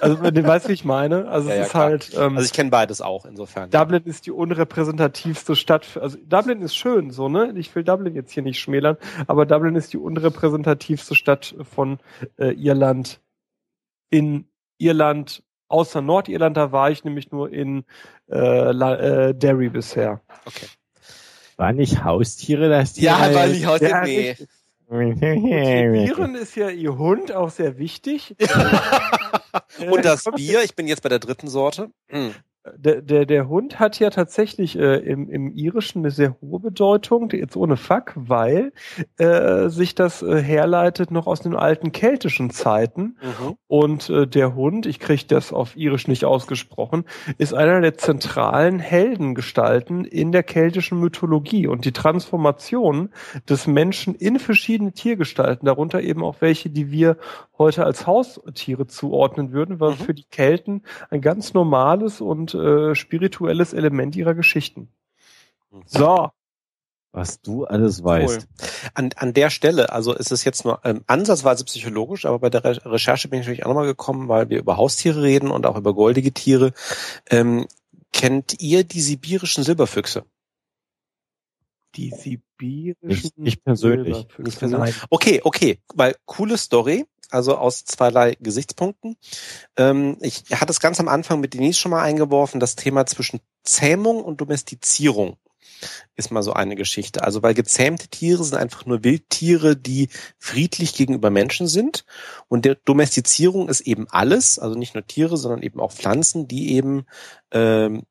[0.00, 1.28] Also wenn du weißt, wie ich meine.
[1.28, 1.84] Also ja, es ja, ist klar.
[1.84, 2.14] halt.
[2.14, 3.70] Ähm, also ich kenne beides auch insofern.
[3.70, 5.84] Dublin ist die unrepräsentativste Stadt.
[5.84, 7.52] Für, also Dublin ist schön, so ne.
[7.56, 8.96] Ich will Dublin jetzt hier nicht schmälern,
[9.26, 11.98] aber Dublin ist die unrepräsentativste Stadt von
[12.38, 13.20] äh, Irland.
[14.10, 17.84] In Irland, außer Nordirland, da war ich nämlich nur in
[18.30, 20.22] äh, La, äh, Derry bisher.
[20.46, 20.66] Okay.
[21.58, 23.10] War nicht Haustiere das Tier?
[23.10, 24.36] Ja, war nicht Haustiere, ja, nee.
[24.88, 28.36] Motivieren ist ja ihr Hund auch sehr wichtig.
[29.90, 31.90] Und das Bier, ich bin jetzt bei der dritten Sorte.
[32.06, 32.32] Hm
[32.76, 37.30] der, der, der Hund hat ja tatsächlich äh, im, im Irischen eine sehr hohe Bedeutung,
[37.30, 38.72] jetzt ohne Fuck, weil
[39.18, 43.16] äh, sich das äh, herleitet noch aus den alten keltischen Zeiten.
[43.20, 43.56] Mhm.
[43.66, 47.04] Und äh, der Hund, ich kriege das auf Irisch nicht ausgesprochen,
[47.38, 51.66] ist einer der zentralen Heldengestalten in der keltischen Mythologie.
[51.66, 53.10] Und die Transformation
[53.48, 57.16] des Menschen in verschiedene Tiergestalten, darunter eben auch welche, die wir
[57.58, 59.96] heute als Haustiere zuordnen würden, war mhm.
[59.96, 64.88] für die Kelten ein ganz normales und äh, spirituelles Element ihrer Geschichten.
[65.70, 65.82] Mhm.
[65.86, 66.30] So.
[67.10, 68.46] Was du alles weißt.
[68.92, 72.64] An, an der Stelle, also ist es jetzt nur ähm, ansatzweise psychologisch, aber bei der
[72.64, 75.76] Re Recherche bin ich natürlich auch nochmal gekommen, weil wir über Haustiere reden und auch
[75.76, 76.72] über goldige Tiere.
[77.30, 77.66] Ähm,
[78.12, 80.24] kennt ihr die sibirischen Silberfüchse?
[81.98, 84.26] Die sibirischen nicht, nicht persönlich.
[84.38, 84.94] Nicht persönlich.
[85.10, 89.16] Okay, okay, weil coole Story also aus zweierlei Gesichtspunkten.
[89.76, 93.40] Ähm, ich hatte es ganz am Anfang mit Denise schon mal eingeworfen, das Thema zwischen
[93.64, 95.36] Zähmung und Domestizierung
[96.16, 97.22] ist mal so eine Geschichte.
[97.22, 102.04] Also weil gezähmte Tiere sind einfach nur Wildtiere, die friedlich gegenüber Menschen sind.
[102.48, 106.72] Und der Domestizierung ist eben alles, also nicht nur Tiere, sondern eben auch Pflanzen, die
[106.72, 107.04] eben
[107.52, 108.02] ähm,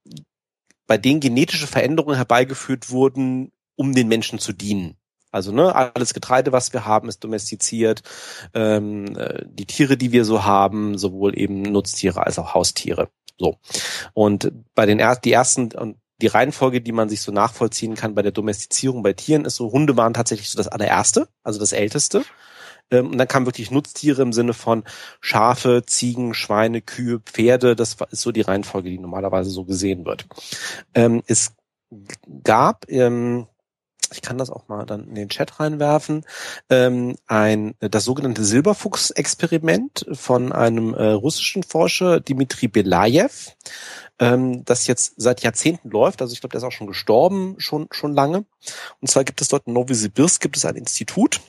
[0.86, 4.98] bei denen genetische Veränderungen herbeigeführt wurden, um den Menschen zu dienen.
[5.32, 8.02] Also ne, alles Getreide, was wir haben, ist domestiziert.
[8.54, 13.10] Ähm, äh, die Tiere, die wir so haben, sowohl eben Nutztiere als auch Haustiere.
[13.38, 13.58] So.
[14.14, 18.16] Und bei den er die ersten und die Reihenfolge, die man sich so nachvollziehen kann
[18.16, 21.74] bei der Domestizierung bei Tieren, ist so, Hunde waren tatsächlich so das allererste, also das
[21.74, 22.24] älteste.
[22.90, 24.84] Ähm, und dann kamen wirklich Nutztiere im Sinne von
[25.22, 27.76] Schafe, Ziegen, Schweine, Kühe, Pferde.
[27.76, 30.26] Das ist so die Reihenfolge, die normalerweise so gesehen wird.
[30.96, 31.54] Ähm, es
[32.44, 33.48] gab ähm,
[34.12, 36.26] ich kann das auch mal dann in den Chat reinwerfen,
[36.70, 43.56] ähm, ein das sogenannte Silberfuchs-Experiment von einem äh, russischen Forscher, Dimitri Belayev,
[44.20, 46.22] ähm, das jetzt seit Jahrzehnten läuft.
[46.22, 48.46] Also ich glaube, der ist auch schon gestorben, schon schon lange.
[49.02, 51.42] Und zwar gibt es dort in Novosibirsk gibt es ein Institut,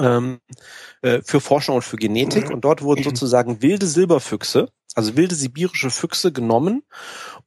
[0.00, 0.40] ähm,
[1.02, 5.90] äh, für Forschung und für Genetik und dort wurden sozusagen wilde Silberfüchse, also wilde sibirische
[5.90, 6.82] Füchse genommen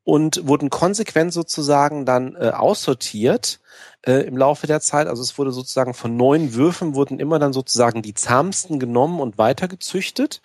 [0.04, 3.60] und wurden konsequent sozusagen dann äh, aussortiert
[4.06, 5.08] äh, im Laufe der Zeit.
[5.08, 9.38] Also es wurde sozusagen von neun Würfen wurden immer dann sozusagen die zahmsten genommen und
[9.38, 10.42] weitergezüchtet.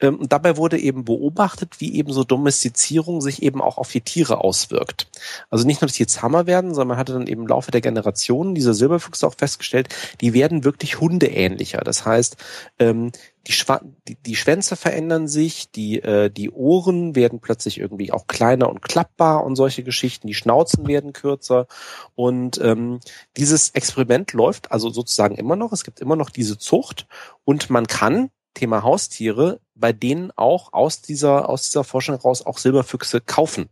[0.00, 4.00] Ähm, und dabei wurde eben beobachtet, wie eben so Domestizierung sich eben auch auf die
[4.00, 5.08] Tiere auswirkt.
[5.50, 7.80] Also nicht nur, dass die zahmer werden, sondern man hatte dann eben im Laufe der
[7.80, 9.88] Generationen dieser Silberfüchse auch festgestellt,
[10.20, 11.78] die werden wirklich hundeähnlicher.
[11.78, 12.36] Das heißt,
[12.78, 13.10] ähm,
[13.46, 18.26] die, Schwa die, die Schwänze verändern sich, die, äh, die Ohren werden plötzlich irgendwie auch
[18.26, 21.66] kleiner und klappbar und solche Geschichten, die Schnauzen werden kürzer
[22.14, 23.00] und ähm,
[23.36, 27.06] dieses Experiment läuft also sozusagen immer noch, es gibt immer noch diese Zucht
[27.44, 32.58] und man kann, Thema Haustiere, bei denen auch aus dieser, aus dieser Forschung heraus auch
[32.58, 33.68] Silberfüchse kaufen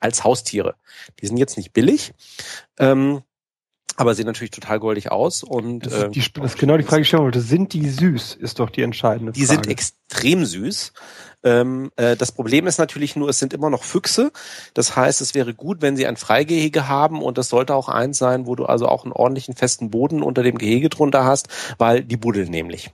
[0.00, 0.76] als Haustiere.
[1.20, 2.12] Die sind jetzt nicht billig.
[2.78, 3.22] Ähm,
[3.96, 6.82] aber sehen natürlich total goldig aus und das ist, die, äh, das ist genau die
[6.82, 7.40] Frage, die ich stellen wollte.
[7.40, 8.36] Sind die süß?
[8.36, 9.40] Ist doch die entscheidende Frage.
[9.40, 10.92] Die sind extrem süß.
[11.44, 14.32] Ähm, äh, das Problem ist natürlich nur, es sind immer noch Füchse.
[14.74, 18.18] Das heißt, es wäre gut, wenn sie ein Freigehege haben und das sollte auch eins
[18.18, 21.48] sein, wo du also auch einen ordentlichen festen Boden unter dem Gehege drunter hast,
[21.78, 22.90] weil die buddeln nämlich.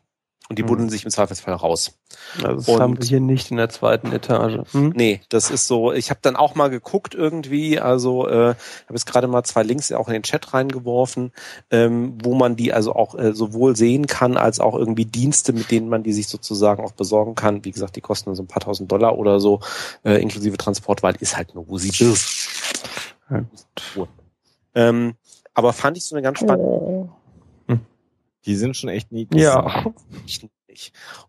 [0.49, 0.91] Und die buddeln mhm.
[0.91, 1.99] sich im Zweifelsfall raus.
[2.43, 4.61] Also das und, haben wir hier nicht in der zweiten Etage.
[4.73, 4.95] Hm?
[4.97, 8.57] Nee, das ist so, ich habe dann auch mal geguckt irgendwie, also äh, habe
[8.89, 11.33] jetzt gerade mal zwei Links auch in den Chat reingeworfen,
[11.71, 15.71] ähm, wo man die also auch äh, sowohl sehen kann, als auch irgendwie Dienste, mit
[15.71, 17.67] denen man die sich sozusagen auch besorgen kann.
[17.67, 19.61] Wie gesagt, die kosten so ein paar tausend Dollar oder so,
[20.03, 22.01] äh, inklusive Transport, weil ist halt nur Musik.
[23.31, 23.45] Ja.
[24.75, 25.15] Ähm,
[25.53, 27.09] aber fand ich so eine ganz spannende oh.
[28.49, 29.43] Die sind schon echt niedlich.
[29.43, 29.85] Ja.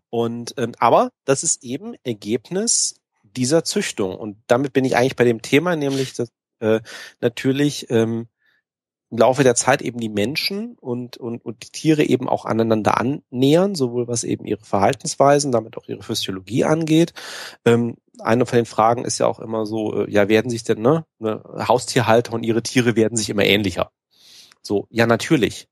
[0.08, 4.16] Und ähm, aber das ist eben Ergebnis dieser Züchtung.
[4.16, 6.80] Und damit bin ich eigentlich bei dem Thema, nämlich dass, äh,
[7.20, 8.28] natürlich ähm,
[9.10, 12.98] im Laufe der Zeit eben die Menschen und, und, und die Tiere eben auch aneinander
[12.98, 17.12] annähern, sowohl was eben ihre Verhaltensweisen, damit auch ihre Physiologie angeht.
[17.66, 20.80] Ähm, eine von den Fragen ist ja auch immer so, äh, ja, werden sich denn,
[20.80, 23.90] ne, ne, Haustierhalter und ihre Tiere werden sich immer ähnlicher.
[24.62, 25.69] So, ja, natürlich.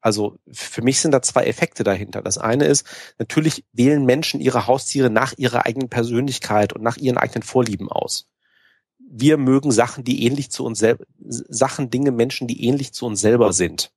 [0.00, 2.22] Also für mich sind da zwei Effekte dahinter.
[2.22, 2.86] Das eine ist,
[3.18, 8.28] natürlich wählen Menschen ihre Haustiere nach ihrer eigenen Persönlichkeit und nach ihren eigenen Vorlieben aus.
[8.98, 13.20] Wir mögen Sachen, die ähnlich zu uns selber, Sachen, Dinge, Menschen, die ähnlich zu uns
[13.20, 13.90] selber sind.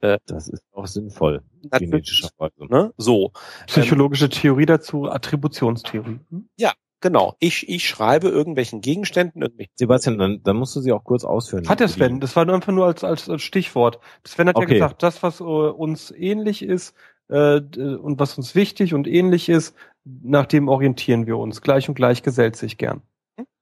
[0.00, 1.42] Äh, das ist auch sinnvoll.
[1.62, 2.66] Genetischerweise.
[2.68, 2.92] Ne?
[2.98, 3.32] So.
[3.66, 6.20] Psychologische Theorie dazu, Attributionstheorie.
[6.30, 6.48] Hm?
[6.56, 6.74] Ja,
[7.04, 7.36] Genau.
[7.38, 9.42] Ich, ich schreibe irgendwelchen Gegenständen.
[9.42, 11.68] Irgendwelchen Sebastian, dann, dann musst du sie auch kurz ausführen.
[11.68, 12.18] Hat der Sven.
[12.18, 13.98] Das war einfach nur als, als, als Stichwort.
[14.26, 14.78] Sven hat okay.
[14.78, 16.96] ja gesagt, das, was uh, uns ähnlich ist
[17.28, 21.60] äh, und was uns wichtig und ähnlich ist, nach dem orientieren wir uns.
[21.60, 23.02] Gleich und gleich gesellt sich gern.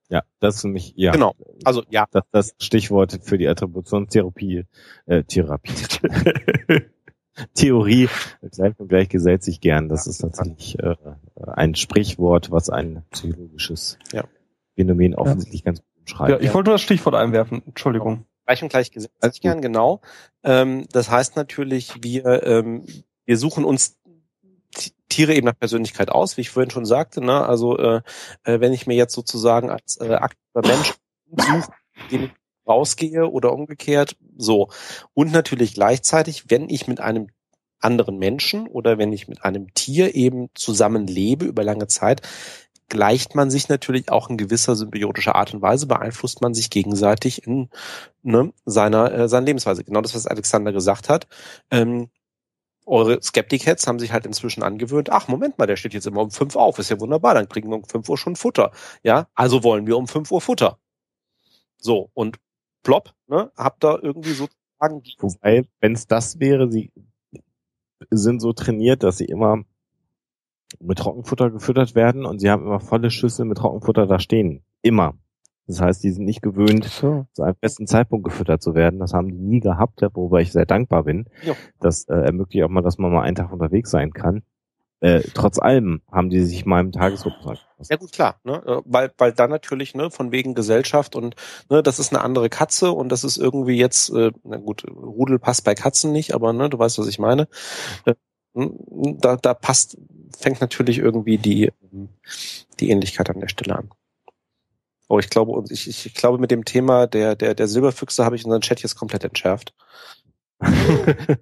[0.08, 1.10] Ja, das ist nämlich, ja.
[1.10, 1.34] Genau.
[1.64, 2.06] Also, ja.
[2.12, 4.66] Das, das Stichwort für die Attributionstherapie,
[5.06, 5.72] äh, Therapie.
[7.54, 8.08] Theorie,
[8.50, 9.88] gleich und gleich gesellt sich gern.
[9.88, 10.96] Das ist tatsächlich äh,
[11.46, 14.24] ein Sprichwort, was ein psychologisches ja.
[14.74, 15.66] Phänomen offensichtlich ja.
[15.66, 16.30] ganz gut beschreibt.
[16.30, 17.62] Ja, ich wollte nur das Stichwort einwerfen.
[17.66, 18.26] Entschuldigung.
[18.44, 20.00] Gleich und gleich gesellt sich gern, genau.
[20.42, 22.84] Ähm, das heißt natürlich, wir, ähm,
[23.24, 23.98] wir suchen uns
[25.08, 27.20] Tiere eben nach Persönlichkeit aus, wie ich vorhin schon sagte.
[27.20, 27.46] Ne?
[27.46, 28.00] Also äh,
[28.44, 30.94] äh, wenn ich mir jetzt sozusagen als äh, aktiver Mensch
[31.36, 31.72] suche,
[32.10, 32.30] den ich
[32.66, 34.16] rausgehe oder umgekehrt.
[34.36, 34.68] So.
[35.14, 37.28] Und natürlich gleichzeitig, wenn ich mit einem
[37.80, 42.22] anderen Menschen oder wenn ich mit einem Tier eben zusammenlebe über lange Zeit,
[42.88, 47.46] gleicht man sich natürlich auch in gewisser symbiotischer Art und Weise, beeinflusst man sich gegenseitig
[47.46, 47.70] in
[48.22, 49.82] ne, seiner, äh, seiner Lebensweise.
[49.82, 51.26] Genau das, was Alexander gesagt hat.
[51.70, 52.10] Ähm,
[52.84, 56.30] eure Skeptic-Heads haben sich halt inzwischen angewöhnt, ach, Moment mal, der steht jetzt immer um
[56.30, 58.72] fünf auf, ist ja wunderbar, dann kriegen wir um fünf Uhr schon Futter.
[59.02, 60.78] Ja, also wollen wir um fünf Uhr Futter.
[61.78, 62.38] So, und
[62.82, 65.02] plopp, ne, habt da irgendwie sozusagen.
[65.18, 66.92] Wobei, wenn es das wäre, sie
[68.10, 69.62] sind so trainiert, dass sie immer
[70.80, 74.64] mit Trockenfutter gefüttert werden und sie haben immer volle Schüssel mit Trockenfutter da stehen.
[74.82, 75.14] Immer.
[75.66, 77.26] Das heißt, die sind nicht gewöhnt, so.
[77.32, 78.98] zu einem festen Zeitpunkt gefüttert zu werden.
[78.98, 81.26] Das haben die nie gehabt, wobei ich sehr dankbar bin.
[81.44, 81.54] Jo.
[81.78, 84.42] Das äh, ermöglicht auch mal, dass man mal einen Tag unterwegs sein kann.
[85.02, 87.58] Äh, trotz allem haben die sich meinem Tagesrhythmus
[87.90, 88.62] Ja gut, klar, ne?
[88.64, 91.34] Äh, weil, weil dann natürlich, ne, von wegen Gesellschaft und
[91.68, 95.40] ne, das ist eine andere Katze und das ist irgendwie jetzt, äh, na gut, Rudel
[95.40, 97.48] passt bei Katzen nicht, aber ne, du weißt, was ich meine.
[98.04, 98.14] Äh,
[98.54, 99.98] hm, da, da passt,
[100.38, 101.72] fängt natürlich irgendwie die,
[102.78, 103.90] die Ähnlichkeit an der Stelle an.
[105.08, 108.44] Oh, ich glaube, ich, ich glaube, mit dem Thema der, der, der Silberfüchse habe ich
[108.44, 109.74] unseren Chat jetzt komplett entschärft.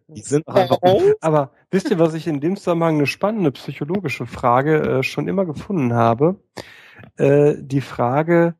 [0.09, 0.79] Die sind einfach,
[1.21, 5.45] aber wisst ihr, was ich in dem Zusammenhang eine spannende psychologische Frage äh, schon immer
[5.45, 6.37] gefunden habe?
[7.17, 8.55] Äh, die Frage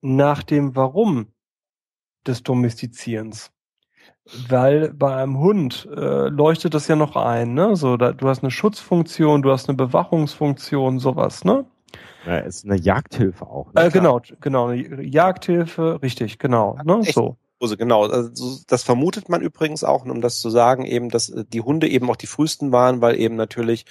[0.00, 1.28] nach dem Warum
[2.26, 3.52] des Domestizierens.
[4.48, 7.76] Weil bei einem Hund äh, leuchtet das ja noch ein, ne?
[7.76, 11.64] So, da, du hast eine Schutzfunktion, du hast eine Bewachungsfunktion, sowas, ne?
[12.26, 13.72] Ja, ist eine Jagdhilfe auch.
[13.72, 13.84] Ne?
[13.84, 17.02] Äh, genau, genau, eine Jagdhilfe, richtig, genau, ne?
[17.04, 17.36] So.
[17.60, 18.04] Hose, genau.
[18.06, 21.88] Also das vermutet man übrigens auch, um das zu sagen, eben, dass äh, die Hunde
[21.88, 23.86] eben auch die frühesten waren, weil eben natürlich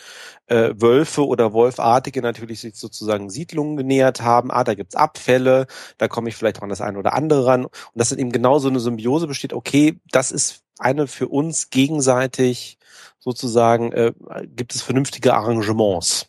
[0.45, 4.51] äh, Wölfe oder Wolfartige natürlich sich sozusagen Siedlungen genähert haben.
[4.51, 5.65] Ah, da gibt's Abfälle,
[5.97, 7.65] da komme ich vielleicht auch an das eine oder andere ran.
[7.65, 11.71] Und dass dann eben genau so eine Symbiose besteht, okay, das ist eine für uns
[11.71, 12.77] gegenseitig
[13.17, 14.13] sozusagen, äh,
[14.45, 16.27] gibt es vernünftige Arrangements.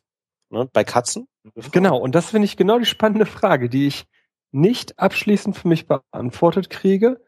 [0.48, 0.70] Ne?
[0.72, 1.28] Bei Katzen?
[1.70, 4.06] Genau, und das finde ich genau die spannende Frage, die ich
[4.52, 7.20] nicht abschließend für mich beantwortet kriege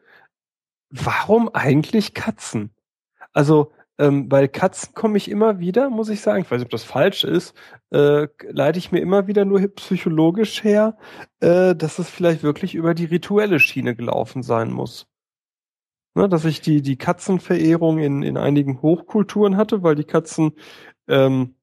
[0.89, 2.71] warum eigentlich Katzen?
[3.33, 6.71] Also ähm, bei Katzen komme ich immer wieder, muss ich sagen, ich weiß nicht, ob
[6.71, 7.53] das falsch ist,
[7.91, 10.97] äh, leite ich mir immer wieder nur psychologisch her,
[11.41, 15.07] äh, dass es vielleicht wirklich über die rituelle Schiene gelaufen sein muss.
[16.15, 20.53] Ne, dass ich die, die Katzenverehrung in, in einigen Hochkulturen hatte, weil die Katzen
[21.07, 21.55] ähm,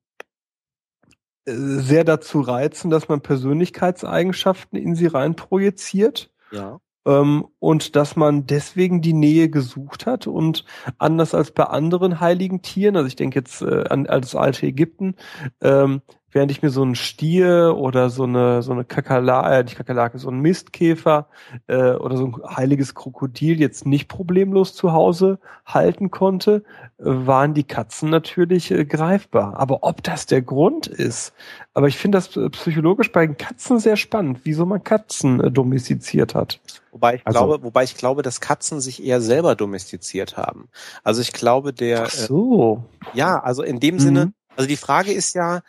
[1.46, 6.30] äh, sehr dazu reizen, dass man Persönlichkeitseigenschaften in sie rein projiziert.
[6.52, 10.64] Ja ähm, und dass man deswegen die Nähe gesucht hat und
[10.98, 15.14] anders als bei anderen heiligen Tieren, also ich denke jetzt äh, an, das alte Ägypten,
[15.62, 16.02] ähm,
[16.36, 20.18] während ich mir so einen Stier oder so eine so eine Kakerlake, äh, nicht Kakerlake,
[20.18, 21.28] so einen Mistkäfer
[21.66, 26.62] äh, oder so ein heiliges Krokodil jetzt nicht problemlos zu Hause halten konnte,
[26.98, 29.58] äh, waren die Katzen natürlich äh, greifbar.
[29.58, 31.32] Aber ob das der Grund ist,
[31.72, 35.50] aber ich finde das äh, psychologisch bei den Katzen sehr spannend, wieso man Katzen äh,
[35.50, 36.60] domestiziert hat.
[36.92, 40.68] Wobei ich also, glaube, wobei ich glaube, dass Katzen sich eher selber domestiziert haben.
[41.02, 42.84] Also ich glaube, der Ach so.
[43.14, 44.00] Äh, ja, also in dem mhm.
[44.00, 45.62] Sinne, also die Frage ist ja,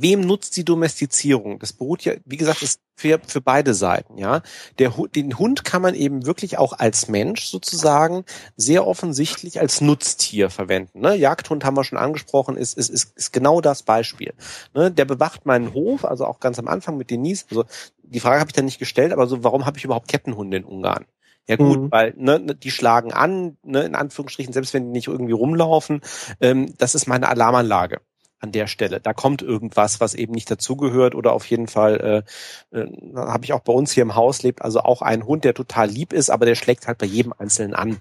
[0.00, 1.58] wem nutzt die Domestizierung?
[1.58, 4.40] Das beruht ja, wie gesagt, ist für, für beide Seiten, ja.
[4.78, 8.24] Der, den Hund kann man eben wirklich auch als Mensch sozusagen
[8.56, 11.00] sehr offensichtlich als Nutztier verwenden.
[11.00, 11.14] Ne?
[11.14, 14.32] Jagdhund haben wir schon angesprochen, ist, ist, ist, ist genau das Beispiel.
[14.74, 14.90] Ne?
[14.90, 17.44] Der bewacht meinen Hof, also auch ganz am Anfang mit Denise.
[17.50, 17.64] Also
[18.02, 20.64] die Frage habe ich dann nicht gestellt, aber so, warum habe ich überhaupt Kettenhunde in
[20.64, 21.04] Ungarn?
[21.48, 21.90] Ja gut, mhm.
[21.92, 26.00] weil ne, ne, die schlagen an, ne, in Anführungsstrichen, selbst wenn die nicht irgendwie rumlaufen.
[26.40, 28.00] Ähm, das ist meine Alarmanlage
[28.46, 29.00] an der Stelle.
[29.00, 32.24] Da kommt irgendwas, was eben nicht dazugehört oder auf jeden Fall
[32.72, 35.44] äh, äh, habe ich auch bei uns hier im Haus lebt also auch ein Hund,
[35.44, 37.98] der total lieb ist, aber der schlägt halt bei jedem Einzelnen an.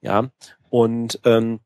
[0.00, 0.30] Ja
[0.70, 1.60] und ähm,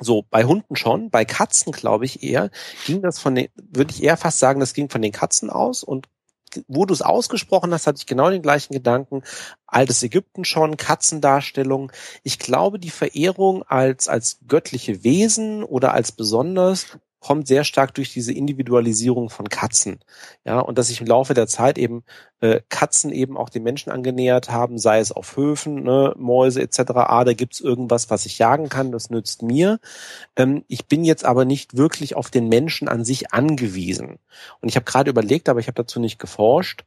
[0.00, 2.50] so, bei Hunden schon, bei Katzen glaube ich eher,
[2.86, 5.82] ging das von den, würde ich eher fast sagen, das ging von den Katzen aus
[5.82, 6.08] und
[6.68, 9.22] wo du es ausgesprochen hast, hatte ich genau den gleichen Gedanken.
[9.66, 11.92] Altes Ägypten schon, Katzendarstellung.
[12.22, 18.12] Ich glaube, die Verehrung als, als göttliche Wesen oder als besonders kommt sehr stark durch
[18.12, 19.98] diese Individualisierung von Katzen.
[20.44, 22.04] Ja, und dass sich im Laufe der Zeit eben
[22.38, 26.92] äh, Katzen eben auch den Menschen angenähert haben, sei es auf Höfen, ne, Mäuse etc.
[26.94, 29.80] Ah, da gibt's irgendwas, was ich jagen kann, das nützt mir.
[30.36, 34.20] Ähm, ich bin jetzt aber nicht wirklich auf den Menschen an sich angewiesen.
[34.60, 36.84] Und ich habe gerade überlegt, aber ich habe dazu nicht geforscht.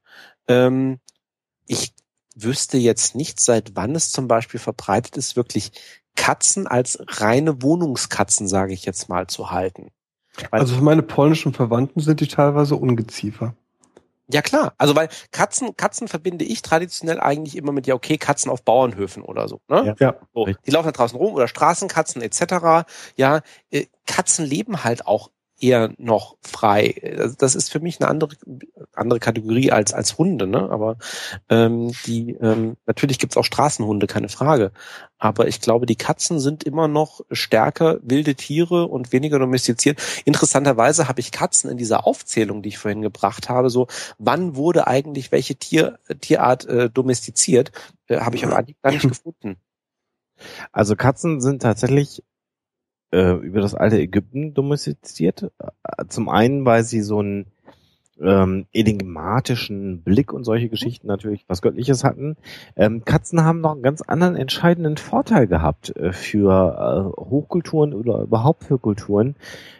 [0.47, 0.99] Ähm,
[1.67, 1.91] ich
[2.33, 5.73] wüsste jetzt nicht, seit wann es zum Beispiel verbreitet ist, wirklich
[6.15, 9.91] Katzen als reine Wohnungskatzen, sage ich jetzt mal, zu halten.
[10.51, 13.55] Also für meine polnischen Verwandten sind die teilweise Ungeziefer.
[14.31, 18.51] Ja klar, also weil Katzen, Katzen verbinde ich traditionell eigentlich immer mit ja okay Katzen
[18.51, 19.59] auf Bauernhöfen oder so.
[19.67, 19.95] Ne?
[19.99, 20.15] Ja.
[20.35, 22.85] So, die laufen da draußen rum oder Straßenkatzen etc.
[23.15, 27.15] Ja, äh, Katzen leben halt auch eher noch frei.
[27.17, 28.35] Also das ist für mich eine andere
[28.93, 30.69] andere Kategorie als als Hunde, ne?
[30.69, 30.97] Aber
[31.49, 34.71] ähm, die ähm, natürlich gibt's auch Straßenhunde, keine Frage.
[35.17, 40.01] Aber ich glaube, die Katzen sind immer noch stärker wilde Tiere und weniger domestiziert.
[40.25, 44.87] Interessanterweise habe ich Katzen in dieser Aufzählung, die ich vorhin gebracht habe, so wann wurde
[44.87, 47.71] eigentlich welche Tier Tierart äh, domestiziert,
[48.07, 49.57] äh, habe ich aber gar nicht gefunden.
[50.71, 52.23] Also Katzen sind tatsächlich
[53.11, 55.51] äh, über das alte Ägypten domestiziert.
[56.07, 57.45] Zum einen, weil sie so einen
[58.21, 62.35] ähm, enigmatischen Blick und solche Geschichten natürlich was Göttliches hatten.
[62.75, 68.21] Ähm, Katzen haben noch einen ganz anderen entscheidenden Vorteil gehabt äh, für äh, Hochkulturen oder
[68.21, 69.35] überhaupt für Kulturen.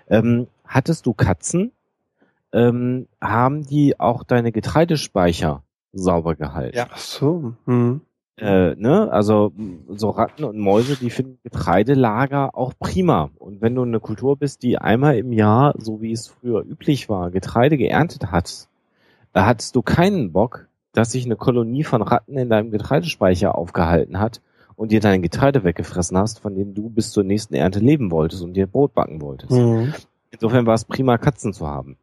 [0.09, 1.71] Ähm, hattest du Katzen,
[2.53, 6.77] ähm, haben die auch deine Getreidespeicher sauber gehalten.
[6.77, 7.53] Ja, ach so.
[7.65, 8.01] Hm.
[8.39, 9.11] Äh, ne?
[9.11, 9.51] Also
[9.87, 13.31] so Ratten und Mäuse, die finden Getreidelager auch prima.
[13.37, 17.09] Und wenn du eine Kultur bist, die einmal im Jahr, so wie es früher üblich
[17.09, 18.67] war, Getreide geerntet hat,
[19.33, 24.19] da hattest du keinen Bock, dass sich eine Kolonie von Ratten in deinem Getreidespeicher aufgehalten
[24.19, 24.41] hat
[24.75, 28.41] und dir dein Getreide weggefressen hast, von dem du bis zur nächsten Ernte leben wolltest
[28.41, 29.51] und dir Brot backen wolltest.
[29.51, 29.93] Mhm.
[30.31, 31.97] Insofern war es prima, Katzen zu haben.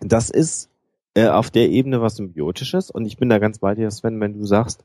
[0.00, 0.68] Das ist
[1.14, 4.32] äh, auf der Ebene was Symbiotisches und ich bin da ganz bei dir, Sven, wenn
[4.32, 4.84] du sagst,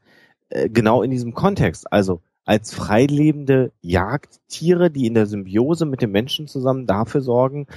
[0.50, 1.92] äh, genau in diesem Kontext.
[1.92, 7.68] Also als freilebende Jagdtiere, die in der Symbiose mit den Menschen zusammen dafür sorgen,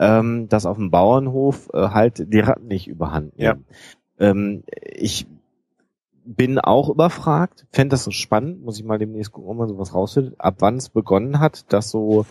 [0.00, 3.64] ähm, dass auf dem Bauernhof äh, halt die Ratten nicht überhand nehmen.
[4.18, 4.28] Ja.
[4.28, 5.26] Ähm, ich
[6.24, 9.94] bin auch überfragt, fände das so spannend, muss ich mal demnächst gucken, ob man sowas
[9.94, 12.26] rausfindet, ab wann es begonnen hat, dass so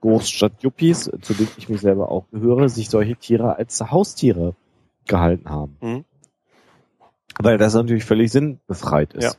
[0.00, 4.54] Großstadt-Yuppies, zu denen ich mich selber auch gehöre, sich solche Tiere als Haustiere
[5.06, 5.76] gehalten haben.
[5.82, 6.04] Mhm.
[7.40, 9.24] Weil das natürlich völlig sinnbefreit ist.
[9.24, 9.32] Ja.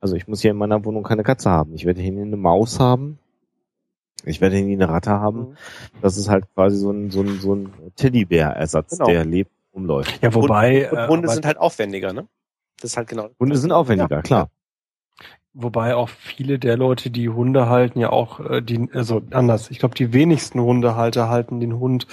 [0.00, 1.74] Also ich muss hier in meiner Wohnung keine Katze haben.
[1.74, 3.18] Ich werde hier eine Maus haben.
[4.24, 5.38] Ich werde hier eine Ratte haben.
[5.38, 5.56] Mhm.
[6.00, 9.06] Das ist halt quasi so ein, so ein, so ein Teddybär-Ersatz, genau.
[9.06, 10.20] der lebt, umläuft.
[10.22, 10.90] Ja, wobei.
[10.90, 12.26] Und, und Hunde äh, sind halt aufwendiger, ne?
[12.80, 13.30] Das ist halt genau.
[13.38, 14.22] Hunde sind aufwendiger, ja.
[14.22, 14.50] klar.
[15.54, 19.70] Wobei auch viele der Leute, die Hunde halten, ja auch äh, die, also anders.
[19.70, 22.06] Ich glaube, die wenigsten Hundehalter halten den Hund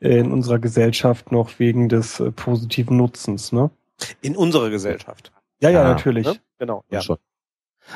[0.00, 3.70] äh, in unserer Gesellschaft noch wegen des äh, positiven Nutzens, ne?
[4.20, 5.32] In unserer Gesellschaft.
[5.60, 6.26] Ja, ja, ja natürlich.
[6.26, 6.36] Ne?
[6.58, 6.84] Genau.
[6.90, 7.00] Ja.
[7.00, 7.18] Schon.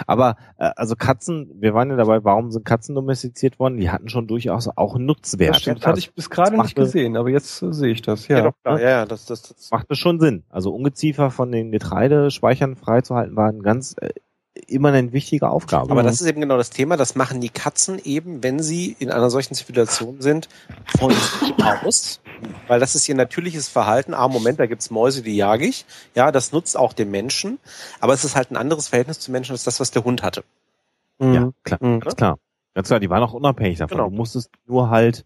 [0.07, 3.77] Aber äh, also Katzen, wir waren ja dabei, warum sind Katzen domestiziert worden?
[3.77, 5.57] Die hatten schon durchaus auch Nutzwert.
[5.57, 8.29] Das, stimmt, das hatte ich bis gerade nicht gesehen, aber jetzt äh, sehe ich das.
[8.29, 8.81] Ja, ja, doch, klar.
[8.81, 10.45] ja, ja das, das, das macht das schon Sinn.
[10.49, 14.11] Also Ungeziefer von den Getreidespeichern freizuhalten war ein ganz äh,
[14.67, 15.91] immer eine wichtige Aufgabe.
[15.91, 16.97] Aber das ist eben genau das Thema.
[16.97, 20.49] Das machen die Katzen eben, wenn sie in einer solchen Situation sind,
[20.99, 22.21] von sich aus.
[22.67, 24.15] Weil das ist ihr natürliches Verhalten.
[24.15, 25.85] Ah, Moment, da gibt's Mäuse, die jage ich.
[26.15, 27.59] Ja, das nutzt auch den Menschen.
[28.01, 30.45] Aber es ist halt ein anderes Verhältnis zu Menschen als das, was der Hund hatte.
[31.19, 31.35] Mhm.
[31.35, 31.79] Ja, klar.
[31.83, 32.01] Mhm.
[32.01, 32.39] Ganz klar.
[32.75, 33.99] Ganz klar, die waren auch unabhängig davon.
[33.99, 34.11] Genau.
[34.11, 35.25] Du musstest nur halt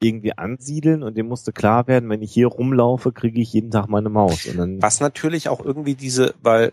[0.00, 3.88] irgendwie ansiedeln und dem musste klar werden, wenn ich hier rumlaufe, kriege ich jeden Tag
[3.88, 4.46] meine Maus.
[4.46, 6.72] Und dann was natürlich auch irgendwie diese, weil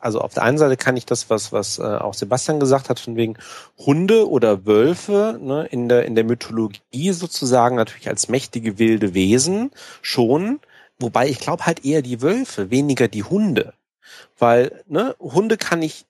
[0.00, 3.00] also auf der einen Seite kann ich das, was was äh, auch Sebastian gesagt hat,
[3.00, 3.36] von wegen
[3.76, 9.72] Hunde oder Wölfe ne, in der in der Mythologie sozusagen natürlich als mächtige wilde Wesen
[10.00, 10.60] schon,
[10.98, 13.74] wobei ich glaube halt eher die Wölfe, weniger die Hunde,
[14.38, 16.06] weil ne Hunde kann ich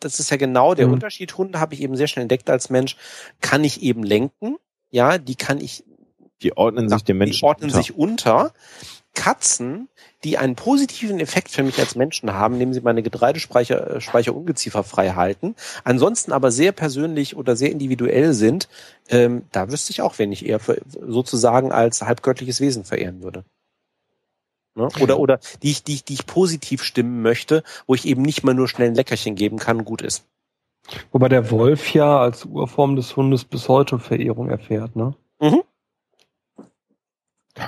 [0.00, 0.92] das ist ja genau der mhm.
[0.94, 1.36] Unterschied.
[1.36, 2.96] Hunde habe ich eben sehr schnell entdeckt als Mensch,
[3.40, 4.56] kann ich eben lenken
[4.90, 5.84] ja, die kann ich.
[6.42, 7.40] Die ordnen sich dem Menschen.
[7.40, 7.76] Die ordnen unter.
[7.76, 8.52] sich unter.
[9.14, 9.88] Katzen,
[10.22, 14.34] die einen positiven Effekt für mich als Menschen haben, indem sie meine Getreidespeicher äh, Speicher
[14.36, 18.68] Ungeziefer frei halten, ansonsten aber sehr persönlich oder sehr individuell sind,
[19.08, 23.44] ähm, da wüsste ich auch, wenn ich eher für, sozusagen als halbgöttliches Wesen verehren würde.
[24.76, 24.88] Ne?
[25.00, 28.44] Oder, oder die ich, die, ich, die ich positiv stimmen möchte, wo ich eben nicht
[28.44, 30.24] mal nur schnell ein Leckerchen geben kann, gut ist.
[31.12, 35.14] Wobei der Wolf ja als Urform des Hundes bis heute Verehrung erfährt, ne?
[35.40, 35.62] Mhm.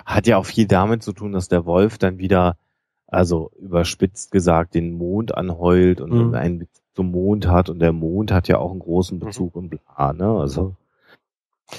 [0.06, 2.56] Hat ja auch viel damit zu tun, dass der Wolf dann wieder,
[3.06, 6.34] also überspitzt gesagt, den Mond anheult und mhm.
[6.34, 9.24] einen Bezug zum Mond hat und der Mond hat ja auch einen großen mhm.
[9.24, 9.62] Bezug mhm.
[9.62, 10.38] und bla, ne?
[10.38, 10.74] Also.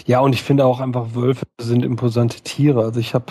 [0.05, 2.81] Ja, und ich finde auch einfach Wölfe sind imposante Tiere.
[2.83, 3.25] Also ich habe,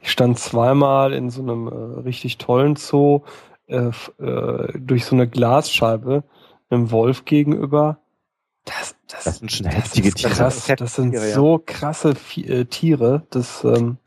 [0.00, 3.20] ich stand zweimal in so einem äh, richtig tollen Zoo
[3.66, 6.24] äh, äh, durch so eine Glasscheibe
[6.70, 7.98] einem Wolf gegenüber.
[8.64, 10.32] Das, das, das sind schon heftige Tiere.
[10.32, 13.22] Krass, das sind Tiere, so krasse äh, Tiere.
[13.30, 13.98] Das, ähm,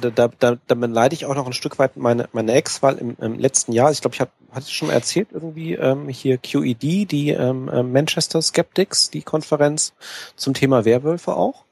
[0.00, 2.96] da, da, da, da beneide ich auch noch ein Stück weit meine, meine Ex, weil
[2.96, 6.08] im, im letzten Jahr, ich glaube, ich habe hatte ich schon mal erzählt, irgendwie ähm,
[6.08, 9.92] hier QED, die ähm, äh, Manchester Skeptics, die Konferenz
[10.36, 11.64] zum Thema Werwölfe auch.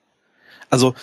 [0.69, 0.95] Also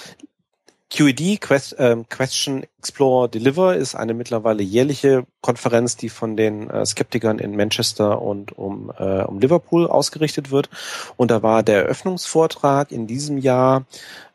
[0.93, 6.85] QED, Quest, ähm, Question Explore Deliver, ist eine mittlerweile jährliche Konferenz, die von den äh,
[6.85, 10.69] Skeptikern in Manchester und um, äh, um Liverpool ausgerichtet wird.
[11.17, 13.85] Und da war der Eröffnungsvortrag in diesem Jahr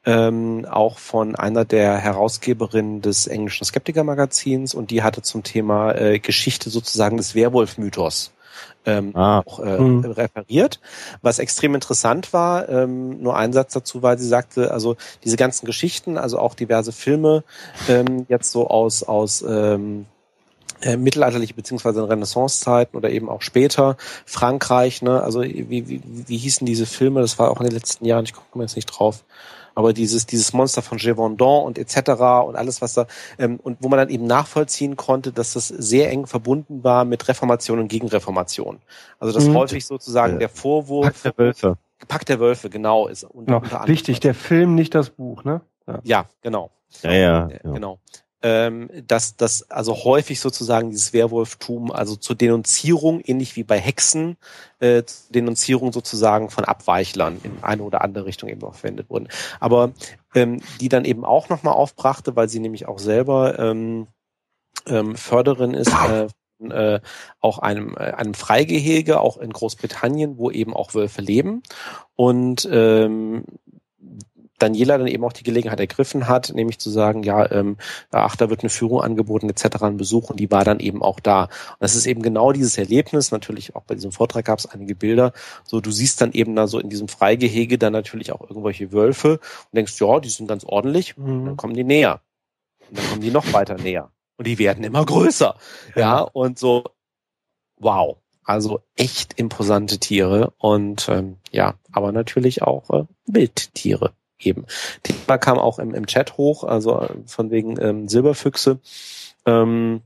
[0.04, 6.18] ähm, auch von einer der Herausgeberinnen des englischen Skeptiker-Magazins und die hatte zum Thema äh,
[6.18, 8.32] Geschichte sozusagen des Werwolf-Mythos
[8.88, 9.40] ähm, ah.
[9.44, 10.04] auch äh, mhm.
[10.04, 10.80] referiert.
[11.22, 15.66] Was extrem interessant war, ähm, nur ein Satz dazu war, sie sagte, also diese ganzen
[15.66, 17.44] Geschichten, also auch diverse Filme,
[17.88, 20.06] ähm, jetzt so aus, aus ähm,
[20.80, 26.66] äh, mittelalterliche beziehungsweise Renaissancezeiten oder eben auch später Frankreich, ne, also wie, wie, wie hießen
[26.66, 29.24] diese Filme, das war auch in den letzten Jahren, ich gucke mir jetzt nicht drauf,
[29.78, 32.10] aber dieses, dieses Monster von Gévaudan und etc.
[32.44, 33.06] und alles, was da,
[33.38, 37.28] ähm, und wo man dann eben nachvollziehen konnte, dass das sehr eng verbunden war mit
[37.28, 38.80] Reformation und Gegenreformation.
[39.20, 39.54] Also das mhm.
[39.54, 40.38] häufig sozusagen ja.
[40.40, 41.06] der Vorwurf.
[41.06, 41.78] Pakt der Wölfe.
[42.08, 43.06] Pakt der Wölfe, genau.
[43.06, 43.86] Ist unter, genau.
[43.86, 45.60] Wichtig, der Film, nicht das Buch, ne?
[45.86, 46.72] Ja, ja genau.
[47.02, 47.72] Ja, ja, ja.
[47.72, 48.00] Genau
[48.42, 54.36] ähm, dass das also häufig sozusagen dieses Werwolftum, also zur Denunzierung, ähnlich wie bei Hexen,
[54.78, 59.28] äh, Denunzierung sozusagen von Abweichlern in eine oder andere Richtung eben auch verwendet wurden.
[59.58, 59.92] Aber
[60.34, 64.06] ähm, die dann eben auch nochmal aufbrachte, weil sie nämlich auch selber ähm,
[64.86, 66.28] ähm, Förderin ist äh,
[66.70, 67.00] äh,
[67.40, 71.62] auch einem, äh, einem Freigehege, auch in Großbritannien, wo eben auch Wölfe leben.
[72.16, 73.44] Und ähm,
[74.58, 77.76] Daniela dann eben auch die Gelegenheit ergriffen hat, nämlich zu sagen, ja, ähm,
[78.10, 81.20] ach, da wird eine Führung angeboten etc., ein Besuch und die war dann eben auch
[81.20, 81.44] da.
[81.44, 84.94] Und das ist eben genau dieses Erlebnis, natürlich auch bei diesem Vortrag gab es einige
[84.94, 85.32] Bilder,
[85.64, 89.32] so du siehst dann eben da so in diesem Freigehege dann natürlich auch irgendwelche Wölfe
[89.32, 91.46] und denkst, ja, die sind ganz ordentlich, mhm.
[91.46, 92.20] dann kommen die näher.
[92.88, 94.10] Und dann kommen die noch weiter näher.
[94.36, 95.56] Und die werden immer größer.
[95.94, 96.84] Ja, ja und so,
[97.76, 98.18] wow.
[98.44, 104.66] Also echt imposante Tiere und ähm, ja, aber natürlich auch äh, Wildtiere eben.
[105.02, 108.80] Thema kam auch im, im Chat hoch, also äh, von wegen ähm, Silberfüchse.
[109.46, 110.02] Ähm,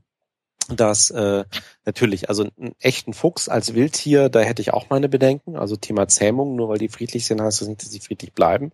[0.69, 1.43] dass äh,
[1.85, 5.57] natürlich, also einen echten Fuchs als Wildtier, da hätte ich auch meine Bedenken.
[5.57, 8.71] Also Thema Zähmung, nur weil die friedlich sind, heißt das nicht, dass sie friedlich bleiben.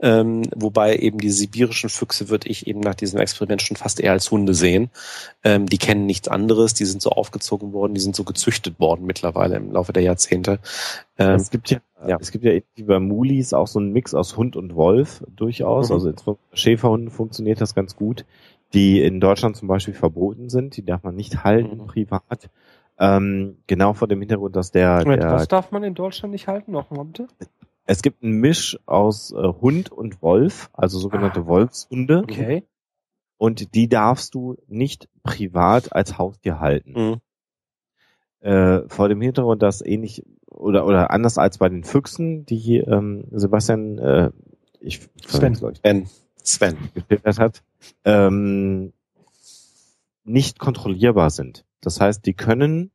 [0.00, 4.12] Ähm, wobei eben die sibirischen Füchse würde ich eben nach diesem Experiment schon fast eher
[4.12, 4.90] als Hunde sehen.
[5.44, 9.06] Ähm, die kennen nichts anderes, die sind so aufgezogen worden, die sind so gezüchtet worden
[9.06, 10.58] mittlerweile im Laufe der Jahrzehnte.
[11.18, 12.18] Ähm, es gibt ja ja.
[12.20, 15.88] Es gibt ja wie bei Mulis auch so einen Mix aus Hund und Wolf durchaus.
[15.88, 15.94] Mhm.
[15.94, 18.24] Also Schäferhunden funktioniert das ganz gut,
[18.72, 20.76] die in Deutschland zum Beispiel verboten sind.
[20.76, 21.86] Die darf man nicht halten mhm.
[21.86, 22.50] privat.
[22.98, 26.72] Ähm, genau vor dem Hintergrund, dass der, der Was darf man in Deutschland nicht halten?
[26.72, 27.28] Noch mal bitte?
[27.84, 31.46] Es gibt einen Misch aus äh, Hund und Wolf, also sogenannte ah.
[31.46, 32.18] Wolfshunde.
[32.18, 32.64] Okay.
[33.38, 36.92] Und die darfst du nicht privat als Haustier halten.
[36.92, 37.20] Mhm.
[38.40, 40.22] Äh, vor dem Hintergrund, dass ähnlich
[40.58, 44.30] oder oder anders als bei den Füchsen, die ähm, Sebastian äh,
[44.80, 46.08] ich Sven, Sven,
[46.42, 47.62] Sven geschildert hat,
[48.04, 48.92] ähm,
[50.24, 51.64] nicht kontrollierbar sind.
[51.80, 52.90] Das heißt, die können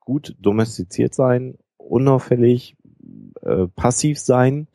[0.00, 2.76] gut domestiziert sein, unauffällig,
[3.42, 4.68] äh, passiv sein,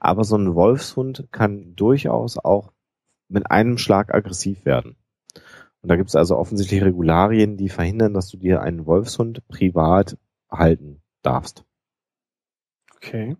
[0.00, 2.72] aber so ein Wolfshund kann durchaus auch
[3.28, 4.96] mit einem Schlag aggressiv werden.
[5.82, 10.16] Und da gibt es also offensichtlich Regularien, die verhindern, dass du dir einen Wolfshund privat
[10.50, 11.64] halten darfst.
[12.96, 13.36] Okay.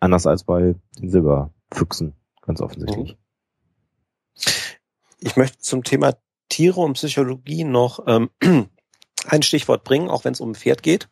[0.00, 3.16] Anders als bei den Silberfüchsen, ganz offensichtlich.
[5.18, 6.14] Ich möchte zum Thema
[6.48, 8.30] Tiere und Psychologie noch ähm,
[9.26, 11.08] ein Stichwort bringen, auch wenn es um ein Pferd geht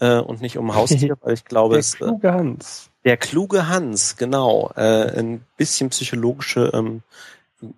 [0.00, 2.90] äh, und nicht um ein Haustier, weil ich glaube, der es äh, kluge Hans.
[3.04, 7.02] Der kluge Hans, genau, äh, ein bisschen psychologische ähm,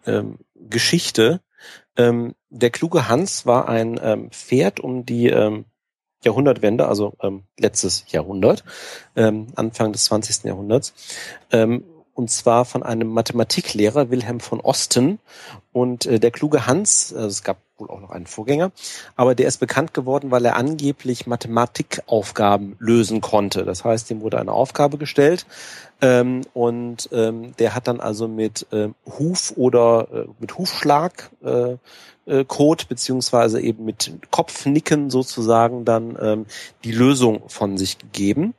[0.06, 1.40] ähm, Geschichte.
[1.96, 5.66] Ähm, der kluge Hans war ein ähm, Pferd um die ähm,
[6.24, 8.64] Jahrhundertwende, also ähm, letztes Jahrhundert,
[9.16, 10.44] ähm, Anfang des 20.
[10.44, 10.92] Jahrhunderts.
[11.50, 11.84] Ähm,
[12.14, 15.18] und zwar von einem Mathematiklehrer Wilhelm von Osten
[15.72, 18.72] und äh, der kluge Hans, also es gab wohl auch noch einen Vorgänger,
[19.16, 23.64] aber der ist bekannt geworden, weil er angeblich Mathematikaufgaben lösen konnte.
[23.64, 25.46] Das heißt, ihm wurde eine Aufgabe gestellt
[26.02, 31.76] ähm, und ähm, der hat dann also mit ähm, Huf oder äh, mit Hufschlag äh,
[32.30, 36.46] äh, Code beziehungsweise eben mit Kopfnicken sozusagen dann ähm,
[36.84, 38.54] die Lösung von sich gegeben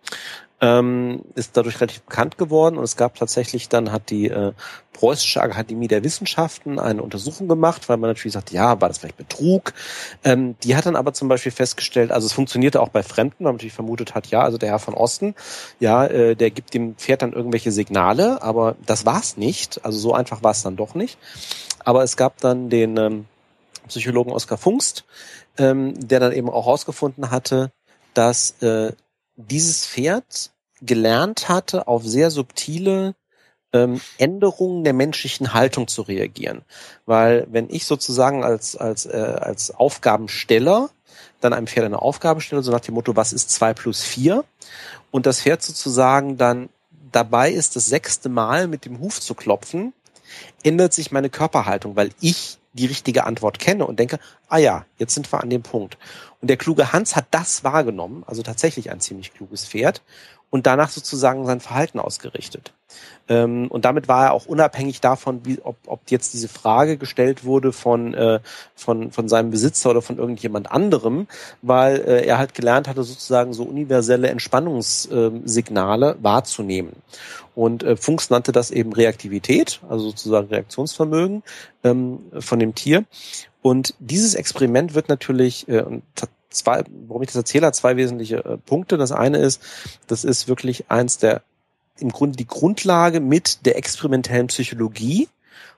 [0.62, 4.54] ähm, ist dadurch relativ bekannt geworden und es gab tatsächlich dann hat die äh,
[4.94, 9.18] Preußische Akademie der Wissenschaften eine Untersuchung gemacht, weil man natürlich sagt, ja, war das vielleicht
[9.18, 9.74] Betrug?
[10.24, 13.46] Ähm, die hat dann aber zum Beispiel festgestellt, also es funktionierte auch bei Fremden, weil
[13.46, 15.34] man natürlich vermutet hat, ja, also der Herr von Osten,
[15.80, 20.14] ja, äh, der gibt dem Pferd dann irgendwelche Signale, aber das war's nicht, also so
[20.14, 21.18] einfach war es dann doch nicht.
[21.84, 23.26] Aber es gab dann den ähm,
[23.88, 25.06] Psychologen Oskar Funkst,
[25.58, 27.72] ähm, der dann eben auch herausgefunden hatte,
[28.14, 28.94] dass äh,
[29.36, 30.52] dieses Pferd
[30.82, 33.16] gelernt hatte, auf sehr subtile
[33.74, 36.64] ähm, Änderungen der menschlichen Haltung zu reagieren.
[37.06, 40.90] Weil wenn ich sozusagen als, als, äh, als Aufgabensteller
[41.40, 44.44] dann einem Pferd eine Aufgabe stelle, so nach dem Motto, was ist zwei plus vier?
[45.10, 46.70] Und das Pferd sozusagen dann
[47.12, 49.94] dabei ist, das sechste Mal mit dem Huf zu klopfen,
[50.64, 55.14] ändert sich meine Körperhaltung, weil ich die richtige Antwort kenne und denke, ah ja, jetzt
[55.14, 55.98] sind wir an dem Punkt.
[56.42, 60.02] Und der kluge Hans hat das wahrgenommen, also tatsächlich ein ziemlich kluges Pferd,
[60.50, 62.74] und danach sozusagen sein Verhalten ausgerichtet.
[63.32, 67.46] Ähm, und damit war er auch unabhängig davon, wie, ob, ob jetzt diese Frage gestellt
[67.46, 68.42] wurde von, äh,
[68.76, 71.28] von, von seinem Besitzer oder von irgendjemand anderem,
[71.62, 76.92] weil äh, er halt gelernt hatte, sozusagen so universelle Entspannungssignale wahrzunehmen.
[77.56, 81.44] Und äh, Funks nannte das eben Reaktivität, also sozusagen Reaktionsvermögen
[81.86, 83.06] ähm, von dem Tier.
[83.62, 85.86] Und dieses Experiment wird natürlich, äh,
[86.50, 88.98] zwei, warum ich das erzähle, hat zwei wesentliche äh, Punkte.
[88.98, 89.62] Das eine ist,
[90.08, 91.44] das ist wirklich eins der,
[92.00, 95.28] im Grunde die Grundlage mit der experimentellen Psychologie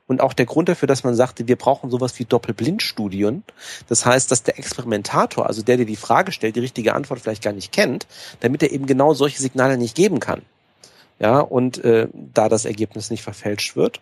[0.08, 3.44] und auch der Grund dafür, dass man sagte, wir brauchen sowas wie Doppelblindstudien.
[3.88, 7.44] Das heißt, dass der Experimentator, also der, der die Frage stellt, die richtige Antwort vielleicht
[7.44, 8.06] gar nicht kennt,
[8.42, 10.42] damit er eben genau solche Signale nicht geben kann.
[11.20, 14.02] Ja, und äh, da das Ergebnis nicht verfälscht wird.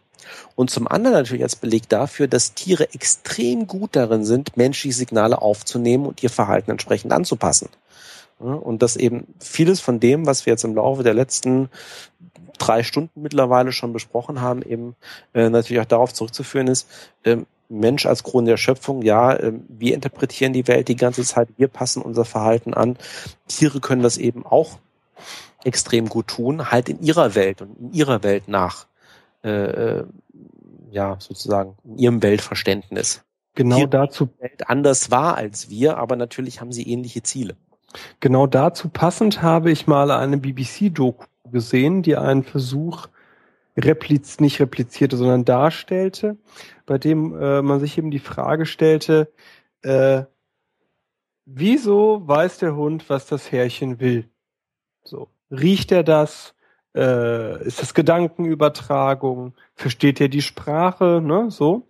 [0.56, 5.42] Und zum anderen natürlich als Beleg dafür, dass Tiere extrem gut darin sind, menschliche Signale
[5.42, 7.70] aufzunehmen und ihr Verhalten entsprechend anzupassen.
[8.44, 11.70] Ja, und dass eben vieles von dem, was wir jetzt im Laufe der letzten
[12.58, 14.96] drei Stunden mittlerweile schon besprochen haben, eben
[15.34, 16.88] äh, natürlich auch darauf zurückzuführen ist,
[17.24, 17.38] äh,
[17.70, 21.68] Mensch als Krone der Schöpfung, ja, äh, wir interpretieren die Welt die ganze Zeit, wir
[21.68, 22.98] passen unser Verhalten an.
[23.48, 24.80] Tiere können das eben auch
[25.64, 28.88] extrem gut tun, halt in ihrer Welt und in ihrer Welt nach
[29.44, 30.06] äh, äh,
[30.92, 33.24] ja, sozusagen in ihrem Weltverständnis.
[33.56, 34.30] Genau Ihre dazu.
[34.40, 37.56] Welt anders war als wir, aber natürlich haben sie ähnliche Ziele.
[38.20, 43.08] Genau dazu passend habe ich mal eine BBC-Doku gesehen, die einen Versuch
[43.78, 46.38] repliz nicht replizierte, sondern darstellte,
[46.86, 49.32] bei dem äh, man sich eben die Frage stellte,
[49.82, 50.24] äh,
[51.46, 54.30] wieso weiß der Hund, was das Herrchen will?
[55.04, 56.54] So, riecht er das?
[56.96, 61.88] äh, ist das Gedankenübertragung, versteht er die Sprache, ne, so.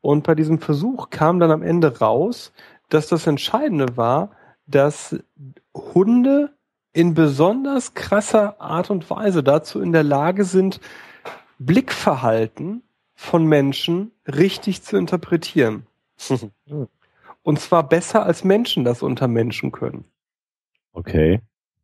[0.00, 2.52] Und bei diesem Versuch kam dann am Ende raus,
[2.88, 4.30] dass das Entscheidende war,
[4.70, 5.16] dass
[5.74, 6.54] Hunde
[6.92, 10.80] in besonders krasser Art und Weise dazu in der Lage sind,
[11.58, 12.82] Blickverhalten
[13.14, 15.86] von Menschen richtig zu interpretieren.
[17.42, 20.04] und zwar besser als Menschen das unter Menschen können.
[20.92, 21.40] Okay.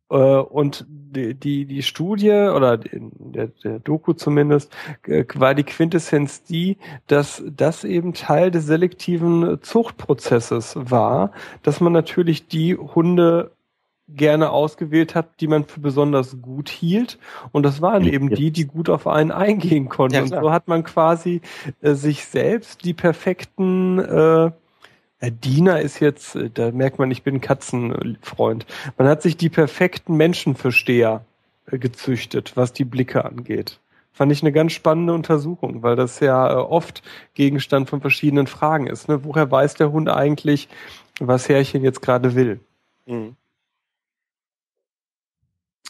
[0.09, 6.43] Äh, und die, die, die Studie oder der, der Doku zumindest äh, war die Quintessenz
[6.43, 6.77] die,
[7.07, 11.31] dass das eben Teil des selektiven Zuchtprozesses war,
[11.63, 13.51] dass man natürlich die Hunde
[14.09, 17.19] gerne ausgewählt hat, die man für besonders gut hielt.
[17.51, 20.15] Und das waren eben die, die gut auf einen eingehen konnten.
[20.15, 21.41] Ja, und so hat man quasi
[21.81, 24.51] äh, sich selbst die perfekten äh,
[25.21, 28.65] Diener ist jetzt, äh, da merkt man, ich bin Katzenfreund.
[28.97, 31.25] Man hat sich die perfekten Menschenversteher
[31.71, 33.79] äh, gezüchtet, was die Blicke angeht.
[34.13, 38.87] Fand ich eine ganz spannende Untersuchung, weil das ja äh, oft Gegenstand von verschiedenen Fragen
[38.87, 39.07] ist.
[39.09, 39.23] Ne?
[39.23, 40.69] Woher weiß der Hund eigentlich,
[41.19, 42.59] was Herrchen jetzt gerade will?
[43.05, 43.35] Mhm.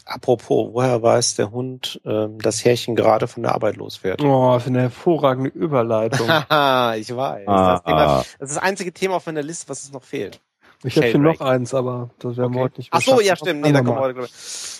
[0.08, 4.22] Apropos, woher weiß der Hund, ähm, dass Härchen gerade von der Arbeit losfährt?
[4.22, 6.26] Oh, das ist eine hervorragende Überleitung.
[6.96, 7.46] ich weiß.
[7.46, 10.40] Ah, das, Thema, das, ist das einzige Thema auf meiner Liste, was es noch fehlt.
[10.82, 13.60] Ich habe hier noch eins, aber das werden wir heute nicht Ach so, ja, stimmt.
[13.60, 14.28] Nee, da kommen wir heute,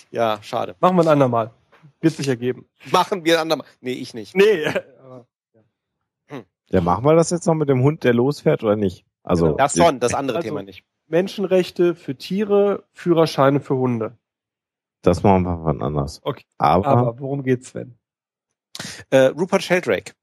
[0.09, 0.75] ja, schade.
[0.79, 1.51] Machen wir ein andermal.
[2.01, 2.65] Wird sich ergeben.
[2.91, 3.67] Machen wir ein andermal.
[3.81, 4.35] Nee, ich nicht.
[4.35, 4.73] Nee.
[6.27, 6.43] Hm.
[6.69, 9.03] Ja, machen wir das jetzt noch mit dem Hund, der losfährt oder nicht?
[9.23, 9.53] Also.
[9.53, 10.83] Das schon, das andere also, Thema nicht.
[11.07, 14.17] Menschenrechte für Tiere, Führerscheine für Hunde.
[15.01, 16.19] Das machen wir wann anders.
[16.23, 16.45] Okay.
[16.57, 17.97] Aber, Aber worum geht's, Sven?
[19.09, 20.13] Äh, Rupert Sheldrake.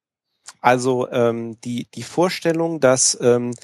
[0.61, 3.55] Also ähm, die die Vorstellung, dass ähm,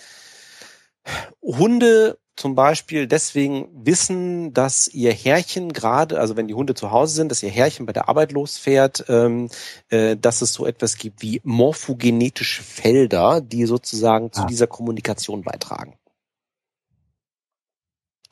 [1.43, 7.15] Hunde zum Beispiel deswegen wissen, dass ihr Herrchen gerade, also wenn die Hunde zu Hause
[7.15, 9.51] sind, dass ihr Herrchen bei der Arbeit losfährt, ähm,
[9.91, 14.33] äh, dass es so etwas gibt wie morphogenetische Felder, die sozusagen ah.
[14.33, 15.95] zu dieser Kommunikation beitragen.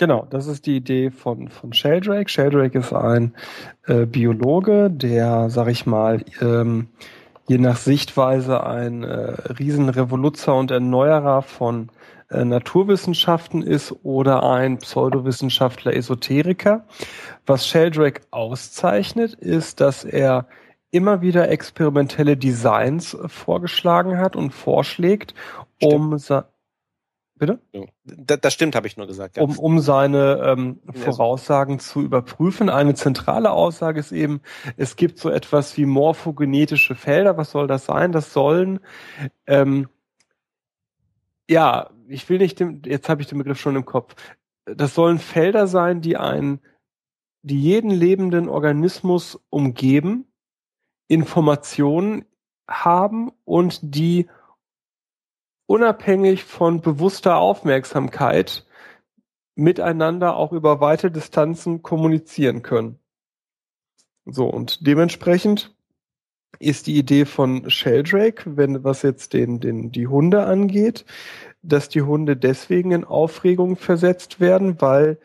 [0.00, 2.30] Genau, das ist die Idee von, von Sheldrake.
[2.30, 3.34] Sheldrake ist ein
[3.86, 6.88] äh, Biologe, der, sag ich mal, ähm,
[7.46, 11.90] je nach Sichtweise ein äh, Riesenrevoluzer und Erneuerer von
[12.30, 16.86] äh, Naturwissenschaften ist oder ein Pseudowissenschaftler Esoteriker.
[17.44, 20.46] Was Sheldrake auszeichnet, ist, dass er
[20.90, 25.34] immer wieder experimentelle Designs vorgeschlagen hat und vorschlägt,
[25.78, 26.16] um
[27.40, 27.58] Bitte?
[28.04, 29.38] Das, stimmt, habe ich nur gesagt.
[29.38, 29.42] Ja.
[29.42, 32.68] Um, um seine ähm, Voraussagen zu überprüfen.
[32.68, 34.42] Eine zentrale Aussage ist eben,
[34.76, 37.38] es gibt so etwas wie morphogenetische Felder.
[37.38, 38.12] Was soll das sein?
[38.12, 38.80] Das sollen,
[39.46, 39.88] ähm,
[41.48, 44.14] ja, ich will nicht, dem, jetzt habe ich den Begriff schon im Kopf.
[44.66, 46.60] Das sollen Felder sein, die einen,
[47.40, 50.26] die jeden lebenden Organismus umgeben,
[51.08, 52.26] Informationen
[52.68, 54.28] haben und die
[55.70, 58.66] unabhängig von bewusster Aufmerksamkeit
[59.54, 62.98] miteinander auch über weite Distanzen kommunizieren können.
[64.24, 65.72] So, und dementsprechend
[66.58, 71.04] ist die Idee von Sheldrake, wenn, was jetzt den, den, die Hunde angeht,
[71.62, 75.20] dass die Hunde deswegen in Aufregung versetzt werden, weil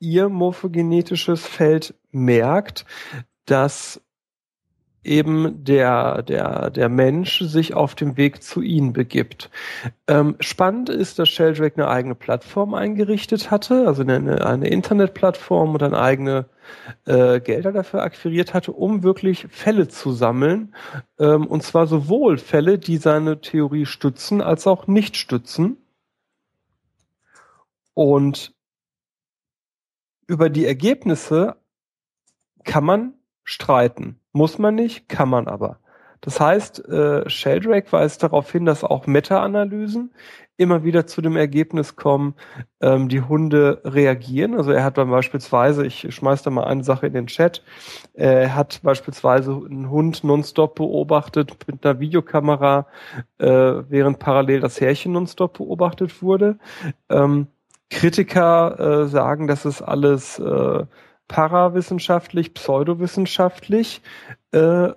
[0.00, 2.86] ihr morphogenetisches Feld merkt,
[3.44, 4.00] dass
[5.04, 9.50] eben der, der, der Mensch sich auf dem Weg zu ihnen begibt.
[10.06, 15.82] Ähm, spannend ist, dass Sheldrake eine eigene Plattform eingerichtet hatte, also eine, eine Internetplattform und
[15.82, 16.46] dann eigene
[17.06, 20.74] äh, Gelder dafür akquiriert hatte, um wirklich Fälle zu sammeln.
[21.18, 25.78] Ähm, und zwar sowohl Fälle, die seine Theorie stützen, als auch nicht stützen.
[27.94, 28.54] Und
[30.26, 31.56] über die Ergebnisse
[32.64, 33.14] kann man
[33.44, 34.21] streiten.
[34.32, 35.78] Muss man nicht, kann man aber.
[36.22, 40.12] Das heißt, äh, Sheldrake weist darauf hin, dass auch Meta-Analysen
[40.56, 42.34] immer wieder zu dem Ergebnis kommen,
[42.80, 44.54] ähm, die Hunde reagieren.
[44.54, 47.64] Also er hat dann beispielsweise, ich schmeiß da mal eine Sache in den Chat,
[48.14, 52.86] äh, er hat beispielsweise einen Hund nonstop beobachtet mit einer Videokamera,
[53.38, 56.58] äh, während parallel das Härchen nonstop beobachtet wurde.
[57.08, 57.48] Ähm,
[57.90, 60.84] Kritiker äh, sagen, dass es alles äh,
[61.32, 64.02] parawissenschaftlich, pseudowissenschaftlich
[64.52, 64.90] äh,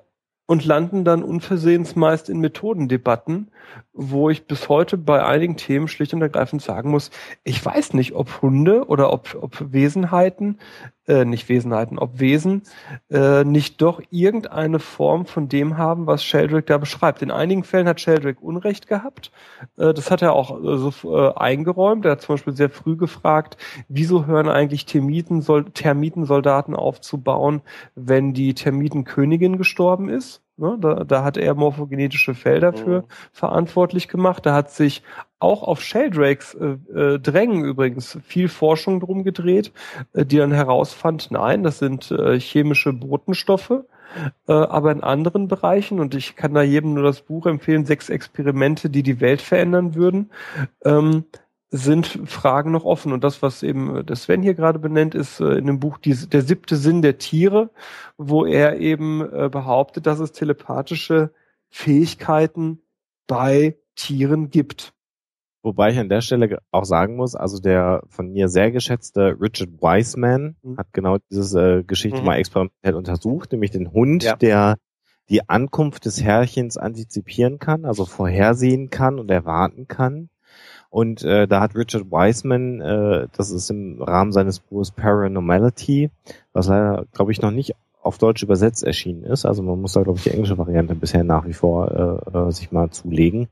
[0.47, 3.51] und landen dann unversehens meist in Methodendebatten,
[3.93, 7.11] wo ich bis heute bei einigen Themen schlicht und ergreifend sagen muss,
[7.43, 10.59] ich weiß nicht, ob Hunde oder ob, ob Wesenheiten,
[11.07, 12.63] äh, nicht Wesenheiten, ob Wesen
[13.09, 17.21] äh, nicht doch irgendeine Form von dem haben, was Sheldrake da beschreibt.
[17.21, 19.31] In einigen Fällen hat Sheldrake Unrecht gehabt.
[19.77, 22.05] Äh, das hat er auch äh, so äh, eingeräumt.
[22.05, 27.61] Er hat zum Beispiel sehr früh gefragt, wieso hören eigentlich Termiten, Termitensoldaten aufzubauen,
[27.95, 30.44] wenn die Termitenkönigin gestorben ist?
[30.57, 33.05] Ne, da, da hat er morphogenetische Felder für mhm.
[33.33, 34.45] verantwortlich gemacht.
[34.45, 35.03] Da hat sich
[35.39, 39.73] auch auf Sheldrakes äh, äh, Drängen übrigens viel Forschung drum gedreht,
[40.13, 43.83] äh, die dann herausfand, nein, das sind äh, chemische Botenstoffe.
[44.47, 48.09] Äh, aber in anderen Bereichen, und ich kann da jedem nur das Buch empfehlen, sechs
[48.09, 50.31] Experimente, die die Welt verändern würden,
[50.85, 51.25] ähm,
[51.71, 53.11] sind Fragen noch offen.
[53.11, 55.97] Und das, was eben äh, der Sven hier gerade benennt, ist äh, in dem Buch
[55.97, 57.69] die, der siebte Sinn der Tiere,
[58.17, 61.31] wo er eben äh, behauptet, dass es telepathische
[61.69, 62.81] Fähigkeiten
[63.27, 64.93] bei Tieren gibt.
[65.63, 69.81] Wobei ich an der Stelle auch sagen muss, also der von mir sehr geschätzte Richard
[69.81, 70.77] Wiseman mhm.
[70.77, 72.25] hat genau dieses äh, Geschichte mhm.
[72.25, 74.35] mal experimentell untersucht, nämlich den Hund, ja.
[74.35, 74.77] der
[75.27, 80.29] die Ankunft des Herrchens antizipieren kann, also vorhersehen kann und erwarten kann
[80.95, 86.09] Und äh, da hat Richard Wiseman, äh, das ist im Rahmen seines Buches Paranormality,
[86.53, 89.45] was leider, glaube ich, noch nicht auf Deutsch übersetzt erschienen ist.
[89.45, 92.51] Also man muss da, glaube ich, die englische Variante bisher nach wie vor äh, äh,
[92.53, 93.49] sich mal zulegen.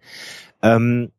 [0.62, 1.12] Ähm,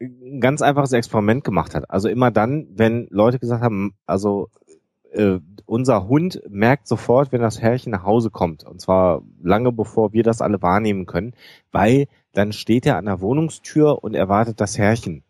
[0.00, 1.88] ein ganz einfaches Experiment gemacht hat.
[1.88, 4.48] Also immer dann, wenn Leute gesagt haben, also
[5.12, 8.64] äh, unser Hund merkt sofort, wenn das Herrchen nach Hause kommt.
[8.64, 11.34] Und zwar lange bevor wir das alle wahrnehmen können,
[11.70, 15.22] weil dann steht er an der Wohnungstür und erwartet das Herrchen.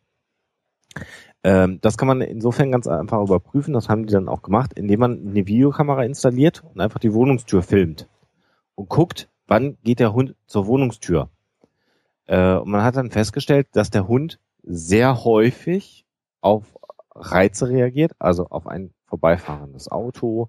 [1.45, 5.01] Ähm, das kann man insofern ganz einfach überprüfen, das haben die dann auch gemacht, indem
[5.01, 8.09] man eine Videokamera installiert und einfach die Wohnungstür filmt
[8.75, 11.31] und guckt, wann geht der Hund zur Wohnungstür.
[12.27, 16.07] Äh, und man hat dann festgestellt, dass der Hund sehr häufig
[16.41, 16.65] auf
[17.15, 20.49] Reize reagiert, also auf ein vorbeifahrendes Auto,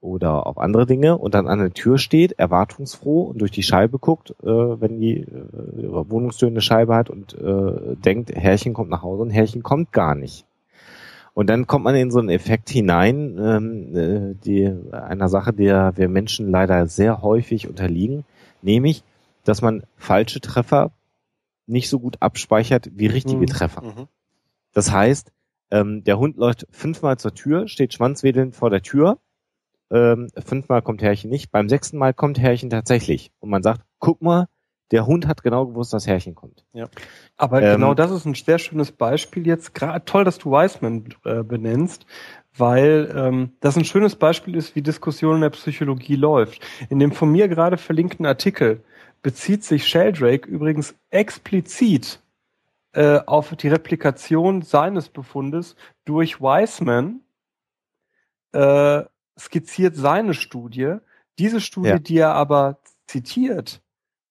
[0.00, 3.98] oder auf andere Dinge und dann an der Tür steht, erwartungsfroh und durch die Scheibe
[3.98, 9.02] guckt, äh, wenn die äh, Wohnungstür eine Scheibe hat und äh, denkt, Herrchen kommt nach
[9.02, 10.46] Hause und Herrchen kommt gar nicht.
[11.34, 15.96] Und dann kommt man in so einen Effekt hinein, ähm, äh, die einer Sache, der
[15.96, 18.24] wir Menschen leider sehr häufig unterliegen,
[18.62, 19.02] nämlich,
[19.44, 20.92] dass man falsche Treffer
[21.66, 23.46] nicht so gut abspeichert wie richtige mhm.
[23.46, 23.82] Treffer.
[23.82, 24.08] Mhm.
[24.72, 25.32] Das heißt,
[25.70, 29.18] ähm, der Hund läuft fünfmal zur Tür, steht schwanzwedelnd vor der Tür
[29.90, 33.30] ähm, fünfmal kommt Herrchen nicht, beim sechsten Mal kommt Herrchen tatsächlich.
[33.40, 34.46] Und man sagt, guck mal,
[34.92, 36.64] der Hund hat genau gewusst, dass Herrchen kommt.
[36.72, 36.88] Ja.
[37.36, 39.72] Aber ähm, genau das ist ein sehr schönes Beispiel jetzt.
[40.04, 42.06] Toll, dass du Wiseman äh, benennst,
[42.56, 46.60] weil ähm, das ein schönes Beispiel ist, wie Diskussion in der Psychologie läuft.
[46.88, 48.82] In dem von mir gerade verlinkten Artikel
[49.22, 52.20] bezieht sich Sheldrake übrigens explizit
[52.92, 55.74] äh, auf die Replikation seines Befundes
[56.04, 57.22] durch Wiseman
[58.52, 59.02] äh,
[59.38, 60.96] skizziert seine Studie.
[61.38, 61.98] Diese Studie, ja.
[61.98, 63.82] die er aber zitiert,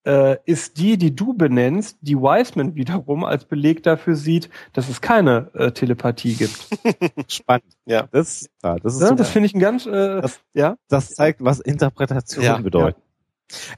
[0.06, 5.02] äh, ist die, die du benennst, die Wiseman wiederum als Beleg dafür sieht, dass es
[5.02, 6.68] keine äh, Telepathie gibt.
[7.32, 7.76] Spannend.
[7.86, 10.78] Ja, das, ja, das ist ja, das finde ich ein ganz, äh, das, ja.
[10.88, 13.02] Das zeigt, was Interpretation ja, bedeutet.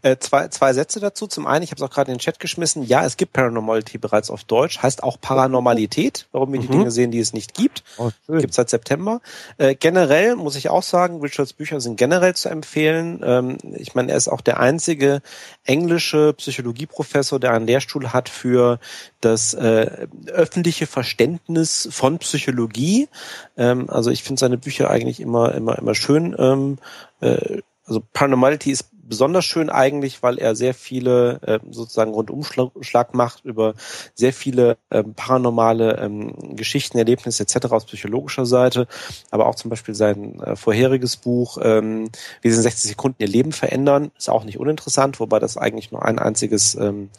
[0.01, 1.27] Äh, zwei, zwei Sätze dazu.
[1.27, 3.97] Zum einen, ich habe es auch gerade in den Chat geschmissen, ja, es gibt Paranormality
[3.97, 6.63] bereits auf Deutsch, heißt auch Paranormalität, warum wir mhm.
[6.63, 7.83] die Dinge sehen, die es nicht gibt.
[7.97, 9.21] Oh, gibt seit September.
[9.57, 13.21] Äh, generell muss ich auch sagen, Richards Bücher sind generell zu empfehlen.
[13.23, 15.21] Ähm, ich meine, er ist auch der einzige
[15.65, 18.79] englische Psychologieprofessor, der einen Lehrstuhl hat für
[19.19, 23.09] das äh, öffentliche Verständnis von Psychologie.
[23.57, 26.35] Ähm, also ich finde seine Bücher eigentlich immer, immer, immer schön.
[26.39, 26.77] Ähm,
[27.19, 33.45] äh, also Paranormality ist besonders schön eigentlich, weil er sehr viele äh, sozusagen Rundumschlag macht
[33.45, 33.73] über
[34.13, 37.67] sehr viele ähm, paranormale ähm, Geschichten, Erlebnisse etc.
[37.71, 38.87] aus psychologischer Seite,
[39.31, 42.09] aber auch zum Beispiel sein äh, vorheriges Buch, ähm,
[42.41, 45.91] wie sie in 60 Sekunden ihr Leben verändern, ist auch nicht uninteressant, wobei das eigentlich
[45.91, 47.09] nur ein einziges ähm,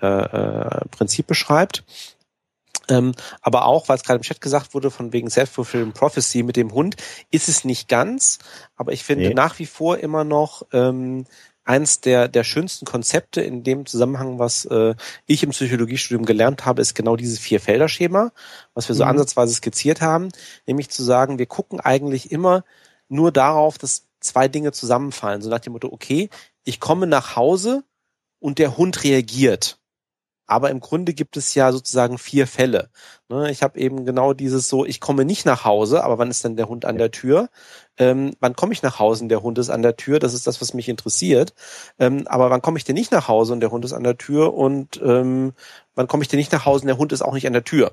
[0.00, 1.84] äh, äh, Prinzip beschreibt.
[2.88, 6.56] Ähm, aber auch, weil es gerade im Chat gesagt wurde, von wegen Self-Fulfilling Prophecy mit
[6.56, 6.96] dem Hund,
[7.30, 8.38] ist es nicht ganz.
[8.76, 9.34] Aber ich finde nee.
[9.34, 11.24] nach wie vor immer noch ähm,
[11.64, 14.94] eins der, der schönsten Konzepte in dem Zusammenhang, was äh,
[15.26, 18.32] ich im Psychologiestudium gelernt habe, ist genau dieses Vier-Felder-Schema,
[18.74, 19.10] was wir so mhm.
[19.10, 20.28] ansatzweise skizziert haben,
[20.66, 22.64] nämlich zu sagen, wir gucken eigentlich immer
[23.08, 25.42] nur darauf, dass zwei Dinge zusammenfallen.
[25.42, 26.30] So nach dem Motto, okay,
[26.64, 27.84] ich komme nach Hause
[28.38, 29.78] und der Hund reagiert.
[30.52, 32.90] Aber im Grunde gibt es ja sozusagen vier Fälle.
[33.30, 36.44] Ne, ich habe eben genau dieses so, ich komme nicht nach Hause, aber wann ist
[36.44, 37.48] denn der Hund an der Tür?
[37.96, 40.18] Ähm, wann komme ich nach Hause und der Hund ist an der Tür?
[40.18, 41.54] Das ist das, was mich interessiert.
[41.98, 44.18] Ähm, aber wann komme ich denn nicht nach Hause und der Hund ist an der
[44.18, 44.52] Tür?
[44.52, 45.54] Und ähm,
[45.94, 47.64] wann komme ich denn nicht nach Hause und der Hund ist auch nicht an der
[47.64, 47.92] Tür?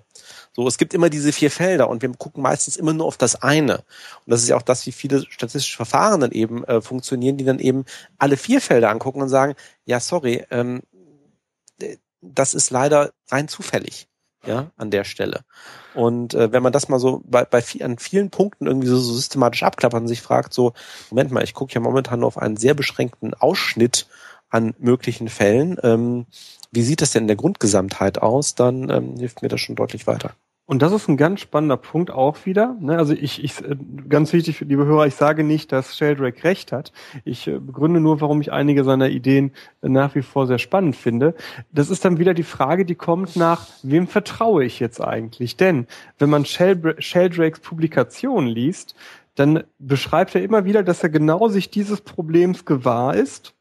[0.52, 3.42] So, es gibt immer diese vier Felder und wir gucken meistens immer nur auf das
[3.42, 3.78] eine.
[3.78, 7.46] Und das ist ja auch das, wie viele statistische Verfahren dann eben äh, funktionieren, die
[7.46, 7.86] dann eben
[8.18, 9.56] alle vier Felder angucken und sagen,
[9.86, 10.82] ja, sorry, ähm,
[12.22, 14.08] das ist leider rein zufällig,
[14.46, 15.42] ja, an der Stelle.
[15.94, 19.14] Und äh, wenn man das mal so bei, bei an vielen Punkten irgendwie so, so
[19.14, 20.74] systematisch abklappert und sich fragt, so,
[21.10, 24.08] Moment mal, ich gucke ja momentan nur auf einen sehr beschränkten Ausschnitt
[24.50, 25.78] an möglichen Fällen.
[25.84, 26.26] Ähm,
[26.72, 28.56] wie sieht das denn in der Grundgesamtheit aus?
[28.56, 30.34] Dann ähm, hilft mir das schon deutlich weiter.
[30.70, 32.76] Und das ist ein ganz spannender Punkt auch wieder.
[32.80, 32.96] Ne?
[32.96, 33.76] Also ich, ich, äh,
[34.08, 36.94] ganz wichtig, liebe Hörer, ich sage nicht, dass Sheldrake recht hat.
[37.26, 41.34] Ich äh, begründe nur, warum ich einige seiner Ideen nach wie vor sehr spannend finde.
[41.72, 45.58] Das ist dann wieder die Frage, die kommt nach, wem vertraue ich jetzt eigentlich?
[45.58, 45.88] Denn
[46.20, 48.94] wenn man Sheldrakes Publikation liest,
[49.34, 53.56] dann beschreibt er immer wieder, dass er genau sich dieses Problems gewahr ist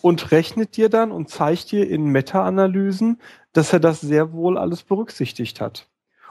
[0.00, 3.20] und rechnet dir dann und zeigt dir in Meta-Analysen,
[3.52, 5.86] dass er das sehr wohl alles berücksichtigt hat.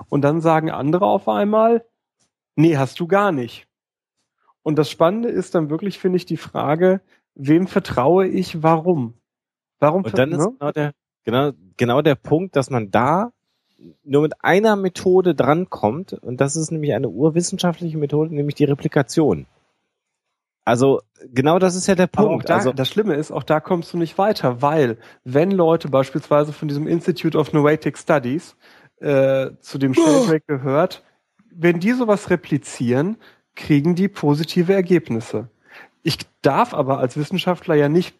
[0.07, 1.85] Und dann sagen andere auf einmal,
[2.55, 3.67] nee, hast du gar nicht.
[4.63, 7.01] Und das Spannende ist dann wirklich, finde ich, die Frage,
[7.35, 9.15] wem vertraue ich, warum?
[9.79, 10.03] Warum?
[10.03, 10.51] Und dann ist ne?
[10.57, 10.91] genau der,
[11.23, 13.31] genau, genau der Punkt, dass man da
[14.03, 19.45] nur mit einer Methode drankommt, und das ist nämlich eine urwissenschaftliche Methode, nämlich die Replikation.
[20.65, 21.01] Also
[21.33, 22.49] genau das ist ja der Punkt.
[22.49, 26.53] Da, also das Schlimme ist, auch da kommst du nicht weiter, weil wenn Leute beispielsweise
[26.53, 28.55] von diesem Institute of Noetic Studies
[28.99, 30.33] äh, zu dem oh.
[30.47, 31.03] gehört,
[31.51, 33.17] wenn die sowas replizieren,
[33.55, 35.49] kriegen die positive Ergebnisse.
[36.03, 38.15] Ich darf aber als Wissenschaftler ja nicht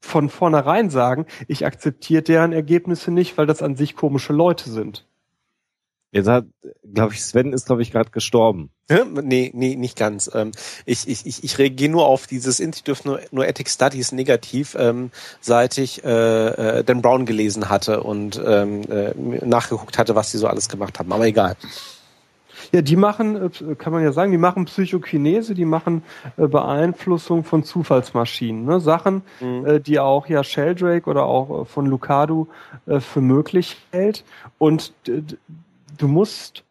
[0.00, 5.06] von vornherein sagen, ich akzeptiere deren Ergebnisse nicht, weil das an sich komische Leute sind.
[6.10, 6.46] Jetzt hat,
[6.94, 8.70] glaube ich, Sven ist, glaube ich, gerade gestorben.
[8.88, 10.30] Nee, nee, nicht ganz.
[10.32, 10.52] Ähm,
[10.86, 15.76] ich, ich, ich, ich reagiere nur auf dieses Institute of Noetic Studies negativ, ähm, seit
[15.76, 19.12] ich äh, äh, Dan Brown gelesen hatte und ähm, äh,
[19.44, 21.12] nachgeguckt hatte, was die so alles gemacht haben.
[21.12, 21.56] Aber egal.
[22.72, 26.02] Ja, die machen, äh, kann man ja sagen, die machen Psychokinese, die machen
[26.38, 28.64] äh, Beeinflussung von Zufallsmaschinen.
[28.64, 28.80] Ne?
[28.80, 29.66] Sachen, mhm.
[29.66, 32.48] äh, die auch ja Sheldrake oder auch äh, von Lucado
[32.86, 34.24] für möglich hält.
[34.56, 34.94] Und
[35.98, 36.64] du musst,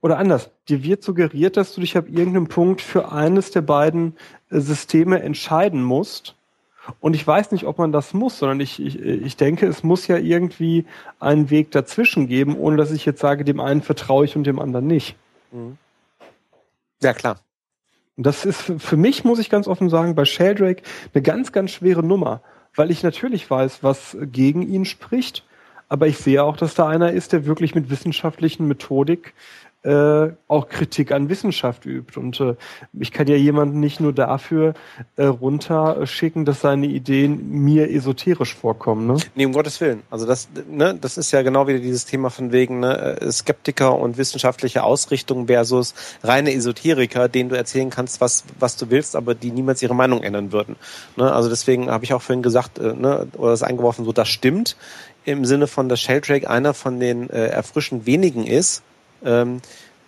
[0.00, 4.16] oder anders, dir wird suggeriert, dass du dich ab irgendeinem Punkt für eines der beiden
[4.50, 6.34] äh, Systeme entscheiden musst.
[7.00, 10.08] Und ich weiß nicht, ob man das muss, sondern ich, ich, ich denke, es muss
[10.08, 10.84] ja irgendwie
[11.20, 14.58] einen Weg dazwischen geben, ohne dass ich jetzt sage, dem einen vertraue ich und dem
[14.58, 15.14] anderen nicht.
[15.52, 15.78] Mhm.
[17.00, 17.38] Ja, klar.
[18.16, 20.82] Und das ist für mich, muss ich ganz offen sagen, bei Sheldrake
[21.14, 22.42] eine ganz, ganz schwere Nummer,
[22.74, 25.44] weil ich natürlich weiß, was gegen ihn spricht,
[25.92, 29.34] aber ich sehe auch, dass da einer ist, der wirklich mit wissenschaftlichen Methodik
[29.82, 32.18] äh, auch Kritik an Wissenschaft übt.
[32.18, 32.54] Und äh,
[32.98, 34.72] ich kann ja jemanden nicht nur dafür
[35.16, 39.06] äh, runterschicken, dass seine Ideen mir esoterisch vorkommen.
[39.06, 39.16] Ne?
[39.34, 40.02] Nee, um Gottes Willen.
[40.08, 43.98] Also das, ne, das ist ja genau wieder dieses Thema von wegen ne, äh, Skeptiker
[43.98, 49.34] und wissenschaftliche Ausrichtung versus reine Esoteriker, denen du erzählen kannst, was, was du willst, aber
[49.34, 50.76] die niemals ihre Meinung ändern würden.
[51.16, 51.30] Ne?
[51.30, 54.76] Also deswegen habe ich auch vorhin gesagt, äh, ne, oder das eingeworfen, so das stimmt
[55.24, 58.82] im Sinne von, dass Sheldrake einer von den äh, erfrischend wenigen ist,
[59.24, 59.60] ähm,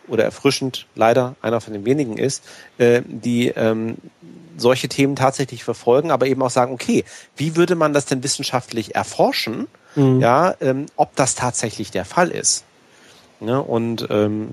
[0.09, 2.45] oder erfrischend leider einer von den wenigen ist,
[2.79, 3.97] äh, die ähm,
[4.57, 7.05] solche Themen tatsächlich verfolgen, aber eben auch sagen, okay,
[7.37, 10.21] wie würde man das denn wissenschaftlich erforschen, mhm.
[10.21, 12.65] ja, ähm, ob das tatsächlich der Fall ist.
[13.45, 13.63] Ne?
[13.63, 14.49] Und ähm,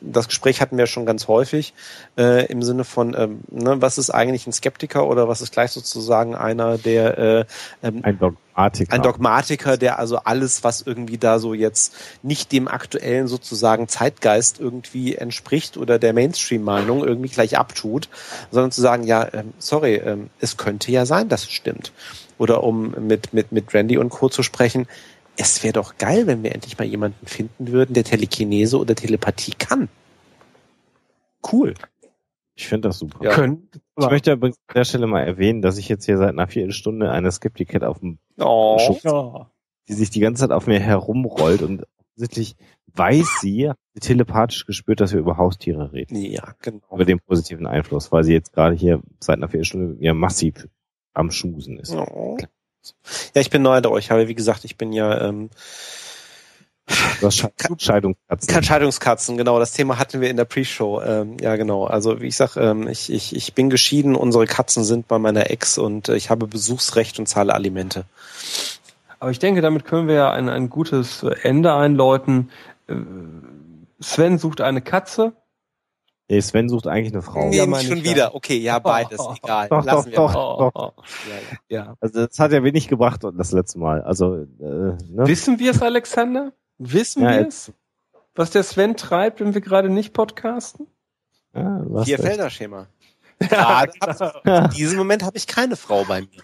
[0.00, 1.74] das Gespräch hatten wir schon ganz häufig
[2.16, 5.70] äh, im Sinne von, ähm, ne, was ist eigentlich ein Skeptiker oder was ist gleich
[5.72, 7.44] sozusagen einer, der äh,
[7.82, 8.92] ähm, ein Dogmatiker.
[8.92, 14.60] Ein Dogmatiker, der also alles, was irgendwie da so jetzt nicht dem aktuellen sozusagen Zeitgeist
[14.60, 18.08] irgendwie entspricht oder der Mainstream-Meinung irgendwie gleich abtut,
[18.50, 21.92] sondern zu sagen, ja, ähm, sorry, ähm, es könnte ja sein, dass es stimmt.
[22.38, 24.28] Oder um mit, mit, mit Randy und Co.
[24.28, 24.86] zu sprechen,
[25.38, 29.54] es wäre doch geil, wenn wir endlich mal jemanden finden würden, der Telekinese oder Telepathie
[29.56, 29.88] kann.
[31.50, 31.74] Cool.
[32.56, 33.24] Ich finde das super.
[33.24, 33.30] Ja.
[33.30, 36.48] Können, ich möchte aber an der Stelle mal erwähnen, dass ich jetzt hier seit einer
[36.48, 38.78] Viertelstunde eine Skeptiket auf dem oh.
[38.80, 39.02] Schutz,
[39.88, 42.56] die sich die ganze Zeit auf mir herumrollt und offensichtlich
[42.94, 46.16] weiß sie, telepathisch gespürt, dass wir über Haustiere reden.
[46.16, 46.82] Ja, genau.
[46.92, 50.66] Über den positiven Einfluss, weil sie jetzt gerade hier seit einer Viertelstunde ja massiv
[51.14, 51.94] am Schmusen ist.
[51.94, 52.36] Oh.
[53.34, 55.50] Ja, ich bin neu da euch, aber wie gesagt, ich bin ja ähm,
[57.20, 58.64] Du Scheidungskatzen.
[58.64, 59.58] Scheidungskatzen, genau.
[59.58, 61.02] Das Thema hatten wir in der Pre-Show.
[61.02, 61.84] Ähm, ja, genau.
[61.84, 65.50] Also wie ich sag, ähm, ich, ich, ich bin geschieden, unsere Katzen sind bei meiner
[65.50, 68.04] Ex und äh, ich habe Besuchsrecht und zahle Alimente.
[69.20, 72.50] Aber ich denke, damit können wir ja ein, ein gutes Ende einläuten.
[72.86, 72.94] Äh,
[74.00, 75.32] Sven sucht eine Katze.
[76.30, 77.48] Nee, Sven sucht eigentlich eine Frau.
[77.48, 78.34] Nee, ja, nicht schon wieder.
[78.34, 79.18] Okay, ja, beides.
[79.18, 79.68] Oh, egal.
[79.68, 80.94] Doch, Lassen doch, doch, doch.
[81.68, 81.96] Ja, ja.
[82.00, 84.02] Also das hat ja wenig gebracht das letzte Mal.
[84.02, 84.98] Also äh, ne?
[85.08, 86.52] Wissen wir es, Alexander?
[86.76, 87.72] Wissen ja, wir es?
[88.34, 90.86] Was der Sven treibt, wenn wir gerade nicht podcasten?
[91.54, 92.86] Ja, Vier Felder-Schema.
[93.50, 93.84] Ja,
[94.44, 96.42] in diesem Moment habe ich keine Frau bei mir.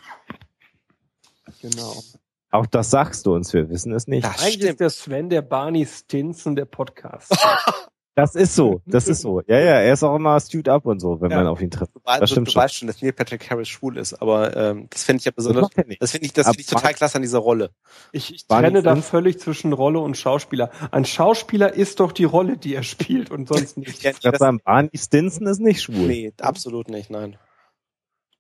[1.61, 2.03] Genau.
[2.51, 4.25] Auch das sagst du uns, wir wissen es nicht.
[4.25, 4.71] Das Eigentlich stimmt.
[4.71, 7.37] ist der Sven der Barney Stinson der Podcast.
[8.17, 9.43] Das ist so, das ist so.
[9.47, 11.39] Ja, ja, er ist auch immer stewed up und so, wenn ja.
[11.39, 11.95] man auf ihn trifft.
[11.97, 14.87] Du, das stimmt du, du weißt schon, dass Neil Patrick Harris schwul ist, aber ähm,
[14.91, 17.23] das finde ich ja besonders, das, das finde ich, das finde ich total klasse an
[17.23, 17.71] dieser Rolle.
[18.13, 20.71] Ich, ich trenne da völlig zwischen Rolle und Schauspieler.
[20.93, 24.05] Ein Schauspieler ist doch die Rolle, die er spielt und sonst nicht.
[24.05, 26.07] ich würde sagen, Barney Stinson ist nicht schwul.
[26.07, 27.37] Nee, absolut nicht, nein.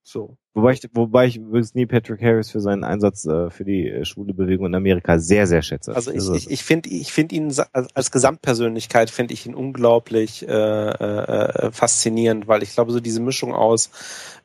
[0.03, 0.37] So.
[0.55, 4.05] Wobei ich, wobei ich übrigens Neil Patrick Harris für seinen Einsatz äh, für die äh,
[4.05, 5.95] schwule Bewegung in Amerika sehr, sehr schätze.
[5.97, 10.53] Also ich, ich, ich finde ich find ihn als Gesamtpersönlichkeit finde ich ihn unglaublich äh,
[10.53, 13.91] äh, faszinierend, weil ich glaube, so diese Mischung aus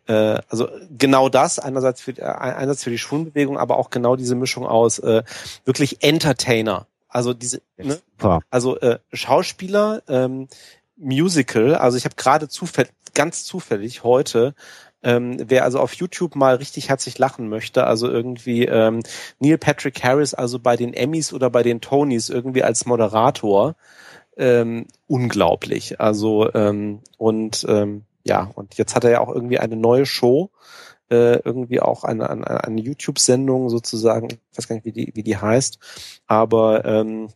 [0.07, 4.35] äh, also genau das, einerseits für, äh, einerseits für die Schwulenbewegung, aber auch genau diese
[4.35, 5.23] Mischung aus äh,
[5.63, 6.87] wirklich Entertainer.
[7.07, 7.99] Also diese, ne?
[8.49, 10.47] also äh, Schauspieler, ähm,
[10.97, 11.75] Musical.
[11.75, 14.53] Also ich habe gerade zufällig, ganz zufällig heute
[15.01, 19.01] Ähm, wer also auf YouTube mal richtig herzlich lachen möchte, also irgendwie ähm,
[19.39, 23.75] Neil Patrick Harris, also bei den Emmys oder bei den Tonys irgendwie als Moderator,
[24.37, 26.01] ähm, unglaublich.
[26.01, 30.49] Also ähm, und ähm, ja, und jetzt hat er ja auch irgendwie eine neue Show,
[31.09, 35.23] äh, irgendwie auch eine, eine, eine YouTube-Sendung sozusagen, ich weiß gar nicht, wie die, wie
[35.23, 35.79] die heißt,
[36.27, 37.29] aber ähm,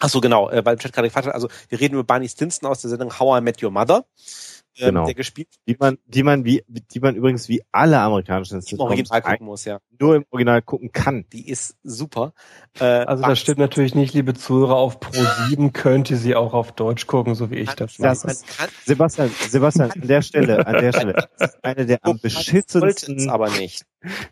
[0.00, 2.68] ach so genau, äh, weil Chat gerade gefragt hat, also wir reden über Barney Stinson
[2.68, 4.04] aus der Sendung How I Met Your Mother.
[4.78, 5.04] Ähm, genau.
[5.04, 9.20] der gespielt die man die man wie die man übrigens wie alle amerikanischen Im Original
[9.20, 9.80] gucken muss, ja.
[10.00, 11.26] Nur im Original gucken kann.
[11.30, 12.32] Die ist super.
[12.80, 16.54] Äh, also das stimmt natürlich nicht, liebe Zuhörer, auf Pro 7 könnt ihr sie auch
[16.54, 18.26] auf Deutsch gucken, so wie ich das mache.
[18.26, 18.44] Das
[18.86, 21.28] Sebastian, Sebastian, an der Stelle, an der Stelle,
[21.62, 23.84] eine der am beschissensten aber nicht.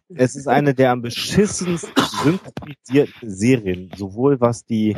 [0.08, 4.96] Es ist eine der am beschissensten synchronisierten Serien, sowohl was die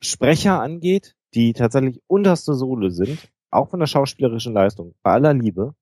[0.00, 5.74] Sprecher angeht, die tatsächlich unterste Sohle sind, auch von der schauspielerischen Leistung, bei aller Liebe,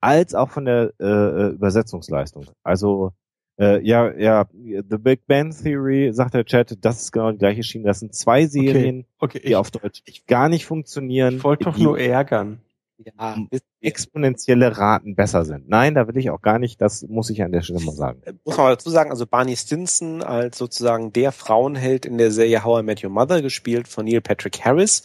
[0.00, 2.46] als auch von der äh, äh, Übersetzungsleistung.
[2.62, 3.12] Also
[3.58, 7.62] äh, ja, ja, The Big Bang Theory, sagt der Chat, das ist genau die gleiche
[7.62, 7.86] Schiene.
[7.86, 9.38] Das sind zwei Serien, okay.
[9.38, 11.36] Okay, die ich, auf Deutsch gar nicht funktionieren.
[11.36, 12.60] Ich wollte doch nur ärgern
[12.98, 13.36] ja,
[13.80, 15.68] exponentielle Raten besser sind.
[15.68, 18.22] Nein, da will ich auch gar nicht, das muss ich an der Stelle mal sagen.
[18.24, 22.64] Äh, muss man dazu sagen, also Barney Stinson als sozusagen der Frauenheld in der Serie
[22.64, 25.02] How I Met Your Mother, gespielt von Neil Patrick Harris,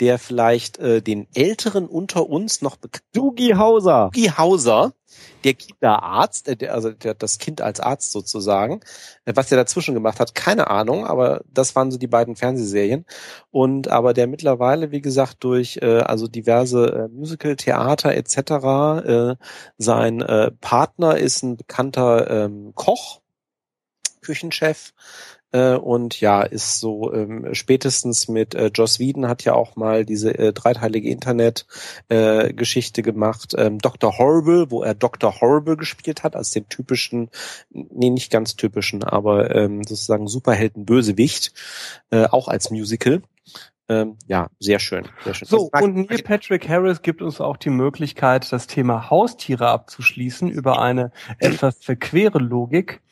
[0.00, 3.04] der vielleicht äh, den Älteren unter uns noch bekannt...
[3.12, 4.10] Doogie Hauser!
[4.12, 4.94] Doogie Hauser,
[5.44, 8.80] der Kinderarzt, äh, also das Kind als Arzt sozusagen.
[9.24, 13.04] Äh, was der dazwischen gemacht hat, keine Ahnung, aber das waren so die beiden Fernsehserien.
[13.50, 18.38] Und aber der mittlerweile, wie gesagt, durch äh, also diverse äh, Musical, Theater etc.
[19.06, 19.36] Äh,
[19.78, 23.20] sein äh, Partner ist ein bekannter ähm, Koch,
[24.22, 24.92] Küchenchef,
[25.54, 30.04] äh, und ja, ist so ähm, spätestens mit äh, Joss Whedon hat ja auch mal
[30.04, 33.54] diese äh, dreiteilige Internet-Geschichte äh, gemacht.
[33.56, 34.18] Ähm, Dr.
[34.18, 35.40] Horrible, wo er Dr.
[35.40, 37.30] Horrible gespielt hat, als den typischen,
[37.70, 41.52] nee, nicht ganz typischen, aber ähm, sozusagen Superhelden-Bösewicht,
[42.10, 43.22] äh, auch als Musical.
[43.88, 45.46] Ähm, ja, sehr schön, sehr schön.
[45.46, 50.80] So, und Neil Patrick Harris gibt uns auch die Möglichkeit, das Thema Haustiere abzuschließen über
[50.80, 53.02] eine etwas verquere Logik.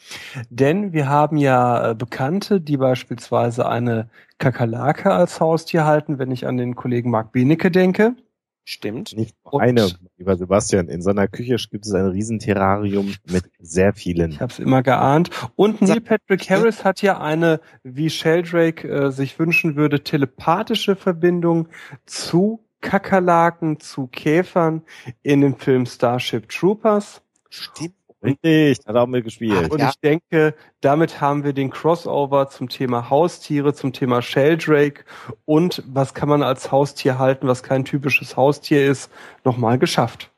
[0.49, 6.47] Denn wir haben ja äh, Bekannte, die beispielsweise eine Kakerlake als Haustier halten, wenn ich
[6.47, 8.17] an den Kollegen Mark Benecke denke.
[8.65, 9.17] Stimmt.
[9.17, 10.89] Nicht nur eine, lieber Sebastian.
[10.89, 14.31] In seiner Küche gibt es ein Riesenterrarium mit sehr vielen.
[14.31, 15.31] Ich habe es immer geahnt.
[15.57, 21.69] Und Neil Patrick Harris hat ja eine, wie Sheldrake äh, sich wünschen würde, telepathische Verbindung
[22.07, 24.83] zu Kakerlaken, zu Käfern
[25.23, 27.23] in dem Film Starship Troopers.
[27.49, 27.95] Stimmt.
[28.23, 29.71] Richtig, hat auch mitgespielt.
[29.71, 29.89] Und ja.
[29.91, 35.05] ich denke, damit haben wir den Crossover zum Thema Haustiere, zum Thema Sheldrake
[35.45, 39.11] und was kann man als Haustier halten, was kein typisches Haustier ist,
[39.45, 40.31] nochmal geschafft.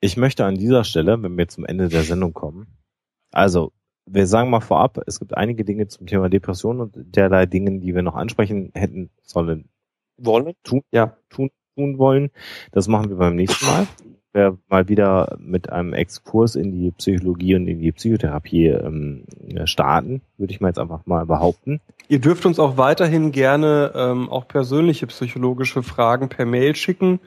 [0.00, 2.68] Ich möchte an dieser Stelle, wenn wir zum Ende der Sendung kommen,
[3.32, 3.72] also
[4.06, 7.94] wir sagen mal vorab, es gibt einige Dinge zum Thema Depression und derlei Dingen, die
[7.94, 9.68] wir noch ansprechen hätten sollen.
[10.16, 10.54] Wollen?
[10.62, 12.30] Tun, ja, tun, tun wollen.
[12.72, 13.86] Das machen wir beim nächsten Mal
[14.32, 19.24] wir mal wieder mit einem Exkurs in die Psychologie und in die Psychotherapie ähm,
[19.64, 21.80] starten, würde ich mal jetzt einfach mal behaupten.
[22.08, 27.20] Ihr dürft uns auch weiterhin gerne ähm, auch persönliche psychologische Fragen per Mail schicken.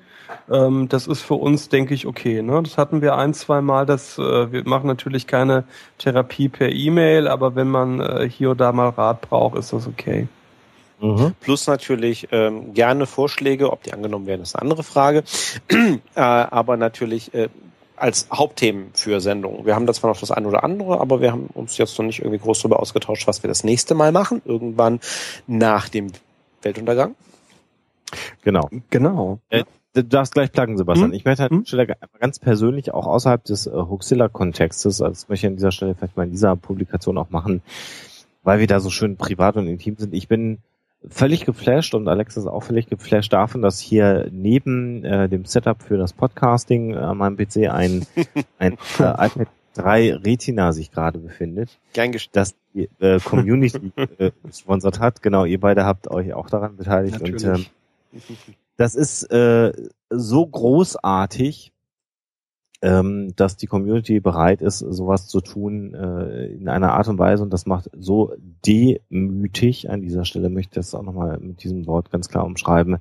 [0.49, 2.41] Ähm, das ist für uns, denke ich, okay.
[2.41, 2.61] Ne?
[2.63, 3.85] Das hatten wir ein, zwei Mal.
[3.85, 5.65] Das, äh, wir machen natürlich keine
[5.97, 9.87] Therapie per E-Mail, aber wenn man äh, hier oder da mal Rat braucht, ist das
[9.87, 10.27] okay.
[11.01, 11.33] Mhm.
[11.41, 15.23] Plus natürlich ähm, gerne Vorschläge, ob die angenommen werden, ist eine andere Frage.
[15.69, 17.49] äh, aber natürlich äh,
[18.01, 19.65] als Hauptthemen für Sendungen.
[19.65, 22.05] Wir haben da zwar noch das eine oder andere, aber wir haben uns jetzt noch
[22.05, 24.41] nicht irgendwie groß darüber ausgetauscht, was wir das nächste Mal machen.
[24.45, 24.99] Irgendwann
[25.47, 26.11] nach dem
[26.61, 27.15] Weltuntergang.
[28.43, 28.69] Genau.
[28.89, 29.39] Genau.
[29.49, 29.63] Äh,
[29.93, 31.11] du darfst gleich plagen, Sebastian.
[31.11, 31.15] Hm?
[31.15, 35.47] Ich möchte an dieser Stelle ganz persönlich auch außerhalb des äh, Huxilla-Kontextes, also das möchte
[35.47, 37.61] ich an dieser Stelle vielleicht mal in dieser Publikation auch machen,
[38.43, 40.13] weil wir da so schön privat und intim sind.
[40.13, 40.59] Ich bin
[41.07, 45.81] völlig geflasht und Alex ist auch völlig geflasht davon, dass hier neben äh, dem Setup
[45.81, 48.05] für das Podcasting an meinem PC ein,
[48.59, 51.79] ein äh, iPad 3 Retina sich gerade befindet.
[51.93, 55.21] Gern das die äh, Community äh, gesponsert hat.
[55.21, 57.19] Genau, ihr beide habt euch auch daran beteiligt.
[57.19, 57.45] Natürlich.
[57.45, 57.65] Und ähm,
[58.77, 59.71] das ist äh,
[60.09, 61.71] so großartig,
[62.81, 67.43] ähm, dass die Community bereit ist, sowas zu tun äh, in einer Art und Weise
[67.43, 68.33] und das macht so
[68.65, 69.89] demütig.
[69.89, 72.97] An dieser Stelle möchte ich das auch nochmal mit diesem Wort ganz klar umschreiben.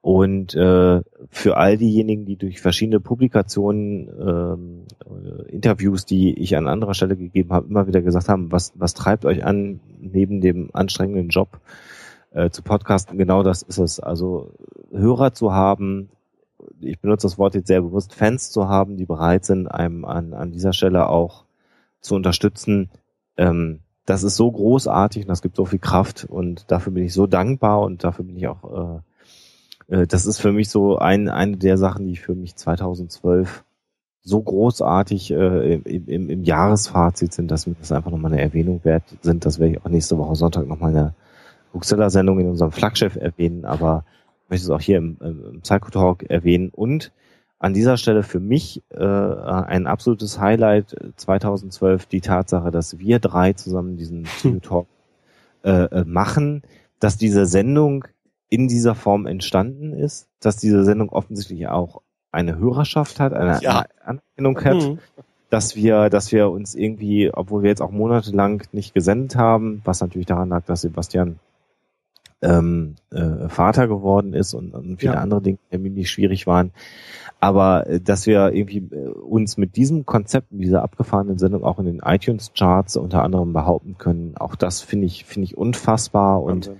[0.00, 6.68] Und äh, für all diejenigen, die durch verschiedene Publikationen, ähm, äh, Interviews, die ich an
[6.68, 10.70] anderer Stelle gegeben habe, immer wieder gesagt haben, was, was treibt euch an, neben dem
[10.72, 11.60] anstrengenden Job
[12.30, 14.00] äh, zu podcasten, genau das ist es.
[14.00, 14.52] Also
[14.92, 16.10] Hörer zu haben,
[16.80, 20.34] ich benutze das Wort jetzt sehr bewusst, Fans zu haben, die bereit sind, einem an,
[20.34, 21.44] an dieser Stelle auch
[22.00, 22.90] zu unterstützen.
[23.36, 27.12] Ähm, das ist so großartig und das gibt so viel Kraft und dafür bin ich
[27.12, 29.02] so dankbar und dafür bin ich auch,
[29.88, 33.64] äh, äh, das ist für mich so ein, eine der Sachen, die für mich 2012
[34.22, 38.80] so großartig äh, im, im, im Jahresfazit sind, dass mir das einfach nochmal eine Erwähnung
[38.84, 39.44] wert sind.
[39.44, 41.14] Das werde ich auch nächste Woche Sonntag nochmal in der
[41.74, 44.04] Huxella-Sendung in unserem Flaggschiff erwähnen, aber
[44.48, 47.12] möchte es auch hier im, im Psychotalk erwähnen und
[47.58, 53.52] an dieser Stelle für mich äh, ein absolutes Highlight 2012 die Tatsache, dass wir drei
[53.52, 54.86] zusammen diesen Psychotalk
[55.64, 56.62] äh, äh, machen,
[57.00, 58.04] dass diese Sendung
[58.48, 63.84] in dieser Form entstanden ist, dass diese Sendung offensichtlich auch eine Hörerschaft hat, eine, ja.
[64.04, 64.98] Anerkennung hat, mhm.
[65.50, 70.00] dass wir, dass wir uns irgendwie, obwohl wir jetzt auch monatelang nicht gesendet haben, was
[70.00, 71.40] natürlich daran lag, dass Sebastian
[72.42, 75.20] ähm, äh, Vater geworden ist und, und viele ja.
[75.20, 76.72] andere Dinge, die nicht schwierig waren.
[77.40, 81.78] Aber äh, dass wir irgendwie äh, uns mit diesem Konzept, mit dieser abgefahrenen Sendung auch
[81.78, 86.70] in den iTunes-Charts unter anderem behaupten können, auch das finde ich, finde ich unfassbar und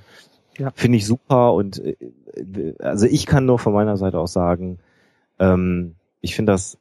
[0.59, 0.71] ja.
[0.75, 1.55] finde ich super.
[1.55, 1.97] Und äh,
[2.79, 4.79] also ich kann nur von meiner Seite aus sagen,
[5.39, 6.79] ähm, ich finde das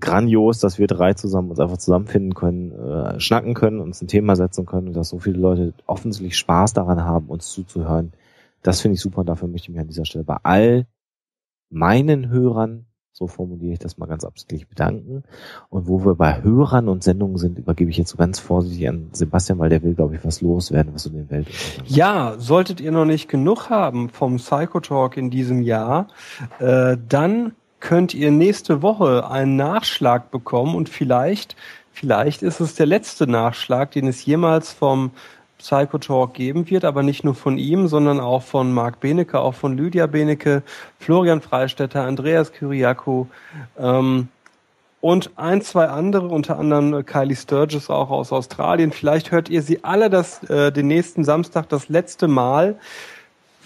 [0.00, 4.36] grandios, dass wir drei zusammen uns einfach zusammenfinden können, äh, schnacken können, uns ein Thema
[4.36, 8.12] setzen können und dass so viele Leute offensichtlich Spaß daran haben, uns zuzuhören.
[8.62, 10.86] Das finde ich super und dafür möchte ich mich an dieser Stelle bei all
[11.70, 15.22] meinen Hörern, so formuliere ich das mal ganz absichtlich, bedanken.
[15.70, 19.08] Und wo wir bei Hörern und Sendungen sind, übergebe ich jetzt so ganz vorsichtig an
[19.12, 21.48] Sebastian, weil der will, glaube ich, was loswerden, was in den Welt.
[21.86, 26.08] Ja, solltet ihr noch nicht genug haben vom Psychotalk in diesem Jahr,
[26.58, 31.56] äh, dann könnt ihr nächste Woche einen Nachschlag bekommen und vielleicht,
[31.92, 35.10] vielleicht ist es der letzte Nachschlag, den es jemals vom
[35.58, 39.76] Psychotalk geben wird, aber nicht nur von ihm, sondern auch von Marc Benecke, auch von
[39.76, 40.62] Lydia Benecke,
[40.98, 43.28] Florian Freistetter, Andreas Kyriakou
[43.78, 44.28] ähm,
[45.00, 48.92] und ein, zwei andere, unter anderem Kylie Sturgis auch aus Australien.
[48.92, 52.78] Vielleicht hört ihr sie alle das, äh, den nächsten Samstag das letzte Mal.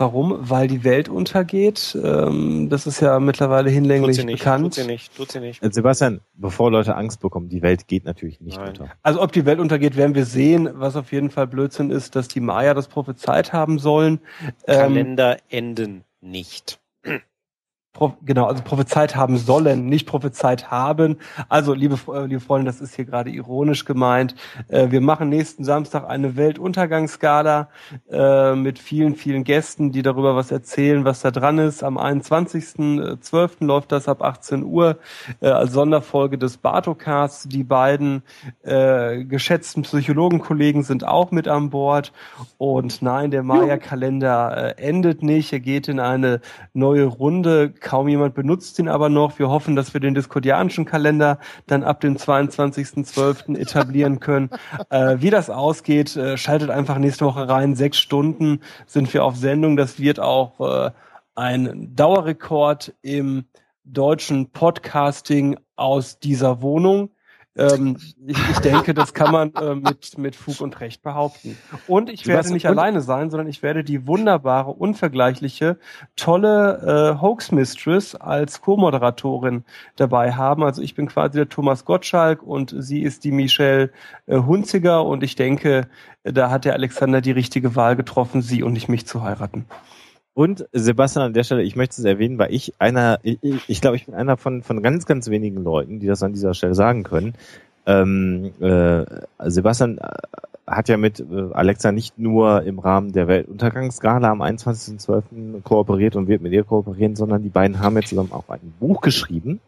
[0.01, 0.39] Warum?
[0.41, 1.95] Weil die Welt untergeht.
[2.03, 4.65] Ähm, das ist ja mittlerweile hinlänglich tut sie nicht, bekannt.
[4.65, 5.63] Tut sie nicht, tut sie nicht.
[5.63, 8.69] Äh, Sebastian, bevor Leute Angst bekommen, die Welt geht natürlich nicht Nein.
[8.69, 8.89] unter.
[9.03, 10.71] Also ob die Welt untergeht, werden wir sehen.
[10.73, 14.21] Was auf jeden Fall Blödsinn ist, dass die Maya das prophezeit haben sollen.
[14.67, 16.81] Ähm, Kalender enden nicht
[18.25, 21.19] genau, also prophezeit haben sollen, nicht prophezeit haben.
[21.49, 24.35] Also, liebe, äh, liebe Freunde, das ist hier gerade ironisch gemeint.
[24.69, 27.69] Äh, wir machen nächsten Samstag eine Weltuntergangsskala
[28.11, 31.83] äh, mit vielen, vielen Gästen, die darüber was erzählen, was da dran ist.
[31.83, 33.65] Am 21.12.
[33.65, 34.99] läuft das ab 18 Uhr
[35.41, 37.49] als Sonderfolge des Bartocasts.
[37.49, 38.23] Die beiden
[38.63, 42.13] geschätzten Psychologenkollegen sind auch mit an Bord.
[42.59, 45.53] Und nein, der Maya-Kalender endet nicht.
[45.53, 46.41] Er geht in eine
[46.73, 49.39] neue Runde Kaum jemand benutzt ihn aber noch.
[49.39, 53.57] Wir hoffen, dass wir den diskordianischen Kalender dann ab dem 22.12.
[53.57, 54.51] etablieren können.
[54.89, 57.77] Äh, wie das ausgeht, äh, schaltet einfach nächste Woche rein.
[57.77, 59.77] Sechs Stunden sind wir auf Sendung.
[59.77, 60.91] Das wird auch äh,
[61.35, 63.45] ein Dauerrekord im
[63.85, 67.11] deutschen Podcasting aus dieser Wohnung.
[67.61, 71.57] Ähm, ich, ich denke, das kann man äh, mit, mit Fug und Recht behaupten.
[71.87, 75.79] Und ich werde nicht alleine sein, sondern ich werde die wunderbare, unvergleichliche,
[76.17, 79.65] tolle äh, Hoax Mistress als Co-Moderatorin
[79.97, 80.65] dabei haben.
[80.65, 83.91] Also ich bin quasi der Thomas Gottschalk und sie ist die Michelle
[84.27, 85.89] äh, Hunziger und ich denke,
[86.23, 89.67] da hat der Alexander die richtige Wahl getroffen, sie und nicht mich zu heiraten.
[90.35, 93.97] Und Sebastian an der Stelle, ich möchte es erwähnen, weil ich einer, ich, ich glaube,
[93.97, 97.03] ich bin einer von, von ganz, ganz wenigen Leuten, die das an dieser Stelle sagen
[97.03, 97.35] können.
[97.87, 99.05] Ähm, äh,
[99.51, 100.09] Sebastian äh,
[100.67, 105.63] hat ja mit äh, Alexa nicht nur im Rahmen der Weltuntergangsgala am 21.12.
[105.63, 109.01] kooperiert und wird mit ihr kooperieren, sondern die beiden haben jetzt zusammen auch ein Buch
[109.01, 109.61] geschrieben.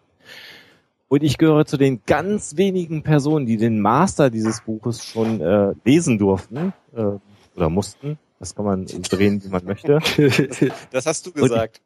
[1.09, 5.75] Und ich gehöre zu den ganz wenigen Personen, die den Master dieses Buches schon äh,
[5.85, 7.19] lesen durften äh,
[7.57, 8.19] oder mussten.
[8.43, 10.01] Das kann man drehen, wie man möchte.
[10.91, 11.81] Das hast du gesagt.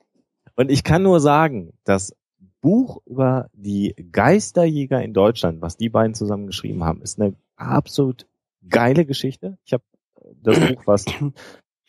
[0.54, 2.16] Und, und ich kann nur sagen, das
[2.62, 8.26] Buch über die Geisterjäger in Deutschland, was die beiden zusammen geschrieben haben, ist eine absolut
[8.66, 9.58] geile Geschichte.
[9.66, 9.84] Ich habe
[10.42, 11.04] das Buch, was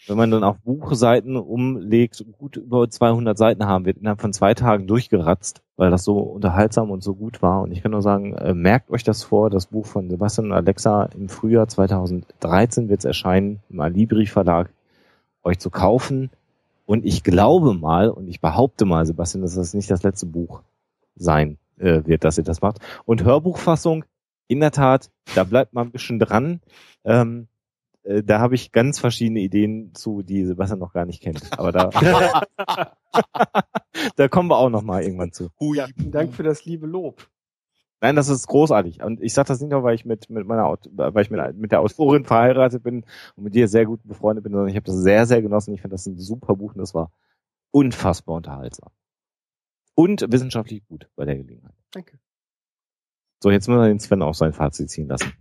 [0.08, 4.54] wenn man dann auf Buchseiten umlegt, gut über 200 Seiten haben wird, innerhalb von zwei
[4.54, 7.62] Tagen durchgeratzt, weil das so unterhaltsam und so gut war.
[7.62, 10.54] Und ich kann nur sagen, äh, merkt euch das vor, das Buch von Sebastian und
[10.54, 14.72] Alexa im Frühjahr 2013 wird es erscheinen im Alibri Verlag,
[15.44, 16.32] euch zu kaufen.
[16.86, 20.62] Und ich glaube mal, und ich behaupte mal, Sebastian, dass das nicht das letzte Buch
[21.16, 22.80] sein äh, wird, dass ihr das macht.
[23.06, 24.04] Und Hörbuchfassung,
[24.48, 26.62] in der Tat, da bleibt man ein bisschen dran.
[27.04, 27.48] Ähm,
[28.08, 31.60] äh, da habe ich ganz verschiedene Ideen zu, die Sebastian noch gar nicht kennt.
[31.60, 31.90] Aber da.
[34.16, 35.50] da kommen wir auch noch mal irgendwann zu.
[35.60, 37.30] Ja, vielen Dank für das liebe Lob.
[38.00, 39.02] Nein, das ist großartig.
[39.04, 41.72] Und ich sage das nicht nur, weil ich mit, mit meiner, weil ich mit, mit
[41.72, 43.06] der Autorin verheiratet bin
[43.36, 45.74] und mit dir sehr gut befreundet bin, sondern ich habe das sehr, sehr genossen.
[45.74, 47.12] Ich finde das ein super Buch und das war
[47.72, 48.92] unfassbar unterhaltsam.
[49.96, 51.74] Und wissenschaftlich gut bei der Gelegenheit.
[51.92, 52.20] Danke.
[53.42, 55.34] So, jetzt müssen wir den Sven auch sein Fazit ziehen lassen.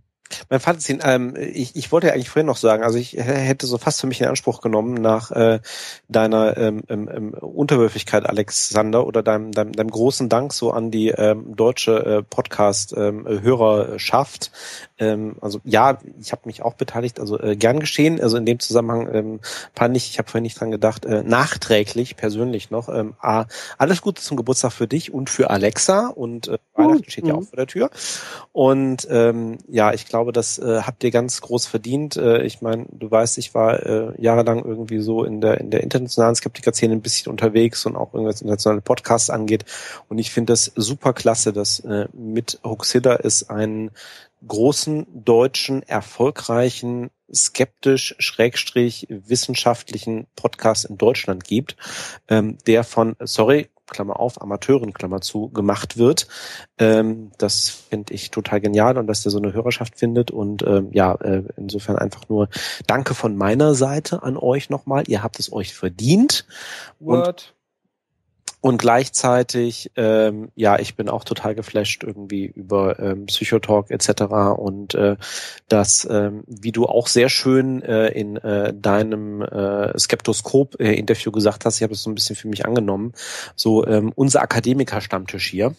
[0.49, 3.77] Mein Fazit, ähm, ich, ich wollte ja eigentlich vorhin noch sagen, also ich hätte so
[3.77, 5.59] fast für mich in Anspruch genommen nach äh,
[6.07, 11.09] deiner ähm, ähm, ähm, Unterwürfigkeit, Alexander, oder deinem, deinem, deinem großen Dank so an die
[11.09, 14.51] ähm, deutsche äh, Podcast-Hörerschaft.
[14.99, 18.19] Ähm, also ja, ich habe mich auch beteiligt, also äh, gern geschehen.
[18.21, 19.39] Also in dem Zusammenhang ähm,
[19.75, 22.89] peinlich, ich habe vorhin nicht dran gedacht, äh, nachträglich persönlich noch.
[22.89, 23.45] Ähm, A,
[23.77, 27.43] alles Gute zum Geburtstag für dich und für Alexa und äh, Weihnachten steht ja auch
[27.43, 27.89] vor der Tür.
[28.51, 32.17] Und ähm, ja, ich glaube, das äh, habt ihr ganz groß verdient.
[32.17, 35.83] Äh, ich meine, du weißt, ich war äh, jahrelang irgendwie so in der in der
[35.83, 39.65] internationalen Skeptiker-Szene ein bisschen unterwegs und auch irgendwas internationale Podcasts angeht.
[40.09, 43.91] Und ich finde das super klasse, dass äh, mit Huxilla es einen
[44.45, 51.75] großen deutschen erfolgreichen skeptisch schrägstrich wissenschaftlichen Podcast in Deutschland gibt,
[52.29, 56.27] ähm, der von sorry Klammer auf, Amateuren, Klammer zu, gemacht wird.
[56.77, 60.29] Ähm, das finde ich total genial und dass der so eine Hörerschaft findet.
[60.29, 62.49] Und ähm, ja, äh, insofern einfach nur
[62.85, 65.05] Danke von meiner Seite an euch nochmal.
[65.07, 66.45] Ihr habt es euch verdient.
[66.99, 67.27] Word.
[67.27, 67.56] Und
[68.61, 74.23] gleichzeitig, ähm, ja, ich bin auch total geflasht irgendwie über ähm, Psychotalk etc.
[74.57, 75.15] Und äh,
[75.69, 81.77] das, ähm, wie du auch sehr schön äh, in äh, deinem äh, Skeptoskop-Interview gesagt hast,
[81.77, 83.13] ich habe es so ein bisschen für mich angenommen,
[83.55, 85.75] so ähm, unser Akademiker-Stammtisch hier.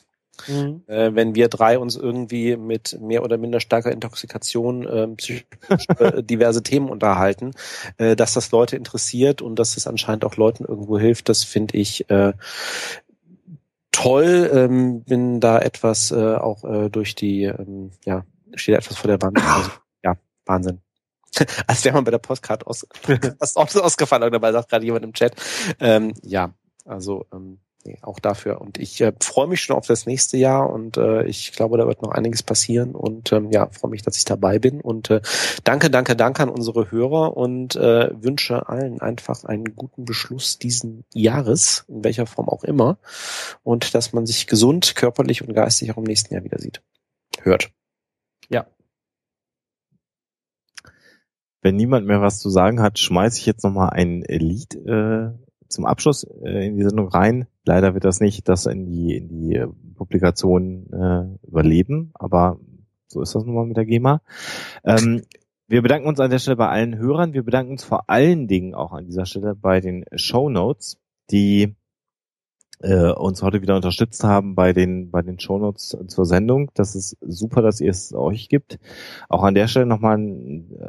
[0.46, 0.82] Mhm.
[0.86, 5.08] Äh, wenn wir drei uns irgendwie mit mehr oder minder starker Intoxikation äh,
[5.98, 7.52] äh, diverse Themen unterhalten,
[7.96, 11.44] äh, dass das Leute interessiert und dass es das anscheinend auch Leuten irgendwo hilft, das
[11.44, 12.32] finde ich äh,
[13.92, 14.50] toll.
[14.52, 19.20] Ähm, bin da etwas äh, auch äh, durch die, ähm, ja, steht etwas vor der
[19.22, 19.38] Wand.
[19.42, 19.70] Also,
[20.04, 20.14] ja,
[20.46, 20.80] Wahnsinn.
[21.66, 22.86] Als wäre man bei der Postcard aus,
[23.40, 25.34] aus, ausgefallen, dabei sagt gerade jemand im Chat.
[25.80, 27.58] Ähm, ja, also ähm,
[27.88, 28.60] nee, auch dafür.
[28.60, 31.86] Und ich äh, freue mich schon auf das nächste Jahr und äh, ich glaube, da
[31.86, 35.20] wird noch einiges passieren und ähm, ja, freue mich, dass ich dabei bin und äh,
[35.64, 41.04] danke, danke, danke an unsere Hörer und äh, wünsche allen einfach einen guten Beschluss diesen
[41.14, 42.98] Jahres, in welcher Form auch immer
[43.62, 46.82] und dass man sich gesund, körperlich und geistig auch im nächsten Jahr wieder sieht.
[47.42, 47.70] Hört.
[48.48, 48.66] Ja.
[51.62, 55.30] Wenn niemand mehr was zu sagen hat, schmeiße ich jetzt nochmal ein Lied äh,
[55.68, 57.46] zum Abschluss äh, in die Sendung rein.
[57.64, 59.64] Leider wird das nicht das in die, in die
[59.94, 62.58] Publikation äh, überleben, aber
[63.08, 64.20] so ist das nun mal mit der GEMA.
[64.84, 65.22] Ähm,
[65.66, 67.34] wir bedanken uns an der Stelle bei allen Hörern.
[67.34, 70.98] Wir bedanken uns vor allen Dingen auch an dieser Stelle bei den Show Notes,
[71.30, 71.74] die
[72.80, 76.70] äh, uns heute wieder unterstützt haben bei den bei den Show Notes zur Sendung.
[76.74, 78.78] Das ist super, dass ihr es euch gibt.
[79.28, 80.18] Auch an der Stelle nochmal,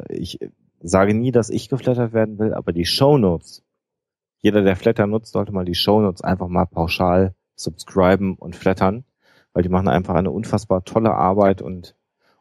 [0.08, 0.38] ich
[0.80, 3.62] sage nie, dass ich geflattert werden will, aber die Show Notes
[4.42, 9.04] jeder, der Flatter nutzt, sollte mal die Shownotes einfach mal pauschal subscriben und flattern,
[9.52, 11.94] weil die machen einfach eine unfassbar tolle Arbeit und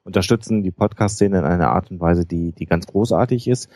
[0.03, 3.69] unterstützen die Podcast-Szene in einer Art und Weise, die, die ganz großartig ist.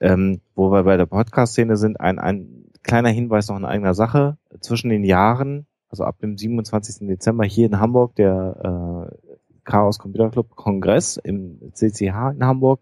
[0.00, 4.38] Ähm, wo wir bei der Podcast-Szene sind, ein, ein kleiner Hinweis noch in eigener Sache.
[4.60, 7.06] Zwischen den Jahren, also ab dem 27.
[7.08, 9.32] Dezember hier in Hamburg, der äh,
[9.64, 12.80] Chaos Computer Club Kongress im CCH in Hamburg.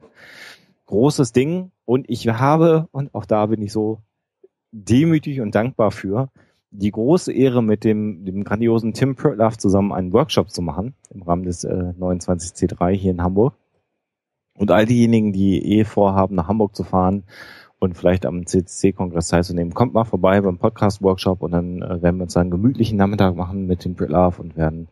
[0.87, 1.73] Großes Ding.
[1.87, 4.01] Und ich habe, und auch da bin ich so
[4.75, 6.29] demütig und dankbar für,
[6.71, 11.23] die große Ehre mit dem, dem grandiosen Tim Pritlove zusammen einen Workshop zu machen im
[11.23, 13.55] Rahmen des äh, 29C3 hier in Hamburg.
[14.59, 17.25] Und all diejenigen, die eh vorhaben, nach Hamburg zu fahren
[17.79, 22.25] und vielleicht am CCC-Kongress teilzunehmen, kommt mal vorbei beim Podcast-Workshop und dann äh, werden wir
[22.25, 24.89] uns einen gemütlichen Nachmittag machen mit Tim Pritlove und werden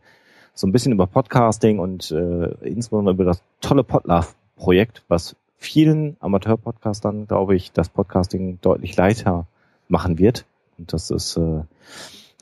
[0.53, 7.27] so ein bisschen über Podcasting und äh, insbesondere über das tolle Podlove-Projekt, was vielen Amateur-Podcastern,
[7.27, 9.47] glaube ich, das Podcasting deutlich leichter
[9.87, 10.45] machen wird.
[10.77, 11.63] Und das ist äh,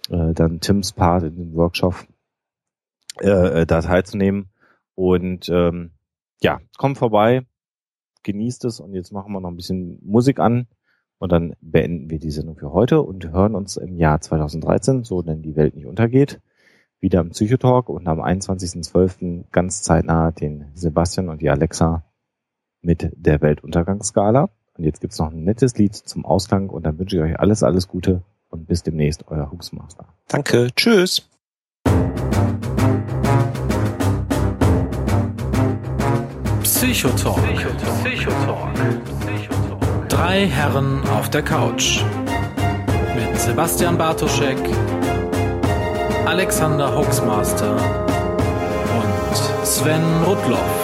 [0.10, 1.95] äh, dann Tims Part in dem Workshop,
[3.20, 4.50] äh, äh, da teilzunehmen.
[4.95, 5.92] Und ähm,
[6.42, 7.45] ja, kommt vorbei,
[8.24, 10.68] genießt es und jetzt machen wir noch ein bisschen Musik an
[11.18, 15.22] und dann beenden wir die Sendung für heute und hören uns im Jahr 2013, so
[15.22, 16.42] denn die Welt nicht untergeht,
[17.00, 19.45] wieder im Psychotalk und am 21.12.
[19.52, 22.03] ganz zeitnah den Sebastian und die Alexa
[22.82, 24.50] mit der Weltuntergangsskala.
[24.77, 27.64] Und jetzt gibt's noch ein nettes Lied zum Ausklang und dann wünsche ich euch alles,
[27.64, 30.06] alles Gute und bis demnächst, euer Huxmaster.
[30.27, 31.27] Danke, tschüss.
[36.64, 37.38] Psychotalk.
[38.03, 38.72] Psychotalk.
[40.09, 42.03] Drei Herren auf der Couch.
[43.16, 44.58] Mit Sebastian Bartoschek,
[46.25, 50.81] Alexander Hoaxmaster und Sven Rudloff.